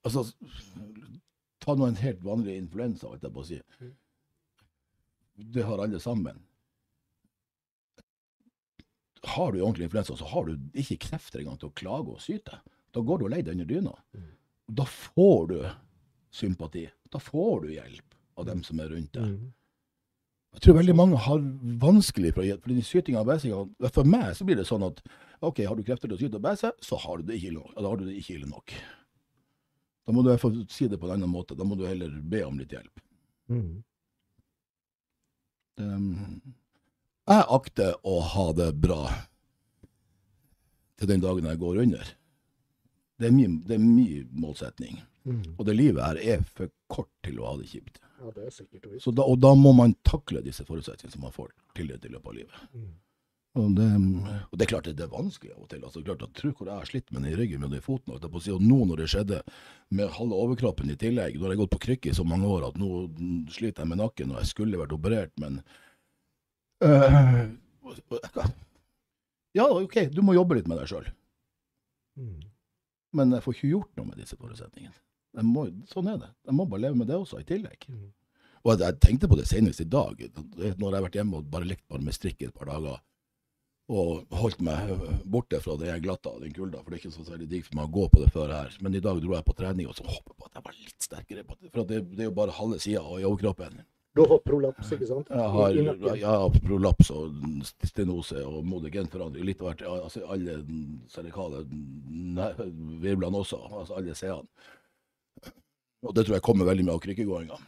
Altså, 0.00 0.22
ta 1.60 1.76
nå 1.76 1.88
en 1.88 1.98
helt 2.00 2.22
vanlig 2.24 2.56
influensa, 2.58 3.08
holdt 3.10 3.26
jeg 3.26 3.34
på 3.34 3.42
å 3.42 3.48
si. 3.48 3.60
Det 5.56 5.64
har 5.66 5.82
alle 5.82 6.00
sammen. 6.02 6.40
Har 9.34 9.52
du 9.52 9.60
ordentlig 9.60 9.90
influensa, 9.90 10.16
så 10.16 10.28
har 10.32 10.48
du 10.48 10.80
ikke 10.80 11.00
krefter 11.08 11.42
engang 11.42 11.58
til 11.60 11.68
å 11.68 11.76
klage 11.76 12.14
og 12.14 12.22
syte. 12.24 12.60
Da 12.90 13.02
går 13.04 13.20
du 13.20 13.26
og 13.28 13.32
legger 13.34 13.50
deg 13.50 13.58
under 13.58 13.68
dyna. 13.70 13.94
Mm. 14.16 14.28
Da 14.80 14.86
får 14.88 15.48
du 15.50 15.58
sympati. 16.34 16.86
Da 17.12 17.20
får 17.22 17.66
du 17.66 17.72
hjelp 17.74 18.16
av 18.40 18.46
dem 18.48 18.62
som 18.64 18.80
er 18.80 18.94
rundt 18.94 19.12
deg. 19.16 19.34
Mm. 19.34 19.50
Jeg 20.56 20.64
tror 20.64 20.80
veldig 20.80 20.96
mange 20.98 21.18
har 21.22 21.42
vanskelig 21.82 22.32
for 22.34 22.42
å 22.42 22.48
hjelpe. 22.48 22.66
For 22.66 22.74
den 22.74 22.86
sytinga 22.86 23.20
og 23.22 23.28
bæsinga 23.28 23.90
For 23.94 24.08
meg 24.08 24.32
så 24.38 24.46
blir 24.48 24.58
det 24.58 24.66
sånn 24.66 24.86
at 24.88 25.02
OK, 25.46 25.62
har 25.62 25.76
du 25.76 25.84
krefter 25.86 26.08
til 26.08 26.16
å 26.16 26.20
syte 26.20 26.40
og 26.40 26.44
bæse, 26.44 26.72
så 26.84 26.98
har 27.04 27.20
du 27.20 27.28
det 27.28 27.38
ikke 27.38 28.34
ille 28.34 28.50
nok. 28.50 28.74
Da 30.10 30.14
må 30.14 30.24
du 30.26 30.28
i 30.28 30.32
hvert 30.32 30.42
fall 30.42 30.56
si 30.66 30.88
det 30.90 30.98
på 30.98 31.06
en 31.06 31.12
annen 31.14 31.30
måte. 31.30 31.54
Da 31.54 31.62
må 31.62 31.76
du 31.78 31.84
heller 31.86 32.10
be 32.10 32.40
om 32.42 32.56
litt 32.58 32.72
hjelp. 32.74 33.02
Mm. 33.46 33.82
Um, 35.78 36.40
jeg 37.30 37.44
akter 37.54 37.94
å 38.02 38.16
ha 38.32 38.46
det 38.58 38.72
bra 38.82 39.04
til 40.98 41.12
den 41.12 41.22
dagen 41.22 41.46
jeg 41.46 41.60
går 41.62 41.78
under. 41.84 42.10
Det 43.22 43.28
er 43.30 43.36
min, 43.36 43.60
det 43.68 43.76
er 43.76 43.84
min 43.84 44.26
målsetning. 44.34 44.98
Mm. 45.22 45.54
Og 45.54 45.62
det 45.68 45.78
livet 45.78 46.02
her 46.02 46.18
er 46.34 46.42
for 46.42 46.74
kort 46.90 47.12
til 47.22 47.38
å 47.38 47.52
ha 47.52 47.54
det 47.60 47.70
kjipt. 47.70 48.02
Ja, 48.18 48.34
det 48.34 48.48
er 48.48 48.56
sikkert. 48.58 48.90
Så 49.06 49.14
da, 49.14 49.30
og 49.30 49.38
da 49.38 49.54
må 49.54 49.76
man 49.78 49.94
takle 50.02 50.42
disse 50.42 50.66
forutsetningene 50.66 51.14
som 51.14 51.22
man 51.28 51.38
får 51.38 51.54
tillit 51.78 52.02
i 52.02 52.10
løpet 52.10 52.34
av 52.34 52.38
livet. 52.40 52.66
Mm. 52.74 52.90
Og 53.58 53.72
det, 53.74 53.86
og 54.46 54.52
det 54.54 54.62
er 54.62 54.70
klart 54.70 54.86
det, 54.86 54.92
det 55.00 55.04
er 55.08 55.10
vanskelig 55.10 55.50
av 55.56 55.64
og 55.64 55.68
til. 55.72 55.80
altså 55.82 56.02
klart 56.06 56.20
at 56.22 56.34
Tro 56.38 56.52
hvor 56.54 56.68
jeg 56.68 56.76
har 56.78 56.86
slitt 56.86 57.08
med 57.10 57.24
den 57.24 57.32
i 57.32 57.36
ryggen 57.40 57.64
den 57.64 57.72
i 57.74 57.80
foten. 57.82 58.12
Og 58.14 58.22
på 58.22 58.38
å 58.38 58.42
si, 58.44 58.52
Og 58.54 58.62
nå 58.62 58.84
når 58.86 59.00
det 59.02 59.08
skjedde 59.10 59.40
med 59.90 60.12
halve 60.14 60.38
overkroppen 60.38 60.92
i 60.92 60.96
tillegg, 61.00 61.34
nå 61.34 61.48
har 61.48 61.56
jeg 61.56 61.62
gått 61.64 61.72
på 61.74 61.80
krykke 61.88 62.12
i 62.12 62.14
så 62.14 62.22
mange 62.24 62.46
år 62.46 62.68
at 62.68 62.78
nå 62.78 62.90
mm, 63.10 63.48
sliter 63.50 63.82
jeg 63.82 63.90
med 63.90 63.98
nakken, 64.04 64.30
og 64.30 64.38
jeg 64.38 64.52
skulle 64.52 64.78
vært 64.78 64.94
operert, 64.94 65.32
men 65.42 65.58
øh, 66.86 67.50
Ja, 69.58 69.66
OK, 69.66 69.96
du 70.14 70.22
må 70.22 70.36
jobbe 70.38 70.60
litt 70.60 70.70
med 70.70 70.78
deg 70.78 70.92
sjøl, 70.92 71.10
Mm. 72.20 72.40
men 73.16 73.30
jeg 73.32 73.42
får 73.42 73.54
ikke 73.54 73.68
gjort 73.70 73.96
noe 73.96 74.06
med 74.10 74.18
disse 74.20 74.36
forutsetningene. 74.36 74.94
Jeg 75.38 75.46
må, 75.46 75.62
sånn 75.88 76.08
er 76.10 76.18
det. 76.20 76.28
Jeg 76.46 76.54
må 76.58 76.66
bare 76.68 76.82
leve 76.84 76.98
med 76.98 77.06
det 77.08 77.16
også, 77.16 77.38
i 77.40 77.46
tillegg. 77.46 77.86
Mm. 77.88 78.08
Og 78.64 78.72
jeg, 78.74 78.80
jeg 78.82 78.98
tenkte 79.00 79.28
på 79.30 79.38
det 79.38 79.46
senest 79.48 79.80
i 79.80 79.86
dag, 79.88 80.18
når 80.58 80.74
jeg 80.74 80.96
har 80.98 81.04
vært 81.06 81.16
hjemme 81.18 81.38
og 81.38 81.46
bare 81.50 81.68
lekt 81.70 81.86
bare 81.88 82.04
med 82.04 82.14
strikk 82.14 82.42
i 82.42 82.48
et 82.50 82.54
par 82.54 82.68
dager. 82.68 82.98
Og 83.90 84.34
holdt 84.38 84.60
meg 84.62 84.90
borte 85.26 85.58
fra 85.64 85.74
det 85.80 85.96
glatta 86.04 86.30
og 86.30 86.44
den 86.44 86.52
kulda, 86.54 86.78
for 86.82 86.92
det 86.92 87.00
er 87.00 87.02
ikke 87.02 87.16
så 87.16 87.24
særlig 87.26 87.48
digg 87.50 87.64
for 87.66 87.78
meg 87.80 87.88
å 87.88 87.94
gå 87.96 88.04
på 88.12 88.20
det 88.22 88.28
før 88.34 88.52
her. 88.54 88.76
Men 88.84 88.94
i 88.94 89.02
dag 89.02 89.18
dro 89.22 89.34
jeg 89.34 89.46
på 89.48 89.56
trening 89.58 89.88
og 89.90 89.96
så 89.98 90.06
håpet 90.06 90.36
på 90.36 90.46
at 90.46 90.60
jeg 90.60 90.66
var 90.68 90.76
litt 90.78 91.08
sterkere. 91.08 91.46
på 91.48 91.56
det, 91.58 91.72
For 91.74 91.88
det, 91.88 92.04
det 92.12 92.22
er 92.22 92.30
jo 92.30 92.36
bare 92.36 92.54
halve 92.54 92.78
sida 92.82 93.02
i 93.02 93.26
overkroppen. 93.26 93.80
Du 94.14 94.24
har 94.26 94.40
prolaps, 94.42 94.88
ikke 94.94 95.06
sant? 95.06 95.28
Jeg 95.30 95.50
har, 95.54 95.76
jeg 96.18 96.26
har 96.26 96.56
prolaps 96.64 97.12
og 97.14 97.34
stenose 97.86 98.40
og 98.42 98.64
monogenforandring. 98.66 99.46
Litt 99.46 99.62
av 99.62 99.70
hvert. 99.70 99.84
Altså 99.86 100.24
alle 100.26 100.56
cervikale 101.12 101.62
virblene 101.66 102.48
virvlene 103.04 103.42
også. 103.42 103.60
Altså 103.70 103.98
alle 104.00 104.16
C-ene. 104.18 104.66
Og 106.06 106.16
det 106.16 106.24
tror 106.26 106.38
jeg 106.38 106.46
kommer 106.46 106.66
veldig 106.66 106.86
med 106.88 106.94
av 106.96 107.02
krykkegåinga. 107.04 107.60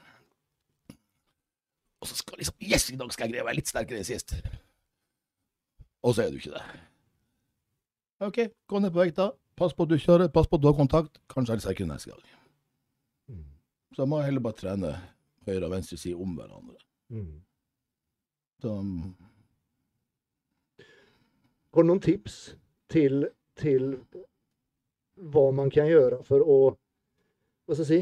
Og 2.03 2.11
så 2.11 2.19
skal 2.19 2.43
liksom 2.43 2.67
Yes, 2.67 2.91
i 2.91 2.99
dag 2.99 3.15
skal 3.15 3.29
jeg 3.29 3.37
greie 3.37 3.45
å 3.45 3.51
være 3.51 3.61
litt 3.61 3.71
sterkere 3.71 4.03
enn 4.03 4.09
sist. 4.09 4.35
Og 6.03 6.15
så 6.15 6.25
er 6.25 6.33
du 6.33 6.41
ikke 6.41 6.55
det. 6.55 6.65
OK, 8.23 8.39
gå 8.69 8.79
ned 8.83 8.93
på 8.95 9.03
vekta. 9.03 9.31
Pass 9.59 9.75
på 9.75 9.87
at 9.87 9.93
du 9.93 9.99
kjører, 10.01 10.31
pass 10.33 10.49
på 10.49 10.59
at 10.59 10.63
du 10.63 10.69
har 10.71 10.77
kontakt. 10.79 11.21
Kanskje 11.31 11.55
er 11.55 11.61
det 11.61 11.67
sterkere 11.67 11.91
neste 11.91 12.11
gang. 12.11 12.23
Mm. 13.31 13.45
Så 13.95 14.03
jeg 14.03 14.11
må 14.11 14.21
heller 14.25 14.45
bare 14.45 14.59
trene 14.59 14.93
høyre 15.47 15.67
og 15.67 15.75
venstre 15.75 15.99
side 16.01 16.19
om 16.19 16.35
hverandre. 16.39 16.79
Mm. 17.13 17.43
Så, 18.63 18.77
Har 21.73 21.83
du 21.83 21.89
noen 21.89 22.03
tips 22.03 22.37
til, 22.93 23.27
til 23.59 23.97
hva 25.17 25.51
man 25.55 25.71
kan 25.73 25.91
gjøre 25.91 26.23
for 26.27 26.45
å 26.47 26.59
hva 27.67 27.77
skal 27.77 27.87
jeg 27.87 27.91
si 27.93 28.01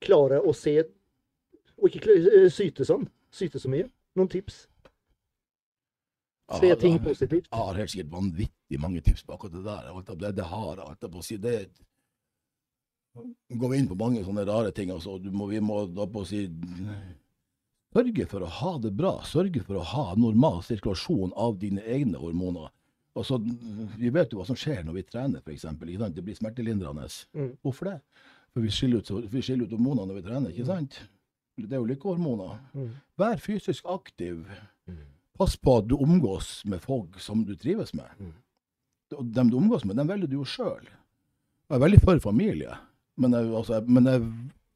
klare 0.00 0.40
å 0.40 0.52
se 0.56 0.74
Og 1.80 1.94
ikke 1.96 2.16
eh, 2.18 2.48
syte 2.52 2.84
sånn. 2.84 3.06
Syte 3.32 3.60
så 3.62 3.70
mye. 3.72 3.86
Noen 4.18 4.28
tips? 4.28 4.66
Se 6.58 6.66
Ja, 6.66 6.76
ting 6.76 6.98
positivt. 6.98 7.46
Jeg 7.50 7.58
har 7.58 7.78
helt 7.78 7.92
sikkert 7.92 8.10
vanvittig 8.12 8.80
mange 8.82 9.00
tips 9.06 9.22
på 9.22 9.36
akkurat 9.36 9.52
det 9.52 9.64
der. 9.64 10.16
Det, 10.16 10.32
det 10.36 10.48
har 10.50 10.82
jeg. 10.82 11.10
på 11.10 11.20
å 11.20 11.22
si. 11.22 11.36
Det 11.38 11.68
går 13.60 13.70
vi 13.70 13.78
inn 13.78 13.88
på 13.90 13.98
mange 13.98 14.24
sånne 14.26 14.44
rare 14.48 14.72
ting. 14.74 14.90
Altså. 14.90 15.18
Du 15.18 15.30
må, 15.30 15.46
vi 15.50 15.60
må 15.62 15.84
da 15.86 16.06
på 16.10 16.24
å 16.24 16.28
si 16.28 16.48
Sørge 17.90 18.26
for 18.30 18.44
å 18.46 18.48
ha 18.60 18.76
det 18.78 18.92
bra. 18.94 19.16
Sørge 19.26 19.64
for 19.66 19.80
å 19.80 19.86
ha 19.92 20.04
normal 20.14 20.60
sirkulasjon 20.62 21.32
av 21.34 21.56
dine 21.58 21.82
egne 21.82 22.20
hormoner. 22.22 22.68
Altså, 23.18 23.40
vi 23.98 24.12
vet 24.14 24.30
jo 24.30 24.38
hva 24.38 24.46
som 24.46 24.58
skjer 24.58 24.84
når 24.86 25.00
vi 25.00 25.02
trener, 25.08 25.42
f.eks. 25.42 25.66
Det 25.74 26.22
blir 26.22 26.38
smertelindrende. 26.38 27.08
Mm. 27.34 27.56
Hvorfor 27.66 27.90
det? 27.90 27.96
For 28.54 28.62
vi 28.62 28.70
skiller 28.74 29.02
ut, 29.02 29.10
vi 29.32 29.42
skiller 29.42 29.66
ut 29.66 29.74
hormoner 29.74 30.06
når 30.06 30.20
vi 30.20 30.26
trener, 30.28 30.54
ikke 30.54 30.68
sant? 30.68 31.00
Det 31.58 31.74
er 31.74 31.82
jo 31.82 31.88
lykkehormoner. 31.90 32.60
Mm. 32.78 32.92
Vær 33.18 33.42
fysisk 33.42 33.90
aktiv. 33.90 34.46
Mm. 34.86 35.02
Pass 35.40 35.56
på 35.56 35.78
at 35.80 35.86
du 35.88 35.94
omgås 35.96 36.60
med 36.68 36.82
folk 36.84 37.16
som 37.24 37.42
du 37.48 37.54
trives 37.56 37.94
med. 37.96 38.08
Mm. 38.20 38.32
Dem 39.34 39.50
du 39.50 39.56
omgås 39.56 39.84
med, 39.88 39.96
dem 39.96 40.10
velger 40.10 40.28
du 40.30 40.36
jo 40.36 40.44
sjøl. 40.46 40.84
Jeg 40.84 41.76
er 41.78 41.80
veldig 41.84 42.00
for 42.04 42.20
familie, 42.20 42.74
men, 43.16 43.32
jeg, 43.36 43.48
altså, 43.56 43.78
jeg- 43.78 43.88
men 43.96 44.04
jeg, 44.10 44.20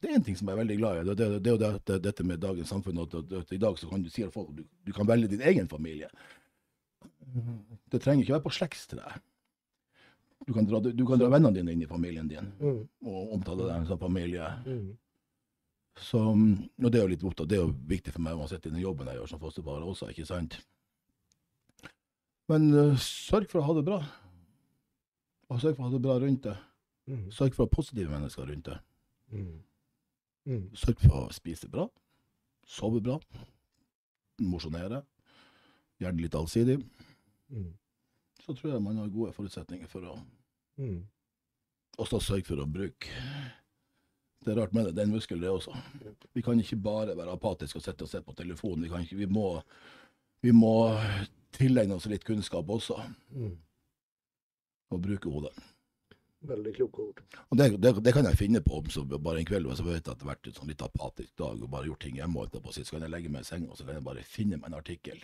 det 0.01 0.11
er 0.11 0.15
en 0.19 0.25
ting 0.25 0.37
som 0.39 0.49
jeg 0.49 0.55
er 0.57 0.63
veldig 0.63 0.77
glad 0.81 0.97
i. 1.01 1.05
Det, 1.11 1.17
det, 1.21 1.29
det 1.45 1.51
er 1.53 1.55
jo 1.59 1.79
det, 1.91 1.99
dette 2.07 2.25
med 2.25 2.41
dagens 2.41 2.69
samfunn. 2.73 2.99
At, 3.05 3.15
at, 3.21 3.33
at 3.43 3.53
I 3.53 3.61
dag 3.61 3.79
så 3.79 3.89
kan 3.91 4.03
du 4.03 4.09
si 4.13 4.25
at 4.25 4.33
folk, 4.33 4.51
du, 4.57 4.65
du 4.87 4.93
kan 4.97 5.07
velge 5.09 5.29
din 5.35 5.41
egen 5.45 5.69
familie. 5.69 6.09
Det 7.91 8.01
trenger 8.03 8.23
ikke 8.25 8.37
være 8.37 8.47
på 8.49 8.53
slektstreet. 8.57 9.21
Du 10.47 10.53
kan 10.53 10.67
dra, 10.69 10.81
du 10.85 11.05
kan 11.09 11.19
dra 11.21 11.29
vennene 11.33 11.55
dine 11.57 11.73
inn 11.73 11.83
i 11.85 11.89
familien 11.89 12.29
din 12.29 12.51
Mm. 12.61 12.83
og 13.07 13.33
omtale 13.37 13.69
dem 13.71 13.87
som 13.89 13.99
familie. 13.99 14.45
Mm. 14.67 14.91
Så, 15.97 16.19
og 16.19 16.91
det 16.91 16.99
er 16.99 17.05
jo 17.05 17.11
litt 17.13 17.25
opptatt, 17.25 17.49
det 17.49 17.59
er 17.59 17.63
jo 17.63 17.75
viktig 17.87 18.13
for 18.17 18.25
meg 18.25 18.35
uansett 18.39 18.67
i 18.67 18.73
den 18.73 18.83
jobben 18.83 19.07
jeg 19.07 19.21
gjør 19.21 19.31
som 19.31 19.41
fosterfar 19.43 19.85
også, 19.87 20.09
ikke 20.11 20.27
sant. 20.27 20.57
Men 22.51 22.67
uh, 22.75 22.97
sørg 23.01 23.47
for 23.53 23.63
å 23.63 23.67
ha 23.69 23.77
det 23.79 23.85
bra. 23.87 24.01
Og 25.53 25.63
sørg 25.63 25.77
for 25.77 25.85
å 25.85 25.89
ha 25.89 25.95
det 25.95 26.03
bra 26.03 26.17
rundt 26.21 26.43
deg. 26.49 26.59
Mm. 27.07 27.25
Sørg 27.37 27.55
for 27.55 27.65
å 27.65 27.69
ha 27.69 27.77
positive 27.77 28.11
mennesker 28.11 28.51
rundt 28.51 28.69
deg. 28.73 28.83
Mm. 29.33 29.55
Mm. 30.51 30.67
Sørg 30.77 31.01
for 31.05 31.21
å 31.23 31.33
spise 31.33 31.71
bra, 31.73 31.87
sove 32.69 33.01
bra, 33.05 33.17
mosjonere, 34.43 35.05
gjerne 36.03 36.25
litt 36.27 36.37
allsidig. 36.37 36.81
Mm. 37.55 37.71
Så 38.43 38.53
tror 38.59 38.75
jeg 38.75 38.85
man 38.85 38.99
har 39.01 39.13
gode 39.15 39.35
forutsetninger 39.37 39.89
for 39.91 40.11
å 40.11 40.17
Mm. 40.75 41.05
også 42.03 42.19
sørge 42.19 42.27
sørg 42.27 42.47
for 42.49 42.59
å 42.65 42.67
bruke 42.67 43.07
Det 44.45 44.53
er 44.53 44.59
rart 44.61 44.75
med 44.77 44.87
det, 44.87 44.95
det 44.97 45.03
er 45.03 45.09
en 45.09 45.15
muskel, 45.17 45.41
det 45.41 45.49
også. 45.51 45.73
Vi 46.37 46.43
kan 46.45 46.59
ikke 46.61 46.77
bare 46.85 47.17
være 47.17 47.33
apatiske 47.33 47.81
og 47.81 47.85
sitte 47.85 48.05
og 48.05 48.11
se 48.11 48.21
på 48.23 48.35
telefonen. 48.37 48.85
Vi, 48.85 48.91
kan 48.93 49.05
ikke, 49.07 49.17
vi, 49.23 49.27
må, 49.27 49.47
vi 50.45 50.53
må 50.53 50.75
tilegne 51.57 51.97
oss 51.97 52.07
litt 52.13 52.25
kunnskap 52.29 52.69
også, 52.71 52.99
Mm. 53.33 53.55
og 54.93 55.01
bruke 55.03 55.31
hodet. 55.33 55.55
Veldig 56.45 56.75
kloke 56.77 57.01
ord. 57.01 57.21
Og 57.49 57.57
det, 57.57 57.71
det, 57.81 57.95
det 58.05 58.13
kan 58.13 58.27
jeg 58.29 58.37
finne 58.37 58.61
på 58.61 58.83
så 58.93 59.01
bare 59.09 59.41
en 59.41 59.47
kveld 59.49 59.65
hvis 59.67 59.81
jeg 59.81 59.87
vet 59.89 60.09
at 60.13 60.19
det 60.21 60.27
har 60.27 60.35
vært 60.35 60.49
en 60.51 60.57
sånn 60.59 60.69
litt 60.69 60.83
apatisk 60.85 61.33
dag 61.41 61.63
og 61.65 61.71
bare 61.73 61.89
gjort 61.89 62.03
ting 62.05 62.19
hjemme. 62.21 62.37
og 62.37 62.51
etterpå, 62.51 62.73
Så 62.75 62.85
kan 62.91 63.01
jeg 63.07 63.11
legge 63.15 63.31
meg 63.33 63.47
i 63.47 63.49
senga 63.49 63.71
og 63.71 63.79
så 63.79 63.87
kan 63.87 63.97
jeg 63.97 64.05
bare 64.05 64.23
finne 64.29 64.59
meg 64.61 64.69
en 64.69 64.77
artikkel 64.77 65.23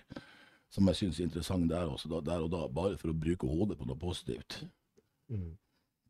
som 0.72 0.86
jeg 0.88 0.96
syns 0.96 1.18
er 1.20 1.26
interessant 1.26 1.68
der, 1.68 1.90
også, 1.90 2.08
da, 2.08 2.20
der 2.24 2.40
og 2.46 2.50
da, 2.54 2.62
bare 2.72 2.96
for 2.96 3.10
å 3.12 3.18
bruke 3.20 3.46
hodet 3.50 3.76
på 3.76 3.84
noe 3.90 3.98
positivt. 3.98 4.62
Mm. 5.28 5.58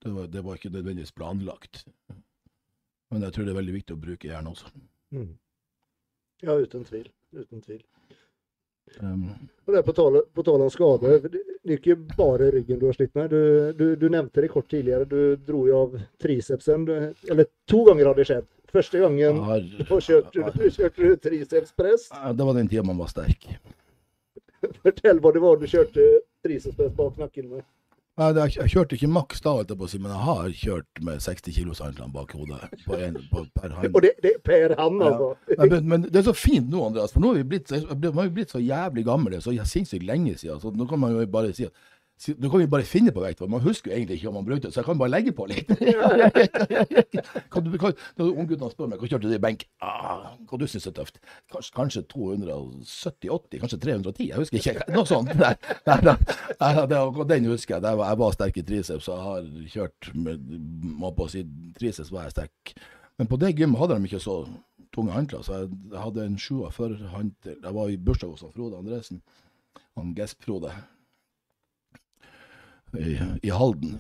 Det 0.05 0.13
var, 0.15 0.27
det 0.29 0.43
var 0.45 0.57
ikke 0.61 0.71
nødvendigvis 0.75 1.13
planlagt. 1.17 1.83
Men 3.11 3.27
jeg 3.27 3.35
tror 3.35 3.47
det 3.47 3.55
er 3.55 3.59
veldig 3.61 3.77
viktig 3.81 3.97
å 3.97 4.01
bruke 4.01 4.29
hjernen 4.31 4.53
også. 4.53 4.71
Mm. 5.15 5.31
Ja, 6.47 6.55
uten 6.57 6.85
tvil. 6.87 7.09
Uten 7.37 7.65
tvil. 7.65 7.81
Um, 8.99 9.29
Og 9.67 9.75
det 9.75 9.81
er 9.81 9.87
på 9.87 9.95
tale, 9.95 10.23
på 10.35 10.43
tale 10.43 10.67
om 10.67 10.71
skade. 10.73 11.19
det 11.31 11.41
er 11.67 11.77
ikke 11.77 11.97
bare 12.17 12.49
ryggen 12.55 12.81
du 12.81 12.87
har 12.89 12.97
slitt 12.97 13.15
med. 13.19 13.31
Du, 13.31 13.73
du, 13.79 13.85
du 13.99 14.07
nevnte 14.11 14.43
det 14.43 14.51
kort 14.51 14.71
tidligere. 14.71 15.07
Du 15.11 15.37
dro 15.47 15.65
jo 15.69 15.83
av 15.85 15.99
tricepsen. 16.23 16.87
Eller 17.31 17.51
to 17.71 17.85
ganger 17.87 18.11
har 18.11 18.19
det 18.19 18.27
skjedd. 18.31 18.49
Første 18.71 19.03
gangen 19.03 19.39
har, 19.43 19.67
kjørte 19.91 20.47
du, 20.55 20.65
kjørte 20.79 21.03
du 21.03 21.21
tricepspress. 21.27 22.09
Det 22.11 22.47
var 22.47 22.59
den 22.59 22.71
tida 22.71 22.87
man 22.87 22.99
var 23.03 23.11
sterk. 23.11 23.47
Fortell 24.83 25.19
hva 25.23 25.33
det 25.35 25.43
var 25.43 25.59
du 25.59 25.67
kjørte 25.71 26.09
tricepspress 26.47 26.95
bak 26.99 27.19
nakken 27.19 27.51
med. 27.57 27.67
Nei, 28.21 28.29
jeg 28.37 28.69
kjørte 28.75 28.97
ikke 28.99 29.09
maks 29.09 29.41
da, 29.41 29.53
men 29.65 30.11
jeg 30.13 30.25
har 30.27 30.51
kjørt 30.61 31.01
med 31.07 31.23
60 31.25 31.55
kilos 31.57 31.79
håndklam 31.81 32.11
bak 32.13 32.35
hodet 32.37 32.59
på 32.85 32.99
en, 33.01 33.17
på, 33.31 33.47
per 33.57 33.73
hand. 33.79 33.89
Og 33.97 34.03
det, 34.05 34.11
det 34.21 34.35
er 34.35 34.43
per 34.45 34.75
hand, 34.77 35.01
altså. 35.07 35.31
Ja. 35.55 35.69
men, 35.71 35.89
men 35.89 36.05
det 36.05 36.21
er 36.21 36.27
så 36.29 36.35
fint 36.37 36.69
nå, 36.69 36.83
Andreas, 36.91 37.15
for 37.15 37.25
nå 37.25 37.33
har 37.33 37.41
vi 37.41 37.47
blitt, 37.55 37.71
så- 37.73 37.81
vi 38.29 38.35
blitt 38.43 38.53
så 38.53 38.61
jævlig 38.61 39.07
gamle, 39.09 39.41
så 39.41 39.55
sinnssykt 39.73 40.05
lenge 40.05 40.37
siden. 40.37 40.61
Så 40.61 40.75
nå 40.77 40.89
kan 40.91 41.01
man 41.01 41.17
jo 41.17 41.25
bare 41.33 41.55
si 41.57 41.65
at 41.71 41.89
nå 42.29 42.51
kan 42.53 42.61
vi 42.61 42.67
bare 42.69 42.85
finne 42.85 43.13
på 43.17 43.23
vekt, 43.23 43.39
for 43.41 43.49
man 43.49 43.63
husker 43.65 43.91
jo 43.91 43.97
egentlig 43.97 44.19
ikke 44.19 44.29
om 44.29 44.35
man 44.37 44.45
brukte 44.45 44.69
det, 44.69 44.75
så 44.75 44.83
jeg 44.83 44.89
kan 44.91 44.99
bare 45.01 45.13
legge 45.15 45.33
på 45.33 45.47
litt. 45.49 45.71
kan 47.53 47.65
du, 47.65 47.71
kan, 47.81 47.95
når 48.19 48.33
ungguttene 48.43 48.71
spør 48.75 48.91
meg 48.91 49.01
hva 49.01 49.09
kjørte 49.09 49.31
du 49.31 49.37
i 49.37 49.41
benk, 49.41 49.65
ah, 49.81 50.35
hva 50.51 50.61
du 50.61 50.67
syns 50.69 50.89
er 50.91 50.95
tøft, 50.99 51.17
kanskje, 51.53 51.73
kanskje 51.79 52.05
270-80, 52.13 53.63
kanskje 53.63 53.81
310, 53.87 54.29
jeg 54.29 54.43
husker 54.43 54.61
ikke, 54.61 54.87
noe 54.93 55.09
sånt. 55.09 55.33
Nei, 55.41 55.55
nei, 55.89 55.99
nei, 56.11 56.17
nei, 56.61 56.71
det, 56.93 57.01
den 57.33 57.51
husker 57.55 57.79
jeg, 57.79 57.89
var, 57.89 58.13
jeg 58.13 58.23
var 58.27 58.37
sterk 58.37 58.61
i 58.61 58.67
triceps, 58.69 59.09
jeg 59.09 59.27
har 59.31 59.51
kjørt 59.79 60.13
med, 60.29 60.55
må 61.01 61.15
på 61.17 61.25
å 61.25 61.33
si, 61.33 61.47
triceps 61.81 62.13
var 62.13 62.29
jeg 62.29 62.37
sterk. 62.37 62.77
Men 63.21 63.33
på 63.33 63.41
det 63.41 63.55
gymmet 63.57 63.81
hadde 63.81 63.97
de 63.97 64.13
ikke 64.13 64.25
så 64.29 64.43
tunge 64.93 65.17
håndklær, 65.17 65.45
så 65.47 65.63
jeg, 65.63 65.75
jeg 65.89 66.05
hadde 66.05 66.29
en 66.29 66.39
47 66.41 67.11
håndtel. 67.17 67.59
Jeg 67.65 67.77
var 67.81 67.91
i 67.91 68.01
bursdag 68.01 68.37
hos 68.37 68.45
Frode 68.53 68.77
Andresen, 68.77 69.25
han 69.97 70.13
Gesp-Frode, 70.17 70.77
i, 72.99 73.19
i 73.43 73.51
Halden. 73.55 73.99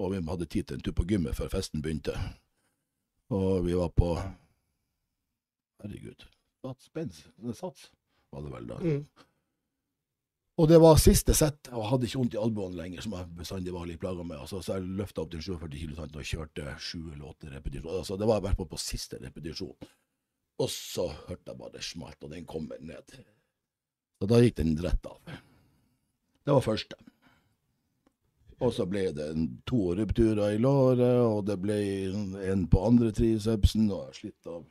Og 0.00 0.12
vi 0.12 0.20
hadde 0.28 0.48
tid 0.48 0.68
til 0.68 0.78
en 0.78 0.84
tur 0.84 0.96
på 0.96 1.06
gymmet 1.08 1.36
før 1.36 1.50
festen 1.52 1.82
begynte. 1.84 2.14
Og 3.30 3.64
vi 3.66 3.76
var 3.78 3.92
på 3.94 4.14
Herregud. 5.80 6.26
Sats, 6.60 6.90
Benz, 6.92 7.24
Sats, 7.56 7.90
var 8.32 8.44
det 8.44 8.52
vel 8.52 8.66
da. 8.68 8.78
Mm. 8.84 9.26
Og 10.60 10.68
det 10.68 10.76
var 10.82 10.98
siste 11.00 11.32
sett, 11.32 11.70
og 11.72 11.86
hadde 11.88 12.04
ikke 12.04 12.18
vondt 12.20 12.34
i 12.36 12.40
albuen 12.40 12.74
lenger, 12.76 13.00
som 13.00 13.14
jeg 13.16 13.30
bestandig 13.38 13.72
var 13.72 13.86
litt 13.88 14.00
plaga 14.02 14.26
med. 14.26 14.42
Altså, 14.42 14.60
så 14.60 14.76
jeg 14.76 14.90
løfta 14.98 15.22
opp 15.22 15.30
til 15.32 15.40
47 15.46 15.76
kilo 15.78 15.96
og 16.04 16.26
kjørte 16.32 16.74
sju 16.76 16.98
eller 17.14 17.30
åtte 17.30 17.52
repetisjoner. 17.54 18.02
Altså, 18.02 18.18
det 18.20 18.28
var 18.28 18.42
i 18.42 18.44
hvert 18.44 18.60
fall 18.60 18.68
på 18.68 18.80
siste 18.82 19.20
repetisjon. 19.22 19.88
Og 20.60 20.68
så 20.68 21.06
hørte 21.30 21.48
jeg 21.48 21.60
bare 21.62 21.72
det 21.78 21.86
smalt, 21.86 22.20
og 22.26 22.34
den 22.34 22.44
kommer 22.48 22.82
ned. 22.84 23.14
Så 24.20 24.28
da 24.28 24.42
gikk 24.42 24.58
den 24.58 24.74
rett 24.84 25.08
av. 25.08 25.32
Det 26.44 26.52
var 26.52 26.66
første. 26.66 26.98
Og 28.60 28.74
så 28.76 28.84
ble 28.88 29.06
det 29.16 29.30
en, 29.32 29.46
to 29.68 29.94
rupturer 29.96 30.56
i 30.56 30.60
låret, 30.60 31.20
og 31.24 31.46
det 31.48 31.56
ble 31.62 31.78
en 32.52 32.66
på 32.68 32.82
andre 32.84 33.08
tricepsen, 33.16 33.88
og 33.88 34.10
jeg 34.10 34.18
slitt 34.18 34.50
av 34.50 34.66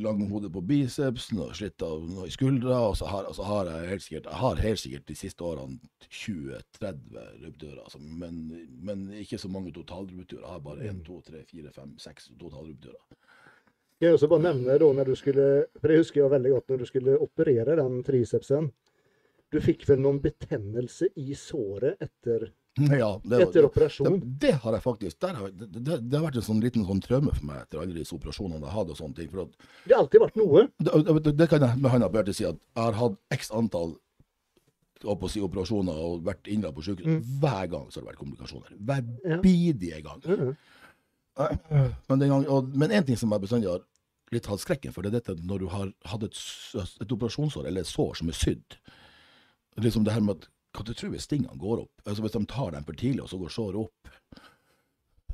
langhodet 0.00 0.50
på 0.52 0.62
bicepsen 0.64 1.40
og 1.44 1.54
slitt 1.56 1.82
av 1.84 2.04
noe 2.08 2.28
i 2.28 2.32
skuldra. 2.34 2.80
Og 2.88 2.96
så 2.98 3.08
har, 3.10 3.28
så 3.36 3.46
har 3.48 3.70
jeg 3.70 3.90
helt 3.92 4.06
sikkert 4.06 4.30
jeg 4.30 4.40
har 4.40 4.62
helt 4.64 4.82
sikkert 4.82 5.06
de 5.10 5.16
siste 5.18 5.44
årene 5.44 5.78
20-30 6.08 7.18
rupturer. 7.44 7.82
Altså, 7.84 8.00
men, 8.00 8.40
men 8.84 9.06
ikke 9.20 9.40
så 9.40 9.50
mange 9.52 9.74
totalrupturer. 9.76 10.44
Jeg 10.44 10.52
har 10.52 10.64
bare 10.64 10.88
1, 10.90 11.02
2, 11.06 11.20
3, 11.28 11.44
4, 11.50 11.74
5, 11.76 11.94
6 12.06 12.30
totalrupturer. 12.40 13.20
Skal 13.94 14.08
jeg 14.08 14.18
også 14.18 14.28
bare 14.32 14.46
nevne 14.48 14.80
da 14.80 14.90
når 14.98 15.12
du 15.12 15.14
skulle, 15.16 15.48
for 15.80 15.92
Jeg 15.92 16.02
husker 16.02 16.20
jeg 16.20 16.32
veldig 16.32 16.50
godt, 16.56 16.68
når 16.68 16.82
du 16.82 16.88
skulle 16.90 17.20
operere 17.22 17.78
den 17.78 18.02
tricepsen. 18.06 18.72
Du 19.52 19.60
fikk 19.62 19.84
vel 19.86 20.00
noen 20.02 20.18
betennelse 20.22 21.12
i 21.22 21.36
såret 21.38 22.00
etter, 22.02 22.48
Ja, 23.02 23.10
det, 23.22 23.38
etter 23.44 23.60
det, 23.60 23.64
operasjon? 23.68 24.16
det 24.42 24.52
har 24.64 24.72
jeg 24.74 24.82
faktisk. 24.82 25.22
Har, 25.22 25.50
det, 25.54 25.68
det, 25.76 25.98
det 26.10 26.16
har 26.18 26.24
vært 26.26 26.38
en 26.40 26.46
sånn 26.48 26.62
liten 26.64 26.86
sånn 26.88 27.02
traume 27.04 27.30
for 27.36 27.46
meg 27.46 27.60
etter 27.62 27.82
alle 27.82 27.94
disse 27.94 28.16
operasjonene 28.16 28.58
jeg 28.60 28.66
har 28.72 28.80
hatt. 28.80 28.90
og 28.90 28.98
sånne 28.98 29.14
ting. 29.20 29.28
At, 29.44 29.68
Det 29.84 29.94
har 29.94 30.02
alltid 30.02 30.24
vært 30.24 30.40
noe. 30.40 30.64
det, 30.82 31.04
det, 31.28 31.34
det 31.38 31.48
kan 31.52 31.62
jeg 31.68 31.78
med 31.84 31.92
hånda 31.94 32.08
på 32.10 32.18
hjertet 32.18 32.38
si 32.40 32.48
at 32.48 32.58
jeg 32.58 32.82
har 32.88 32.98
hatt 32.98 33.20
x 33.38 33.52
antall 33.54 33.94
på 35.04 35.28
å 35.28 35.28
si, 35.28 35.40
operasjoner 35.44 35.96
og 36.00 36.22
vært 36.24 36.48
innlagt 36.48 36.74
på 36.78 36.82
sykehus. 36.86 37.06
Mm. 37.20 37.40
Hver 37.42 37.66
gang 37.74 37.86
så 37.92 38.00
har 38.00 38.06
det 38.06 38.10
vært 38.14 38.22
komplikasjoner. 38.22 38.70
Hver 38.88 39.02
Ja. 39.28 39.38
bidige 39.44 39.98
gang. 40.06 40.22
Mm. 40.24 40.54
Men, 42.08 42.22
gang, 42.30 42.46
og, 42.48 42.70
men 42.78 42.90
en 42.94 43.04
ting 43.04 43.18
som 43.20 43.32
jeg 43.34 43.42
bestandig 43.42 43.68
har 43.70 43.82
litt 44.32 44.46
hatt 44.50 44.62
skrekken 44.62 44.94
for, 44.94 45.04
det 45.04 45.12
er 45.12 45.18
dette 45.20 45.34
når 45.46 45.62
du 45.64 45.66
har 45.70 45.90
hatt 46.10 46.24
et, 46.26 46.38
et 47.04 47.12
operasjonsår 47.14 47.68
eller 47.68 47.84
et 47.84 47.90
sår 47.90 48.14
som 48.18 48.30
er 48.32 48.38
sydd. 48.38 48.78
Liksom 49.82 50.06
det 50.06 50.14
her 50.14 50.24
med 50.24 50.38
at 50.38 50.48
Hva 50.74 50.82
du 50.82 50.92
tror 50.96 51.12
hvis 51.14 51.28
stingene 51.28 51.54
går 51.60 51.84
opp? 51.84 52.04
Altså 52.04 52.24
Hvis 52.24 52.34
de 52.34 52.44
tar 52.50 52.74
dem 52.74 52.86
for 52.86 52.98
tidlig, 52.98 53.22
og 53.22 53.30
så 53.30 53.38
går 53.38 53.52
såret 53.54 53.80
opp. 53.84 54.44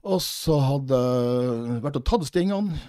Og 0.00 0.20
så 0.24 0.56
hadde 0.64 0.96
jeg 0.96 1.84
vært 1.84 2.00
og 2.00 2.06
tatt 2.08 2.26
stingene 2.28 2.80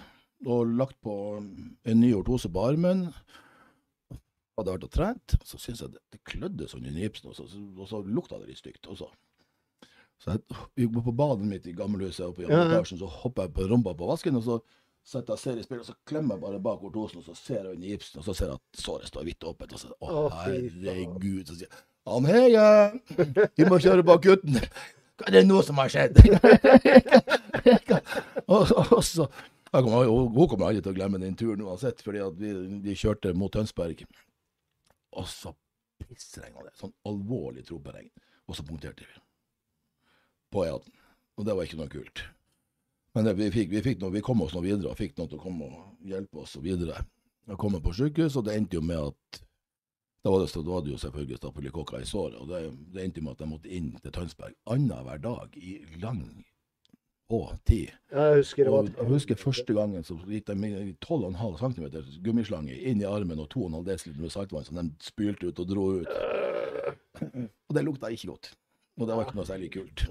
og 0.48 0.72
lagt 0.78 0.96
på 1.04 1.14
en 1.38 2.00
ny 2.00 2.12
ortose 2.18 2.50
på 2.52 2.64
armen. 2.66 3.06
Hadde 4.58 4.74
vært 4.74 4.86
og 4.88 4.92
trent, 4.92 5.36
og 5.38 5.48
så 5.48 5.60
syntes 5.60 5.84
jeg 5.84 5.94
det, 5.94 6.02
det 6.12 6.22
klødde 6.28 6.68
sånn 6.68 6.88
i 6.88 6.94
gipsen, 6.96 7.30
og 7.30 7.36
så, 7.38 7.46
og 7.48 7.86
så 7.88 8.02
lukta 8.04 8.40
det 8.40 8.50
litt 8.50 8.60
stygt 8.60 8.88
også. 8.90 9.08
Så 10.22 10.34
jeg 10.34 10.42
gikk 10.84 10.98
på 11.02 11.14
badet 11.18 11.48
mitt 11.48 11.66
i 11.66 11.74
gammelhuset 11.76 12.26
oppe 12.28 12.44
i 12.44 12.48
andre 12.48 12.78
etasjen, 12.78 13.00
så 13.00 13.08
hopper 13.10 13.48
jeg 13.48 13.54
på 13.56 13.68
rumpa 13.70 13.94
på 13.98 14.08
vasken, 14.10 14.36
og 14.38 14.44
så 14.46 14.58
setter 15.02 15.34
jeg 15.34 15.42
ser 15.42 15.56
i 15.58 15.64
spillet, 15.66 15.86
og 15.86 15.90
så 15.90 15.96
klemmer 16.06 16.36
jeg 16.36 16.44
bare 16.44 16.60
bak 16.62 16.84
ortosen, 16.86 17.22
og 17.22 17.26
så 17.26 17.34
ser 17.38 17.64
jeg 17.66 17.78
inn 17.78 17.86
i 17.88 17.94
gipsen, 17.94 18.20
og 18.20 18.28
så 18.28 18.36
ser 18.38 18.52
jeg 18.52 18.60
at 18.60 18.84
såret 18.84 19.10
står 19.10 19.26
vidt 19.26 19.48
åpent, 19.50 19.74
og 19.74 19.82
så 19.82 19.96
å, 19.98 20.28
herregud, 20.36 21.48
så 21.48 21.56
sier 21.56 21.66
jeg 21.66 21.80
han 22.08 22.26
Heie, 22.26 22.66
vi 23.58 23.68
må 23.68 23.78
kjøre 23.82 24.04
bak 24.06 24.24
gutten! 24.24 24.58
Hva 25.20 25.28
er 25.28 25.36
det 25.36 25.42
nå 25.46 25.60
som 25.62 25.78
har 25.78 25.92
skjedd? 25.92 26.18
og, 28.52 28.72
og, 28.72 29.02
så, 29.06 29.28
Jeg 29.70 29.84
kommer, 29.84 30.08
hun 30.08 30.48
kommer 30.50 30.70
aldri 30.70 30.82
til 30.82 30.94
å 30.94 30.96
glemme 30.96 31.20
den 31.22 31.36
turen 31.38 31.62
uansett, 31.62 32.02
fordi 32.02 32.24
vi, 32.40 32.54
vi 32.82 32.96
kjørte 32.98 33.34
mot 33.38 33.52
Tønsberg. 33.54 34.02
Og 35.20 35.28
så 35.30 35.52
pissregna 36.02 36.64
det. 36.66 36.74
Sånn 36.80 36.94
alvorlig 37.08 37.66
troperegn. 37.68 38.10
Og 38.48 38.58
så 38.58 38.66
punkterte 38.66 39.06
vi. 39.06 39.22
På 40.52 40.66
E18. 40.66 40.90
Og 41.38 41.46
det 41.46 41.56
var 41.56 41.68
ikke 41.68 41.80
noe 41.80 41.92
kult. 41.92 42.24
Men 43.14 43.28
det, 43.28 43.36
vi, 43.38 43.48
fikk, 43.52 43.70
vi, 43.72 43.82
fikk 43.84 44.02
noe, 44.02 44.12
vi 44.14 44.24
kom 44.24 44.42
oss 44.44 44.54
nå 44.56 44.62
videre 44.64 44.90
og 44.90 44.98
fikk 44.98 45.14
noen 45.18 45.30
til 45.30 45.38
å 45.38 45.44
komme 45.44 45.68
og 45.68 46.08
hjelpe 46.08 46.42
oss 46.42 46.56
og 46.58 46.66
videre. 46.66 47.04
Jeg 47.48 47.58
kom 47.60 47.76
på 47.82 47.94
sykehus, 47.96 48.38
og 48.40 48.46
det 48.46 48.56
endte 48.56 48.78
jo 48.78 48.84
med 48.86 49.10
at 49.10 49.42
da 50.22 50.30
var 50.30 50.40
det, 50.44 50.52
da 50.54 50.70
var 50.70 50.84
det 50.86 50.92
jo 50.92 50.98
selvfølgelig 51.02 51.36
stafylokokker 51.40 52.02
i 52.02 52.06
såret. 52.06 52.38
og 52.38 52.48
det, 52.48 52.62
det 52.94 53.04
endte 53.04 53.22
med 53.24 53.32
at 53.34 53.40
jeg 53.40 53.50
måtte 53.50 53.68
inn 53.74 53.92
til 54.02 54.14
Tønsberg 54.14 54.54
annenhver 54.70 55.18
dag 55.18 55.56
i 55.58 55.80
lang 56.02 56.22
og 57.32 57.54
tid. 57.66 57.90
Jeg 58.12 58.36
husker, 58.36 58.68
Og 58.68 58.90
jeg 58.92 59.08
husker 59.08 59.40
første 59.40 59.74
gangen 59.74 60.04
så 60.04 60.18
gikk 60.28 60.46
de 60.46 60.54
med 60.54 60.94
12,5 61.04 61.58
cm 61.62 61.86
gummislange 62.24 62.76
inn 62.76 63.00
i 63.02 63.08
armen 63.08 63.40
og 63.42 63.48
2,5 63.54 63.82
dl 63.88 64.20
med 64.20 64.34
saltvann 64.34 64.66
som 64.68 64.78
de 64.78 64.88
spylte 65.02 65.48
ut 65.48 65.62
og 65.64 65.70
dro 65.70 65.86
ut. 66.02 66.12
Og 67.22 67.76
det 67.76 67.84
lukta 67.86 68.12
ikke 68.12 68.34
godt. 68.34 68.52
Og 69.00 69.08
det 69.08 69.16
var 69.16 69.24
ikke 69.26 69.38
noe 69.40 69.48
særlig 69.48 69.72
kult. 69.72 70.06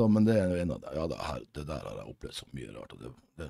Så, 0.00 0.06
men 0.08 0.24
det 0.24 0.32
er 0.40 0.48
jo 0.48 0.60
en 0.62 0.70
av 0.72 0.78
dem 0.80 0.94
Ja, 0.96 1.02
det, 1.12 1.16
her, 1.20 1.42
det 1.58 1.62
der 1.68 1.82
har 1.84 1.98
jeg 2.00 2.12
opplevd 2.14 2.36
så 2.38 2.46
mye 2.56 2.70
rart. 2.72 2.94
Og 2.96 3.02
det, 3.04 3.10
det, 3.36 3.48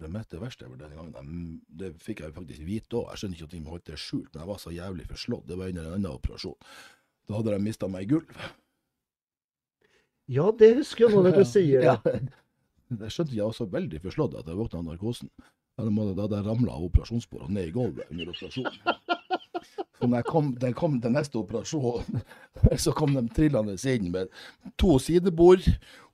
det, 0.00 0.08
mest, 0.14 0.30
det 0.32 0.40
verste 0.40 0.68
var 0.70 0.78
den 0.80 0.94
gangen 0.96 1.12
jeg- 1.18 1.60
Det 1.82 1.90
fikk 2.00 2.22
jeg 2.24 2.32
faktisk 2.38 2.64
vite 2.64 2.96
òg. 3.02 3.10
Jeg 3.10 3.20
skjønner 3.20 3.36
ikke 3.36 3.48
at 3.50 3.56
de 3.56 3.60
holdt 3.74 3.84
det 3.90 3.98
skjult, 4.00 4.30
men 4.32 4.40
jeg 4.40 4.48
var 4.48 4.62
så 4.62 4.72
jævlig 4.72 5.06
forslått. 5.10 5.44
Det 5.50 5.58
var 5.60 5.68
under 5.74 5.90
en 5.90 5.98
annen 5.98 6.10
operasjon. 6.14 6.56
Da 7.28 7.36
hadde 7.36 7.52
de 7.52 7.60
mista 7.68 7.88
meg 7.92 8.06
i 8.08 8.10
gulv. 8.14 8.32
ja, 10.30 10.46
det 10.58 10.74
husker 10.78 11.04
jeg 11.08 11.14
nå 11.14 11.22
når 11.26 11.36
du 11.40 11.44
sier 11.54 11.84
det. 11.84 12.30
Jeg 12.90 13.12
skjønte 13.14 13.36
jeg 13.36 13.44
var 13.46 13.54
så 13.60 13.66
veldig 13.70 14.00
forslått 14.02 14.38
at 14.40 14.48
jeg 14.50 14.58
våkna 14.58 14.80
av 14.80 14.88
narkosen. 14.88 15.30
Da 15.76 15.84
hadde 15.86 16.16
da 16.28 16.40
jeg 16.40 16.46
ramla 16.48 16.72
av 16.76 16.88
operasjonsbordet 16.88 17.50
ned 17.54 17.68
i 17.70 17.74
gulvet 17.76 18.08
under 18.10 18.32
operasjonen. 18.32 18.80
Kom, 20.00 20.54
den 20.60 20.76
kom 20.76 20.96
til 21.02 21.12
neste 21.12 21.40
operasjon, 21.42 22.22
så 22.84 22.94
kom 22.96 23.16
de 23.18 23.26
trillende 23.36 23.76
inn 23.92 24.08
med 24.14 24.30
to 24.80 24.96
sidebord 25.02 25.66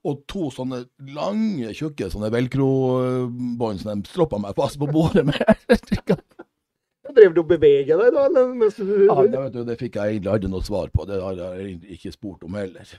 og 0.07 0.23
to 0.31 0.49
sånne 0.55 0.85
lange, 1.15 1.73
tjukke 1.75 2.09
sånne 2.11 2.31
velcro-bånd 2.35 3.83
som 3.83 4.03
de 4.03 4.11
stroppa 4.11 4.39
meg 4.43 4.59
fast 4.59 4.79
på 4.79 4.89
bordet 4.91 5.27
med. 5.27 5.41
Drev 7.17 7.35
du 7.35 7.43
og 7.43 7.51
bevega 7.51 7.97
deg 7.99 8.15
da? 8.15 8.45
Mens 8.53 8.79
du, 8.79 8.87
Ja, 9.07 9.17
det, 9.23 9.39
vet 9.39 9.55
du, 9.55 9.61
det 9.67 9.79
fikk 9.81 9.99
jeg 9.99 10.17
egentlig 10.17 10.33
aldri 10.35 10.51
noe 10.53 10.67
svar 10.67 10.91
på. 10.93 11.07
Det 11.09 11.21
har 11.23 11.39
jeg 11.39 11.79
ikke 11.97 12.13
spurt 12.15 12.45
om 12.47 12.59
heller. 12.59 12.97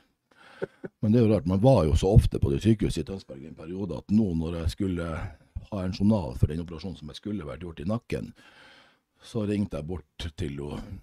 Men 1.03 1.13
det 1.13 1.19
er 1.19 1.27
jo 1.27 1.33
rart, 1.35 1.49
man 1.49 1.61
var 1.61 1.83
jo 1.85 1.97
så 1.99 2.09
ofte 2.17 2.39
på 2.41 2.49
det 2.49 2.63
sykehuset 2.63 3.03
i 3.03 3.07
Tønsberg 3.07 3.43
i 3.43 3.51
en 3.51 3.57
periode 3.59 3.99
at 3.99 4.15
nå 4.15 4.31
når 4.39 4.61
jeg 4.63 4.73
skulle 4.73 5.09
ha 5.67 5.83
en 5.83 5.93
journal 5.93 6.33
for 6.39 6.49
den 6.49 6.63
operasjonen 6.63 6.97
som 6.97 7.11
jeg 7.11 7.19
skulle 7.19 7.45
vært 7.45 7.65
gjort 7.65 7.83
i 7.83 7.87
nakken, 7.89 8.31
så 9.23 9.45
ringte 9.47 9.79
jeg 9.79 9.87
bort 9.87 10.27
til 10.37 10.59
henne. 10.61 10.99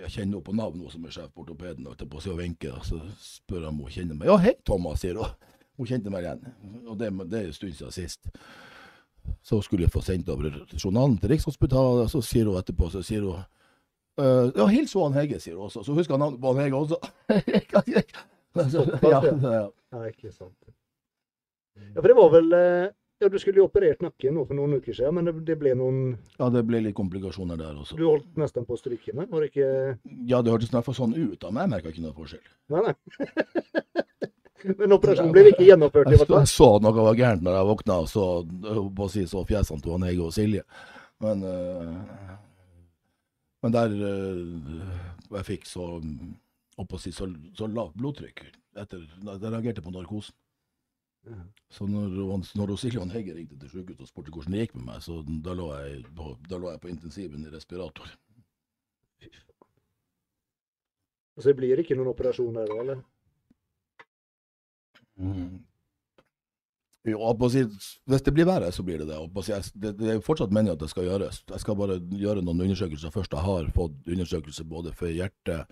Jeg 0.00 0.10
kjenner 0.10 0.38
henne 0.38 0.44
på 0.44 0.54
navn, 0.56 0.80
hun 0.80 0.92
som 0.92 1.04
er 1.04 1.12
sjef 1.12 1.32
på 1.34 1.42
ortopeden, 1.44 1.88
på 2.08 2.20
si 2.22 2.30
og 2.32 2.38
Wenche, 2.40 2.72
så 2.86 3.00
spør 3.20 3.66
jeg 3.66 3.72
om 3.72 3.82
hun 3.84 3.92
kjenner 3.92 4.16
meg. 4.16 4.30
Ja, 4.30 4.36
hei, 4.40 4.54
Thomas, 4.64 5.02
sier 5.02 5.20
hun. 5.20 5.50
Hun 5.76 5.88
kjente 5.90 6.12
meg 6.12 6.24
igjen. 6.24 6.54
Og 6.86 6.94
det, 7.00 7.10
det 7.28 7.40
er 7.40 7.48
en 7.50 7.56
stund 7.56 7.74
siden 7.74 7.92
sist. 7.92 8.30
Så 9.44 9.58
skulle 9.64 9.84
jeg 9.84 9.92
få 9.92 10.00
sendt 10.04 10.28
over 10.32 10.46
journalen 10.76 11.18
til 11.18 11.32
Rikshospitalet, 11.32 12.06
og 12.06 12.12
så 12.12 12.22
sier 12.24 12.48
hun 12.48 12.60
etterpå, 12.60 12.92
så 12.92 13.04
sier 13.04 13.26
hun 13.26 13.44
Uh, 14.14 14.52
ja, 14.54 14.68
hils 14.70 14.92
han 14.94 15.16
Hege, 15.16 15.40
sier 15.42 15.56
hun 15.58 15.66
også. 15.66 15.80
Så 15.82 15.94
husker 15.96 16.14
han 16.14 16.20
navnet 16.22 16.38
på 16.38 16.52
han 16.52 16.60
Hege 16.62 16.76
også. 16.78 17.00
Så, 18.70 18.84
ja, 19.02 19.18
ja. 19.18 19.62
ja, 19.66 20.00
ikke 20.06 20.30
sant. 20.30 20.54
Ja, 21.74 21.96
for 21.98 22.06
det 22.06 22.14
var 22.14 22.28
vel 22.30 22.52
eh, 22.54 22.92
Ja, 23.24 23.28
du 23.32 23.38
skulle 23.40 23.62
jo 23.62 23.64
operert 23.64 24.02
nakken 24.04 24.34
nå 24.36 24.42
for 24.44 24.58
noen 24.58 24.76
uker 24.76 24.92
siden, 24.92 25.14
men 25.16 25.24
det, 25.24 25.32
det 25.48 25.54
ble 25.56 25.70
noen 25.80 26.00
ja, 26.36 26.50
det 26.52 26.60
ble 26.68 26.82
litt 26.84 26.96
komplikasjoner 26.98 27.56
der 27.56 27.78
også. 27.80 27.96
Du 27.96 28.02
holdt 28.04 28.36
nesten 28.36 28.66
på 28.68 28.76
å 28.76 28.80
stryke 28.80 29.14
meg, 29.16 29.30
Var 29.32 29.46
det 29.46 29.48
ikke 29.48 29.68
Ja, 30.28 30.42
det 30.44 30.52
hørtes 30.52 30.68
i 30.68 30.74
hvert 30.76 30.88
fall 30.90 30.98
sånn 30.98 31.14
ut, 31.16 31.40
Av 31.40 31.54
men 31.54 31.64
jeg 31.64 31.72
merka 31.72 31.92
ikke 31.94 32.04
noe 32.04 32.16
forskjell. 32.18 32.42
Nei, 32.74 32.82
nei. 32.84 32.92
men 34.82 34.96
operasjonen 34.98 35.32
ble 35.32 35.46
ikke 35.54 35.70
gjennomført, 35.70 36.10
i 36.10 36.18
hvert 36.18 36.26
så, 36.26 36.34
fall. 36.34 36.44
jeg 36.44 36.52
så 36.52 36.68
noe 36.84 37.06
var 37.08 37.18
gærent 37.22 37.46
når 37.48 37.56
jeg 37.56 37.70
våkna, 37.70 37.98
så, 38.12 38.26
på 39.00 39.08
å 39.08 39.10
si, 39.14 39.24
så 39.30 39.46
fjesene 39.48 39.86
til 39.88 40.06
Hege 40.10 40.28
og 40.28 40.36
Silje. 40.36 40.66
Men, 41.24 41.48
øh, 41.48 42.36
men 43.64 43.78
der 43.78 43.98
øh, 44.12 44.46
jeg 45.38 45.48
fikk 45.48 45.68
så, 45.70 45.88
å 46.76 47.00
si, 47.00 47.16
så, 47.16 47.32
så 47.56 47.72
lavt 47.72 47.96
blodtrykk 47.96 48.44
etter 48.84 49.00
Jeg 49.00 49.40
reagerte 49.48 49.80
på 49.80 49.96
narkosen. 49.96 50.36
Så 51.72 51.86
når, 51.88 52.12
når 52.54 52.76
Siljan 52.76 53.10
Hegge 53.10 53.34
ringte 53.34 53.56
til 53.58 53.70
sykehuset 53.72 54.04
og 54.04 54.10
spurte 54.10 54.32
hvordan 54.34 54.52
det 54.52 54.66
gikk 54.66 54.74
med 54.76 54.86
meg, 54.90 55.02
så 55.02 55.22
da 55.44 55.54
lå 55.56 55.70
jeg 55.78 56.04
da 56.14 56.58
lå 56.60 56.70
jeg 56.70 56.82
på 56.82 56.90
intensiven 56.92 57.46
i 57.46 57.52
respirator. 57.54 58.10
Så 61.34 61.50
det 61.50 61.56
blir 61.58 61.80
ikke 61.82 61.96
noen 61.98 62.12
operasjon 62.12 62.54
der 62.54 62.68
da, 62.70 62.80
eller? 62.82 63.00
Mm. 65.18 65.62
Jo, 67.04 67.18
hvis 67.36 68.22
det 68.24 68.32
blir 68.32 68.46
verre, 68.48 68.70
så 68.72 68.82
blir 68.82 69.02
det 69.02 69.08
det. 69.10 69.16
Jeg 69.18 69.48
jeg- 69.48 69.72
det. 69.82 69.96
Det 69.98 70.24
fortsatt 70.24 70.50
meningen 70.50 70.72
at 70.72 70.80
det 70.80 70.90
skal 70.90 71.04
gjøres. 71.04 71.42
Jeg 71.48 71.60
skal 71.60 71.76
bare 71.76 72.00
gjøre 72.00 72.42
noen 72.42 72.60
undersøkelser 72.60 73.10
først. 73.10 73.32
Jeg 73.32 73.40
har 73.40 73.64
fått 73.74 74.08
undersøkelse 74.08 74.64
både 74.64 74.92
for 74.92 75.06
hjertet 75.06 75.66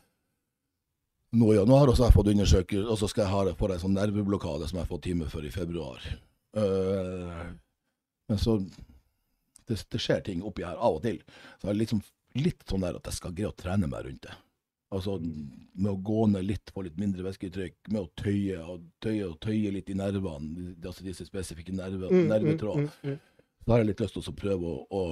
nå 1.33 1.51
i 1.53 1.57
januar, 1.57 1.89
og 1.89 1.97
så 1.97 2.05
har 2.05 2.11
jeg 2.11 2.19
fått 2.19 2.33
undersøkelse, 2.35 2.89
og 2.93 3.01
så 3.01 3.09
skal 3.11 3.25
jeg 3.25 3.33
ha 3.33 3.43
det 3.49 3.57
for 3.61 3.73
en 3.73 3.81
sånn 3.83 3.97
nerveblokade 3.97 4.69
som 4.69 4.79
jeg 4.79 4.85
har 4.85 4.93
fått 4.93 5.07
time 5.09 5.29
for 5.33 5.47
i 5.47 5.53
februar. 5.55 6.05
Uh, 6.53 7.53
men 8.29 8.41
så 8.41 8.59
det, 8.61 9.79
det 9.81 10.01
skjer 10.03 10.21
ting 10.27 10.43
oppi 10.45 10.67
her 10.67 10.77
av 10.77 10.99
og 10.99 11.05
til. 11.07 11.21
Så 11.59 11.69
jeg 11.69 11.75
er 11.75 11.81
liksom 11.81 12.03
litt 12.39 12.65
sånn 12.69 12.85
der 12.85 12.99
at 12.99 13.09
jeg 13.09 13.19
skal 13.19 13.37
greie 13.37 13.53
å 13.53 13.57
trene 13.57 13.89
meg 13.89 14.07
rundt 14.07 14.27
det. 14.29 14.37
Altså 14.93 15.17
med 15.23 15.89
å 15.89 15.97
gå 16.05 16.27
ned 16.29 16.45
litt, 16.45 16.73
få 16.75 16.85
litt 16.85 16.99
mindre 17.01 17.25
væsketrykk, 17.25 17.79
med 17.95 18.03
å 18.03 18.11
tøye 18.21 18.59
og 18.61 18.85
tøye 19.01 19.25
og 19.31 19.39
tøye 19.41 19.73
litt 19.73 19.89
i 19.89 19.97
nervene, 19.97 20.75
altså 20.85 21.07
disse 21.07 21.25
spesifikke 21.29 21.73
nerve, 21.73 22.11
Mm, 22.77 22.85
mm, 22.85 22.89
mm, 23.09 23.13
mm. 23.15 23.21
Da 23.65 23.73
har 23.73 23.81
jeg 23.81 23.93
litt 23.93 24.03
lyst 24.03 24.19
til 24.19 24.29
å 24.29 24.37
prøve 24.37 24.69
å, 24.69 24.77
å, 24.91 25.03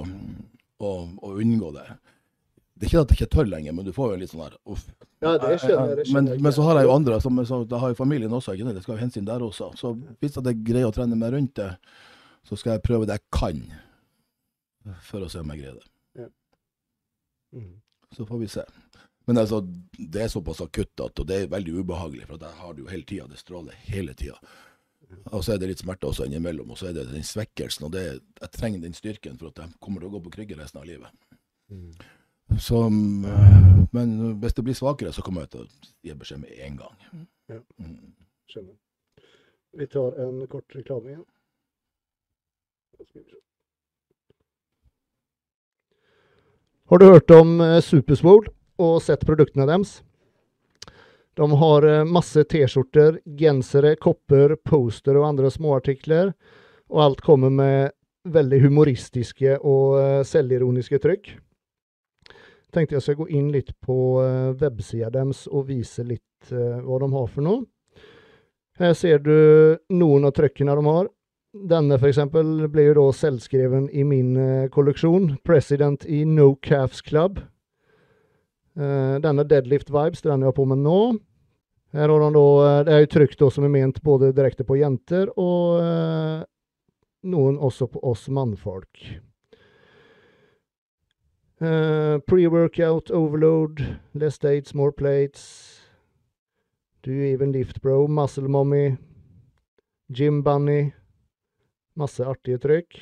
å, 0.85 0.91
å 1.25 1.33
unngå 1.41 1.71
det. 1.79 1.87
Det 2.81 2.87
er 2.87 2.89
ikke 2.89 3.01
at 3.05 3.11
jeg 3.13 3.17
ikke 3.19 3.33
tør 3.35 3.45
lenger, 3.45 3.73
men 3.77 3.85
du 3.85 3.91
får 3.93 4.07
jo 4.09 4.17
litt 4.17 4.31
sånn 4.31 4.41
her 4.41 4.53
uff. 4.73 4.87
Ja, 5.21 5.35
det 5.37 5.51
skjønner 5.61 5.91
det 5.99 6.07
skjønner 6.09 6.31
men, 6.33 6.45
men 6.47 6.53
så 6.55 6.63
har 6.65 6.79
jeg 6.79 6.87
jo 6.87 6.93
andre, 6.95 7.19
som 7.21 7.37
så, 7.45 7.59
da 7.69 7.77
har 7.77 7.91
jo 7.91 7.97
familien 7.99 8.33
også, 8.33 8.55
ikke 8.57 8.71
det? 8.71 8.73
Det 8.79 8.81
skal 8.87 8.95
jo 8.95 9.03
hensyn 9.03 9.27
der 9.27 9.45
også. 9.45 9.67
Så 9.77 9.91
hvis 10.17 10.39
jeg 10.39 10.63
greier 10.65 10.89
å 10.89 10.95
trene 10.95 11.19
meg 11.19 11.35
rundt 11.35 11.53
det, 11.61 11.67
så 12.49 12.57
skal 12.57 12.73
jeg 12.73 12.83
prøve 12.87 13.05
det 13.05 13.19
jeg 13.19 13.27
kan, 13.37 13.59
for 15.05 15.21
å 15.21 15.29
se 15.29 15.43
om 15.43 15.53
jeg 15.53 15.61
greier 15.61 15.77
det. 15.77 16.25
Mm. 17.53 17.75
Så 18.17 18.25
får 18.25 18.41
vi 18.41 18.49
se. 18.49 18.65
Men 19.29 19.37
altså, 19.37 19.61
det 19.97 20.23
er 20.23 20.31
såpass 20.33 20.63
akutt 20.65 21.05
at, 21.05 21.21
og 21.21 21.27
det 21.29 21.37
er 21.37 21.51
veldig 21.51 21.83
ubehagelig, 21.83 22.25
for 22.31 22.41
jeg 22.41 22.59
har 22.63 22.73
det 22.73 22.81
jo 22.81 22.89
hele 22.89 23.05
tida. 23.07 23.27
Det 23.29 23.39
stråler 23.39 23.77
hele 23.91 24.15
tida. 24.17 24.39
Og 25.35 25.43
så 25.43 25.53
er 25.53 25.61
det 25.61 25.69
litt 25.69 25.83
smerte 25.83 26.07
også 26.09 26.25
innimellom, 26.25 26.71
og 26.73 26.79
så 26.79 26.89
er 26.89 26.97
det 26.97 27.09
den 27.11 27.25
svekkelsen. 27.27 27.85
Og 27.87 27.93
det, 27.93 28.05
jeg 28.41 28.51
trenger 28.55 28.81
den 28.81 28.97
styrken 28.97 29.37
for 29.37 29.51
at 29.51 29.61
jeg 29.61 29.77
kommer 29.83 30.01
til 30.01 30.09
å 30.09 30.15
gå 30.15 30.23
på 30.25 30.33
krygge 30.39 30.57
resten 30.57 30.81
av 30.81 30.89
livet. 30.89 31.13
Mm. 31.71 31.93
Så, 32.59 32.81
mm, 32.89 33.87
men 33.91 34.39
hvis 34.41 34.53
det 34.53 34.65
blir 34.67 34.75
svakere, 34.75 35.13
så 35.13 35.23
kommer 35.23 35.45
jeg 35.45 35.53
til 35.53 35.63
å 35.63 35.69
gi 36.03 36.15
beskjed 36.17 36.41
med 36.43 36.63
en 36.67 36.79
gang. 36.81 36.97
Ja. 37.51 37.59
Mm. 37.79 38.15
Skjønner. 38.51 38.75
Vi 39.79 39.87
tar 39.87 40.17
en 40.19 40.41
kort 40.51 40.75
reklame 40.75 41.13
igjen. 41.13 41.25
Har 46.91 46.99
du 46.99 47.05
hørt 47.07 47.31
om 47.31 47.61
eh, 47.63 47.79
Superswole 47.79 48.51
og 48.81 48.97
sett 49.03 49.23
produktene 49.27 49.63
deres? 49.69 50.01
De 51.39 51.47
har 51.61 51.87
eh, 51.87 52.03
masse 52.03 52.43
T-skjorter, 52.51 53.21
gensere, 53.39 53.95
kopper, 53.95 54.57
poster 54.67 55.15
og 55.15 55.29
andre 55.29 55.51
småartikler. 55.53 56.33
Og 56.91 57.05
alt 57.05 57.23
kommer 57.23 57.53
med 57.55 57.95
veldig 58.27 58.59
humoristiske 58.65 59.55
og 59.63 59.95
eh, 60.01 60.19
selvironiske 60.27 60.99
trykk. 60.99 61.31
Tenkte 62.71 62.95
jeg 62.95 63.03
skal 63.03 63.17
gå 63.19 63.27
inn 63.35 63.49
litt 63.51 63.73
på 63.83 63.95
eh, 64.23 64.51
websida 64.61 65.09
deres 65.11 65.43
og 65.51 65.67
vise 65.67 66.05
litt 66.07 66.51
eh, 66.53 66.79
hva 66.79 66.99
de 67.03 67.09
har 67.11 67.31
for 67.31 67.43
noe. 67.43 67.65
Her 68.79 68.93
ser 68.97 69.19
du 69.19 69.33
noen 69.91 70.25
av 70.25 70.35
trykkene 70.37 70.75
de 70.79 70.85
har. 70.87 71.09
Denne 71.51 71.97
eksempel 71.99 72.69
ble 72.71 72.85
jo 72.87 72.93
da 72.95 73.07
selvskreven 73.15 73.89
i 73.91 74.05
min 74.07 74.37
eh, 74.39 74.69
kolleksjon. 74.71 75.33
President 75.43 76.07
i 76.07 76.23
No 76.25 76.53
Calves 76.63 77.03
Club. 77.03 77.43
Denne 78.71 79.43
Deadlift 79.43 79.89
Vibes, 79.91 80.21
den 80.23 80.45
jeg 80.45 80.47
har 80.47 80.53
på 80.55 80.63
meg 80.63 80.79
nå. 80.79 80.99
Her 81.91 82.07
har 82.07 82.21
de 82.23 82.29
da, 82.31 82.43
Det 82.87 82.93
er 82.95 83.01
jo 83.03 83.09
trykk 83.17 83.33
som 83.51 83.65
er 83.67 83.73
ment 83.73 83.99
både 83.99 84.29
direkte 84.31 84.63
på 84.63 84.77
jenter 84.79 85.27
og 85.35 85.83
noen 87.27 87.59
også 87.59 87.89
på 87.91 87.99
oss 88.07 88.29
mannfolk. 88.31 89.03
Eh, 91.61 92.19
Pre-workout 92.25 93.11
overload, 93.11 93.85
less 94.13 94.39
dates, 94.39 94.73
more 94.73 94.91
plates. 94.91 95.77
Do 97.03 97.11
you 97.11 97.33
even 97.33 97.51
lift 97.51 97.81
bro? 97.81 98.07
Muscle 98.07 98.47
mommy. 98.47 98.97
Gym 100.09 100.41
bunny. 100.43 100.91
Masse 101.93 102.25
artige 102.25 102.57
trykk. 102.57 102.97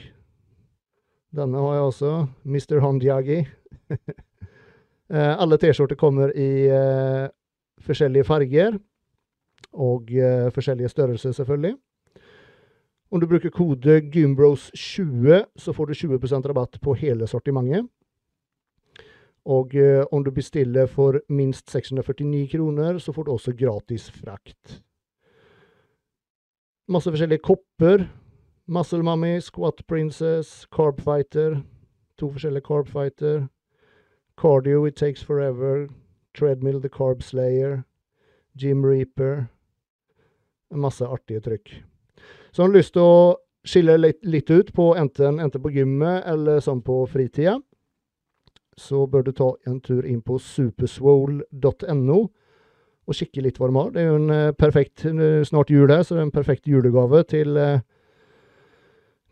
Denne 1.31 1.57
har 1.57 1.73
jeg 1.73 1.83
også. 1.87 2.27
Mr. 2.43 2.79
Hondiagi. 2.83 3.37
uh, 3.91 5.33
alle 5.41 5.57
T-skjorter 5.57 5.95
kommer 5.95 6.33
i 6.35 6.67
uh, 6.67 7.29
forskjellige 7.79 8.27
farger. 8.27 8.75
Og 9.71 10.09
forskjellige 10.51 10.89
størrelser, 10.89 11.31
selvfølgelig. 11.31 11.75
Om 13.11 13.19
du 13.21 13.27
bruker 13.27 13.53
kode 13.53 14.01
Gymbros20, 14.01 15.43
så 15.55 15.73
får 15.73 15.85
du 15.85 15.93
20% 15.93 16.47
rabatt 16.49 16.79
på 16.81 16.93
hele 16.97 17.27
sortimentet. 17.27 17.85
Og 19.49 19.73
eh, 19.75 20.03
om 20.13 20.23
du 20.23 20.29
bestiller 20.31 20.85
for 20.85 21.17
minst 21.29 21.71
649 21.71 22.47
kroner, 22.51 22.99
så 23.01 23.13
får 23.13 23.25
du 23.25 23.31
også 23.33 23.55
gratis 23.57 24.09
frakt. 24.13 24.81
Masse 26.89 27.09
forskjellige 27.09 27.45
kopper. 27.45 28.07
Muscle 28.69 29.03
Mummy, 29.03 29.39
Squat 29.41 29.81
Princess, 29.87 30.67
Carb 30.75 31.01
Fighter. 31.01 31.63
To 32.17 32.29
forskjellige 32.29 32.65
Carb 32.67 32.87
Fighter. 32.87 33.47
Cardio 34.37 34.85
It 34.85 34.95
Takes 34.95 35.23
Forever. 35.23 35.87
Treadmill 36.37 36.81
The 36.81 36.89
Carb 36.89 37.23
Slayer. 37.23 37.83
Jim 38.55 38.85
Reaper. 38.85 39.45
Masse 40.71 41.05
artige 41.05 41.39
trykk. 41.39 41.83
Så 42.51 42.61
har 42.61 42.69
du 42.69 42.77
lyst 42.77 42.93
til 42.93 43.01
å 43.01 43.37
skille 43.65 43.97
litt, 43.97 44.49
ut 44.49 44.73
på 44.73 44.91
enten, 44.97 45.39
enten 45.39 45.61
på 45.61 45.71
gymmet 45.73 46.23
eller 46.25 46.61
sånn 46.63 46.81
på 46.85 47.01
fritida, 47.11 47.57
så 48.79 49.05
bør 49.07 49.23
du 49.27 49.31
ta 49.35 49.53
en 49.67 49.79
tur 49.83 50.05
inn 50.07 50.21
på 50.25 50.39
superswole.no 50.41 52.19
og 53.09 53.17
kikke 53.17 53.41
litt 53.41 53.57
hva 53.57 53.67
de 53.69 53.75
har. 53.79 53.89
Det 53.93 54.01
er 54.01 54.07
jo 54.11 54.17
en 54.19 54.31
eh, 54.33 54.55
perfekt 54.57 55.05
eh, 55.09 55.45
Snart 55.47 55.69
jul 55.73 55.89
her, 55.89 56.03
så 56.05 56.11
det 56.15 56.21
er 56.21 56.27
en 56.27 56.37
perfekt 56.37 56.65
julegave 56.69 57.19
til 57.29 57.49
eh, 57.57 57.81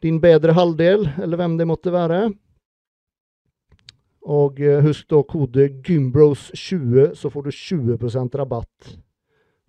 din 0.06 0.18
bedre 0.22 0.52
halvdel, 0.57 1.02
eller 1.22 1.38
hvem 1.40 1.53
det 1.60 1.68
måtte 1.69 1.91
være. 1.94 2.19
Og 4.28 4.52
husk 4.84 5.06
da 5.10 5.24
kode 5.24 5.69
Gymbros20, 5.88 7.14
så 7.15 7.30
får 7.32 7.44
du 7.45 7.52
20% 7.56 8.36
rabatt 8.36 8.98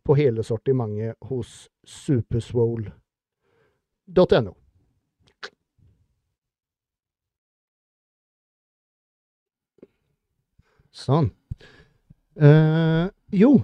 på 0.05 0.15
hele 0.19 0.43
sortimentet 0.43 1.15
hos 1.31 1.71
superswole.no. 1.87 4.53
Sånn. 10.99 11.31
Uh, 12.39 13.09
jo, 13.35 13.57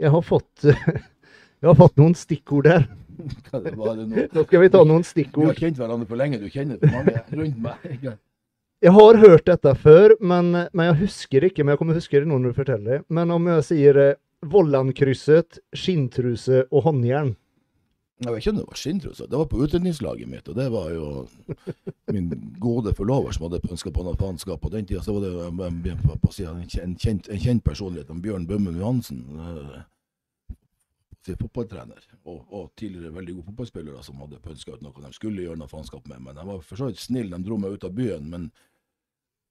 jeg 0.00 0.12
har 0.14 0.24
fått 0.24 0.64
Jeg 1.58 1.66
har 1.66 1.74
fått 1.74 1.96
noen 1.98 2.14
stikkord 2.14 2.68
der. 2.68 2.84
Nå 3.18 4.44
skal 4.44 4.62
vi 4.62 4.68
ta 4.70 4.84
noen 4.86 5.02
stikkord. 5.02 5.48
Vi 5.48 5.50
har 5.50 5.58
kjent 5.58 5.80
hverandre 5.80 6.06
for 6.06 6.20
lenge, 6.20 6.38
du 6.38 6.46
kjenner 6.52 6.78
for 6.78 6.92
mange 6.94 7.16
rundt 7.34 7.58
meg. 7.64 8.12
Jeg 8.78 8.94
har 8.94 9.18
hørt 9.18 9.48
dette 9.48 9.72
før, 9.74 10.14
men, 10.22 10.52
men 10.70 10.90
jeg 10.92 10.98
husker 11.00 11.48
ikke. 11.48 11.64
Men 11.64 11.74
jeg 11.74 11.80
kommer 11.80 11.98
huske 11.98 12.20
det 12.20 12.30
nå 12.30 12.38
når 12.38 12.54
du 12.54 12.60
forteller 12.60 12.92
det. 12.92 13.00
Men 13.10 13.34
om 13.34 13.50
jeg 13.50 13.64
sier 13.72 13.98
eh, 14.04 14.16
Vollankrysset, 14.46 15.58
skinntruse 15.74 16.62
og 16.70 16.84
håndjern 16.86 17.32
Jeg 18.18 18.32
vet 18.32 18.40
ikke 18.42 18.50
om 18.50 18.56
det 18.58 18.66
var 18.66 18.78
skinntruse. 18.78 19.26
Det 19.30 19.38
var 19.38 19.46
på 19.46 19.60
utrydningslaget 19.62 20.28
mitt, 20.28 20.48
og 20.50 20.56
det 20.58 20.64
var 20.74 20.88
jo 20.90 21.28
min 22.10 22.32
gode 22.58 22.90
forlover 22.98 23.34
som 23.34 23.46
hadde 23.46 23.60
ønska 23.70 23.92
på 23.94 24.02
noe 24.02 24.18
faenskap. 24.18 24.58
På 24.60 24.72
den 24.74 24.88
tida 24.88 25.04
så 25.06 25.14
var 25.14 25.28
det 25.28 25.92
en, 25.94 26.96
kjent, 26.98 27.28
en 27.28 27.44
kjent 27.44 27.64
personlighet, 27.64 28.10
Bjørn 28.22 28.48
Bømmen 28.48 28.80
Johansen. 28.80 29.22
eh, 29.38 31.36
fotballtrener, 31.38 32.00
og, 32.24 32.46
og 32.48 32.72
tidligere 32.76 33.14
veldig 33.14 33.34
gode 33.34 33.46
fotballspillere 33.50 34.02
som 34.02 34.20
hadde 34.22 34.40
pønska 34.40 34.72
ut 34.72 34.82
noe 34.82 35.02
de 35.04 35.12
skulle 35.12 35.44
gjøre 35.44 35.60
noe 35.60 35.68
faenskap 35.70 36.08
med. 36.08 36.22
Men 36.24 36.38
de 36.38 36.46
var 36.48 36.62
for 36.64 36.80
så 36.80 36.88
vidt 36.88 37.02
snille, 37.02 37.36
de 37.36 37.44
dro 37.44 37.58
meg 37.60 37.76
ut 37.76 37.84
av 37.84 37.94
byen. 37.94 38.30
Men 38.32 38.48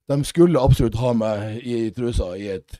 de 0.08 0.24
skulle 0.24 0.60
absolutt 0.60 0.98
ha 1.00 1.14
meg 1.16 1.62
i 1.64 1.90
trusa 1.94 2.32
i 2.36 2.48
et, 2.56 2.78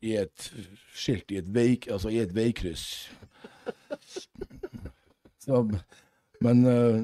i 0.00 0.16
et 0.20 0.50
skilt, 0.94 1.32
i 1.32 1.40
et, 1.42 1.48
veik, 1.52 1.90
altså 1.92 2.12
i 2.14 2.22
et 2.22 2.34
veikryss. 2.36 2.86
Så, 5.46 5.62
men 6.44 6.66
eh, 6.66 6.98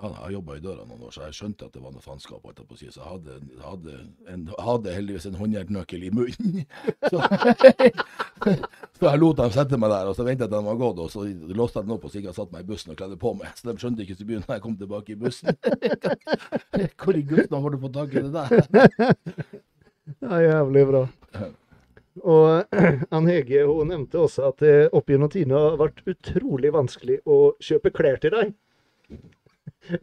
ja, 0.00 0.08
jeg 0.24 0.34
jobba 0.38 0.56
i 0.56 0.62
døra 0.64 0.84
noen 0.88 1.02
år, 1.04 1.12
så 1.12 1.26
jeg 1.26 1.36
skjønte 1.36 1.66
at 1.66 1.74
det 1.74 1.82
var 1.82 1.92
noe 1.92 2.02
faenskap. 2.04 2.46
så 2.46 2.86
jeg 2.86 3.04
hadde, 3.04 3.36
hadde, 3.60 3.96
en, 4.32 4.46
hadde 4.58 4.94
heldigvis 4.94 5.26
en 5.28 5.36
håndjernnøkkel 5.36 6.06
i 6.06 6.12
munnen. 6.14 6.62
Så, 7.10 7.20
så 8.96 9.08
jeg 9.08 9.20
lot 9.20 9.36
dem 9.36 9.52
sette 9.52 9.76
meg 9.80 9.92
der, 9.92 10.08
og 10.08 10.16
så 10.16 10.24
ventet 10.24 10.46
jeg 10.46 10.52
til 10.52 10.56
de 10.56 10.68
var 10.68 10.78
gått, 10.80 11.00
og 11.02 11.10
så 11.12 11.24
låste 11.56 11.80
jeg 11.80 11.88
den 11.88 11.94
opp 11.96 12.04
og 12.06 12.12
så 12.12 12.20
gikk 12.20 12.28
jeg 12.30 12.36
satte 12.38 12.54
meg 12.54 12.64
i 12.64 12.68
bussen 12.70 12.92
og 12.94 12.98
kledde 13.00 13.18
på 13.20 13.32
meg. 13.36 13.52
Så 13.58 13.68
de 13.68 13.74
skjønte 13.82 14.04
ikke 14.04 14.16
så 14.16 14.28
mye 14.28 14.40
når 14.40 14.54
jeg 14.54 14.64
kom 14.64 14.76
tilbake 14.80 15.12
i 15.12 15.18
bussen. 15.20 15.52
Hvor 17.02 17.18
i 17.18 17.24
gutten 17.32 17.56
har 17.56 17.74
du 17.74 17.80
fått 17.84 17.96
tak 17.98 18.14
i 18.16 18.24
det 18.24 18.32
der? 18.36 18.68
Det 18.70 19.66
Ja, 20.24 20.40
jævlig 20.42 20.86
bra. 20.88 21.04
Og 22.20 22.76
Ann 23.16 23.28
Hege 23.30 23.62
hun 23.68 23.88
nevnte 23.92 24.18
også 24.20 24.48
at 24.50 24.58
det 24.64 24.74
opp 24.96 25.08
gjennom 25.12 25.30
tidene 25.32 25.58
har 25.60 25.78
vært 25.80 26.02
utrolig 26.10 26.72
vanskelig 26.74 27.20
å 27.24 27.38
kjøpe 27.62 27.92
klær 27.96 28.18
til 28.22 28.34
deg. 28.36 28.52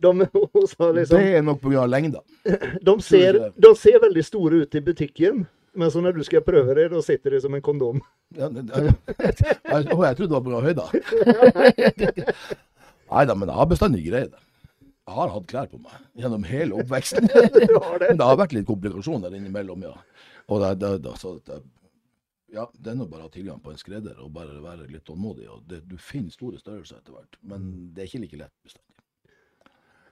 De, 0.01 0.09
liksom, 0.09 0.95
Det 1.13 1.19
er 1.37 1.43
nok 1.45 1.59
pga. 1.61 1.83
lengda. 1.85 2.23
de, 2.87 2.93
ser, 3.05 3.37
de 3.55 3.71
ser 3.77 3.99
veldig 4.01 4.23
store 4.25 4.63
ut 4.65 4.75
i 4.75 4.81
butikken, 4.81 5.43
men 5.77 5.91
så 5.93 6.01
når 6.01 6.17
du 6.17 6.23
skal 6.25 6.41
prøve 6.41 6.73
det, 6.79 6.87
da 6.95 7.01
sitter 7.05 7.35
det 7.35 7.43
som 7.45 7.53
en 7.57 7.61
kondom. 7.65 8.01
Ja, 8.35 8.49
det- 8.51 8.65
jeg, 8.67 9.85
å, 9.93 10.01
jeg 10.03 10.17
trodde 10.17 10.27
det 10.27 10.35
var 10.35 10.43
pga. 10.43 10.59
høyda. 10.65 10.85
Nei 13.13 13.23
da, 13.29 13.35
men 13.39 13.47
jeg 13.47 13.55
har 13.55 13.69
bestandig 13.71 14.01
greid 14.09 14.33
det. 14.33 14.41
Jeg 15.07 15.15
har 15.15 15.29
hatt 15.31 15.45
klær 15.47 15.69
på 15.71 15.77
meg 15.79 16.01
gjennom 16.19 16.43
hele 16.43 16.75
oppveksten. 16.81 17.29
Det. 17.31 17.69
Men 18.09 18.17
det 18.19 18.25
har 18.27 18.39
vært 18.41 18.57
litt 18.57 18.67
komplikasjoner 18.67 19.31
innimellom, 19.37 19.85
ja. 19.87 19.93
Og 20.51 20.59
det, 20.65 20.73
det, 20.81 20.89
det, 21.05 21.13
så 21.21 21.37
det, 21.47 21.61
ja, 22.53 22.67
det 22.73 22.91
er 22.91 22.99
nå 22.99 23.07
bare 23.11 23.25
å 23.25 23.27
ha 23.27 23.33
tilgang 23.33 23.59
på 23.63 23.73
en 23.73 23.79
skredder 23.79 24.19
og 24.23 24.31
bare 24.35 24.59
være 24.63 24.87
litt 24.91 25.05
tålmodig. 25.07 25.47
og 25.51 25.65
det, 25.67 25.81
Du 25.87 25.97
finner 25.99 26.31
store 26.31 26.59
størrelser 26.61 27.01
etter 27.01 27.15
hvert, 27.15 27.39
men 27.41 27.91
det 27.93 28.03
er 28.03 28.11
ikke 28.11 28.23
like 28.23 28.39
lett 28.43 28.55
bestandig. 28.63 28.93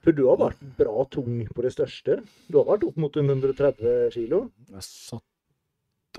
For 0.06 0.14
du 0.14 0.28
har 0.28 0.38
vært 0.38 0.60
bra 0.78 1.06
tung 1.10 1.40
på 1.50 1.64
det 1.66 1.72
største. 1.74 2.20
Du 2.52 2.60
har 2.60 2.68
vært 2.68 2.84
opp 2.86 2.98
mot 3.02 3.16
130 3.18 4.12
kilo. 4.14 4.44
Jeg 4.70 4.86
satt 4.86 5.24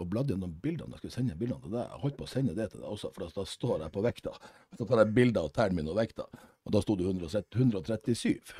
og 0.03 0.09
bladde 0.13 0.35
gjennom 0.35 0.57
bildene. 0.63 0.97
Jeg 0.97 1.05
skulle 1.05 1.15
sende 1.15 1.37
bildene 1.39 1.63
til 1.63 1.77
deg. 1.77 1.85
Jeg 1.85 2.03
holdt 2.03 2.17
på 2.19 2.27
å 2.27 2.31
sende 2.31 2.57
det 2.57 2.67
til 2.73 2.83
deg 2.83 2.89
også, 2.91 3.13
for 3.15 3.29
da, 3.29 3.45
står 3.53 3.85
jeg 3.85 3.95
på 3.95 4.05
vekta. 4.05 4.33
Så 4.77 4.89
tar 4.89 5.03
jeg 5.05 5.15
bilder 5.17 5.47
av 5.47 5.53
tærne 5.57 5.79
mine 5.79 5.93
og 5.93 6.01
vekta, 6.01 6.27
og 6.67 6.75
da 6.75 6.83
sto 6.83 6.97
det 6.99 7.07
137. 7.07 8.57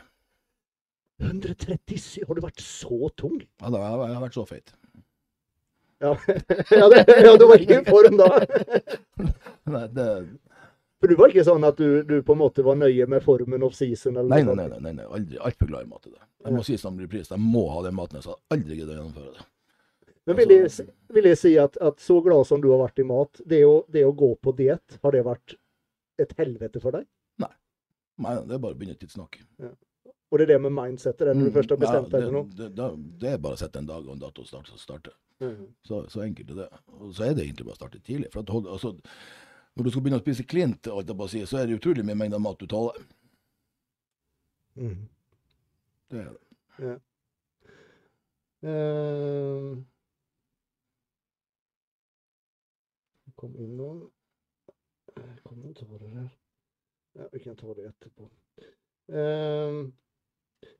137? 1.27 2.27
Har 2.29 2.37
du 2.37 2.45
vært 2.45 2.63
så 2.63 3.11
tung? 3.19 3.41
Ja, 3.43 3.73
da, 3.73 3.83
jeg 3.83 4.15
har 4.15 4.25
vært 4.29 4.39
så 4.39 4.47
feit. 4.49 4.73
Ja, 6.05 6.11
ja, 6.81 6.89
det, 6.93 7.05
ja 7.25 7.33
du 7.41 7.47
var 7.49 7.63
ikke 7.63 7.79
i 7.81 7.87
form 7.89 8.19
da. 8.21 8.27
Nei, 9.77 9.85
det, 9.97 10.07
For 11.01 11.09
du 11.13 11.17
var 11.19 11.33
ikke 11.33 11.45
sånn 11.47 11.65
at 11.69 11.79
du, 11.81 12.03
du 12.09 12.19
på 12.27 12.37
en 12.37 12.41
måte 12.43 12.65
var 12.67 12.77
nøye 12.81 13.07
med 13.09 13.25
formen 13.25 13.65
off 13.67 13.75
season? 13.79 14.17
Eller 14.21 14.29
nei, 14.33 14.43
nei, 14.45 14.69
nei, 14.69 14.81
nei, 14.85 14.93
nei, 15.01 15.09
aldri. 15.19 15.41
Altfor 15.51 15.71
glad 15.73 15.87
i 15.87 15.91
mat. 15.91 16.05
det. 16.09 16.21
Jeg 16.47 16.57
må 16.57 16.63
si 16.67 16.77
som 16.81 16.99
repris, 17.01 17.31
jeg 17.33 17.43
må 17.43 17.65
ha 17.73 17.83
den 17.87 17.97
maten. 17.97 18.21
Jeg 18.21 18.29
skal 18.29 18.41
aldri 18.57 18.79
gidde 18.81 18.93
å 18.95 18.99
gjennomføre 19.01 19.35
det. 19.39 19.47
Men 20.27 20.37
vil 20.41 20.53
jeg, 20.57 20.71
si- 20.75 20.89
vil 21.15 21.29
jeg 21.31 21.39
si 21.39 21.53
at, 21.63 21.77
at 21.87 22.01
så 22.03 22.17
glad 22.25 22.49
som 22.49 22.61
du 22.63 22.69
har 22.73 22.81
vært 22.83 22.99
i 22.99 23.07
mat, 23.07 23.41
det 23.47 23.61
å, 23.67 23.77
det 23.93 24.03
å 24.09 24.15
gå 24.17 24.33
på 24.43 24.53
diett, 24.59 24.97
har 25.05 25.15
det 25.15 25.23
vært 25.27 25.55
et 26.19 26.33
helvete 26.41 26.83
for 26.83 26.97
deg? 26.99 27.07
Nei, 28.17 28.33
det 28.49 28.55
er 28.57 28.61
bare 28.63 28.73
å 28.73 28.79
begynne 28.81 28.97
tidsnok. 28.97 29.37
Og 30.33 30.39
det 30.41 30.47
er 30.47 30.55
det 30.55 30.61
med 30.65 30.73
mindsettet, 30.73 31.27
det, 31.29 31.35
når 31.37 31.51
du 31.51 31.57
først 31.59 31.73
har 31.75 31.81
bestemt 31.83 32.09
deg 32.15 32.23
for 32.25 32.33
noe? 32.33 32.47
det, 32.59 32.69
det, 32.79 32.87
det 33.21 33.29
er 33.35 33.43
bare 33.45 33.59
å 33.59 33.61
sette 33.61 33.83
en 33.83 33.89
dag 33.91 34.07
og 34.09 34.15
en 34.15 34.23
dato 34.23 34.43
og 34.47 34.71
starte. 34.81 35.13
Mhm. 35.41 35.67
så, 35.85 36.07
så 36.09 36.23
enkelt 36.25 36.51
er 36.51 36.55
det. 36.55 36.69
Og 36.87 37.15
så 37.15 37.25
er 37.25 37.35
det 37.35 37.45
egentlig 37.45 37.67
bare 37.67 37.77
å 37.77 37.81
starte 37.81 38.01
tidlig. 38.01 38.31
For 38.33 38.41
at, 38.41 38.71
altså, 38.73 38.95
når 39.77 39.85
du 39.85 39.91
skal 39.91 40.05
begynne 40.05 40.21
å 40.21 40.25
spise 40.25 40.47
klint, 40.49 40.89
si, 41.29 41.43
så 41.47 41.59
er 41.61 41.67
det 41.67 41.77
utrolig 41.77 42.05
mye 42.07 42.17
mengder 42.17 42.41
mat 42.41 42.61
du 42.61 42.67
tåler. 42.67 43.03
Mm. 44.77 45.09
Det 46.11 46.23
er 46.23 46.33
det. 46.33 46.41
Ja. 46.87 46.97
Uh, 48.67 49.77
kom 53.37 53.53
inn 53.61 53.77
noen 53.77 54.01
eh, 55.13 55.35
kommentarer 55.45 56.09
her. 56.15 56.31
Ja, 57.17 57.29
vi 57.33 57.43
kan 57.45 57.57
ta 57.57 57.75
det 57.77 57.91
etterpå. 57.91 58.31
Uh, 59.13 59.93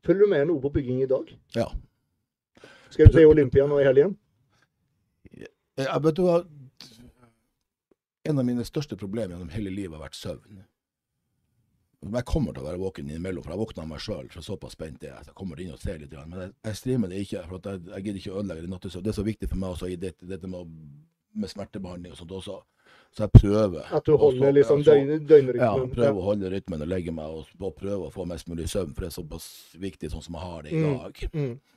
følger 0.05 0.25
du 0.25 0.31
med 0.33 0.47
noe 0.49 0.61
på 0.61 0.73
bygging 0.73 1.03
i 1.05 1.09
dag? 1.09 1.29
Ja. 1.55 1.69
Skal 2.89 3.11
du 3.11 3.19
se 3.19 3.27
Olympia 3.29 3.67
nå 3.69 3.77
i 3.81 3.85
helgen? 3.85 4.17
Jeg 5.77 6.01
vet 6.03 6.15
du 6.17 6.23
hva? 6.25 6.39
En 8.27 8.39
av 8.41 8.45
mine 8.47 8.65
største 8.67 8.97
problemer 8.99 9.35
gjennom 9.35 9.51
hele 9.53 9.71
livet 9.71 9.95
har 9.97 10.03
vært 10.09 10.17
søvn. 10.19 10.63
Jeg 12.07 12.25
kommer 12.29 12.53
til 12.53 12.61
å 12.63 12.67
være 12.67 12.79
våken 12.79 13.07
innimellom, 13.09 13.43
for 13.43 13.51
jeg 13.55 13.59
våkner 13.61 13.83
av 13.83 13.89
meg 13.89 14.01
sjøl. 14.03 14.27
Såpass 14.43 14.75
spent 14.77 15.03
er 15.03 15.13
jeg 15.15 15.25
jeg 15.31 15.35
kommer 15.37 15.59
inn 15.63 15.71
og 15.73 15.79
ser 15.81 15.97
litt. 16.01 16.11
Men 16.27 16.39
jeg, 16.43 16.51
jeg 16.67 16.75
streamer 16.79 17.09
det 17.11 17.21
ikke, 17.23 17.43
for 17.49 17.59
jeg, 17.71 17.81
jeg 17.89 18.03
gidder 18.05 18.19
ikke 18.21 18.33
å 18.33 18.41
ødelegge 18.41 18.65
det 18.65 18.71
nattesøvn. 18.73 19.03
Det 19.07 19.11
er 19.13 19.17
så 19.17 19.25
viktig 19.27 19.49
for 19.49 19.61
meg 19.63 19.69
også 19.75 19.89
i 19.91 19.95
dette, 20.01 20.27
dette 20.29 20.47
med, 20.51 20.75
med 21.33 21.49
smertebehandling 21.53 22.13
og 22.13 22.19
sånt 22.19 22.35
også. 22.37 22.57
Så 23.15 23.23
jeg 23.25 23.31
prøver. 23.39 23.87
At 23.97 24.05
du 24.05 24.13
holder 24.19 24.51
liksom 24.53 24.83
så- 24.83 24.93
Ja, 25.63 25.71
prøver 25.95 26.19
å 26.21 26.27
holde 26.27 26.51
rytmen 26.53 26.81
og 26.81 26.87
legge 26.91 27.11
meg 27.15 27.25
og, 27.25 27.47
og 27.59 27.75
prøve 27.79 28.07
å 28.09 28.13
få 28.13 28.27
mest 28.27 28.47
mulig 28.51 28.67
søvn, 28.69 28.93
for 28.93 29.01
det 29.01 29.09
er 29.11 29.21
såpass 29.21 29.47
viktig 29.79 30.11
sånn 30.11 30.23
som 30.23 30.35
jeg 30.37 30.43
har 30.43 30.61
det 30.63 30.71
i 30.73 30.75
Mm. 30.83 30.97
dag. 30.99 31.13
Mm. 31.33 31.51
Eh, 31.53 31.76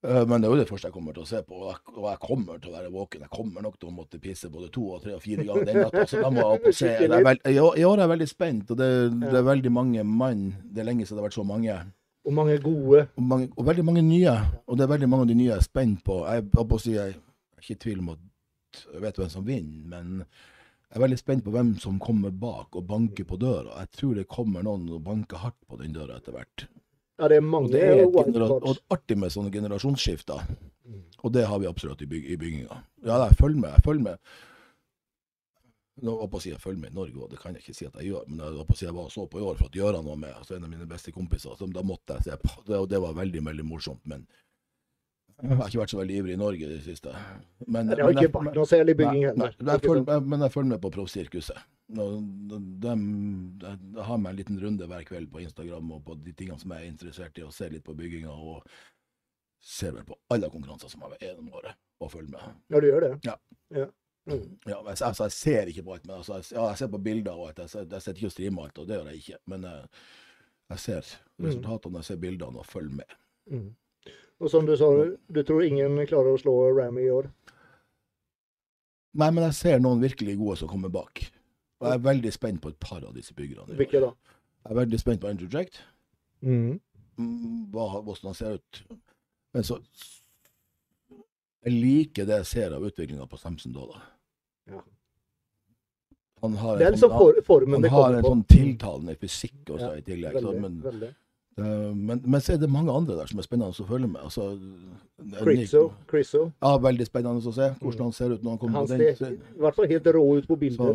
Men 0.00 0.40
det 0.40 0.48
er 0.48 0.54
jo 0.54 0.58
det 0.62 0.68
første 0.70 0.88
jeg 0.88 0.94
kommer 0.94 1.12
til 1.12 1.26
å 1.26 1.28
se 1.28 1.42
på, 1.44 1.58
og 1.60 1.66
jeg, 1.68 1.80
og 1.92 2.04
jeg 2.08 2.20
kommer 2.22 2.60
til 2.60 2.70
å 2.70 2.76
være 2.78 2.92
våken. 2.94 3.24
Jeg 3.26 3.32
kommer 3.34 3.64
nok 3.66 3.74
til 3.76 3.90
å 3.90 3.92
måtte 3.92 4.20
pisse 4.22 4.48
både 4.52 4.70
to 4.72 4.86
og 4.96 5.02
tre 5.04 5.12
og 5.18 5.20
fire 5.20 5.44
ganger 5.44 5.68
den 5.68 5.80
natta. 5.84 6.04
Så 6.08 6.22
da 6.22 6.30
må 6.32 6.40
jeg 6.40 6.56
opp 6.56 6.68
og 6.70 6.76
se. 6.78 6.92
Veld, 7.10 7.42
i, 7.44 7.58
år, 7.60 7.76
er 7.76 8.04
jeg 8.06 8.12
veldig 8.14 8.28
spent, 8.30 8.72
og 8.72 8.80
det, 8.80 8.90
det 9.26 9.34
er 9.42 9.44
veldig 9.50 9.72
mange 9.76 10.04
mann. 10.08 10.46
Det 10.64 10.80
er 10.80 10.88
lenge 10.88 11.04
siden 11.04 11.18
det 11.18 11.24
har 11.24 11.28
vært 11.28 11.36
så 11.36 11.44
mange. 11.44 11.76
Og 12.24 12.36
mange 12.36 12.56
gode. 12.64 13.04
Og, 13.16 13.26
mange, 13.34 13.50
og 13.56 13.68
veldig 13.68 13.84
mange 13.90 14.06
nye. 14.08 14.38
Og 14.66 14.80
det 14.80 14.86
er 14.86 14.94
veldig 14.94 15.10
mange 15.12 15.28
av 15.28 15.30
de 15.34 15.38
nye 15.42 15.50
jeg 15.50 15.58
er 15.58 15.68
spent 15.68 16.02
på. 16.06 16.18
Jeg, 16.24 16.48
jeg, 16.56 16.80
si, 16.80 16.96
jeg 16.96 17.12
er 17.12 17.60
ikke 17.64 17.76
i 17.76 17.82
tvil 17.84 18.02
om 18.04 18.12
at 18.14 18.26
jeg 18.80 19.04
vet 19.04 19.20
hvem 19.20 19.30
som 19.32 19.46
vinner, 19.46 19.84
men 19.90 20.18
jeg 20.22 20.98
er 20.98 21.04
veldig 21.04 21.20
spent 21.20 21.44
på 21.44 21.52
hvem 21.54 21.76
som 21.82 22.00
kommer 22.02 22.32
bak 22.34 22.76
og 22.78 22.86
banker 22.88 23.26
på 23.28 23.38
døra. 23.40 23.82
Jeg 23.82 23.98
tror 24.00 24.16
det 24.16 24.30
kommer 24.30 24.64
noen 24.64 24.88
og 24.90 25.04
banker 25.06 25.44
hardt 25.44 25.58
på 25.68 25.78
den 25.80 25.92
døra 25.94 26.16
etter 26.18 26.34
hvert. 26.34 26.70
Ja, 27.20 27.28
det 27.28 27.36
er 27.36 27.44
mange 27.44 27.68
det 27.74 27.82
er 27.84 28.06
og 28.08 28.78
artig 28.88 29.18
med 29.20 29.32
sånne 29.32 29.52
generasjonsskifter. 29.52 30.46
Mm. 30.88 31.02
Og 31.20 31.32
det 31.34 31.42
har 31.50 31.58
vi 31.60 31.68
absolutt 31.68 32.00
i, 32.00 32.08
byg 32.08 32.30
i 32.32 32.38
bygginga. 32.40 32.78
Ja, 33.04 33.18
jeg 33.26 33.36
følger 33.36 33.60
med. 33.60 33.74
Jeg 33.76 33.84
følger 33.84 34.06
med. 34.06 34.30
Nå 36.00 36.14
var 36.16 36.30
på 36.32 36.38
å 36.38 36.40
si 36.40 36.52
jeg 36.52 36.62
følger 36.62 36.80
med 36.80 36.94
i 36.94 36.96
Norge, 36.96 37.18
og 37.20 37.28
det 37.28 37.40
kan 37.42 37.52
jeg 37.52 37.60
ikke 37.60 37.76
si 37.76 37.84
at 37.84 37.98
jeg 38.00 38.08
gjør, 38.08 38.28
men 38.30 38.40
jeg 38.40 38.56
var 38.56 38.68
på 38.70 38.72
å 38.72 38.78
si 38.78 38.86
jeg 38.86 38.96
var 38.96 39.08
og 39.10 39.12
så 39.12 39.26
på 39.28 39.40
i 39.40 39.44
år 39.44 39.58
for 39.58 39.68
at 39.68 39.76
gjøre 39.76 40.00
var 40.06 40.20
med, 40.22 40.32
altså 40.32 40.56
en 40.56 40.64
av 40.64 40.72
mine 40.72 40.88
beste 40.88 41.12
kompiser. 41.12 41.58
Så 41.58 41.68
da 41.74 41.84
måtte 41.84 42.16
jeg 42.16 42.30
se 42.30 42.38
på. 42.40 42.54
Det, 42.64 42.78
og 42.78 42.88
det 42.88 43.02
var 43.04 43.18
veldig, 43.18 43.42
veldig 43.50 43.66
morsomt. 43.68 44.00
Men 44.08 44.24
jeg 45.42 45.56
har 45.56 45.68
ikke 45.70 45.80
vært 45.80 45.92
så 45.94 45.98
veldig 46.00 46.16
ivrig 46.20 46.34
i 46.34 46.40
Norge 46.40 46.66
i 46.66 46.70
det 46.70 46.80
siste. 46.84 47.12
Men, 47.66 47.90
Det 47.90 47.98
har 48.00 48.10
men 48.12 48.22
ikke 48.24 48.32
vært 48.38 48.56
noe 48.58 48.68
særlig 48.70 48.96
bygging 48.98 49.26
heller. 49.28 49.54
nei, 49.60 49.76
jeg 49.76 49.84
følger, 49.86 50.04
jeg, 50.14 50.26
men 50.34 50.44
jeg 50.46 50.54
følger 50.56 50.70
med 50.74 50.82
på 50.84 50.90
proffsirkuset. 50.96 51.62
Jeg 51.90 52.96
har 54.06 54.18
meg 54.20 54.30
en 54.32 54.38
liten 54.38 54.60
runde 54.62 54.86
hver 54.90 55.04
kveld 55.08 55.30
på 55.32 55.42
Instagram 55.44 55.92
og 55.96 56.02
på 56.06 56.16
de 56.24 56.32
tingene 56.36 56.60
som 56.60 56.72
jeg 56.74 56.86
er 56.86 56.90
interessert 56.92 57.38
i, 57.40 57.44
og 57.46 57.54
ser 57.56 57.72
litt 57.74 57.86
på 57.86 57.96
bygginga. 57.98 58.32
Og 58.32 58.64
ser 59.60 59.94
vel 59.96 60.06
på 60.08 60.16
alle 60.32 60.48
konkurranser 60.52 60.92
som 60.92 61.02
har 61.04 61.12
vært 61.14 61.26
gjennom 61.26 61.50
året, 61.60 61.76
og 62.00 62.12
følger 62.14 62.32
med. 62.32 62.54
Ja, 62.72 62.80
du 62.80 62.86
gjør 62.88 63.06
det? 63.06 63.12
Ja. 63.28 63.34
ja. 63.76 63.86
Mm. 64.30 64.46
Ja, 64.68 64.78
altså, 64.84 65.24
jeg 65.26 65.34
ser 65.36 65.70
ikke 65.72 65.84
på 65.86 65.94
alt, 65.96 66.06
men 66.06 66.16
altså, 66.20 66.36
jeg, 66.38 66.50
ja, 66.54 66.64
jeg 66.70 66.78
ser 66.80 66.90
på 66.92 67.00
bilder 67.04 67.36
og 67.36 67.50
alt. 67.50 67.60
Jeg, 67.64 67.70
ser- 67.72 67.86
jeg 67.90 68.02
sitter 68.04 68.20
ikke 68.20 68.30
og 68.30 68.34
streamer 68.36 68.66
alt, 68.68 68.78
og 68.78 68.88
det 68.88 68.96
gjør 68.98 69.10
jeg 69.10 69.22
ikke. 69.24 69.38
Men 69.52 69.60
jeg, 69.68 69.78
jeg 70.70 70.78
ser 70.86 71.02
resultatene, 71.44 72.00
jeg 72.02 72.08
ser 72.10 72.20
bildene 72.24 72.62
og 72.62 72.68
følger 72.68 72.96
med. 73.00 73.16
Mm. 73.50 73.70
Og 74.40 74.48
som 74.50 74.66
du 74.66 74.72
sa, 74.80 74.88
du 75.28 75.42
tror 75.44 75.64
ingen 75.66 75.98
klarer 76.08 76.32
å 76.32 76.40
slå 76.40 76.54
Ramy 76.76 77.04
i 77.04 77.12
år? 77.12 77.28
Nei, 79.20 79.28
men 79.34 79.44
jeg 79.48 79.56
ser 79.58 79.82
noen 79.82 80.00
virkelig 80.00 80.36
gode 80.40 80.60
som 80.62 80.70
kommer 80.70 80.92
bak. 80.92 81.24
Og 81.80 81.88
jeg 81.88 81.98
er 81.98 82.04
veldig 82.04 82.32
spent 82.32 82.62
på 82.62 82.70
et 82.72 82.78
par 82.80 83.02
av 83.02 83.12
disse 83.16 83.34
byggerne. 83.36 83.76
Hvilke 83.76 84.00
da? 84.04 84.12
Jeg 84.60 84.72
er 84.72 84.78
veldig 84.82 85.00
spent 85.00 85.20
på 85.22 85.28
Andrew 85.28 85.50
Jack. 85.52 85.76
Mm. 86.40 86.78
Mm, 87.20 87.66
hvordan 87.74 88.30
han 88.30 88.38
ser 88.38 88.56
ut. 88.60 88.82
Men 89.52 89.66
så 89.66 89.80
Jeg 91.60 91.72
liker 91.76 92.24
det 92.24 92.38
jeg 92.40 92.48
ser 92.48 92.72
av 92.72 92.84
utviklinga 92.86 93.26
på 93.28 93.36
Samson. 93.36 93.74
Ja. 94.70 94.80
Han 96.40 96.54
har 96.56 96.78
Det 96.78 96.86
er 96.86 96.92
en, 96.92 96.94
liksom 96.94 97.10
sånn, 97.12 97.42
for, 97.44 97.66
han, 97.66 97.74
han 97.74 97.84
det 97.84 97.90
har 97.92 98.14
en 98.16 98.24
sånn 98.24 98.44
tiltalende 98.48 99.16
fysikk 99.20 99.74
også 99.74 99.90
Ja, 99.90 99.98
i 99.98 100.04
tillegg. 100.06 100.38
Så, 100.38 100.46
Veldig, 100.46 100.62
men, 100.64 100.78
veldig. 100.86 101.10
Eh, 101.58 101.92
men, 101.94 102.22
men 102.24 102.40
så 102.40 102.52
er 102.54 102.58
det 102.62 102.70
mange 102.70 102.92
andre 102.92 103.16
der 103.18 103.26
som 103.30 103.38
er 103.38 103.46
spennende 103.46 103.72
å 103.74 103.86
følge 103.88 104.08
med. 104.08 104.20
Altså, 104.22 104.46
Crizzo. 106.08 106.46
Ja, 106.62 106.76
veldig 106.80 107.06
spennende 107.06 107.42
å 107.44 107.52
se 107.52 107.66
hvordan 107.80 108.06
han 108.08 108.12
ser 108.16 108.32
ut 108.32 108.42
når 108.42 108.50
han 108.54 108.58
kommer 108.62 108.78
Han 108.78 108.86
på 108.88 108.96
den. 108.96 109.34
i 109.36 109.60
hvert 109.60 109.76
fall 109.76 109.88
helt 109.90 110.06
rå 110.16 110.22
ut 110.38 110.46
på 110.48 110.56
Så 110.56 110.60
bilder. 110.62 110.94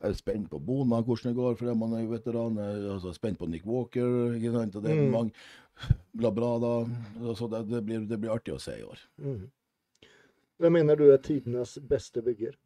jeg 0.00 0.10
er 0.10 0.14
spent 0.16 0.48
på 0.50 0.58
Bona, 0.64 1.02
hvordan 1.02 1.32
det 1.32 1.36
går, 1.36 1.56
for 1.60 1.74
man 1.74 1.92
er 1.98 2.02
jo 2.06 2.10
veteran. 2.14 2.56
Jeg 2.56 2.82
er 2.84 2.92
altså 2.94 3.12
spent 3.14 3.38
på 3.38 3.48
Nick 3.48 3.66
Walker. 3.66 4.32
ikke 4.38 4.52
sant? 4.52 4.76
Og 4.76 4.82
det 4.82 4.90
er 4.92 5.02
Mm. 5.02 5.10
mange 5.12 5.30
Labrada. 6.18 6.72
Så 7.36 7.46
det, 7.50 7.68
det, 7.70 7.84
blir, 7.86 8.00
det 8.08 8.18
blir 8.20 8.30
artig 8.34 8.54
å 8.54 8.58
se 8.60 8.72
i 8.78 8.82
år. 8.82 8.98
Mm. 9.22 9.50
Hvem 10.58 10.72
mener 10.72 10.96
du 10.96 11.04
er 11.12 11.18
tidenes 11.22 11.78
beste 11.78 12.22
bygger? 12.22 12.56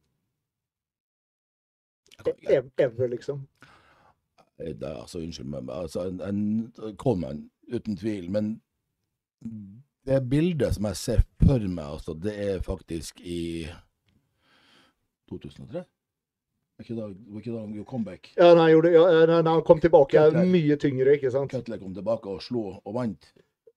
Ever, 2.78 3.08
liksom. 3.08 3.46
Det 4.58 4.82
er, 4.82 4.98
altså, 5.00 5.18
unnskyld 5.18 5.48
meg, 5.48 5.70
altså, 5.74 6.04
en, 6.08 6.20
en 6.20 6.96
Coleman, 7.00 7.50
uten 7.72 7.96
tvil. 7.96 8.28
Men 8.30 8.52
det 10.06 10.20
bildet 10.30 10.76
som 10.76 10.86
jeg 10.90 10.96
ser 11.00 11.24
for 11.42 11.64
meg, 11.68 11.84
altså, 11.84 12.14
det 12.14 12.34
er 12.48 12.60
faktisk 12.62 13.20
i 13.20 13.66
2003. 15.30 15.82
Var 16.78 16.86
ikke 16.86 16.96
da, 16.98 17.06
var 17.06 17.40
ikke 17.40 17.52
da 17.52 17.60
han 17.60 17.72
gjorde 17.76 17.90
comeback? 17.90 18.32
Ja, 18.36 18.52
nei, 18.58 18.68
gjorde, 18.72 18.92
ja, 18.94 19.26
når 19.28 19.48
han 19.50 19.64
kom 19.66 19.80
tilbake 19.80 20.18
Cutler. 20.18 20.46
mye 20.48 20.76
tyngre, 20.80 21.16
ikke 21.18 21.30
sant? 21.30 21.52
Cutler 21.52 21.78
kom 21.78 21.94
tilbake 21.94 22.30
og 22.32 22.42
slo 22.42 22.64
og 22.78 22.94
vant. 22.96 23.32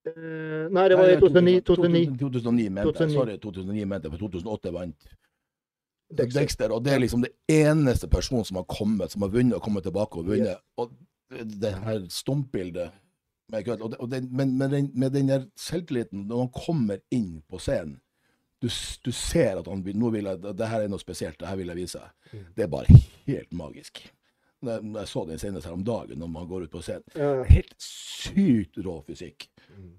Eh, 0.06 0.66
nei, 0.70 0.88
det 0.90 0.98
var 0.98 1.10
i 1.10 1.18
2009. 1.20 1.60
2009. 1.66 2.18
2009 2.20 2.68
mente 2.70 3.04
jeg. 3.04 3.14
Sorry, 3.14 3.38
2009 3.42 3.86
mente 3.90 4.08
jeg, 4.08 4.14
for 4.16 4.28
2008 4.28 4.74
vant 4.74 5.08
Dexter. 6.10 6.40
Dexter. 6.40 6.72
Og 6.72 6.84
det 6.84 6.92
er 6.94 7.02
liksom 7.02 7.24
det 7.24 7.32
eneste 7.50 8.08
personen 8.08 8.44
som 8.46 8.60
har 8.60 8.66
kommet, 8.70 9.10
som 9.12 9.24
har 9.26 9.32
vunnet 9.34 9.56
og 9.58 9.62
kommet 9.64 9.86
tilbake 9.86 10.20
og 10.20 10.28
vunnet. 10.30 10.62
Og 10.78 10.92
det 10.92 11.06
det 11.44 11.72
her 11.74 12.06
stumpbildet 12.08 12.90
og 13.52 13.90
det, 13.90 13.96
og 13.98 14.10
det, 14.10 14.32
Men 14.32 14.58
med 14.58 14.70
den, 14.70 14.90
med 14.94 15.10
den 15.10 15.28
der 15.28 15.44
selvtilliten, 15.56 16.26
når 16.26 16.38
han 16.38 16.48
kommer 16.66 16.98
inn 17.10 17.42
på 17.48 17.58
scenen 17.58 18.00
du, 18.62 18.68
du 19.02 19.12
ser 19.12 19.58
at 19.60 19.66
han 19.68 19.82
nå 19.94 20.10
vil 20.10 20.24
jeg, 20.24 20.40
det 20.56 20.68
her 20.68 20.86
er 20.86 20.88
noe 20.88 20.98
spesielt, 20.98 21.38
det 21.40 21.48
her 21.48 21.58
vil 21.60 21.68
jeg 21.68 21.76
vise. 21.76 22.00
Mm. 22.32 22.46
Det 22.56 22.64
er 22.64 22.70
bare 22.72 23.00
helt 23.26 23.52
magisk. 23.52 24.00
Når 24.62 24.72
jeg, 24.72 24.82
når 24.82 25.00
jeg 25.00 25.08
så 25.08 25.24
den 25.28 25.38
senest 25.38 25.68
her 25.68 25.74
om 25.76 25.84
dagen, 25.84 26.18
når 26.18 26.26
man 26.26 26.48
går 26.48 26.64
ut 26.64 26.72
på 26.72 26.80
scenen. 26.80 27.04
Ja. 27.14 27.44
Helt 27.44 27.76
sykt 27.82 28.80
rå 28.80 28.96
fysikk 29.06 29.50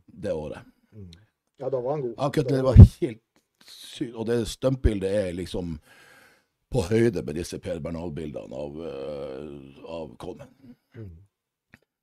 det 0.07 0.33
året. 0.33 0.65
Mm. 0.91 1.11
ja, 1.59 1.69
da 1.69 1.77
var 1.77 1.91
han 1.91 2.01
god. 2.07 2.15
Ja, 2.17 2.29
Cutler 2.33 2.65
var 2.65 2.81
helt. 2.81 3.21
Og 4.13 4.27
det 4.29 4.41
stuntbildet 4.51 5.09
er 5.09 5.31
liksom 5.37 5.77
på 6.73 6.83
høyde 6.89 7.23
med 7.23 7.37
disse 7.39 7.59
Per 7.63 7.79
Bernal-bildene 7.83 8.61
av, 8.63 8.77
uh, 8.77 9.83
av 9.87 10.13
Coleman. 10.19 10.73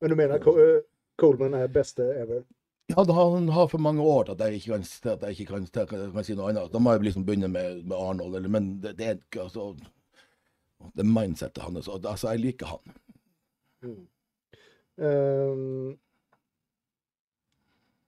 Men 0.01 0.09
du 0.09 0.15
mener 0.17 0.41
eh, 0.41 0.79
Coleman 1.21 1.53
er 1.57 1.67
beste 1.71 2.05
ever? 2.17 2.43
Ja, 2.87 3.03
han 3.13 3.49
har 3.49 3.67
for 3.67 3.81
mange 3.81 4.01
år 4.01 4.23
til 4.23 4.35
at 4.35 4.41
jeg 4.45 4.59
ikke 4.59 4.75
kan, 4.75 4.83
jeg 5.21 5.31
ikke 5.39 5.45
kan, 5.53 6.11
kan 6.13 6.25
si 6.25 6.35
noe 6.37 6.51
annet. 6.51 6.73
Da 6.73 6.81
må 6.81 6.93
jeg 6.93 7.07
liksom 7.07 7.25
begynne 7.25 7.49
med, 7.49 7.81
med 7.85 7.97
Arnold, 7.97 8.35
eller, 8.37 8.51
men 8.51 8.75
det, 8.81 8.97
det 8.99 9.07
er 9.07 9.41
altså, 9.41 9.71
Det 10.97 11.05
mindsettet 11.05 11.63
hans 11.63 11.87
altså, 11.89 12.29
Jeg 12.29 12.39
liker 12.43 12.65
han. 12.65 12.97
Mm. 13.85 14.03
Um, 14.95 15.97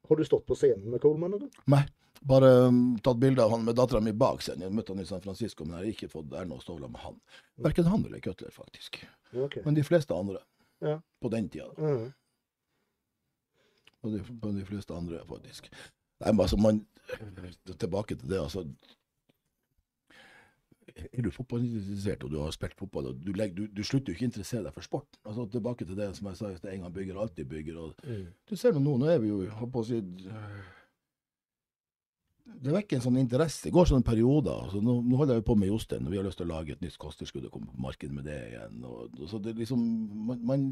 har 0.09 0.15
du 0.15 0.25
stått 0.25 0.45
på 0.45 0.55
scenen 0.55 0.91
med 0.91 1.01
Coleman? 1.01 1.33
Eller? 1.33 1.49
Nei. 1.65 1.83
Bare 2.21 2.51
um, 2.67 2.97
tatt 3.03 3.19
bilde 3.21 3.43
av 3.43 3.51
han 3.53 3.65
med 3.65 3.75
dattera 3.77 4.01
mi 4.01 4.13
bak 4.13 4.41
scenen. 4.41 4.67
Jeg 4.67 4.75
møtte 4.77 4.93
han 4.93 5.03
i 5.03 5.07
San 5.09 5.21
Francisco, 5.21 5.65
men 5.65 5.77
jeg 5.77 5.83
har 5.83 5.93
ikke 5.93 6.11
fått 6.11 6.33
æren 6.33 6.53
av 6.53 6.61
å 6.61 6.65
ståle 6.65 6.89
med 6.91 7.01
han. 7.03 7.19
Verken 7.65 7.89
han 7.91 8.05
eller 8.05 8.23
Cutler, 8.23 8.53
faktisk. 8.53 9.01
Okay. 9.33 9.63
Men 9.65 9.77
de 9.77 9.85
fleste 9.85 10.15
andre. 10.15 10.41
Ja. 10.83 10.99
På 11.21 11.29
den 11.33 11.49
tida. 11.49 11.69
Mm. 11.77 12.11
På 14.01 14.13
de, 14.13 14.21
på 14.41 14.53
de 14.55 14.65
fleste 14.65 14.95
andre, 14.95 15.23
faktisk. 15.29 15.69
Nei, 16.21 16.31
men 16.31 16.45
altså, 16.45 16.57
man 16.61 16.85
Tilbake 17.79 18.17
til 18.19 18.27
det, 18.27 18.39
altså. 18.41 18.65
Er 20.97 21.21
du 21.23 21.29
fotballinteressert 21.31 22.23
og 22.25 22.31
du 22.33 22.39
har 22.41 22.51
spilt 22.51 22.75
fotball, 22.75 23.11
og 23.11 23.21
du, 23.23 23.31
legger, 23.31 23.55
du, 23.55 23.67
du 23.71 23.83
slutter 23.85 24.11
jo 24.11 24.17
ikke 24.17 24.25
å 24.25 24.29
interessere 24.31 24.63
deg 24.65 24.75
for 24.75 24.83
sport. 24.83 25.19
Altså, 25.23 25.45
tilbake 25.53 25.85
til 25.85 25.95
det 25.99 26.09
som 26.17 26.27
jeg 26.27 26.39
sa, 26.39 26.49
en 26.71 26.83
gang 26.83 26.95
bygger, 26.95 27.19
alltid 27.21 27.47
bygger. 27.47 27.77
og 27.79 28.03
Mm. 28.03 28.25
Du 28.49 28.55
ser 28.55 28.75
nå, 28.75 28.97
nå 28.97 29.07
er 29.11 29.21
vi 29.23 29.29
jo 29.29 29.39
holdt 29.59 29.71
på 29.71 29.83
å 29.83 29.87
si 29.87 30.01
Det 32.57 32.73
vekker 32.73 32.97
en 32.97 33.03
sånn 33.03 33.19
interesse. 33.21 33.67
Det 33.67 33.73
går 33.75 33.89
sånne 33.89 34.05
perioder. 34.07 34.63
Altså, 34.65 34.79
nå, 34.83 34.95
nå 35.05 35.19
holder 35.19 35.37
jeg 35.37 35.45
på 35.47 35.55
med 35.59 35.69
Jostein, 35.69 36.07
og 36.07 36.13
vi 36.13 36.19
har 36.19 36.25
lyst 36.25 36.39
til 36.41 36.47
å 36.47 36.55
lage 36.55 36.73
et 36.73 36.83
nytt 36.83 36.97
kosttilskudd 37.01 37.49
og 37.49 37.53
komme 37.53 37.69
på 37.69 37.83
markedet 37.83 38.15
med 38.15 38.25
det 38.29 38.37
igjen. 38.49 38.79
Og, 38.87 39.19
og 39.19 39.29
så 39.29 39.41
det 39.43 39.53
er 39.53 39.61
liksom 39.61 39.83
man, 40.29 40.39
man 40.47 40.63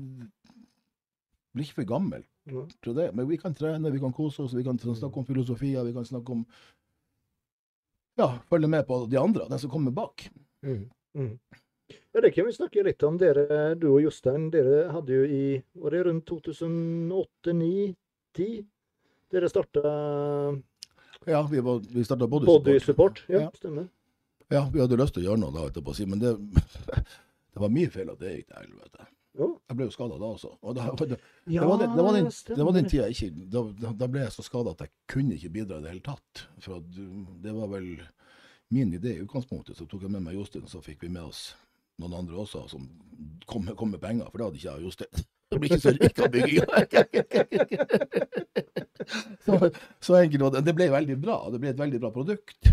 blir 1.55 1.67
ikke 1.67 1.81
for 1.81 1.91
gammel 1.93 2.25
til 2.83 2.97
det. 2.97 3.09
Men 3.15 3.29
vi 3.29 3.39
kan 3.41 3.57
trene, 3.57 3.93
vi 3.93 4.01
kan 4.01 4.15
kose 4.15 4.45
oss, 4.45 4.57
vi 4.57 4.65
kan 4.65 4.79
snakke 4.79 5.21
om 5.21 5.27
filosofier, 5.27 5.85
vi 5.87 5.95
kan 5.95 6.07
snakke 6.07 6.39
om 6.39 6.47
Ja, 8.15 8.29
følge 8.47 8.69
med 8.71 8.85
på 8.87 9.01
de 9.11 9.17
andre, 9.19 9.49
den 9.51 9.59
som 9.59 9.69
kommer 9.69 9.91
bak. 9.91 10.23
Mm. 10.63 10.85
Mm. 11.15 11.33
Ja, 12.15 12.21
det 12.21 12.31
kan 12.31 12.45
vi 12.47 12.53
snakke 12.55 12.85
litt 12.87 13.03
om. 13.03 13.17
Dere, 13.19 13.75
du 13.75 13.89
og 13.91 13.99
Jostein, 14.05 14.47
dere 14.53 14.85
hadde 14.93 15.17
jo 15.17 15.25
i 15.27 15.59
Var 15.83 15.91
det 15.91 16.05
rundt 16.07 16.31
2008-2009-2010? 16.31 18.63
Dere 19.35 19.51
starta 19.51 19.83
Ja, 21.27 21.41
vi, 21.49 21.59
var- 21.65 21.79
vi 21.89 22.03
starta 22.05 22.27
Body, 22.27 22.45
Body. 22.45 22.79
Ja, 23.29 23.39
Ja. 23.47 23.51
stemmer. 23.57 23.87
Ja, 24.51 24.69
vi 24.69 24.79
hadde 24.79 24.97
lyst 24.99 25.13
til 25.15 25.23
å 25.23 25.31
gjøre 25.31 25.39
noe 25.41 25.51
da, 25.55 25.59
holdt 25.65 25.75
jeg 25.79 25.83
på 25.87 25.91
å 25.91 25.95
si, 25.97 26.05
men 26.05 26.19
det, 26.21 26.35
det 27.53 27.59
var 27.63 27.69
mye 27.73 27.89
feil 27.89 28.11
at 28.13 28.19
det 28.21 28.33
gikk 28.35 28.47
til 28.51 28.59
helvete. 28.61 29.07
Ja. 29.35 29.47
Jeg 29.67 29.75
ble 29.79 29.85
jo 29.89 29.91
skada 29.91 30.17
da 30.21 30.27
også. 30.31 30.51
Og 30.61 30.75
da, 30.77 30.85
det, 31.11 31.17
Ja, 31.51 31.61
det, 31.65 31.67
var 31.67 31.77
den, 31.81 31.95
det, 31.97 32.03
var 32.05 32.13
den, 32.19 32.29
det 32.29 32.65
var 32.69 32.75
den 32.77 32.85
tida 32.91 33.07
jeg 33.09 33.17
ikke 33.17 33.49
da, 33.51 33.63
da- 33.91 34.07
ble 34.07 34.21
jeg 34.27 34.31
så 34.37 34.45
skada 34.45 34.71
at 34.75 34.85
jeg 34.85 34.93
kunne 35.11 35.35
ikke 35.35 35.49
bidra 35.57 35.79
i 35.81 35.83
det 35.87 35.91
hele 35.95 36.05
tatt. 36.05 36.45
For 36.63 36.77
at 36.77 36.87
det 37.43 37.53
var 37.57 37.67
vel 37.73 37.89
min 38.71 38.93
idé 38.95 39.15
i 39.17 39.23
utgangspunktet. 39.25 39.75
Så 39.77 39.87
tok 39.89 40.05
jeg 40.05 40.13
med 40.13 40.23
meg 40.25 40.37
Jostein, 40.37 40.67
så 40.71 40.79
fikk 40.85 41.03
vi 41.03 41.09
med 41.17 41.25
oss 41.27 41.55
noen 42.01 42.13
andre 42.21 42.37
også 42.45 42.63
som 42.69 42.85
kom, 43.47 43.67
kom 43.77 43.91
med 43.93 44.01
penger, 44.03 44.27
for 44.29 44.37
det 44.41 44.45
hadde 44.47 44.57
ikke 44.61 44.69
jeg 44.69 44.79
og 44.81 44.87
Jostein. 44.89 45.25
Det 45.51 45.59
blir 45.61 45.75
ikke 45.77 46.25
av 46.25 46.31
bygginga. 46.33 46.65
så, 49.45 49.59
så 50.01 50.17
enkelt 50.19 50.41
var 50.41 50.55
det. 50.55 50.63
Det 50.65 50.75
ble 50.77 50.89
veldig 50.93 51.17
bra. 51.21 51.37
Det 51.53 51.61
ble 51.61 51.73
et 51.73 51.83
veldig 51.83 52.01
bra 52.01 52.11
produkt. 52.15 52.71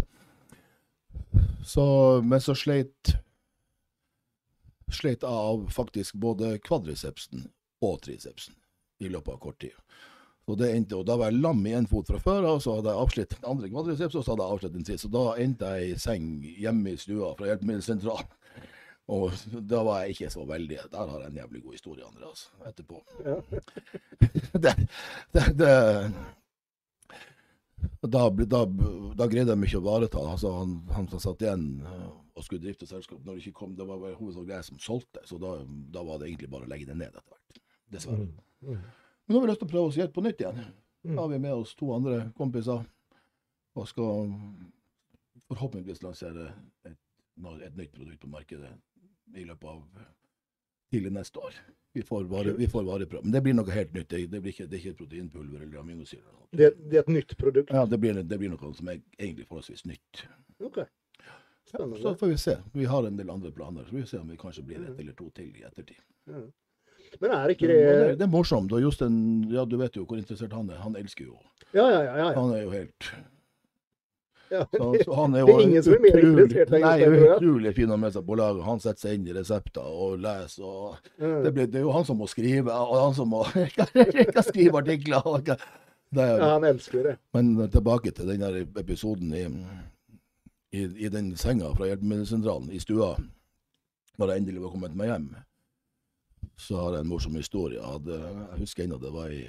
Så, 1.66 1.84
men 2.24 2.40
så 2.42 2.56
sleit 2.58 3.16
sleit 4.92 5.24
av 5.24 5.68
faktisk 5.72 6.18
både 6.20 6.58
kvadricepsen 6.58 7.46
og 7.82 8.02
tricepsen 8.04 8.54
i 9.00 9.08
løpet 9.08 9.34
av 9.34 9.38
kort 9.40 9.60
tid. 9.62 9.76
Så 10.46 10.56
det 10.58 10.72
endte, 10.74 10.98
og 10.98 11.06
Da 11.06 11.16
var 11.16 11.30
jeg 11.30 11.40
lam 11.40 11.66
i 11.66 11.74
én 11.78 11.86
fot 11.88 12.06
fra 12.06 12.18
før, 12.18 12.46
og 12.50 12.62
så 12.62 12.76
hadde 12.76 12.90
jeg 12.90 13.02
avslitt 13.04 13.34
den 13.36 13.50
andre 13.50 13.68
kvadriceps, 13.70 14.14
og 14.18 14.24
så 14.24 14.32
hadde 14.32 14.44
jeg 14.44 14.56
avslitt 14.56 14.74
den 14.74 14.86
sist. 14.88 15.06
Og 15.06 15.12
da 15.14 15.24
endte 15.42 15.70
jeg 15.76 15.90
i 15.90 15.98
seng 16.02 16.24
hjemme 16.42 16.92
i 16.92 16.98
stua 16.98 17.30
fra 17.38 17.46
Hjelpemiddelsentralen. 17.46 18.32
Og 19.12 19.34
da 19.68 19.82
var 19.84 20.02
jeg 20.02 20.14
ikke 20.14 20.30
så 20.32 20.44
veldig 20.48 20.78
Der 20.92 21.10
har 21.10 21.24
jeg 21.24 21.30
en 21.32 21.40
jævlig 21.42 21.62
god 21.64 21.74
historie, 21.76 22.04
Andreas, 22.06 22.46
etterpå. 22.68 23.02
Ja. 23.26 23.34
det, 24.64 24.72
det, 25.34 25.44
det, 25.58 25.72
da, 28.02 28.22
da, 28.30 28.60
da 29.18 29.28
greide 29.30 29.52
jeg 29.52 29.60
mye 29.60 29.78
å 29.78 29.82
ivareta. 29.82 30.22
Altså, 30.32 30.52
han, 30.56 30.76
han 30.96 31.08
som 31.12 31.22
satt 31.22 31.44
igjen 31.44 31.66
øh, 31.86 32.08
og 32.38 32.46
skulle 32.46 32.64
drifte 32.64 32.88
selskap, 32.88 33.20
når 33.22 33.36
det 33.36 33.44
ikke 33.44 33.58
kom, 33.60 33.74
det 33.76 33.86
var 33.88 34.00
bare 34.00 34.16
hovedsakelig 34.16 34.56
jeg 34.56 34.68
som 34.70 34.80
solgte, 34.82 35.24
så 35.28 35.38
da, 35.42 35.52
da 35.92 36.04
var 36.06 36.22
det 36.22 36.30
egentlig 36.30 36.50
bare 36.54 36.66
å 36.66 36.72
legge 36.72 36.88
det 36.88 36.96
ned 36.96 37.12
etter 37.12 37.26
hvert. 37.28 37.60
Dessverre. 37.92 38.28
Mm. 38.64 38.78
Men 39.26 39.34
nå 39.34 39.38
har 39.38 39.44
vi 39.44 39.50
lyst 39.52 39.62
til 39.62 39.68
å 39.68 39.72
prøve 39.74 39.90
oss 39.90 40.00
helt 40.00 40.14
på 40.16 40.24
nytt 40.24 40.40
igjen. 40.40 40.62
Mm. 41.02 41.12
Da 41.12 41.18
har 41.20 41.32
vi 41.34 41.42
med 41.42 41.58
oss 41.58 41.74
to 41.78 41.90
andre 41.92 42.22
kompiser 42.38 42.86
og 43.72 43.88
skal 43.88 44.32
forhåpentligvis 45.50 46.02
lansere 46.04 46.48
et, 46.88 46.98
et 47.66 47.76
nytt 47.76 47.92
produkt 47.92 48.22
på 48.22 48.30
markedet 48.32 48.72
i 49.36 49.44
løpet 49.48 49.68
av 49.68 49.82
tidlig 50.92 51.12
neste 51.14 51.40
år. 51.40 51.56
Vi 51.92 52.02
får 52.08 52.24
vare, 52.24 52.54
vi 52.56 52.68
får 52.68 52.84
vareprøve. 52.88 53.24
Men 53.26 53.34
det 53.34 53.42
blir 53.44 53.56
noe 53.56 53.74
helt 53.74 53.92
nytt. 53.92 54.08
Det, 54.08 54.22
det, 54.32 54.40
blir 54.40 54.54
ikke, 54.54 54.66
det 54.68 54.78
er 54.78 54.84
ikke 54.86 54.98
proteinpulver 55.02 55.66
eller 55.66 55.82
aminosyre. 55.82 56.24
eller. 56.24 56.46
Det, 56.52 56.70
det 56.88 56.98
er 56.98 57.04
et 57.04 57.12
nytt 57.12 57.36
produkt. 57.40 57.72
Ja, 57.72 57.84
det 57.88 57.98
blir, 58.00 58.22
det 58.22 58.38
blir 58.40 58.52
noe 58.52 58.72
som 58.76 58.88
er 58.88 59.00
egentlig 59.18 59.46
forholdsvis 59.50 59.84
nytt. 59.90 60.24
Ok. 60.64 60.82
Så 61.72 62.14
får 62.20 62.26
vi 62.26 62.38
se. 62.40 62.56
Vi 62.72 62.88
har 62.88 63.06
en 63.08 63.16
del 63.16 63.30
andre 63.30 63.52
planer. 63.52 63.84
Så 63.84 63.96
vi 63.96 64.02
får 64.04 64.08
se 64.08 64.18
om 64.18 64.32
vi 64.32 64.40
kanskje 64.40 64.64
blir 64.68 64.82
et 64.84 64.98
eller 65.00 65.16
to 65.16 65.28
til 65.36 65.52
i 65.56 65.64
ettertid. 65.68 66.00
Ja. 66.28 66.42
Men 67.20 67.34
er 67.36 67.52
ikke 67.52 67.68
Det, 67.68 67.76
det 67.76 68.16
det 68.20 68.24
er 68.24 68.32
morsomt. 68.32 68.72
Og 68.72 68.80
Jostein, 68.82 69.16
ja, 69.52 69.64
du 69.68 69.76
vet 69.80 69.96
jo 69.96 70.06
hvor 70.08 70.20
interessert 70.20 70.52
han 70.56 70.70
er. 70.72 70.80
Han 70.84 70.96
elsker 70.96 71.28
jo 71.28 71.38
Ja, 71.72 71.84
ja, 71.88 72.02
ja. 72.02 72.16
ja, 72.16 72.26
ja. 72.30 72.40
Han 72.40 72.52
er 72.56 72.62
jo 72.64 72.72
helt 72.72 73.12
ja. 73.12 73.22
Så, 74.52 74.88
så 75.04 75.14
han 75.16 75.34
er 75.34 75.46
Det 75.46 75.52
jo 75.52 75.58
er 75.58 75.62
ingen 75.66 75.82
som 75.86 75.94
er 75.96 76.02
mer 76.04 76.16
utrolig- 76.18 76.42
interessert 76.44 76.70
Nei, 76.74 76.80
Jostein, 77.00 77.18
tror 77.22 77.36
utrolig 77.36 77.74
fin 77.78 77.92
å 77.94 77.98
melde 78.02 78.16
seg 78.18 78.26
på 78.28 78.36
laget. 78.40 78.64
Han 78.66 78.82
setter 78.84 79.00
seg 79.06 79.14
inn 79.18 79.26
i 79.30 79.36
resepter 79.36 79.86
og 80.06 80.18
leser. 80.20 80.64
og 80.66 80.96
Det, 81.44 81.52
blir, 81.56 81.66
det 81.72 81.80
er 81.80 81.86
jo 81.86 81.94
han 81.96 82.04
som 82.08 82.18
må 82.20 82.28
skrive, 82.30 82.72
og 82.74 82.96
han 83.00 83.14
som 83.16 83.30
må 83.32 83.42
skrive 84.50 84.82
artikler. 84.82 85.22
og 85.26 85.44
Det 85.48 85.56
er, 86.26 86.34
ja, 86.36 86.50
han 86.58 86.64
elsker 86.68 87.06
det. 87.08 87.14
Men 87.32 87.54
tilbake 87.72 88.12
til 88.12 88.28
den 88.28 88.44
der 88.44 88.60
episoden 88.82 89.32
i, 89.32 89.46
i, 90.76 90.84
i 91.06 91.08
den 91.12 91.32
senga 91.40 91.72
fra 91.76 91.88
hjelpemiddelsentralen 91.88 92.68
i 92.72 92.80
stua, 92.82 93.14
når 94.20 94.28
jeg 94.34 94.42
endelig 94.42 94.62
var 94.66 94.74
kommet 94.74 94.96
meg 94.96 95.08
hjem, 95.08 95.30
så 96.60 96.76
har 96.82 96.98
jeg 96.98 97.06
en 97.06 97.08
morsom 97.08 97.36
historie. 97.40 97.78
Jeg, 97.80 97.88
hadde, 97.96 98.18
jeg 98.52 98.60
husker 98.60 98.84
ennå 98.84 98.98
det 99.00 99.12
var 99.14 99.32
i 99.32 99.46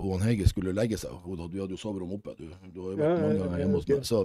hun 0.00 0.16
og 0.16 0.24
Hege 0.26 0.48
skulle 0.50 0.74
legge 0.74 0.98
seg. 0.98 1.14
Hun, 1.24 1.38
du 1.38 1.60
hadde 1.60 1.76
jo 1.76 1.80
soverom 1.80 2.16
oppe. 2.16 2.34
Du, 2.38 2.48
du 2.48 2.80
har 2.82 2.90
jo 2.90 2.98
vært 2.98 3.06
Ja, 3.06 3.22
mange 3.22 3.38
ganger 3.44 3.62
hjemme 3.62 3.78
hos 3.78 3.88
meg. 3.88 4.04
Så, 4.08 4.24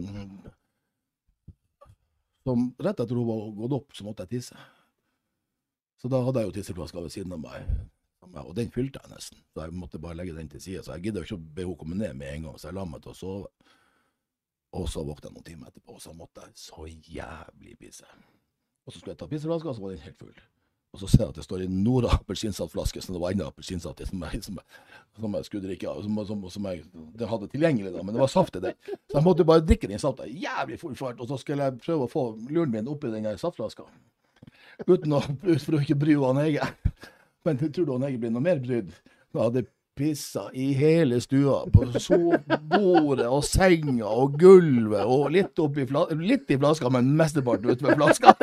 så 2.48 2.56
rett 2.88 3.04
etter 3.06 3.20
hun 3.20 3.30
var 3.30 3.46
gått 3.60 3.78
opp, 3.78 3.96
så 3.98 4.08
måtte 4.08 4.26
jeg 4.26 4.40
tisse. 4.40 4.58
Så 6.00 6.10
da 6.12 6.22
hadde 6.26 6.42
jeg 6.42 6.50
jo 6.50 6.56
tisseflaska 6.58 7.04
ved 7.04 7.14
siden 7.14 7.36
av 7.36 7.44
meg. 7.44 7.70
Og 8.46 8.54
den 8.58 8.70
fylte 8.74 9.02
jeg 9.02 9.12
nesten, 9.12 9.42
så 9.54 9.66
jeg 9.66 9.76
måtte 9.76 10.02
bare 10.02 10.18
legge 10.20 10.36
den 10.38 10.50
til 10.52 10.62
side. 10.62 10.84
Så 10.86 10.96
jeg 10.96 11.10
gidder 11.10 11.26
ikke 11.26 11.38
å 11.38 11.42
be 11.44 11.66
henne 11.66 11.80
komme 11.82 11.98
ned 11.98 12.18
med 12.18 12.34
en 12.34 12.48
gang, 12.48 12.60
så 12.62 12.70
jeg 12.70 12.78
la 12.78 12.86
meg 12.88 13.02
til 13.04 13.14
å 13.14 13.18
sove. 13.18 13.50
Og 14.78 14.86
så 14.90 15.02
våkna 15.02 15.30
jeg 15.30 15.36
noen 15.36 15.48
timer 15.48 15.72
etterpå, 15.72 15.96
og 15.98 16.04
så 16.04 16.14
måtte 16.14 16.46
jeg 16.46 16.62
så 16.62 16.86
jævlig 16.88 17.74
pisse. 17.82 18.06
Og 18.86 18.94
så 18.94 19.00
skulle 19.00 19.16
jeg 19.16 19.22
ta 19.22 19.30
pisseflaska, 19.32 19.74
så 19.74 19.84
var 19.84 19.96
den 19.96 20.06
helt 20.06 20.22
full. 20.22 20.42
Og 20.90 21.02
så 21.04 21.08
ser 21.08 21.22
jeg 21.22 21.34
at 21.34 21.38
det 21.38 21.46
står 21.46 21.64
en 21.64 21.76
Nora 21.86 22.16
appelsinsaftflaske, 22.16 23.02
så 23.06 23.14
det 23.14 23.20
var 23.22 23.36
enda 23.36 23.50
appelsinsaft 23.52 24.02
som, 24.10 24.24
som, 24.42 24.56
som 25.22 25.36
jeg 25.38 25.46
skulle 25.46 25.68
drikke 25.68 25.90
av. 25.92 26.00
Som, 26.06 26.18
som, 26.26 26.48
som 26.50 26.70
jeg 26.72 26.82
det 27.20 27.30
hadde 27.30 27.50
tilgjengelig, 27.52 27.92
da, 27.94 28.02
men 28.06 28.16
det 28.16 28.24
var 28.24 28.32
saft 28.34 28.58
i 28.58 28.64
den. 28.64 28.78
Så 28.88 29.20
jeg 29.20 29.26
måtte 29.28 29.46
bare 29.46 29.66
drikke 29.66 29.90
den 29.92 30.02
safta 30.02 30.26
jævlig 30.26 30.80
full 30.82 30.98
fart, 30.98 31.22
og 31.22 31.30
så 31.30 31.38
skulle 31.38 31.68
jeg 31.68 31.82
prøve 31.84 32.08
å 32.08 32.12
få 32.12 32.24
luren 32.50 32.74
min 32.74 32.90
oppi 32.90 33.14
den 33.14 33.30
saftflaska. 33.38 33.86
Uten 34.88 35.14
å, 35.14 35.22
for 35.62 35.78
å 35.78 35.84
ikke 35.84 36.00
bry 36.00 36.18
han 36.24 36.42
Hege. 36.42 36.66
Men 37.46 37.62
tror 37.62 37.86
du 37.86 37.94
han 37.94 38.08
Hege 38.08 38.24
blir 38.24 38.34
noe 38.34 38.48
mer 38.50 38.62
brydd? 38.64 38.90
Da 39.36 39.46
hadde 39.46 39.68
pissa 40.00 40.48
i 40.56 40.72
hele 40.80 41.20
stua. 41.22 41.66
På 41.74 41.86
sovebordet 42.00 43.28
og 43.28 43.44
senga 43.48 44.08
og 44.08 44.38
gulvet 44.40 45.04
og 45.04 45.30
litt, 45.36 45.60
oppi 45.60 45.86
fla 45.90 46.06
litt 46.16 46.52
i 46.52 46.58
flaska, 46.60 46.92
men 46.94 47.12
mesteparten 47.20 47.76
utover 47.76 48.00
flaska. 48.00 48.34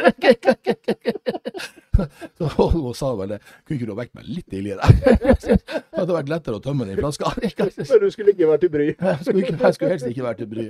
Så 2.36 2.44
hun 2.72 2.94
sa 2.94 3.14
vel 3.16 3.34
det. 3.34 3.38
Kunne 3.64 3.78
ikke 3.78 3.88
du 3.88 3.92
ha 3.94 3.98
vekt 4.02 4.14
meg 4.18 4.28
litt 4.28 4.48
tidligere? 4.52 4.84
Det 5.46 6.02
hadde 6.02 6.16
vært 6.18 6.28
lettere 6.28 6.58
å 6.58 6.62
tømme 6.64 6.84
den 6.84 6.98
i 6.98 7.00
flaska. 7.00 7.32
Men 7.40 8.02
du 8.02 8.10
skulle 8.12 8.34
ikke 8.34 8.50
vært 8.50 8.66
i 8.68 8.70
bry. 8.72 8.88
Jeg 8.92 9.22
skulle, 9.22 9.44
ikke, 9.44 9.56
jeg 9.62 9.78
skulle 9.78 9.92
helst 9.94 10.10
ikke 10.10 10.26
vært 10.26 10.42
i 10.44 10.48
bry. 10.50 10.66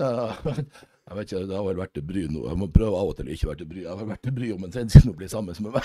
Jeg 0.00 1.18
vet 1.18 1.26
ikke, 1.28 1.42
Det 1.50 1.58
har 1.58 1.66
vel 1.68 1.82
vært 1.82 1.94
til 1.98 2.06
bry 2.08 2.24
nå. 2.30 2.46
Jeg 2.48 2.60
må 2.62 2.70
prøve 2.72 3.02
av 3.02 3.12
og 3.12 3.18
til 3.18 3.28
å 3.28 3.34
ikke 3.36 3.50
være 3.50 3.60
til 3.60 3.70
bry. 3.74 3.82
Jeg 3.84 3.92
har 3.92 4.08
vært 4.14 4.24
til 4.24 4.36
bry 4.38 4.48
om 4.54 4.64
en 4.64 4.72
trend 4.72 4.94
skal 4.94 5.04
nå 5.10 5.12
bli 5.18 5.28
sammen 5.28 5.54
med 5.66 5.76
meg. 5.76 5.84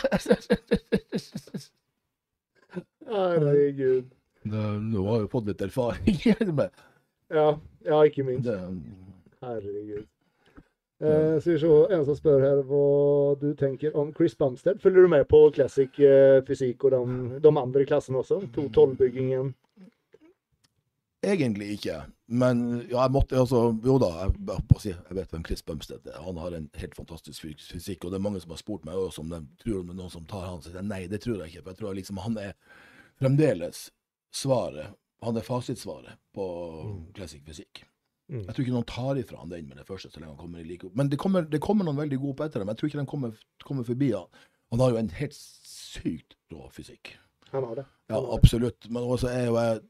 Herregud. 3.10 4.08
Nå 4.52 5.04
har 5.08 5.22
jeg 5.24 5.32
fått 5.32 5.50
litt 5.52 5.62
erfaring 5.66 6.22
med 6.60 6.70
Ja, 7.30 7.52
ja, 7.86 8.00
ikke 8.08 8.24
minst. 8.26 8.48
det. 8.48 8.58
Herregud. 9.44 10.08
Eh, 11.00 11.38
skal 11.40 11.54
vi 11.54 11.60
se, 11.62 11.70
En 11.96 12.02
som 12.06 12.16
spør 12.18 12.42
her 12.44 12.62
hva 12.68 12.84
du 13.40 13.54
tenker 13.56 13.94
om 13.96 14.10
Chris 14.18 14.36
Bumstead. 14.36 14.82
Følger 14.84 15.06
du 15.06 15.12
med 15.14 15.28
på 15.32 15.46
classic 15.56 15.96
eh, 16.04 16.42
fysikk 16.48 16.84
og 16.90 16.92
de, 16.92 17.40
de 17.40 17.54
andre 17.62 17.86
klassene 17.88 18.20
også? 18.20 18.42
212-byggingen. 18.58 19.54
Egentlig 21.24 21.70
ikke. 21.76 22.02
Men 22.32 22.60
ja, 22.90 23.02
jeg 23.02 23.12
måtte 23.12 23.36
altså 23.40 23.76
Jo 23.84 23.98
da, 24.00 24.08
jeg, 24.22 24.36
jeg, 24.48 24.94
jeg 25.10 25.16
vet 25.18 25.32
hvem 25.34 25.46
Chris 25.48 25.64
Bumstead 25.68 26.06
er. 26.08 26.20
Han 26.24 26.38
har 26.40 26.56
en 26.56 26.70
helt 26.80 26.96
fantastisk 26.96 27.48
fysikk, 27.72 28.04
og 28.06 28.12
det 28.14 28.20
er 28.20 28.24
mange 28.28 28.40
som 28.44 28.54
har 28.56 28.62
spurt 28.62 28.86
meg 28.88 28.96
også 29.00 29.24
om 29.26 29.32
de 29.34 29.40
tror 29.64 29.82
det 29.84 29.96
er 29.96 30.00
noen 30.00 30.14
som 30.14 30.28
tar 30.30 30.46
han. 30.48 30.62
Så 30.62 30.70
jeg 30.72 30.78
sier 30.78 30.88
nei, 30.88 31.02
det 31.12 31.20
tror 31.24 31.42
jeg 31.42 31.52
ikke. 31.54 31.64
For 31.66 31.74
jeg 31.74 31.82
tror 31.82 31.98
liksom 32.00 32.22
han 32.24 32.38
er 32.44 32.54
fremdeles 33.20 33.90
svaret. 34.32 34.96
Han 35.26 35.38
er 35.38 35.44
fasitsvaret 35.44 36.20
på 36.36 36.46
classic 37.16 37.42
fysikk. 37.48 37.84
Mm. 38.30 38.44
Jeg 38.46 38.54
tror 38.54 38.64
ikke 38.64 38.76
noen 38.76 38.88
tar 38.88 39.18
ifra 39.20 39.40
han 39.42 39.50
den 39.52 39.68
med 39.68 39.80
det 39.82 39.88
første, 39.88 40.12
så 40.14 40.22
lenge 40.22 40.36
han 40.36 40.42
kommer 40.44 40.62
i 40.62 40.68
like 40.68 40.86
opp. 40.88 40.96
Men 40.96 41.10
det 41.10 41.18
kommer, 41.20 41.48
det 41.50 41.60
kommer 41.66 41.88
noen 41.88 41.98
veldig 41.98 42.20
gode 42.22 42.38
på 42.38 42.46
etter 42.46 42.62
ham. 42.62 42.70
Jeg 42.72 42.80
tror 42.80 42.92
ikke 42.92 43.00
de 43.02 43.10
kommer, 43.10 43.40
kommer 43.66 43.88
forbi 43.88 44.12
han. 44.14 44.30
Han 44.70 44.84
har 44.84 44.94
jo 44.94 45.00
en 45.02 45.10
helt 45.18 45.34
sykt 45.36 46.36
rå 46.54 46.68
fysikk. 46.72 47.16
Han 47.50 47.66
har 47.66 47.82
det. 47.82 47.86
Ja, 48.08 48.16
Han 48.16 48.24
har 48.24 48.28
det. 48.30 48.38
absolutt. 48.38 48.90
Men 48.90 49.04
også 49.04 49.32
er 49.34 49.46
jo 49.50 49.56
jeg 49.58 49.82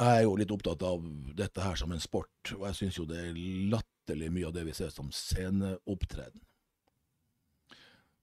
Jeg 0.00 0.16
er 0.16 0.22
jo 0.22 0.36
litt 0.38 0.52
opptatt 0.54 0.82
av 0.82 1.02
dette 1.36 1.60
her 1.60 1.74
som 1.76 1.90
en 1.92 2.00
sport, 2.00 2.52
og 2.56 2.62
jeg 2.66 2.76
syns 2.78 2.96
jo 2.96 3.04
det 3.04 3.18
er 3.20 3.34
latterlig 3.68 4.30
mye 4.32 4.46
av 4.48 4.54
det 4.54 4.62
vi 4.64 4.72
ser 4.72 4.88
som 4.88 5.10
sceneopptreden. 5.12 6.40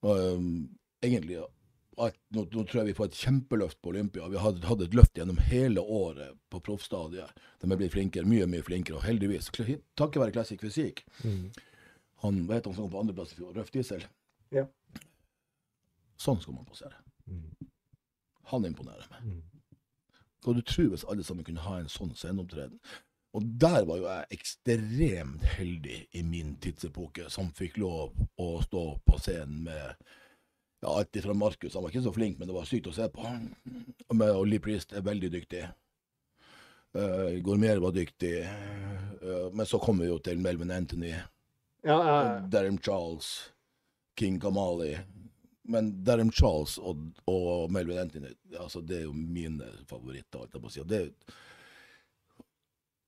Um, 0.02 0.78
egentlig 1.04 1.38
at 1.98 2.18
nå, 2.36 2.44
nå 2.54 2.64
tror 2.64 2.82
jeg 2.82 2.92
vi 2.92 2.96
får 2.98 3.10
et 3.10 3.20
kjempeløft 3.24 3.80
på 3.82 3.90
Olympia. 3.90 4.28
Vi 4.30 4.38
har 4.38 4.60
hatt 4.68 4.84
et 4.86 4.98
løft 4.98 5.18
gjennom 5.18 5.40
hele 5.50 5.82
året 5.82 6.36
på 6.54 6.62
proffstadiet. 6.64 7.32
De 7.62 7.70
er 7.72 7.80
blitt 7.80 7.96
flinkere, 7.96 8.30
mye 8.30 8.46
mye 8.50 8.66
flinkere. 8.66 9.00
Og 9.00 9.08
heldigvis, 9.08 9.50
takket 9.98 10.22
være 10.22 10.36
Classic 10.36 10.62
Fysikk 10.62 11.06
Mm. 11.24 11.50
Han 12.22 12.48
vet 12.50 12.66
han 12.66 12.74
som 12.74 12.88
kom 12.88 12.92
på 12.92 13.00
andreplass 13.00 13.34
i 13.34 13.36
fjor, 13.38 13.52
Røff 13.54 13.70
Diesel. 13.70 14.02
Ja. 14.50 14.64
Sånn 16.18 16.40
skal 16.42 16.56
man 16.56 16.66
posere. 16.66 16.98
Mm. 17.30 17.68
Han 18.50 18.66
imponerer 18.66 19.06
meg. 19.12 19.28
Mm. 19.28 19.44
Hva 20.42 20.56
du 20.58 20.64
tror 20.66 20.90
hvis 20.94 21.06
alle 21.06 21.26
sammen 21.28 21.46
kunne 21.46 21.66
ha 21.66 21.76
en 21.78 21.92
sånn 21.94 22.16
sceneopptreden? 22.18 22.80
Og 23.38 23.46
der 23.62 23.84
var 23.86 24.00
jo 24.00 24.08
jeg 24.08 24.40
ekstremt 24.40 25.46
heldig 25.58 25.98
i 26.18 26.24
min 26.26 26.56
tidsepoke, 26.64 27.28
som 27.30 27.52
fikk 27.54 27.78
lov 27.84 28.16
å 28.42 28.48
stå 28.66 28.86
på 29.06 29.20
scenen 29.22 29.68
med 29.68 30.08
ja, 30.82 30.92
alt 30.94 31.16
ifra 31.16 31.34
Markus, 31.34 31.74
han 31.74 31.84
var 31.84 31.92
ikke 31.94 32.06
så 32.06 32.14
flink, 32.14 32.38
men 32.40 32.50
det 32.50 32.56
var 32.56 32.68
sykt 32.70 32.90
å 32.92 32.96
se 32.96 33.08
på. 33.10 33.26
Og 34.14 34.46
Lee 34.48 34.62
Priest 34.64 34.94
er 34.94 35.06
veldig 35.06 35.32
dyktig. 35.34 35.64
Uh, 36.98 37.38
Gourmet 37.46 37.82
var 37.82 37.94
dyktig. 37.96 38.40
Uh, 39.22 39.50
men 39.54 39.66
så 39.66 39.80
kommer 39.82 40.06
vi 40.06 40.12
jo 40.12 40.20
til 40.24 40.42
Melvin 40.42 40.72
Anthony, 40.72 41.16
Ja, 41.86 41.98
ja, 41.98 42.16
ja. 42.26 42.40
Derrim 42.52 42.78
Charles, 42.84 43.52
King 44.18 44.40
Kamali. 44.42 44.96
Men 45.68 45.92
Derrim 46.04 46.32
Charles 46.32 46.78
og, 46.78 47.10
og 47.28 47.72
Melvin 47.72 48.00
Anthony 48.02 48.32
altså 48.58 48.82
det 48.82 49.02
er 49.02 49.06
jo 49.06 49.14
mine 49.14 49.68
favoritter. 49.88 50.42
alt 50.42 50.56
jeg 50.56 50.64
må 50.64 50.72
si. 50.72 50.82
Og 50.82 50.90
Det, 50.90 51.02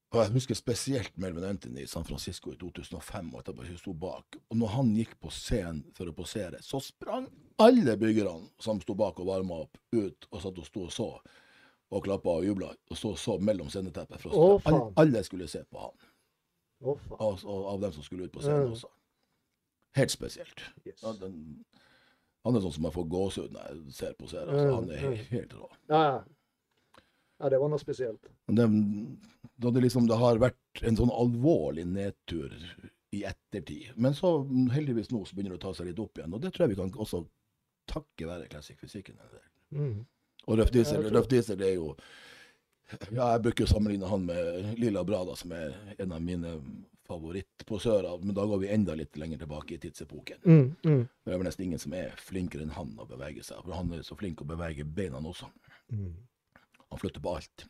Og 0.10 0.24
jeg 0.24 0.34
husker 0.34 0.58
spesielt 0.58 1.18
Melvin 1.22 1.46
Anthony 1.46 1.84
i 1.84 1.90
San 1.90 2.06
Francisco 2.08 2.50
i 2.50 2.58
2005. 2.58 3.28
Og 3.34 3.44
etterpå 3.44 3.66
hun 3.68 3.78
sto 3.78 3.94
bak. 3.94 4.40
Og 4.50 4.58
når 4.58 4.72
han 4.74 4.90
gikk 4.98 5.14
på 5.22 5.30
scenen 5.34 5.84
for 5.98 6.10
å 6.10 6.16
posere, 6.18 6.62
så 6.66 6.82
sprang 6.82 7.28
alle 7.62 7.94
byggerne 8.00 8.50
som 8.62 8.82
sto 8.82 8.96
bak 8.98 9.20
og 9.22 9.30
varma 9.30 9.62
opp, 9.68 9.78
ut 9.94 10.30
og 10.32 10.42
satt 10.42 10.58
og 10.58 10.66
sto 10.66 10.88
og 10.88 10.96
så. 10.96 11.10
Og 11.94 12.06
klappa 12.06 12.40
og 12.40 12.48
jubla. 12.48 12.72
Og 12.90 12.98
så 12.98 13.14
så 13.22 13.38
mellom 13.38 13.70
sceneteppet. 13.70 14.22
For 14.24 14.34
Å. 14.34 14.50
Alle, 14.70 14.82
alle 15.04 15.24
skulle 15.28 15.50
se 15.52 15.62
på 15.70 15.84
han. 15.84 16.10
Å, 16.80 16.96
faen. 17.06 17.22
Av, 17.28 17.46
av 17.76 17.86
dem 17.86 17.94
som 17.94 18.06
skulle 18.06 18.26
ut 18.26 18.34
på 18.34 18.42
scenen 18.42 18.74
også. 18.74 18.90
Helt 19.98 20.14
spesielt. 20.14 20.66
Yes. 20.86 21.02
Ja, 21.04 21.14
den, 21.22 21.64
han 22.46 22.56
er 22.56 22.64
sånn 22.64 22.76
som 22.78 22.86
jeg 22.88 22.96
får 22.96 23.08
gåsehud 23.14 23.54
når 23.54 23.66
jeg 23.70 23.96
ser 23.98 24.14
på 24.18 24.30
serien. 24.32 24.54
Altså. 24.54 24.76
Han 24.78 24.94
er 24.94 25.02
helt, 25.06 25.26
helt 25.34 25.58
rå. 25.58 25.70
Ja, 25.92 26.02
ja. 26.02 27.02
ja, 27.42 27.52
det 27.54 27.60
var 27.62 27.74
noe 27.74 27.82
spesielt. 27.82 28.30
Men 28.50 28.58
Det, 28.62 28.68
da 29.60 29.72
det 29.76 29.84
liksom 29.84 30.08
det 30.08 30.18
har 30.20 30.40
vært 30.40 30.84
en 30.88 30.98
sånn 30.98 31.12
alvorlig 31.12 31.84
nedtur 31.90 32.54
i 33.12 33.24
ettertid. 33.28 33.92
Men 33.96 34.16
så 34.16 34.32
heldigvis 34.72 35.12
nå 35.12 35.26
så 35.26 35.36
begynner 35.36 35.56
det 35.56 35.60
å 35.60 35.66
ta 35.68 35.74
seg 35.76 35.90
litt 35.90 36.00
opp 36.00 36.20
igjen. 36.20 36.34
Og 36.36 36.44
det 36.44 36.54
tror 36.54 36.66
jeg 36.66 36.76
vi 36.76 36.80
kan 36.80 36.94
også 36.96 37.24
takke 37.90 38.28
være 38.30 38.48
Classic 38.52 38.78
Fysikken. 38.80 39.18
Mm. 39.76 40.06
Og 40.48 40.60
Røff 40.60 40.72
Diesel, 40.74 41.04
Ja, 41.04 41.12
Røff 41.18 41.28
Diesel 41.32 41.58
det 41.60 41.74
er 41.74 41.80
jo 41.80 41.96
Ja, 43.14 43.34
jeg 43.36 43.44
bruker 43.46 43.68
å 43.68 43.70
sammenligne 43.70 44.08
han 44.10 44.24
med 44.26 44.80
Lilla 44.82 45.04
Brada, 45.06 45.36
som 45.38 45.52
er 45.54 45.76
en 46.00 46.14
av 46.16 46.24
mine 46.26 46.56
favorittposører. 47.10 48.24
Men 48.24 48.38
da 48.38 48.46
går 48.50 48.64
vi 48.64 48.72
enda 48.74 48.96
litt 48.98 49.18
lenger 49.18 49.44
tilbake 49.44 49.76
i 49.76 49.82
tidsepoken. 49.84 50.40
Mm, 50.46 50.64
mm. 50.86 51.04
Det 51.26 51.34
er 51.34 51.38
vel 51.42 51.46
nesten 51.50 51.68
ingen 51.68 51.82
som 51.82 51.94
er 51.98 52.16
flinkere 52.18 52.66
enn 52.66 52.74
han 52.74 52.96
å 52.98 53.06
bevege 53.10 53.46
seg. 53.46 53.62
For 53.66 53.76
han 53.78 53.94
er 53.94 54.06
så 54.08 54.18
flink 54.18 54.42
å 54.42 54.50
bevege 54.50 54.86
beina 54.86 55.22
også. 55.22 55.52
Mm. 55.94 56.16
Han 56.90 57.02
flytter 57.02 57.22
på 57.26 57.36
alt. 57.36 57.68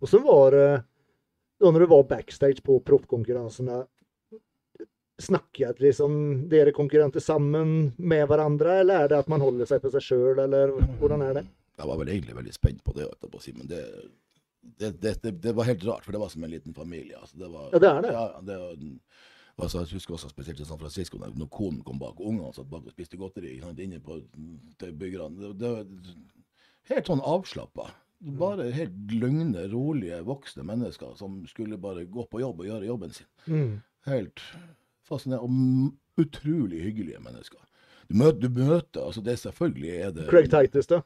Och 0.00 0.08
så 0.08 0.18
var 0.18 0.52
det, 0.52 0.82
då 1.58 1.70
när 1.70 1.80
du 1.80 1.86
var 1.86 2.04
backstage 2.04 2.62
på 2.62 2.80
proffkonkurrenserna, 2.80 3.86
snakket 5.18 5.80
liksom 5.80 6.48
dere 6.48 6.72
konkurrenter 6.72 7.20
sammen 7.20 7.92
med 7.96 8.28
hverandre, 8.28 8.78
eller 8.80 9.04
er 9.04 9.10
det 9.12 9.18
at 9.20 9.28
man 9.28 9.44
holder 9.44 9.68
seg 9.68 9.82
for 9.82 9.92
seg 9.92 10.04
sjøl, 10.06 10.40
eller 10.40 10.72
hvordan 11.00 11.24
er 11.26 11.36
det? 11.36 11.44
Jeg 11.76 11.88
var 11.90 12.00
vel 12.00 12.12
egentlig 12.14 12.36
veldig 12.38 12.54
spent 12.56 12.80
på 12.84 12.96
det, 12.96 13.06
på 13.20 13.42
si, 13.44 13.52
men 13.56 13.68
det, 13.68 13.82
det, 14.80 14.90
det, 15.02 15.34
det, 15.44 15.52
var 15.56 15.68
helt 15.68 15.84
rart, 15.84 16.06
for 16.06 16.16
det 16.16 16.22
var 16.22 16.32
som 16.32 16.44
en 16.44 16.52
liten 16.52 16.76
familie. 16.76 17.20
Altså, 17.20 17.36
det 17.40 17.52
var, 17.52 17.68
Ja, 17.72 17.78
det 17.84 17.90
er 17.92 18.02
det. 18.06 18.12
Ja, 18.16 18.26
det 18.48 18.58
var, 18.64 18.74
altså, 19.56 19.84
jeg 19.84 20.00
husker 20.00 20.16
også 20.16 20.32
spesielt 20.32 20.60
i 20.64 20.68
San 20.68 20.80
Francisco, 20.80 21.20
når, 21.20 21.48
konen 21.52 21.84
kom 21.84 22.00
bak, 22.00 22.20
ungene 22.20 22.52
satt 22.56 22.72
bak 22.72 22.88
og 22.88 22.96
spiste 22.96 23.20
godteri 23.20 23.58
sant, 23.60 23.80
inne 23.84 24.00
på 24.00 24.22
til 24.80 24.96
byggerne. 24.96 25.36
Det, 25.40 25.56
det 25.60 25.74
var 25.76 26.94
helt 26.94 27.12
sånn 27.12 27.24
avslappa. 27.36 27.92
Bare 28.20 28.66
helt 28.76 29.12
løgne, 29.16 29.62
rolige, 29.72 30.18
voksne 30.26 30.64
mennesker 30.68 31.14
som 31.16 31.38
skulle 31.48 31.78
bare 31.80 32.04
gå 32.04 32.26
på 32.28 32.40
jobb 32.42 32.60
og 32.60 32.66
gjøre 32.68 32.86
jobben 32.90 33.14
sin. 33.16 33.26
Mm. 33.48 33.78
Helt 34.06 34.42
fascinerende. 35.08 35.94
Og 36.18 36.26
utrolig 36.26 36.82
hyggelige 36.84 37.20
mennesker. 37.24 37.58
Du 38.10 38.16
møter, 38.20 38.40
du 38.42 38.48
møter 38.60 39.06
altså 39.06 39.22
det 39.24 39.38
selvfølgelig 39.40 39.90
er 40.04 40.10
det 40.12 40.28
Craig 40.28 40.50
Titus, 40.52 40.86
da? 40.90 41.00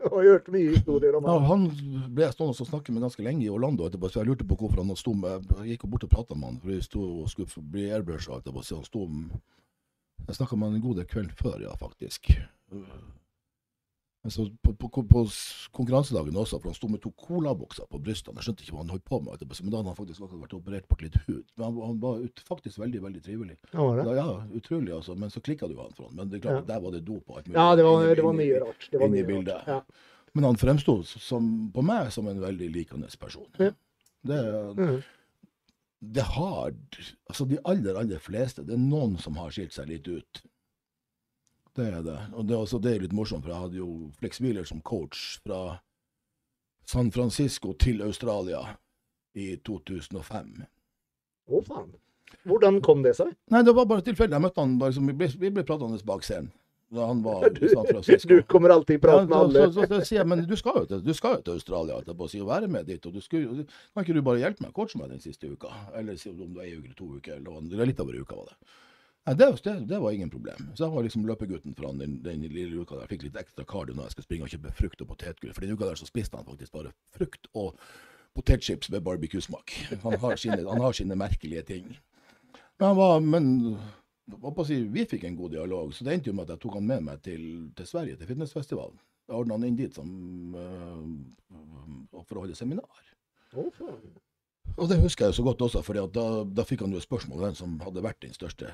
Jeg 0.00 0.08
har 0.14 0.22
hørt 0.24 0.46
mye 0.48 0.70
historier 0.72 1.16
om 1.18 1.26
Ja, 1.28 1.34
han. 1.44 1.66
ble 2.14 2.24
jeg 2.24 2.32
stående 2.32 2.56
og 2.56 2.68
snakke 2.70 2.92
med 2.94 3.02
ganske 3.04 3.20
lenge 3.26 3.44
i 3.44 3.50
Orlando 3.52 3.84
etterpå, 3.84 4.08
så 4.08 4.22
jeg 4.22 4.30
lurte 4.30 4.46
på 4.48 4.56
hvorfor 4.56 4.80
han 4.80 4.96
sto 4.96 5.12
med 5.12 5.44
Jeg 5.58 5.74
gikk 5.74 5.84
bort 5.92 6.06
og 6.06 6.10
prata 6.14 6.34
med 6.38 6.48
han, 6.48 6.60
for 6.62 6.72
vi 6.72 6.78
sto 6.86 7.02
og 7.20 7.28
skulle 7.28 7.64
bli 7.74 7.90
airbrusha 7.92 8.38
etterpå, 8.40 8.62
så 8.64 8.78
han 8.80 8.88
sto 8.88 9.04
Jeg 10.24 10.38
snakka 10.38 10.56
med 10.56 10.70
han 10.70 10.78
en 10.80 10.86
god 10.86 10.96
del 11.02 11.10
kveld 11.10 11.34
før, 11.36 11.60
ja, 11.66 11.74
faktisk. 11.76 12.30
Men 14.22 14.30
så 14.34 14.44
på, 14.60 14.74
på, 14.76 14.88
på 15.08 15.20
konkurransedagen 15.72 16.36
også, 16.36 16.58
for 16.60 16.68
han 16.68 16.74
sto 16.76 16.88
med 16.92 17.00
to 17.00 17.08
colabokser 17.16 17.86
på 17.88 18.00
brystene. 18.04 18.36
Jeg 18.36 18.44
skjønte 18.50 18.64
ikke 18.66 18.74
hva 18.74 18.82
han 18.82 18.90
holdt 18.92 19.04
på 19.08 19.20
med, 19.24 19.32
etterpå, 19.38 19.56
men 19.64 19.72
da 19.72 19.78
hadde 19.80 19.88
han 19.94 19.96
faktisk 19.96 20.20
akkurat 20.26 20.42
vært 20.42 20.56
operert 20.58 20.88
bort 20.90 21.04
litt 21.06 21.16
hud. 21.24 21.46
Men 21.56 21.64
han, 21.64 21.78
han 21.88 22.00
var 22.02 22.18
ut, 22.26 22.42
faktisk 22.44 22.82
veldig, 22.82 23.00
veldig 23.06 23.22
trivelig. 23.24 23.56
Ja, 23.72 23.78
var 23.80 23.96
det? 23.96 24.04
Da, 24.10 24.16
ja, 24.18 24.34
utrolig, 24.60 24.92
altså. 24.98 25.16
Men 25.16 25.32
så 25.32 25.40
klikka 25.40 25.70
det 25.70 25.78
jo 25.78 25.86
han 25.86 25.96
for 25.96 26.10
han. 26.10 26.18
Men 26.20 26.28
det 26.28 26.40
er 26.40 26.44
klart, 26.48 26.60
Ja. 26.60 26.66
der 26.74 26.82
var 26.84 26.92
det 26.98 27.00
dop 27.08 27.30
og 27.32 27.38
alt 27.40 27.48
mulig. 27.48 27.56
ja, 27.56 27.68
det 27.80 27.86
var, 27.88 28.04
det 28.20 28.26
var 28.28 28.36
mye 28.42 28.60
rart. 28.66 28.88
Det 28.92 29.00
var 29.00 29.08
mye 29.16 29.28
bildet. 29.30 29.54
rart. 29.56 29.66
Ja. 29.72 30.10
Men 30.36 30.44
han 30.50 30.60
fremsto 30.60 30.98
på 31.74 31.82
meg 31.82 32.12
som 32.12 32.28
en 32.28 32.44
veldig 32.44 32.68
likende 32.76 33.08
person. 33.18 33.48
Ja. 33.58 33.70
Det, 34.20 34.42
Mm. 34.76 35.00
det 36.12 36.22
har 36.36 36.74
Altså, 37.28 37.44
de 37.48 37.56
aller, 37.64 37.94
aller 37.96 38.18
fleste 38.20 38.62
Det 38.66 38.74
er 38.74 38.78
noen 38.82 39.16
som 39.18 39.36
har 39.40 39.48
skilt 39.50 39.72
seg 39.72 39.88
litt 39.88 40.06
ut. 40.08 40.42
Det 41.76 41.86
er 41.86 42.02
det. 42.02 42.18
Og 42.34 42.46
det 42.48 42.54
er, 42.56 42.60
også, 42.64 42.80
det 42.82 42.94
er 42.94 43.04
litt 43.04 43.14
morsomt, 43.16 43.44
for 43.44 43.52
jeg 43.54 43.62
hadde 43.64 43.78
jo 43.78 43.88
Flex 44.18 44.40
Wheeler 44.42 44.66
som 44.66 44.80
coach 44.82 45.38
fra 45.44 45.78
San 46.90 47.12
Francisco 47.14 47.72
til 47.78 48.02
Australia 48.02 48.62
i 49.38 49.52
2005. 49.66 50.54
Å, 51.50 51.60
faen. 51.66 51.92
Hvordan 52.46 52.80
kom 52.82 53.04
det 53.04 53.14
seg? 53.18 53.34
Nei, 53.50 53.62
det 53.66 53.74
var 53.76 53.86
bare 53.90 54.04
tilfeldig. 54.06 54.36
Jeg 54.36 54.44
møtte 54.46 54.62
han 54.62 54.78
bare 54.80 54.94
som 54.96 55.06
Vi 55.06 55.14
ble, 55.18 55.28
vi 55.38 55.50
ble 55.54 55.64
pratende 55.66 55.98
bak 56.06 56.26
scenen. 56.26 56.50
Da 56.90 57.06
han 57.06 57.20
var 57.22 57.44
Du, 57.54 57.60
i 57.66 57.70
San 57.70 57.86
Francisco. 57.86 58.28
du 58.28 58.42
kommer 58.50 58.72
alltid 58.74 58.98
i 58.98 59.02
prat 59.02 59.28
med 59.28 59.36
Ja, 59.36 59.40
alle. 59.44 59.64
så, 59.70 59.72
så, 59.72 59.86
så, 59.92 60.00
sier 60.08 60.20
jeg, 60.20 60.28
men 60.32 60.42
du 60.46 60.56
skal 60.58 60.80
jo 60.80 60.88
til, 60.90 61.02
du 61.06 61.12
skal 61.14 61.36
jo 61.36 61.44
til 61.46 61.58
Australia 61.60 62.00
etterpå 62.02 62.26
å 62.26 62.30
og 62.42 62.48
være 62.50 62.70
med 62.70 62.88
dit. 62.90 63.06
og 63.06 63.14
du 63.14 63.20
skulle, 63.22 63.66
Kan 63.94 64.02
ikke 64.06 64.16
du 64.18 64.22
bare 64.26 64.42
hjelpe 64.42 64.64
meg, 64.66 64.72
coache 64.74 64.98
meg 64.98 65.12
den 65.14 65.22
siste 65.22 65.46
uka? 65.52 65.70
Eller 65.94 66.18
om 66.32 66.40
det 66.40 66.56
var 66.56 66.66
ei 66.66 66.74
uke 66.74 66.88
eller 66.88 66.98
to 66.98 67.10
uker. 67.14 67.36
Eller, 67.38 67.60
eller 67.62 67.92
litt 67.92 68.02
over 68.02 68.18
ei 68.18 68.24
uke 68.24 68.38
var 68.40 68.50
det. 68.50 68.58
Nei, 69.28 69.34
det, 69.36 69.48
det, 69.64 69.74
det 69.90 69.98
var 70.00 70.14
ingen 70.16 70.30
problem. 70.32 70.70
Så 70.74 70.86
jeg 70.86 70.92
var 70.94 71.04
liksom 71.04 71.26
løpegutten 71.28 71.74
for 71.76 71.90
han 71.90 72.00
den, 72.00 72.20
den 72.24 72.44
lille 72.48 72.80
uka 72.80 72.96
der. 72.96 73.04
Jeg 73.04 73.12
fikk 73.14 73.26
litt 73.28 73.40
ekstra 73.42 73.66
cardio 73.68 73.96
når 73.96 74.08
jeg 74.08 74.16
skulle 74.16 74.28
springe 74.28 74.46
og 74.46 74.54
kjøpe 74.54 74.72
frukt 74.78 75.04
og 75.04 75.10
potetgull. 75.12 75.52
For 75.56 75.66
den 75.66 75.76
uka 75.76 75.90
der 75.90 76.00
så 76.00 76.08
spiste 76.08 76.40
han 76.40 76.48
faktisk 76.48 76.72
bare 76.76 76.94
frukt 77.16 77.50
og 77.52 77.76
potetchips 78.38 78.90
med 78.94 79.04
barbecue-smak. 79.04 79.74
Han, 80.04 80.16
han 80.16 80.84
har 80.86 80.96
sine 80.96 81.18
merkelige 81.18 81.62
ting. 81.68 81.90
Men 82.80 82.86
han 82.86 82.96
var, 82.96 83.20
men 83.20 83.50
si, 84.64 84.80
vi 84.88 85.04
fikk 85.10 85.26
en 85.28 85.36
god 85.36 85.52
dialog, 85.52 85.92
så 85.94 86.06
det 86.06 86.14
endte 86.14 86.30
jo 86.30 86.36
med 86.38 86.48
at 86.48 86.54
jeg 86.54 86.62
tok 86.64 86.78
han 86.78 86.88
med 86.88 87.06
meg 87.10 87.22
til, 87.26 87.42
til 87.76 87.88
Sverige, 87.88 88.16
til 88.16 88.30
fitnessfestivalen. 88.30 88.96
Jeg 89.28 89.36
ordna 89.36 89.58
han 89.58 89.66
inn 89.68 89.76
dit 89.78 89.94
som, 89.94 90.08
uh, 90.56 92.22
for 92.24 92.38
å 92.38 92.46
holde 92.46 92.56
seminar. 92.56 93.04
Og 94.78 94.88
det 94.88 95.00
husker 95.02 95.28
jeg 95.28 95.36
så 95.36 95.44
godt 95.44 95.62
også, 95.66 95.82
for 95.84 95.98
da, 96.14 96.26
da 96.46 96.64
fikk 96.66 96.86
han 96.86 96.94
jo 96.94 97.02
spørsmål 97.02 97.36
om 97.36 97.44
hvem 97.44 97.58
som 97.58 97.76
hadde 97.84 98.04
vært 98.06 98.22
den 98.24 98.34
største 98.34 98.72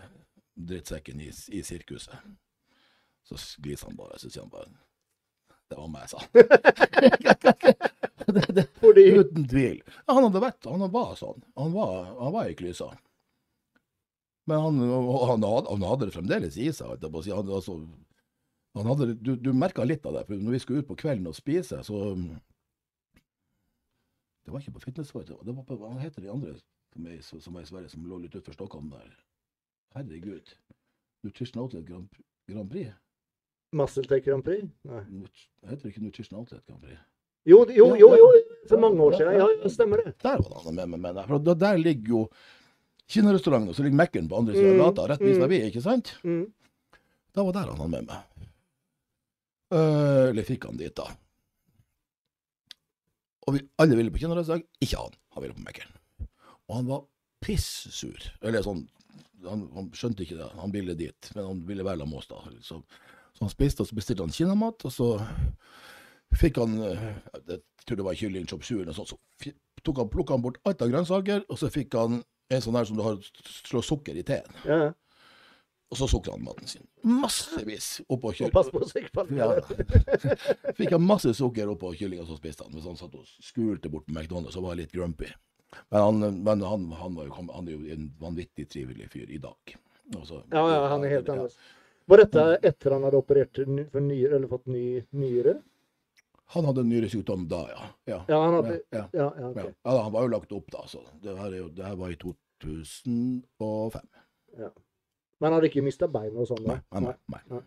drittsekken 0.56 1.20
i, 1.20 1.30
i 1.48 1.62
sirkuset. 1.62 2.14
Så 3.26 3.38
gliser 3.62 3.90
han 3.90 3.96
bare, 3.98 4.18
så 4.18 4.30
sier 4.30 4.44
han 4.44 4.52
bare 4.52 4.70
Det 5.66 5.76
var 5.76 5.88
meg, 5.90 6.08
sa 6.08 6.22
han. 6.22 6.30
det, 8.54 8.68
Fordi 8.80 9.04
Uten 9.18 9.48
tvil. 9.48 9.82
Han 10.06 10.22
hadde 10.28 10.42
vært 10.42 10.68
Han 10.70 10.86
var 10.94 11.14
sånn. 11.18 11.42
Han 11.58 11.74
var, 11.74 12.06
han 12.20 12.34
var 12.36 12.50
i 12.50 12.54
klysa. 12.58 12.92
Men 14.46 14.62
han, 14.62 14.78
han, 14.78 15.42
hadde, 15.42 15.70
han 15.72 15.86
hadde 15.90 16.06
det 16.06 16.14
fremdeles 16.14 16.58
i 16.62 16.70
seg. 16.72 17.02
Han, 17.02 17.50
altså, 17.50 17.80
han 18.78 18.90
hadde, 18.92 19.14
du 19.18 19.34
du 19.34 19.50
merka 19.52 19.84
litt 19.84 20.06
av 20.06 20.14
det. 20.14 20.26
for 20.28 20.38
Når 20.38 20.54
vi 20.54 20.62
skulle 20.62 20.84
ut 20.84 20.90
på 20.92 21.00
kvelden 21.02 21.26
og 21.26 21.34
spise, 21.34 21.82
så 21.82 22.14
Det 24.46 24.54
var 24.54 24.62
ikke 24.62 24.76
på 24.78 24.84
Fitnessfestival. 24.86 25.42
Det 25.42 25.56
var 25.56 25.66
på, 25.66 25.74
hva 25.80 25.96
heter 25.98 26.22
de 26.22 26.30
andre 26.30 26.54
som 26.54 27.06
er, 27.10 27.18
som 27.26 27.56
var 27.58 27.64
i 27.64 27.66
Sverige, 27.66 27.90
som 27.90 28.06
lå 28.06 28.20
litt 28.22 28.36
utenfor 28.36 28.54
Stockholm 28.54 28.92
der? 28.94 29.10
Herregud. 29.96 30.54
Nutrition 31.24 31.62
Outlet 31.62 31.84
Grand, 31.88 32.08
Grand 32.50 32.70
Prix? 32.70 32.92
Masseltech 33.72 34.24
Grand 34.26 34.44
Prix? 34.44 34.66
Nei. 34.86 35.02
Nut- 35.10 35.46
Heter 35.66 35.82
det 35.82 35.92
ikke 35.94 36.04
Nutrition 36.04 36.38
Outlet 36.38 36.62
Grand 36.66 36.82
Prix? 36.82 36.98
Jo, 37.46 37.60
jo, 37.70 37.86
jo, 37.94 38.08
jo, 38.18 38.28
for 38.68 38.80
mange 38.82 39.00
år 39.02 39.12
siden. 39.16 39.36
Ja, 39.38 39.46
ja, 39.62 39.68
stemmer 39.70 40.00
det. 40.02 40.14
Der 40.22 40.40
var 40.42 40.62
det 40.66 40.74
med 40.74 40.98
med 40.98 41.14
der. 41.14 41.26
For 41.30 41.38
der 41.54 41.76
ligger 41.78 42.08
jo 42.08 42.22
kinarestauranten, 43.08 43.68
og 43.70 43.74
så 43.78 43.82
ligger 43.86 43.96
Mækkern 44.00 44.28
på 44.28 44.36
andre 44.40 44.52
siden 44.56 44.80
av 44.80 44.88
Mm, 44.90 44.94
gata, 44.96 45.06
rett 45.12 45.20
mm. 45.22 45.48
vi, 45.50 45.60
ikke 45.68 45.82
sant? 45.82 46.16
Mm. 46.24 46.52
Da 47.34 47.42
var 47.46 47.52
der 47.52 47.70
han 47.70 47.76
hadde 47.78 47.90
med 47.90 48.06
meg. 48.06 48.48
Øh, 49.72 50.28
eller 50.32 50.42
fikk 50.46 50.64
han 50.66 50.76
dit, 50.76 50.96
da. 50.96 51.06
Og 53.46 53.54
vi 53.54 53.60
alle 53.78 53.96
ville 53.96 54.10
på 54.10 54.18
kinarestaurant, 54.18 54.66
ikke 54.82 54.96
han. 54.98 55.14
Han 55.36 55.42
ville 55.42 55.54
på 55.54 55.62
Mækkern. 55.62 55.94
Og 56.68 56.76
han 56.80 56.86
var 56.90 57.04
pissur. 57.40 58.18
Eller 58.42 58.62
sånn, 58.66 58.88
han, 59.48 59.66
han 59.74 59.90
skjønte 59.96 60.24
ikke 60.26 60.38
det, 60.40 60.48
han 60.60 60.72
ville 60.74 60.94
dit, 60.98 61.30
men 61.34 61.46
han 61.50 61.62
ville 61.68 61.84
være 61.86 62.02
sammen 62.02 62.16
med 62.16 62.22
oss 62.22 62.30
da. 62.32 62.42
Så, 62.66 62.80
så 63.36 63.44
han 63.46 63.52
spiste, 63.52 63.82
og 63.84 63.90
så 63.90 63.98
bestilte 63.98 64.26
han 64.26 64.34
kinamat, 64.34 64.84
og 64.88 64.92
så 64.94 65.08
fikk 66.36 66.58
han, 66.62 66.76
øh, 66.82 67.08
jeg 67.52 67.60
tror 67.86 68.00
det 68.00 68.06
var 68.08 68.18
kylling, 68.18 68.46
chop 68.50 68.64
suey 68.66 68.82
eller 68.82 68.96
så 68.96 69.06
tok 69.86 69.98
han, 70.02 70.08
plukket 70.10 70.34
han 70.34 70.42
bort 70.42 70.60
alt 70.66 70.82
av 70.82 70.90
grønnsaker, 70.92 71.44
og 71.48 71.58
så 71.60 71.70
fikk 71.70 71.94
han 71.98 72.22
en 72.50 72.62
sånn 72.62 72.76
her 72.78 72.86
som 72.88 72.98
du 72.98 73.02
har 73.06 73.18
slå 73.66 73.82
sukker 73.82 74.16
i 74.18 74.24
teen. 74.26 74.46
Ja. 74.66 74.92
Og 75.86 75.98
så 76.00 76.08
sukra 76.10 76.34
han 76.34 76.42
maten 76.42 76.66
sin. 76.66 76.82
Massevis 77.06 78.00
oppå 78.10 78.32
Og 78.32 78.34
kylling. 78.34 78.50
pass 78.54 78.70
på 78.74 78.80
seg. 78.90 79.06
Pass 79.14 79.28
på 79.30 79.36
Ja. 79.38 79.52
Fikk 80.74 80.90
han 80.96 81.04
masse 81.06 81.30
sukker 81.38 81.70
oppå 81.70 81.92
kyllinga, 81.94 82.24
så 82.26 82.34
spiste 82.40 82.66
han. 82.66 82.72
Mens 82.74 82.88
han 82.90 82.98
satt 82.98 83.14
og 83.14 83.22
skulte 83.42 83.90
bort 83.92 84.06
på 84.08 84.14
McDonald's, 84.16 84.58
og 84.58 84.66
var 84.66 84.78
litt 84.80 84.90
grumpy. 84.94 85.28
Men 85.88 86.02
han, 86.02 86.42
men 86.42 86.62
han, 86.62 86.86
han, 87.00 87.14
var 87.18 87.28
jo, 87.28 87.36
han 87.38 87.68
er 87.68 87.72
jo 87.72 87.94
en 87.96 88.10
vanvittig 88.20 88.68
trivelig 88.72 89.08
fyr 89.12 89.30
i 89.30 89.38
dag. 89.42 89.76
Altså, 90.16 90.42
Ja, 90.50 90.62
ja, 90.70 90.82
han 90.92 91.04
er 91.04 91.16
helt 91.16 91.28
annerledes. 91.32 91.58
Var 92.06 92.22
dette 92.22 92.42
etter 92.62 92.94
han 92.94 93.02
hadde 93.08 93.18
operert 93.18 93.58
for 93.90 94.04
nyere, 94.04 94.36
eller 94.38 94.50
fått 94.50 94.68
ny 94.70 94.84
nyre? 95.18 95.56
Han 96.54 96.68
hadde 96.68 96.84
nyresykdom 96.86 97.48
da, 97.50 97.64
ja. 97.72 97.86
Ja, 98.06 98.18
Ja, 98.30 98.42
han 98.44 98.54
hadde 98.54 98.76
ja, 98.94 99.00
Ja, 99.00 99.08
ja, 99.12 99.30
ja. 99.40 99.48
ok. 99.48 99.74
ja, 99.82 100.02
han 100.02 100.12
var 100.12 100.22
jo 100.22 100.28
lagt 100.36 100.52
opp 100.54 100.70
da, 100.70 100.84
så 100.86 101.02
det 101.22 101.34
her, 101.34 101.48
er 101.50 101.58
jo, 101.58 101.68
det 101.74 101.84
her 101.84 101.96
var 101.98 102.12
i 102.14 102.18
2005. 102.22 104.06
Men 105.36 105.48
han 105.50 105.56
hadde 105.58 105.68
ikke 105.68 105.82
mista 105.84 106.06
beina 106.08 106.38
og 106.44 106.46
sånn? 106.48 106.62
Nei, 106.64 106.78
nei, 107.02 107.16
nei. 107.34 107.62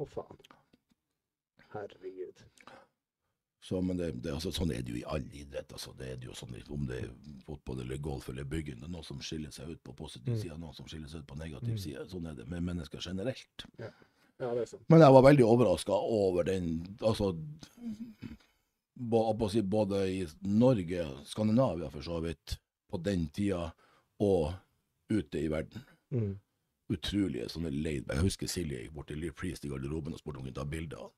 Å, 0.00 0.06
faen. 0.08 0.40
Herregud. 1.74 2.40
Så, 3.70 3.78
men 3.86 4.00
det, 4.00 4.08
det, 4.24 4.32
altså, 4.34 4.50
sånn 4.50 4.72
er 4.74 4.80
det 4.82 4.90
jo 4.90 4.98
i 4.98 5.04
all 5.06 5.22
idrett. 5.30 5.70
Altså, 5.76 5.92
det 5.98 6.08
er 6.10 6.16
det 6.18 6.26
jo 6.26 6.32
sånn, 6.34 6.56
om 6.74 6.86
det 6.88 6.96
er 7.04 7.10
fotball 7.46 7.84
eller 7.84 8.00
golf 8.02 8.26
eller 8.32 8.42
bygging. 8.50 8.80
Det 8.80 8.88
er 8.88 8.90
noen 8.96 9.06
som 9.06 9.20
skiller 9.22 9.52
seg 9.54 9.68
ut 9.70 9.82
på 9.86 9.94
positiv 9.94 10.32
Mm. 10.34 10.40
side, 10.40 10.56
noen 10.58 10.74
som 10.74 10.88
skiller 10.90 11.06
seg 11.12 11.20
ut 11.22 11.28
på 11.30 11.38
negativ 11.38 11.76
Mm. 11.76 11.78
side. 11.78 12.06
Sånn 12.10 12.26
er 12.26 12.34
det 12.34 12.48
med 12.50 12.64
mennesker 12.66 12.98
generelt. 13.04 13.66
Ja, 13.78 14.54
det 14.56 14.66
sant. 14.72 14.82
Men 14.88 15.00
jeg 15.04 15.12
var 15.12 15.22
veldig 15.22 15.44
overraska 15.46 15.92
over 15.92 16.42
den 16.50 16.96
altså, 17.00 17.30
si, 19.50 19.62
Både 19.62 20.00
i 20.10 20.26
Norge, 20.42 21.06
Skandinavia 21.26 21.90
for 21.92 22.02
så 22.02 22.20
vidt, 22.24 22.58
på 22.90 22.98
den 23.02 23.28
tida, 23.32 23.70
og 24.20 24.52
ute 25.10 25.38
i 25.40 25.48
verden. 25.48 25.84
Mm. 26.12 26.34
Utrolige 26.90 27.46
sånne 27.52 27.70
leid 27.70 28.08
Jeg 28.10 28.22
husker 28.24 28.50
Silje 28.50 28.80
gikk 28.80 28.94
bort 28.96 29.10
til 29.10 29.20
Lee 29.22 29.34
Priest 29.36 29.66
i 29.66 29.70
garderoben 29.70 30.16
og 30.16 30.18
spurte 30.18 30.40
om 30.40 30.46
hun 30.46 30.50
kunne 30.50 30.58
ta 30.58 30.66
bilde 30.68 30.98
av 30.98 31.10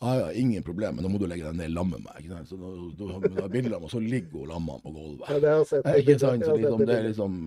Ja, 0.00 0.12
ja, 0.22 0.28
ingen 0.40 0.64
problem, 0.64 0.96
men 0.96 1.04
nå 1.04 1.10
må 1.12 1.20
du 1.20 1.26
legge 1.28 1.44
deg 1.44 1.58
ned 1.58 1.74
sammen 1.74 1.98
med 1.98 2.06
meg. 2.06 2.22
Ikke 2.22 2.36
sant? 2.36 2.48
Så 2.48 2.56
da, 2.60 2.70
da, 3.00 3.18
da, 3.26 3.32
da 3.42 3.48
bilder 3.50 3.76
av 3.76 3.82
meg, 3.82 3.90
så 3.92 4.00
ligger 4.02 4.44
hun 4.44 4.52
lamma 4.52 4.78
på 4.84 4.92
gulvet. 4.94 5.26
Ja, 5.26 5.40
det 5.42 5.50
har 5.50 5.64
jeg 5.64 5.68
sett. 5.72 5.88
Ikke 6.04 6.16
sant? 6.22 6.46
Så 6.46 6.54
liksom, 6.56 6.84
det 6.86 6.94
er 6.94 7.08
liksom 7.08 7.40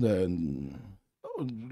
Det 0.00 0.12
er 0.14 0.30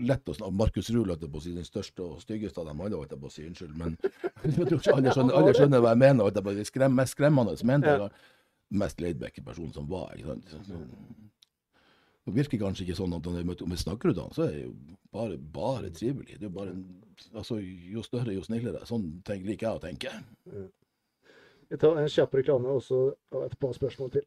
lett 0.09 0.28
å 0.28 0.34
snakke 0.36 0.56
Markus 0.56 0.90
Ruhl 0.94 1.12
holdt 1.12 1.24
på 1.30 1.40
å 1.40 1.44
si 1.44 1.55
den 1.56 1.66
største 1.66 2.05
og 2.05 2.20
styggeste 2.24 2.60
av 2.62 2.70
dem 2.70 2.82
alle, 2.84 2.98
holdt 2.98 3.14
jeg 3.14 3.22
på 3.22 3.30
å 3.30 3.32
si. 3.32 3.46
Unnskyld, 3.48 3.78
men 3.78 3.96
jeg 4.44 4.66
tror 4.66 4.80
ikke 4.80 4.96
alle 4.98 5.14
skjønner, 5.14 5.38
alle 5.40 5.55
skjønner 5.56 5.84
hva 5.84 5.94
jeg 5.94 6.02
mener. 6.05 6.34
Det 6.34 6.44
på. 6.44 6.56
Skrem, 6.68 6.98
mest 6.98 7.16
skremmende 7.16 7.56
mente 7.70 7.94
jeg. 7.94 8.12
Mest 8.82 9.00
laidbacke 9.00 9.44
person 9.46 9.72
som 9.72 9.88
var. 9.88 10.12
Ikke 10.18 10.34
sant? 10.34 10.74
Det 12.28 12.36
virker 12.36 12.60
kanskje 12.60 12.84
ikke 12.84 12.96
sånn 12.98 13.14
at 13.16 13.24
når 13.24 13.42
vi- 13.42 13.62
om 13.64 13.70
vi 13.70 13.76
snakker 13.76 14.10
ut 14.10 14.18
han, 14.20 14.30
så 14.36 14.42
er 14.48 14.52
det 14.52 14.64
jo 14.64 14.74
bare, 15.12 15.38
bare 15.38 15.90
trivelig. 15.90 16.38
Det 16.38 16.42
er 16.42 16.50
jo 16.50 16.56
bare 16.59 16.70
en, 16.74 17.02
altså, 17.34 17.56
jo 17.92 18.02
større, 18.02 18.34
jo 18.34 18.42
snillere. 18.42 18.84
Sånn 18.84 19.22
tenker, 19.24 19.46
liker 19.46 19.66
jeg 19.66 19.78
å 19.78 19.80
tenke. 19.80 20.68
Vi 21.70 21.76
tar 21.76 21.96
en 21.96 22.09
kjapp 22.09 22.34
reklame 22.34 22.68
og 22.68 22.82
så 22.82 23.14
et 23.44 23.59
par 23.59 23.72
spørsmål 23.72 24.12
til. 24.12 24.22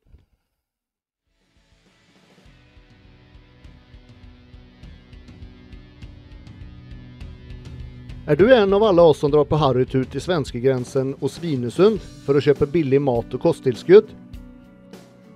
Er 8.27 8.35
du 8.35 8.51
en 8.53 8.73
av 8.73 8.83
alle 8.83 9.01
oss 9.01 9.19
som 9.19 9.31
drar 9.31 9.45
på 9.45 9.57
harrytur 9.57 10.05
til 10.09 10.21
svenskegrensen 10.21 11.15
og 11.21 11.29
Svinesund 11.33 11.99
for 12.25 12.37
å 12.37 12.41
kjøpe 12.41 12.67
billig 12.69 13.01
mat 13.01 13.33
og 13.33 13.41
kosttilskudd? 13.41 14.13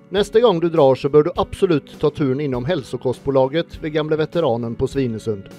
Neste 0.09 0.39
gang 0.39 0.59
du 0.59 0.69
drar 0.69 0.95
så 0.95 1.09
bør 1.09 1.23
du 1.23 1.31
absolutt 1.35 1.95
ta 1.99 2.09
turen 2.13 2.39
innom 2.39 2.65
Hälsokostbolaget 2.65 3.79
ved 3.81 3.91
gamle 3.91 4.15
veteranen 4.15 4.75
på 4.75 4.87
Svinesund. 4.87 5.49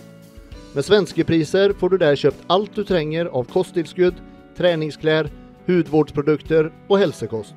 Med 0.75 0.85
svenske 0.85 1.25
priser 1.25 1.73
får 1.73 1.91
du 1.91 1.97
der 1.99 2.15
kjøpt 2.15 2.45
alt 2.47 2.75
du 2.75 2.85
trenger 2.85 3.27
av 3.27 3.49
kosttilskudd, 3.51 4.21
treningsklær, 4.57 5.27
hudvårdsprodukter 5.67 6.71
og 6.87 6.99
helsekost. 6.99 7.55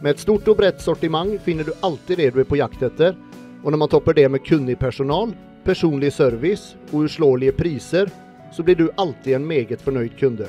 Med 0.00 0.14
et 0.14 0.22
stort 0.22 0.46
og 0.46 0.60
bredt 0.60 0.78
sortiment 0.84 1.34
finner 1.42 1.66
du 1.66 1.74
alltid 1.82 2.22
det 2.22 2.30
du 2.36 2.40
er 2.44 2.46
på 2.46 2.60
jakt 2.60 2.84
etter, 2.86 3.16
og 3.64 3.72
når 3.72 3.82
man 3.82 3.90
topper 3.90 4.14
det 4.14 4.28
med 4.30 4.44
kunnig 4.46 4.78
personal, 4.78 5.34
personlig 5.66 6.12
service 6.14 6.76
og 6.92 7.08
uslåelige 7.08 7.56
priser, 7.58 8.06
så 8.54 8.62
blir 8.62 8.78
du 8.78 8.86
alltid 8.94 9.34
en 9.34 9.50
meget 9.50 9.82
fornøyd 9.82 10.14
kunde. 10.20 10.46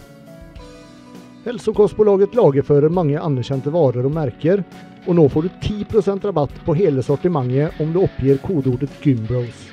Hälsokostbolaget 1.48 2.36
lagerfører 2.38 2.94
mange 2.94 3.18
anerkjente 3.18 3.74
varer 3.74 4.06
og 4.06 4.14
merker, 4.14 4.62
og 5.10 5.16
nå 5.18 5.26
får 5.34 5.48
du 5.48 5.50
10% 5.66 6.26
rabatt 6.30 6.54
på 6.66 6.76
hele 6.78 7.02
sortimentet 7.02 7.82
om 7.82 7.90
du 7.94 8.04
oppgir 8.04 8.38
kodeordet 8.46 8.94
Gymbros. 9.02 9.66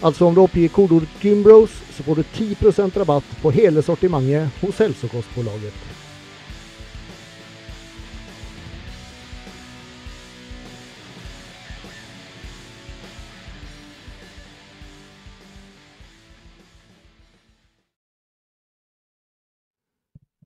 Altså 0.00 0.30
om 0.30 0.34
du 0.34 0.40
oppgir 0.40 0.72
kodeordet 0.72 1.20
Gymbros, 1.20 1.74
så 1.92 2.06
får 2.06 2.22
du 2.22 2.28
10% 2.38 2.96
rabatt 3.02 3.34
på 3.42 3.52
hele 3.52 3.84
sortimentet 3.84 4.48
hos 4.62 4.80
Hälsokostbolaget. 4.80 5.76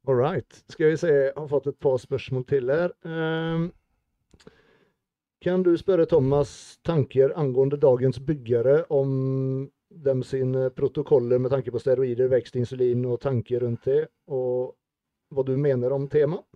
All 0.07 0.17
right. 0.17 0.65
Skal 0.69 0.91
vi 0.91 0.97
se, 0.97 1.09
jeg 1.09 1.33
har 1.37 1.49
fått 1.49 1.71
et 1.71 1.79
par 1.81 1.97
spørsmål 1.97 2.45
til 2.51 2.69
her. 2.69 2.93
Ehm, 3.09 3.71
kan 5.45 5.63
du 5.63 5.75
spørre 5.77 6.07
Thomas 6.09 6.79
tanker 6.83 7.35
angående 7.37 7.77
dagens 7.77 8.17
byggere 8.19 8.85
om 8.89 9.11
dem 10.05 10.23
sine 10.25 10.71
protokoller 10.73 11.39
med 11.39 11.53
tanke 11.53 11.71
på 11.71 11.83
steroider, 11.83 12.31
vekst, 12.33 12.57
insulin 12.57 13.05
og 13.05 13.21
tanker 13.21 13.61
rundt 13.61 13.85
det, 13.85 14.07
og 14.33 14.73
hva 15.35 15.45
du 15.45 15.53
mener 15.61 15.93
om 15.93 16.07
temaet? 16.09 16.47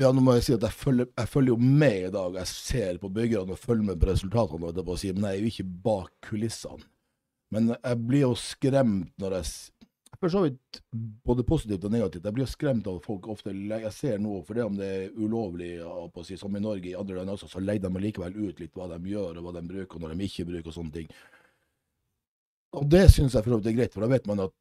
Ja, 0.00 0.08
nå 0.16 0.22
må 0.24 0.38
jeg 0.38 0.46
si 0.46 0.54
at 0.56 0.64
jeg 0.64 0.72
følger, 0.80 1.10
jeg 1.12 1.28
følger 1.28 1.52
jo 1.52 1.72
med 1.82 2.06
i 2.06 2.12
dag. 2.14 2.36
Jeg 2.40 2.48
ser 2.48 3.00
på 3.02 3.10
byggerne 3.12 3.52
og 3.52 3.60
følger 3.60 3.90
med 3.90 4.00
på 4.00 4.08
resultatene, 4.08 4.72
men 4.72 5.26
jeg 5.28 5.34
er 5.34 5.42
jo 5.42 5.50
ikke 5.50 5.66
bak 5.84 6.14
kulissene. 6.24 6.88
Men 7.52 7.74
jeg 7.74 8.00
blir 8.06 8.24
jo 8.24 8.32
skremt 8.38 9.10
når 9.20 9.36
jeg 9.36 9.50
For 10.20 10.28
så 10.28 10.42
vidt 10.44 10.80
både 11.24 11.44
positivt 11.48 11.84
og 11.88 11.92
negativt. 11.94 12.26
Jeg 12.28 12.36
blir 12.36 12.44
jo 12.44 12.52
skremt 12.52 12.88
av 12.90 12.98
folk 13.04 13.28
ofte 13.32 13.54
Jeg 13.54 13.92
ser 13.96 14.18
nå, 14.20 14.42
for 14.44 14.58
det 14.58 14.66
om 14.66 14.76
det 14.76 14.88
er 14.96 15.14
ulovlig, 15.16 15.70
si, 16.26 16.36
som 16.36 16.56
i 16.56 16.60
Norge, 16.60 16.90
i 16.90 16.96
andre 16.98 17.16
land 17.16 17.32
også, 17.32 17.48
så 17.48 17.62
leier 17.64 17.80
de 17.80 18.02
likevel 18.04 18.36
ut 18.36 18.60
litt 18.60 18.76
hva 18.76 18.90
de 18.92 18.98
gjør, 19.14 19.40
og 19.40 19.46
hva 19.46 19.54
de 19.56 19.62
bruker, 19.70 19.96
og 19.96 20.04
når 20.04 20.12
de 20.14 20.28
ikke 20.28 20.48
bruker, 20.50 20.68
og 20.68 20.76
sånne 20.76 20.96
ting. 20.98 21.14
Og 22.76 22.84
det 22.92 23.06
syns 23.10 23.34
jeg 23.34 23.46
for 23.46 23.54
så 23.54 23.60
vidt 23.62 23.70
er 23.72 23.78
greit, 23.78 23.96
for 23.96 24.04
da 24.04 24.10
vet 24.12 24.28
man 24.30 24.48
at 24.48 24.56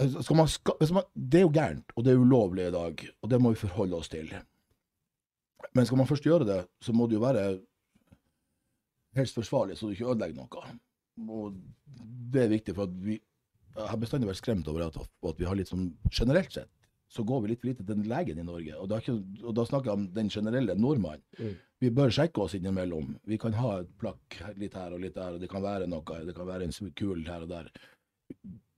Altså, 0.00 0.32
man, 0.32 0.48
hvis 0.80 0.90
man, 0.96 1.04
det 1.12 1.38
er 1.38 1.42
jo 1.44 1.50
gærent, 1.52 1.92
og 1.96 2.04
det 2.04 2.14
er 2.14 2.20
ulovlig 2.22 2.64
i 2.64 2.72
dag, 2.72 3.02
og 3.20 3.28
det 3.28 3.38
må 3.44 3.50
vi 3.52 3.60
forholde 3.60 3.98
oss 3.98 4.08
til. 4.08 4.30
Men 5.76 5.86
skal 5.86 6.00
man 6.00 6.08
først 6.08 6.24
gjøre 6.24 6.46
det, 6.48 6.56
så 6.80 6.94
må 6.96 7.06
det 7.06 7.18
jo 7.18 7.20
være 7.26 7.42
helst 9.16 9.36
forsvarlig, 9.36 9.76
så 9.76 9.86
du 9.86 9.92
ikke 9.92 10.08
ødelegger 10.08 10.40
noe. 10.40 10.72
Og 11.28 11.60
det 12.32 12.46
er 12.46 12.54
viktig, 12.54 12.74
for 12.74 12.88
at 12.88 12.96
vi 13.04 13.18
jeg 13.76 13.88
har 13.88 14.00
bestandig 14.00 14.28
vært 14.28 14.40
skremt 14.42 14.68
over 14.68 14.86
at, 14.86 14.96
at 15.00 15.38
vi 15.40 15.48
har 15.48 15.56
litt 15.56 15.70
sånn 15.70 15.90
Generelt 16.12 16.52
sett 16.52 16.70
så 17.12 17.24
går 17.28 17.42
vi 17.42 17.50
litt 17.50 17.60
for 17.60 17.68
lite 17.68 17.84
til 17.84 18.06
legen 18.08 18.38
i 18.40 18.44
Norge. 18.46 18.72
Og, 18.80 18.92
er 18.96 19.02
ikke, 19.02 19.14
og 19.44 19.52
da 19.58 19.64
snakker 19.68 19.90
jeg 19.90 19.98
om 19.98 20.04
den 20.16 20.30
generelle 20.32 20.72
nordmann. 20.80 21.20
Mm. 21.36 21.58
Vi 21.84 21.90
bør 21.92 22.12
sjekke 22.14 22.40
oss 22.40 22.54
innimellom. 22.56 23.10
Vi 23.28 23.36
kan 23.42 23.52
ha 23.58 23.72
et 23.82 23.90
plakk 24.00 24.38
litt 24.56 24.78
her 24.78 24.94
og 24.96 25.02
litt 25.02 25.18
der, 25.18 25.36
og 25.36 25.42
det 25.42 25.50
kan 25.52 25.64
være 25.64 25.90
noe, 25.92 26.20
det 26.24 26.32
kan 26.38 26.48
være 26.48 26.64
en 26.70 26.92
kul 26.96 27.20
her 27.28 27.44
og 27.44 27.50
der 27.52 27.68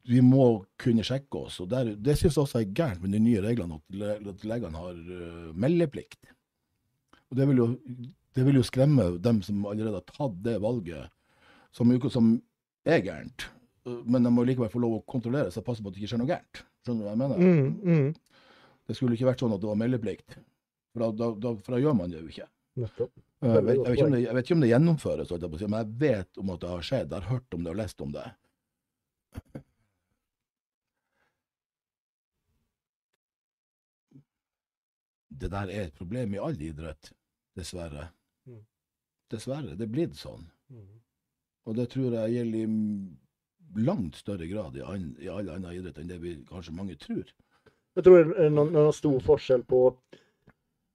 vi 0.04 0.20
må 0.20 0.64
kunne 0.80 1.04
sjekke 1.06 1.46
oss. 1.46 1.60
og 1.62 1.70
der, 1.70 1.94
Det 1.96 2.16
synes 2.18 2.34
jeg 2.34 2.42
også 2.42 2.60
er 2.60 2.72
gærent 2.76 3.02
med 3.02 3.14
de 3.14 3.22
nye 3.24 3.40
reglene, 3.40 3.78
at, 3.78 3.96
le- 3.96 4.18
at 4.34 4.44
legene 4.44 4.76
har 4.82 4.98
uh, 4.98 5.54
meldeplikt. 5.56 6.18
Og 7.30 7.38
det 7.38 7.46
vil, 7.48 7.56
jo, 7.62 7.68
det 8.36 8.44
vil 8.44 8.58
jo 8.60 8.66
skremme 8.66 9.06
dem 9.24 9.40
som 9.46 9.64
allerede 9.64 10.02
har 10.02 10.08
tatt 10.10 10.36
det 10.44 10.58
valget, 10.60 11.08
som, 11.72 11.94
som 12.12 12.34
er 12.84 13.00
gærent. 13.00 13.46
Men 13.84 14.24
de 14.24 14.32
må 14.32 14.44
likevel 14.48 14.70
få 14.72 14.80
lov 14.80 14.98
å 14.98 15.02
kontrollere 15.08 15.52
seg, 15.52 15.64
passe 15.66 15.84
på 15.84 15.90
at 15.90 15.96
det 15.96 16.00
ikke 16.00 16.14
skjer 16.14 16.22
noe 16.22 16.30
gærent. 16.30 16.62
Skjønner 16.84 17.02
du 17.02 17.04
hva 17.04 17.12
jeg 17.12 17.20
mener? 17.20 17.42
Mm, 17.42 17.66
mm. 17.84 18.40
Det 18.88 18.96
skulle 18.96 19.16
ikke 19.16 19.28
vært 19.28 19.44
sånn 19.44 19.52
at 19.56 19.60
det 19.60 19.68
var 19.68 19.80
meldeplikt. 19.80 20.38
For 20.94 21.04
da, 21.04 21.10
da, 21.18 21.28
da, 21.42 21.52
for 21.66 21.76
da 21.76 21.80
gjør 21.82 21.96
man 21.98 22.12
det 22.12 22.22
jo 22.22 22.30
ikke. 22.32 22.48
Nettopp. 22.80 23.12
Jeg 23.44 23.64
vet, 23.66 23.76
jeg, 23.76 23.84
vet 23.84 23.98
ikke 23.98 24.06
om 24.06 24.14
det, 24.14 24.22
jeg 24.22 24.36
vet 24.36 24.46
ikke 24.46 24.56
om 24.56 24.64
det 24.64 24.70
gjennomføres, 24.70 25.32
men 25.34 25.76
jeg 25.76 25.92
vet 26.00 26.40
om 26.40 26.50
at 26.54 26.62
det 26.62 26.72
har 26.72 26.86
skjedd. 26.88 27.12
Jeg 27.12 27.20
har 27.20 27.30
hørt 27.34 27.56
om 27.56 27.66
det 27.66 27.72
og 27.74 27.78
lest 27.82 28.04
om 28.04 28.14
det. 28.14 28.24
Det 35.34 35.50
der 35.52 35.68
er 35.74 35.88
et 35.88 35.98
problem 35.98 36.36
i 36.36 36.40
all 36.40 36.56
idrett, 36.62 37.10
dessverre. 37.58 38.08
Mm. 38.48 38.62
Dessverre. 39.34 39.74
Det 39.76 39.84
er 39.84 39.92
blitt 39.92 40.16
sånn. 40.16 40.46
Mm. 40.72 40.88
Og 41.68 41.76
det 41.76 41.88
tror 41.92 42.16
jeg 42.16 42.36
gjelder 42.38 42.64
i 42.64 42.68
langt 43.76 44.16
større 44.16 44.46
grad 44.50 44.76
i, 44.76 44.82
an, 44.82 45.08
i 45.20 45.30
all 45.30 45.48
annen 45.50 45.74
idrett 45.74 45.98
enn 45.98 46.10
det 46.10 46.20
vi 46.22 46.36
kanskje 46.48 46.76
mange 46.76 46.96
tror. 47.00 47.24
Jeg 47.94 48.06
tror 48.06 48.20
det 48.20 48.46
er 48.46 48.54
noen, 48.54 48.72
noen 48.74 48.94
stor 48.94 49.20
forskjell 49.22 49.64
på 49.70 49.82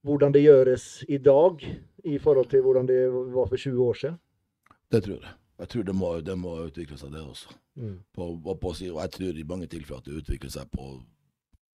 hvordan 0.08 0.34
det 0.36 0.46
gjøres 0.46 0.88
i 1.12 1.20
dag 1.20 1.64
i 2.08 2.18
forhold 2.24 2.50
til 2.52 2.64
hvordan 2.64 2.88
det 2.88 3.02
var 3.12 3.48
for 3.52 3.60
20 3.60 3.84
år 3.84 4.00
siden. 4.02 4.20
Det 4.92 5.04
tror 5.04 5.20
jeg. 5.20 5.36
Jeg 5.60 5.70
tror 5.70 5.84
det 5.84 5.96
må, 5.96 6.10
det 6.24 6.36
må 6.40 6.54
utvikle 6.64 6.98
seg, 6.98 7.12
det 7.12 7.22
også. 7.22 7.56
Mm. 7.80 8.00
på, 8.14 8.26
på, 8.44 8.70
og 8.70 9.02
jeg 9.02 9.12
tror 9.16 9.38
i 9.40 9.48
mange 9.48 9.68
tilfeller 9.72 10.02
at 10.02 10.08
det 10.08 10.20
utvikler 10.20 10.52
seg 10.52 10.72
på 10.72 10.88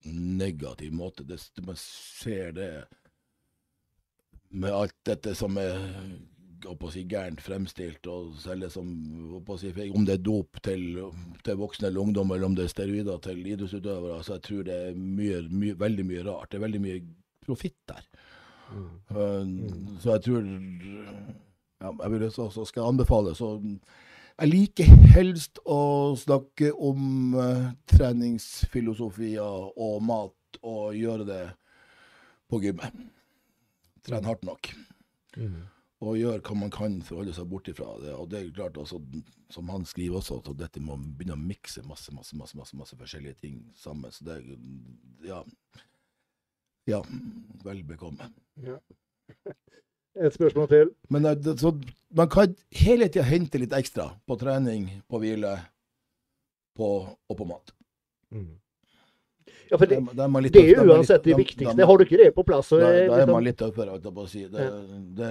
negativ 0.10 0.94
måte. 0.94 1.26
Det, 1.26 1.38
man 1.66 1.78
ser 1.78 2.54
det 2.58 2.70
med 4.50 4.74
alt 4.74 4.96
dette 5.06 5.34
som 5.38 5.58
er 5.62 5.78
si, 6.92 7.04
gærent 7.10 7.42
fremstilt 7.42 8.08
og 8.08 8.36
selges 8.40 8.74
som 8.74 8.88
si, 9.60 9.72
Om 9.90 10.06
det 10.06 10.14
er 10.14 10.24
dop 10.24 10.62
til, 10.64 11.02
til 11.44 11.58
voksne 11.58 11.88
eller 11.88 12.02
ungdom, 12.02 12.32
eller 12.32 12.46
om 12.46 12.56
det 12.56 12.66
er 12.66 12.74
steroider 12.74 13.18
til 13.18 13.46
idrettsutøvere. 13.46 14.24
så 14.24 14.34
jeg 14.34 14.42
tror 14.42 14.64
det 14.64 14.76
er 14.76 14.96
mye, 14.96 15.42
mye, 15.50 15.80
veldig 15.80 16.06
mye 16.06 16.24
rart. 16.24 16.52
Det 16.52 16.58
er 16.58 16.66
veldig 16.68 16.82
mye 16.82 17.02
profitt 17.46 17.78
der. 17.88 18.04
Uh, 19.12 19.46
Så 20.00 20.12
jeg 20.12 20.22
tror 20.22 20.42
ja, 21.82 21.92
jeg 22.04 22.12
vil 22.12 22.24
også, 22.24 22.50
så 22.50 22.66
skal 22.66 22.82
jeg 22.82 22.88
anbefale. 22.88 23.36
Så 23.36 23.56
jeg 24.40 24.50
liker 24.50 24.86
helst 25.16 25.60
å 25.66 26.14
snakke 26.18 26.72
om 26.74 27.36
uh, 27.36 27.72
treningsfilosofier 27.90 29.74
og 29.78 30.04
mat, 30.06 30.62
og 30.62 30.96
gjøre 30.96 31.26
det 31.26 31.44
på 32.52 32.60
gymmet. 32.64 33.04
Trene 34.06 34.28
hardt 34.28 34.44
nok. 34.46 34.74
Og 36.02 36.18
gjøre 36.18 36.42
hva 36.42 36.56
man 36.58 36.72
kan 36.74 36.96
for 37.06 37.16
å 37.16 37.22
holde 37.22 37.36
seg 37.38 37.50
bort 37.52 37.68
ifra 37.70 37.92
det. 38.02 38.16
Og 38.18 38.30
det 38.32 38.40
er 38.40 38.54
klart, 38.56 38.80
også, 38.82 38.98
som 39.54 39.70
han 39.70 39.86
skriver 39.86 40.18
også, 40.18 40.40
at 40.42 40.50
dette 40.58 40.82
må 40.82 40.98
begynne 40.98 41.38
å 41.38 41.42
mikse 41.42 41.84
masse, 41.86 42.14
masse, 42.16 42.34
masse, 42.38 42.58
masse, 42.58 42.78
masse 42.78 42.98
forskjellige 42.98 43.38
ting 43.44 43.60
sammen. 43.78 44.14
Så 44.14 44.26
det 44.26 44.40
er 44.40 44.48
ja. 45.28 45.44
Ja, 46.90 47.04
vel 47.62 47.84
bekomme. 47.86 48.32
Ja. 48.66 48.80
Et 50.26 50.34
spørsmål 50.34 50.68
til. 50.68 50.90
Men 51.14 51.26
eh, 51.30 51.38
det, 51.38 51.60
så, 51.62 51.72
man 52.18 52.30
kan 52.30 52.56
hele 52.76 53.08
tida 53.08 53.24
hente 53.30 53.62
litt 53.62 53.76
ekstra 53.78 54.10
på 54.28 54.36
trening, 54.42 54.90
på 55.08 55.22
hvile 55.22 55.54
på, 56.76 56.90
og 57.30 57.38
på 57.38 57.48
mat. 57.48 57.72
Ja, 59.72 59.78
for 59.80 59.88
det, 59.88 60.02
Da- 60.04 60.14
da 60.14 60.26
er 60.28 60.50
det 60.52 60.62
er 60.78 60.84
uansett 60.86 61.24
det 61.24 61.38
viktigste. 61.38 61.86
Har 61.88 61.98
du 61.98 62.04
ikke 62.04 62.18
det 62.20 62.36
på 62.36 62.44
plass, 62.46 62.68
så 62.68 62.80
Da, 62.80 63.22
er 63.22 63.26
man 63.28 63.44
litt 63.44 63.58
tøffere, 63.58 63.90
holdt 63.96 64.04
jeg 64.04 64.14
på 64.14 64.26
å 64.26 64.30
si. 64.30 64.44
Det, 64.52 64.68
det, 65.16 65.30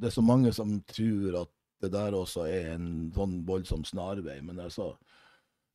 det 0.00 0.06
er 0.08 0.14
så 0.14 0.24
mange 0.24 0.52
som 0.56 0.80
tror 0.88 1.42
at 1.42 1.48
det 1.82 1.92
der 1.92 2.16
også 2.16 2.46
er 2.48 2.72
en 2.74 3.12
sånn 3.14 3.44
voldsom 3.46 3.84
snarvei, 3.84 4.40
men 4.42 4.56
altså 4.58 4.96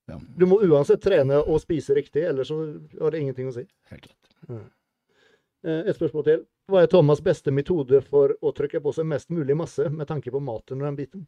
Ja, 0.10 0.18
Du 0.38 0.46
må 0.46 0.58
uansett 0.60 1.00
trene 1.00 1.38
og 1.48 1.62
spise 1.62 1.96
riktig, 1.96 2.26
ellers 2.28 2.50
så 2.50 2.58
har 3.00 3.12
det 3.12 3.22
ingenting 3.22 3.48
å 3.48 3.54
si. 3.54 3.64
helt 3.90 4.08
rett. 4.10 4.34
Mm. 4.50 4.66
Et 5.88 5.96
spørsmål 5.96 6.24
til. 6.26 6.42
Hva 6.68 6.82
er 6.84 6.88
Thomas' 6.92 7.22
beste 7.24 7.52
metode 7.52 8.02
for 8.04 8.34
å 8.44 8.52
trykke 8.54 8.82
på 8.84 8.92
seg 8.94 9.06
mest 9.06 9.30
mulig 9.30 9.56
masse, 9.56 9.88
med 9.90 10.08
tanke 10.08 10.30
på 10.32 10.42
maten 10.44 10.82
og 10.82 10.90
den 10.90 10.96
biten? 10.98 11.28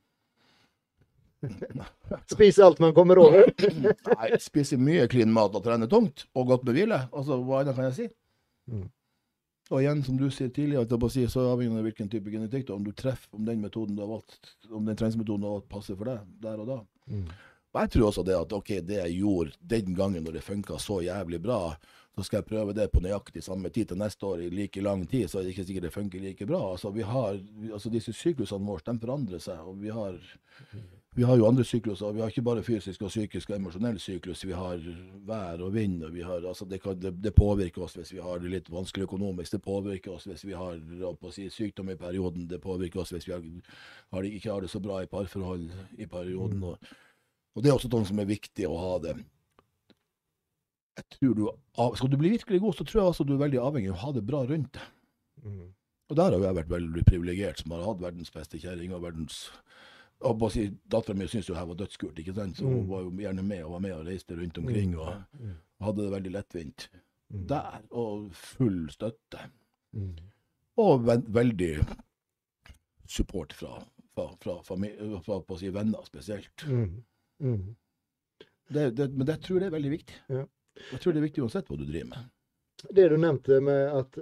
Spise 2.34 2.66
alt 2.66 2.82
man 2.84 2.94
kommer 2.98 3.22
over? 3.22 3.48
Nei, 4.16 4.30
spiser 4.42 4.82
mye 4.82 5.08
clean 5.12 5.34
mat 5.34 5.56
og 5.56 5.64
trener 5.66 5.90
tungt, 5.92 6.28
og 6.36 6.52
godt 6.52 6.68
med 6.68 6.78
hvile. 6.78 7.02
Altså, 7.12 7.40
hva 7.42 7.64
annet 7.64 7.78
kan 7.78 7.90
jeg 7.90 7.98
si? 7.98 8.08
Mm. 8.72 8.86
Og 9.74 9.82
igjen, 9.82 10.04
som 10.06 10.18
du 10.20 10.28
sier 10.30 10.52
tidligere, 10.54 11.10
si, 11.10 11.26
så 11.32 11.48
avhengig 11.50 11.80
av 11.80 11.88
hvilken 11.88 12.10
type 12.12 12.30
genetikk, 12.30 12.70
om 12.76 12.86
du 12.86 12.92
treffer 12.94 13.40
om 13.40 13.46
den 13.48 13.64
metoden 13.64 13.98
du 13.98 14.04
har 14.04 14.12
valgt, 14.12 14.54
om 14.70 14.86
den 14.86 14.98
treningsmetoden 14.98 15.42
du 15.42 15.50
har 15.50 15.58
valgt 15.58 15.72
passer 15.72 15.98
for 15.98 16.12
deg 16.12 16.28
der 16.44 16.62
og 16.62 16.70
da. 16.70 16.80
Og 17.76 17.82
jeg 17.82 17.92
tror 17.92 18.08
også 18.08 18.24
det 18.24 18.36
at 18.38 18.54
ok, 18.56 18.70
det 18.88 19.02
jeg 19.02 19.18
gjorde 19.20 19.58
den 19.74 19.96
gangen 19.98 20.24
når 20.24 20.38
det 20.38 20.46
funka 20.46 20.78
så 20.80 21.02
jævlig 21.04 21.42
bra, 21.44 21.74
så 22.16 22.24
skal 22.24 22.40
jeg 22.40 22.48
prøve 22.48 22.76
det 22.76 22.88
på 22.94 23.02
nøyaktig 23.04 23.44
samme 23.44 23.70
tid 23.76 23.90
til 23.90 24.00
neste 24.00 24.24
år 24.26 24.46
i 24.46 24.52
like 24.54 24.84
lang 24.84 25.04
tid, 25.12 25.28
så 25.28 25.40
er 25.40 25.44
det 25.44 25.56
ikke 25.56 25.66
sikkert 25.68 25.88
det 25.90 25.96
funker 25.96 26.22
like 26.24 26.48
bra. 26.48 26.62
Altså, 26.72 26.92
vi 26.96 27.04
har, 27.04 27.42
altså 27.74 27.92
Disse 27.92 28.14
syklusene 28.16 28.70
våre 28.70 28.86
de 28.86 29.02
forandrer 29.02 29.44
seg, 29.44 29.60
og 29.60 29.82
vi 29.82 29.92
har, 29.92 30.16
vi 31.16 31.24
har 31.24 31.38
jo 31.40 31.46
andre 31.48 31.64
sykluser. 31.64 32.12
Vi 32.12 32.20
har 32.20 32.32
ikke 32.32 32.44
bare 32.44 32.64
fysisk 32.64 33.06
og 33.08 33.12
psykisk 33.12 33.50
og 33.50 33.56
emosjonell 33.56 34.00
syklus. 34.04 34.42
Vi 34.44 34.52
har 34.52 34.82
vær 35.28 35.62
og 35.64 35.74
vind. 35.74 36.04
og 36.04 36.14
vi 36.14 36.22
har, 36.22 36.44
altså 36.44 36.66
det, 36.66 36.82
kan, 36.84 36.98
det, 37.00 37.14
det 37.24 37.32
påvirker 37.36 37.86
oss 37.86 37.96
hvis 37.96 38.12
vi 38.14 38.20
har 38.20 38.40
det 38.44 38.52
litt 38.52 38.68
vanskelig 38.72 39.08
økonomisk. 39.08 39.52
Det 39.56 39.62
påvirker 39.64 40.12
oss 40.12 40.28
hvis 40.28 40.44
vi 40.44 40.54
har 40.54 40.76
si, 41.32 41.48
sykdom 41.50 41.94
i 41.94 41.96
perioden. 41.96 42.50
Det 42.52 42.60
påvirker 42.60 43.00
oss 43.00 43.14
hvis 43.16 43.30
vi 43.30 43.32
har, 43.32 43.46
har 44.12 44.26
det, 44.26 44.34
ikke 44.36 44.52
har 44.52 44.66
det 44.66 44.72
så 44.74 44.82
bra 44.84 45.00
i 45.04 45.08
parforhold 45.08 45.70
i 45.98 46.06
perioden. 46.06 46.64
Og, 46.64 46.92
og 47.56 47.64
det 47.64 47.72
er 47.72 47.78
også 47.80 47.92
noe 47.94 48.12
som 48.12 48.20
er 48.20 48.28
viktig 48.28 48.68
å 48.68 48.76
ha 48.76 49.00
det. 49.08 49.16
Jeg 51.00 51.08
tror 51.16 51.34
du, 51.40 51.46
Skal 51.96 52.12
du 52.12 52.18
bli 52.20 52.36
virkelig 52.36 52.60
god, 52.60 52.76
så 52.76 52.84
tror 52.84 53.02
jeg 53.02 53.14
altså 53.14 53.24
du 53.24 53.34
er 53.38 53.44
veldig 53.46 53.64
avhengig 53.64 53.94
av 53.94 53.98
å 53.98 54.04
ha 54.04 54.14
det 54.16 54.28
bra 54.28 54.44
rundt 54.48 54.76
deg. 54.76 54.92
Og 56.06 56.18
der 56.20 56.36
har 56.36 56.44
jeg 56.44 56.58
vært 56.60 56.70
veldig 56.70 57.04
privilegert, 57.08 57.62
som 57.62 57.74
har 57.74 57.88
hatt 57.88 58.04
verdens 58.04 58.32
beste 58.34 58.60
kjerring 58.62 58.94
og 58.94 59.02
verdens 59.08 59.48
og 60.22 60.42
å 60.42 60.50
si, 60.52 60.70
Dattera 60.88 61.18
mi 61.18 61.28
syntes 61.28 61.50
jo 61.50 61.56
her 61.58 61.66
var 61.68 61.76
dødskult, 61.76 62.20
ikke 62.20 62.34
sant? 62.36 62.58
så 62.58 62.64
hun 62.66 62.84
Mm. 62.86 62.88
var 62.90 63.02
jo 63.04 63.10
gjerne 63.12 63.44
med 63.44 63.64
og 63.66 63.72
var 63.72 63.80
med 63.80 63.92
og 63.94 64.06
reiste 64.08 64.36
rundt 64.38 64.58
omkring 64.58 64.96
og 64.98 65.12
hadde 65.82 66.02
det 66.04 66.12
veldig 66.12 66.32
lettvint 66.32 66.90
der. 67.30 67.82
Og 67.92 68.32
full 68.34 68.90
støtte. 68.90 69.40
Og 70.78 71.06
ve 71.08 71.18
veldig 71.28 71.86
support 73.08 73.54
fra, 73.54 73.84
fra, 74.16 74.30
fra, 74.42 74.62
familie, 74.64 75.20
fra 75.26 75.58
si, 75.58 75.70
venner 75.70 76.04
spesielt. 76.08 76.66
Mm. 76.68 77.04
Mm. 77.40 77.76
Det, 78.70 78.92
det, 78.98 79.10
men 79.14 79.28
det 79.28 79.40
tror 79.44 79.60
jeg 79.60 79.68
er 79.68 79.76
veldig 79.76 79.92
viktig. 79.92 80.16
Jeg 80.30 81.00
tror 81.02 81.14
det 81.14 81.22
er 81.22 81.28
viktig 81.28 81.44
uansett 81.46 81.68
hva 81.70 81.78
du 81.78 81.86
driver 81.86 82.10
med. 82.16 82.32
Det 82.92 83.10
du 83.10 83.18
nevnte 83.18 83.60
med 83.64 83.92
at 84.02 84.18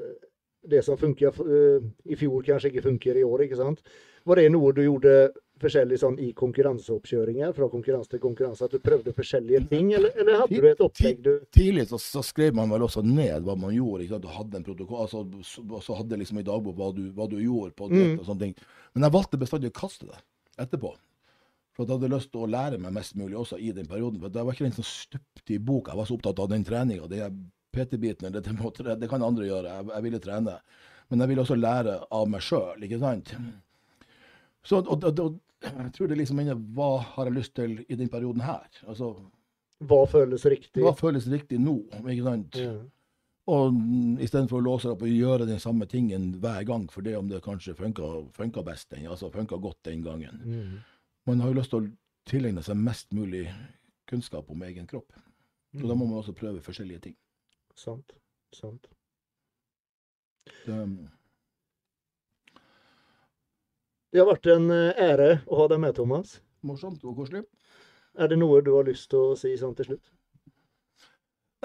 det 0.69 0.83
som 0.85 0.97
funka 0.97 1.31
eh, 1.43 1.85
i 2.05 2.15
fjor, 2.15 2.43
kanskje 2.45 2.69
ikke 2.71 2.85
funker 2.85 3.17
i 3.19 3.23
år, 3.23 3.45
ikke 3.47 3.57
sant? 3.59 3.81
Var 4.25 4.39
det 4.39 4.51
noe 4.53 4.71
du 4.75 4.83
gjorde 4.85 5.31
forskjellig 5.61 5.97
sånn 6.01 6.17
i 6.19 6.31
konkurranseoppkjøringer, 6.35 7.53
fra 7.55 7.67
konkurranse 7.71 8.09
til 8.11 8.19
konkurranse, 8.23 8.65
at 8.65 8.73
du 8.73 8.79
prøvde 8.83 9.13
forskjellige 9.15 9.61
ting, 9.69 9.93
eller, 9.93 10.11
eller 10.19 10.41
hadde 10.41 10.59
du 10.59 10.67
et 10.67 10.81
opplegg 10.83 11.21
du 11.23 11.31
Tidlig 11.53 11.85
så, 11.91 11.99
så 12.01 12.23
skrev 12.25 12.55
man 12.57 12.71
vel 12.73 12.83
også 12.87 13.03
ned 13.05 13.45
hva 13.45 13.55
man 13.59 13.73
gjorde. 13.75 14.03
ikke 14.03 14.15
sant? 14.17 14.25
Du 14.25 14.33
hadde 14.33 14.59
en 14.59 14.65
protokoll, 14.67 15.01
altså, 15.05 15.23
så, 15.45 15.63
så 15.85 15.97
hadde 16.01 16.19
liksom 16.19 16.41
i 16.41 16.45
dagbok 16.47 16.75
hva 16.79 16.89
du, 16.97 17.03
hva 17.15 17.27
du 17.31 17.37
gjorde 17.39 17.75
på 17.77 17.89
det 17.93 18.01
Mm. 18.03 18.19
og 18.19 18.25
sånne 18.27 18.39
ting. 18.47 18.55
Men 18.93 19.03
jeg 19.07 19.13
valgte 19.15 19.39
bestandig 19.39 19.71
å 19.71 19.79
kaste 19.79 20.09
det 20.09 20.19
etterpå. 20.65 20.93
For 21.73 21.83
at 21.85 21.89
jeg 21.89 21.97
hadde 22.01 22.13
lyst 22.13 22.31
til 22.33 22.43
å 22.43 22.49
lære 22.49 22.77
meg 22.81 22.93
mest 22.93 23.15
mulig 23.17 23.37
også 23.39 23.57
i 23.57 23.71
den 23.73 23.87
perioden. 23.89 24.19
For 24.21 24.29
det 24.29 24.43
var 24.45 24.53
ikke 24.53 24.67
den 24.67 24.75
som 24.75 24.85
stupte 24.85 25.53
i 25.55 25.57
boka. 25.57 25.91
Jeg 25.93 25.97
var 25.97 26.05
så 26.09 26.17
opptatt 26.17 26.39
av 26.43 26.49
den 26.51 26.63
treninga. 26.67 27.07
Den 27.09 27.39
PT-biten, 27.73 28.29
det, 28.33 28.43
det 29.01 29.09
kan 29.09 29.23
andre 29.25 29.47
gjøre. 29.47 29.71
Jeg, 29.79 29.87
jeg 29.95 30.03
ville 30.05 30.19
trene. 30.21 30.57
Men 31.09 31.23
jeg 31.23 31.31
ville 31.31 31.41
også 31.45 31.57
lære 31.57 31.95
av 32.13 32.27
meg 32.29 32.41
sjøl, 32.45 32.83
ikke 32.85 32.99
sant. 33.01 33.33
Så 34.63 34.79
og, 34.79 35.03
og, 35.03 35.19
og, 35.19 35.39
jeg 35.63 35.93
tror 35.95 36.09
det 36.11 36.17
liksom 36.19 36.39
inne, 36.43 36.55
hva 36.75 36.97
har 37.15 37.29
jeg 37.29 37.37
lyst 37.37 37.55
til 37.55 37.77
i 37.87 37.95
den 37.99 38.09
perioden 38.11 38.43
her? 38.43 38.67
Altså, 38.87 39.13
Hva 39.83 40.03
føles 40.07 40.45
riktig? 40.45 40.83
hva 40.83 40.93
føles 40.95 41.27
riktig 41.31 41.59
nå? 41.59 41.77
ikke 42.01 42.23
sant? 42.23 42.59
Mm. 42.59 42.83
Og 43.53 43.73
mm, 43.75 44.21
istedenfor 44.23 44.61
å 44.61 44.63
låse 44.63 44.87
deg 44.87 44.95
opp 44.95 45.03
og 45.03 45.11
gjøre 45.11 45.47
den 45.49 45.59
samme 45.59 45.87
tingen 45.91 46.29
hver 46.43 46.63
gang, 46.67 46.87
for 46.91 47.03
det 47.03 47.17
om 47.19 47.27
det 47.27 47.41
kanskje 47.43 47.75
funka, 47.75 48.11
funka 48.35 48.63
best, 48.63 48.89
den, 48.93 49.09
altså 49.11 49.31
funka 49.31 49.59
godt 49.59 49.81
den 49.89 50.03
gangen. 50.05 50.39
Mm. 50.43 50.77
Man 51.27 51.43
har 51.43 51.51
jo 51.51 51.59
lyst 51.59 51.73
til 51.73 51.83
å 51.83 51.91
tilegne 52.29 52.63
seg 52.63 52.79
mest 52.79 53.11
mulig 53.15 53.49
kunnskap 54.07 54.51
om 54.51 54.63
egen 54.63 54.87
kropp. 54.87 55.11
Og 55.81 55.87
da 55.89 55.95
må 55.97 56.05
man 56.05 56.19
også 56.21 56.35
prøve 56.37 56.61
forskjellige 56.63 57.07
ting. 57.09 57.15
Sant. 57.75 58.13
Sant. 58.53 58.87
Det, 60.65 60.77
Det 64.13 64.21
har 64.21 64.29
vært 64.29 64.45
en 64.53 64.69
eh, 64.69 64.99
ære 65.01 65.29
å 65.49 65.57
ha 65.63 65.69
deg 65.71 65.79
med, 65.81 65.95
Thomas. 65.97 66.35
morsomt 66.61 67.01
og 67.03 67.15
koselig. 67.17 67.41
Er 68.13 68.29
det 68.29 68.37
noe 68.37 68.61
du 68.61 68.69
har 68.75 68.85
lyst 68.85 69.09
til 69.09 69.31
å 69.33 69.37
si 69.37 69.55
sånn 69.57 69.73
til 69.75 69.87
slutt? 69.87 70.11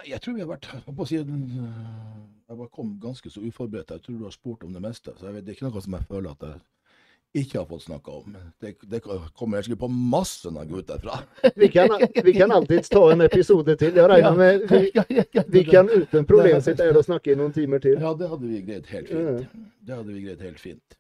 Nei, 0.01 0.07
jeg 0.15 0.23
tror 0.25 0.35
vi 0.39 0.41
har 0.41 0.49
vært 0.49 0.69
på 0.97 1.07
siden 1.11 1.45
øh, 1.59 2.17
Jeg 2.49 2.71
kom 2.73 2.95
ganske 3.03 3.31
så 3.31 3.43
uforberedt. 3.45 3.93
Jeg 3.93 4.05
tror 4.07 4.17
du 4.17 4.25
har 4.25 4.33
spurt 4.33 4.65
om 4.65 4.73
det 4.73 4.81
meste. 4.81 5.13
Så 5.19 5.29
jeg 5.29 5.37
vet, 5.37 5.45
det 5.45 5.53
er 5.53 5.59
ikke 5.59 5.69
noe 5.69 5.83
som 5.85 5.97
jeg 5.99 6.09
føler 6.09 6.33
at 6.33 6.47
jeg 6.49 7.45
ikke 7.45 7.59
har 7.59 7.67
fått 7.69 7.85
snakka 7.85 8.15
om. 8.23 8.37
Det, 8.65 8.71
det 8.89 9.03
kommer 9.37 9.67
sikkert 9.67 9.83
på 9.83 9.91
masse 9.93 10.49
når 10.49 10.65
jeg 10.65 10.71
går 10.71 10.81
ut 10.87 10.93
derfra. 10.95 11.19
Vi 11.61 11.69
kan, 11.75 11.93
vi 12.25 12.33
kan 12.39 12.55
alltids 12.57 12.89
ta 12.89 13.03
en 13.13 13.27
episode 13.27 13.77
til. 13.83 13.93
Jeg 14.01 14.09
regner 14.15 14.39
med 14.39 14.65
vi, 14.73 15.45
vi 15.59 15.65
kan 15.69 15.93
uten 15.93 16.25
problem 16.31 16.63
sitte 16.65 16.89
her 16.89 16.97
og 16.97 17.05
snakke 17.05 17.35
i 17.35 17.37
noen 17.37 17.53
timer 17.53 17.85
til. 17.85 18.01
Ja, 18.01 18.15
det 18.17 18.33
hadde 18.33 18.49
vi 18.49 18.63
greid 18.65 18.89
helt 18.95 19.13
fint. 19.13 19.61
Det 19.85 20.01
hadde 20.01 20.17
vi 20.17 20.25
greid 20.25 20.49
helt 20.49 20.65
fint. 20.65 20.98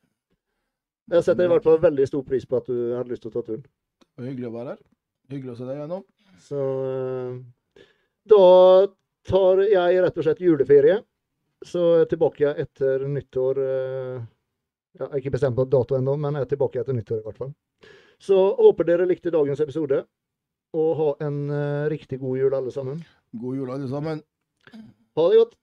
Jeg 1.08 1.24
setter 1.24 1.46
i 1.46 1.50
hvert 1.52 1.64
fall 1.64 1.78
veldig 1.80 2.06
stor 2.08 2.24
pris 2.26 2.44
på 2.48 2.58
at 2.60 2.66
du 2.68 2.78
hadde 2.96 3.12
lyst 3.14 3.22
til 3.24 3.30
å 3.30 3.36
ta 3.38 3.42
turen. 3.46 3.62
Det 3.64 4.22
var 4.22 4.28
hyggelig 4.28 4.48
å 4.50 4.54
være 4.56 4.72
her. 4.74 4.80
Hyggelig 5.32 5.52
å 5.54 5.58
se 5.58 5.68
deg 5.68 5.78
igjennom. 5.78 6.02
Så 6.44 6.64
eh, 6.88 7.84
da 8.28 8.42
tar 9.28 9.62
jeg 9.68 10.02
rett 10.04 10.18
og 10.20 10.26
slett 10.26 10.42
juleferie. 10.44 10.98
Så 11.66 11.80
er 11.94 12.02
jeg 12.04 12.10
tilbake 12.12 12.52
etter 12.64 13.06
nyttår. 13.10 13.62
eh, 13.64 14.18
Ja, 14.98 15.04
jeg 15.06 15.10
har 15.12 15.20
ikke 15.20 15.34
bestemt 15.36 15.56
på 15.58 15.64
dato 15.70 15.94
ennå, 15.98 16.16
men 16.18 16.34
jeg 16.38 16.46
er 16.46 16.50
tilbake 16.52 16.80
etter 16.80 16.96
nyttår 16.96 17.20
i 17.20 17.24
hvert 17.28 17.38
fall. 17.38 17.52
Så 18.18 18.36
håper 18.58 18.84
dere 18.88 19.06
likte 19.06 19.30
dagens 19.30 19.60
episode. 19.62 20.02
Og 20.76 20.90
ha 20.98 21.08
en 21.26 21.36
eh, 21.54 21.86
riktig 21.92 22.18
god 22.20 22.36
jul, 22.40 22.54
alle 22.56 22.72
sammen. 22.74 23.00
God 23.40 23.56
jul, 23.56 23.70
alle 23.72 23.88
sammen. 23.88 24.20
Ha 25.16 25.28
det 25.32 25.38
godt. 25.40 25.54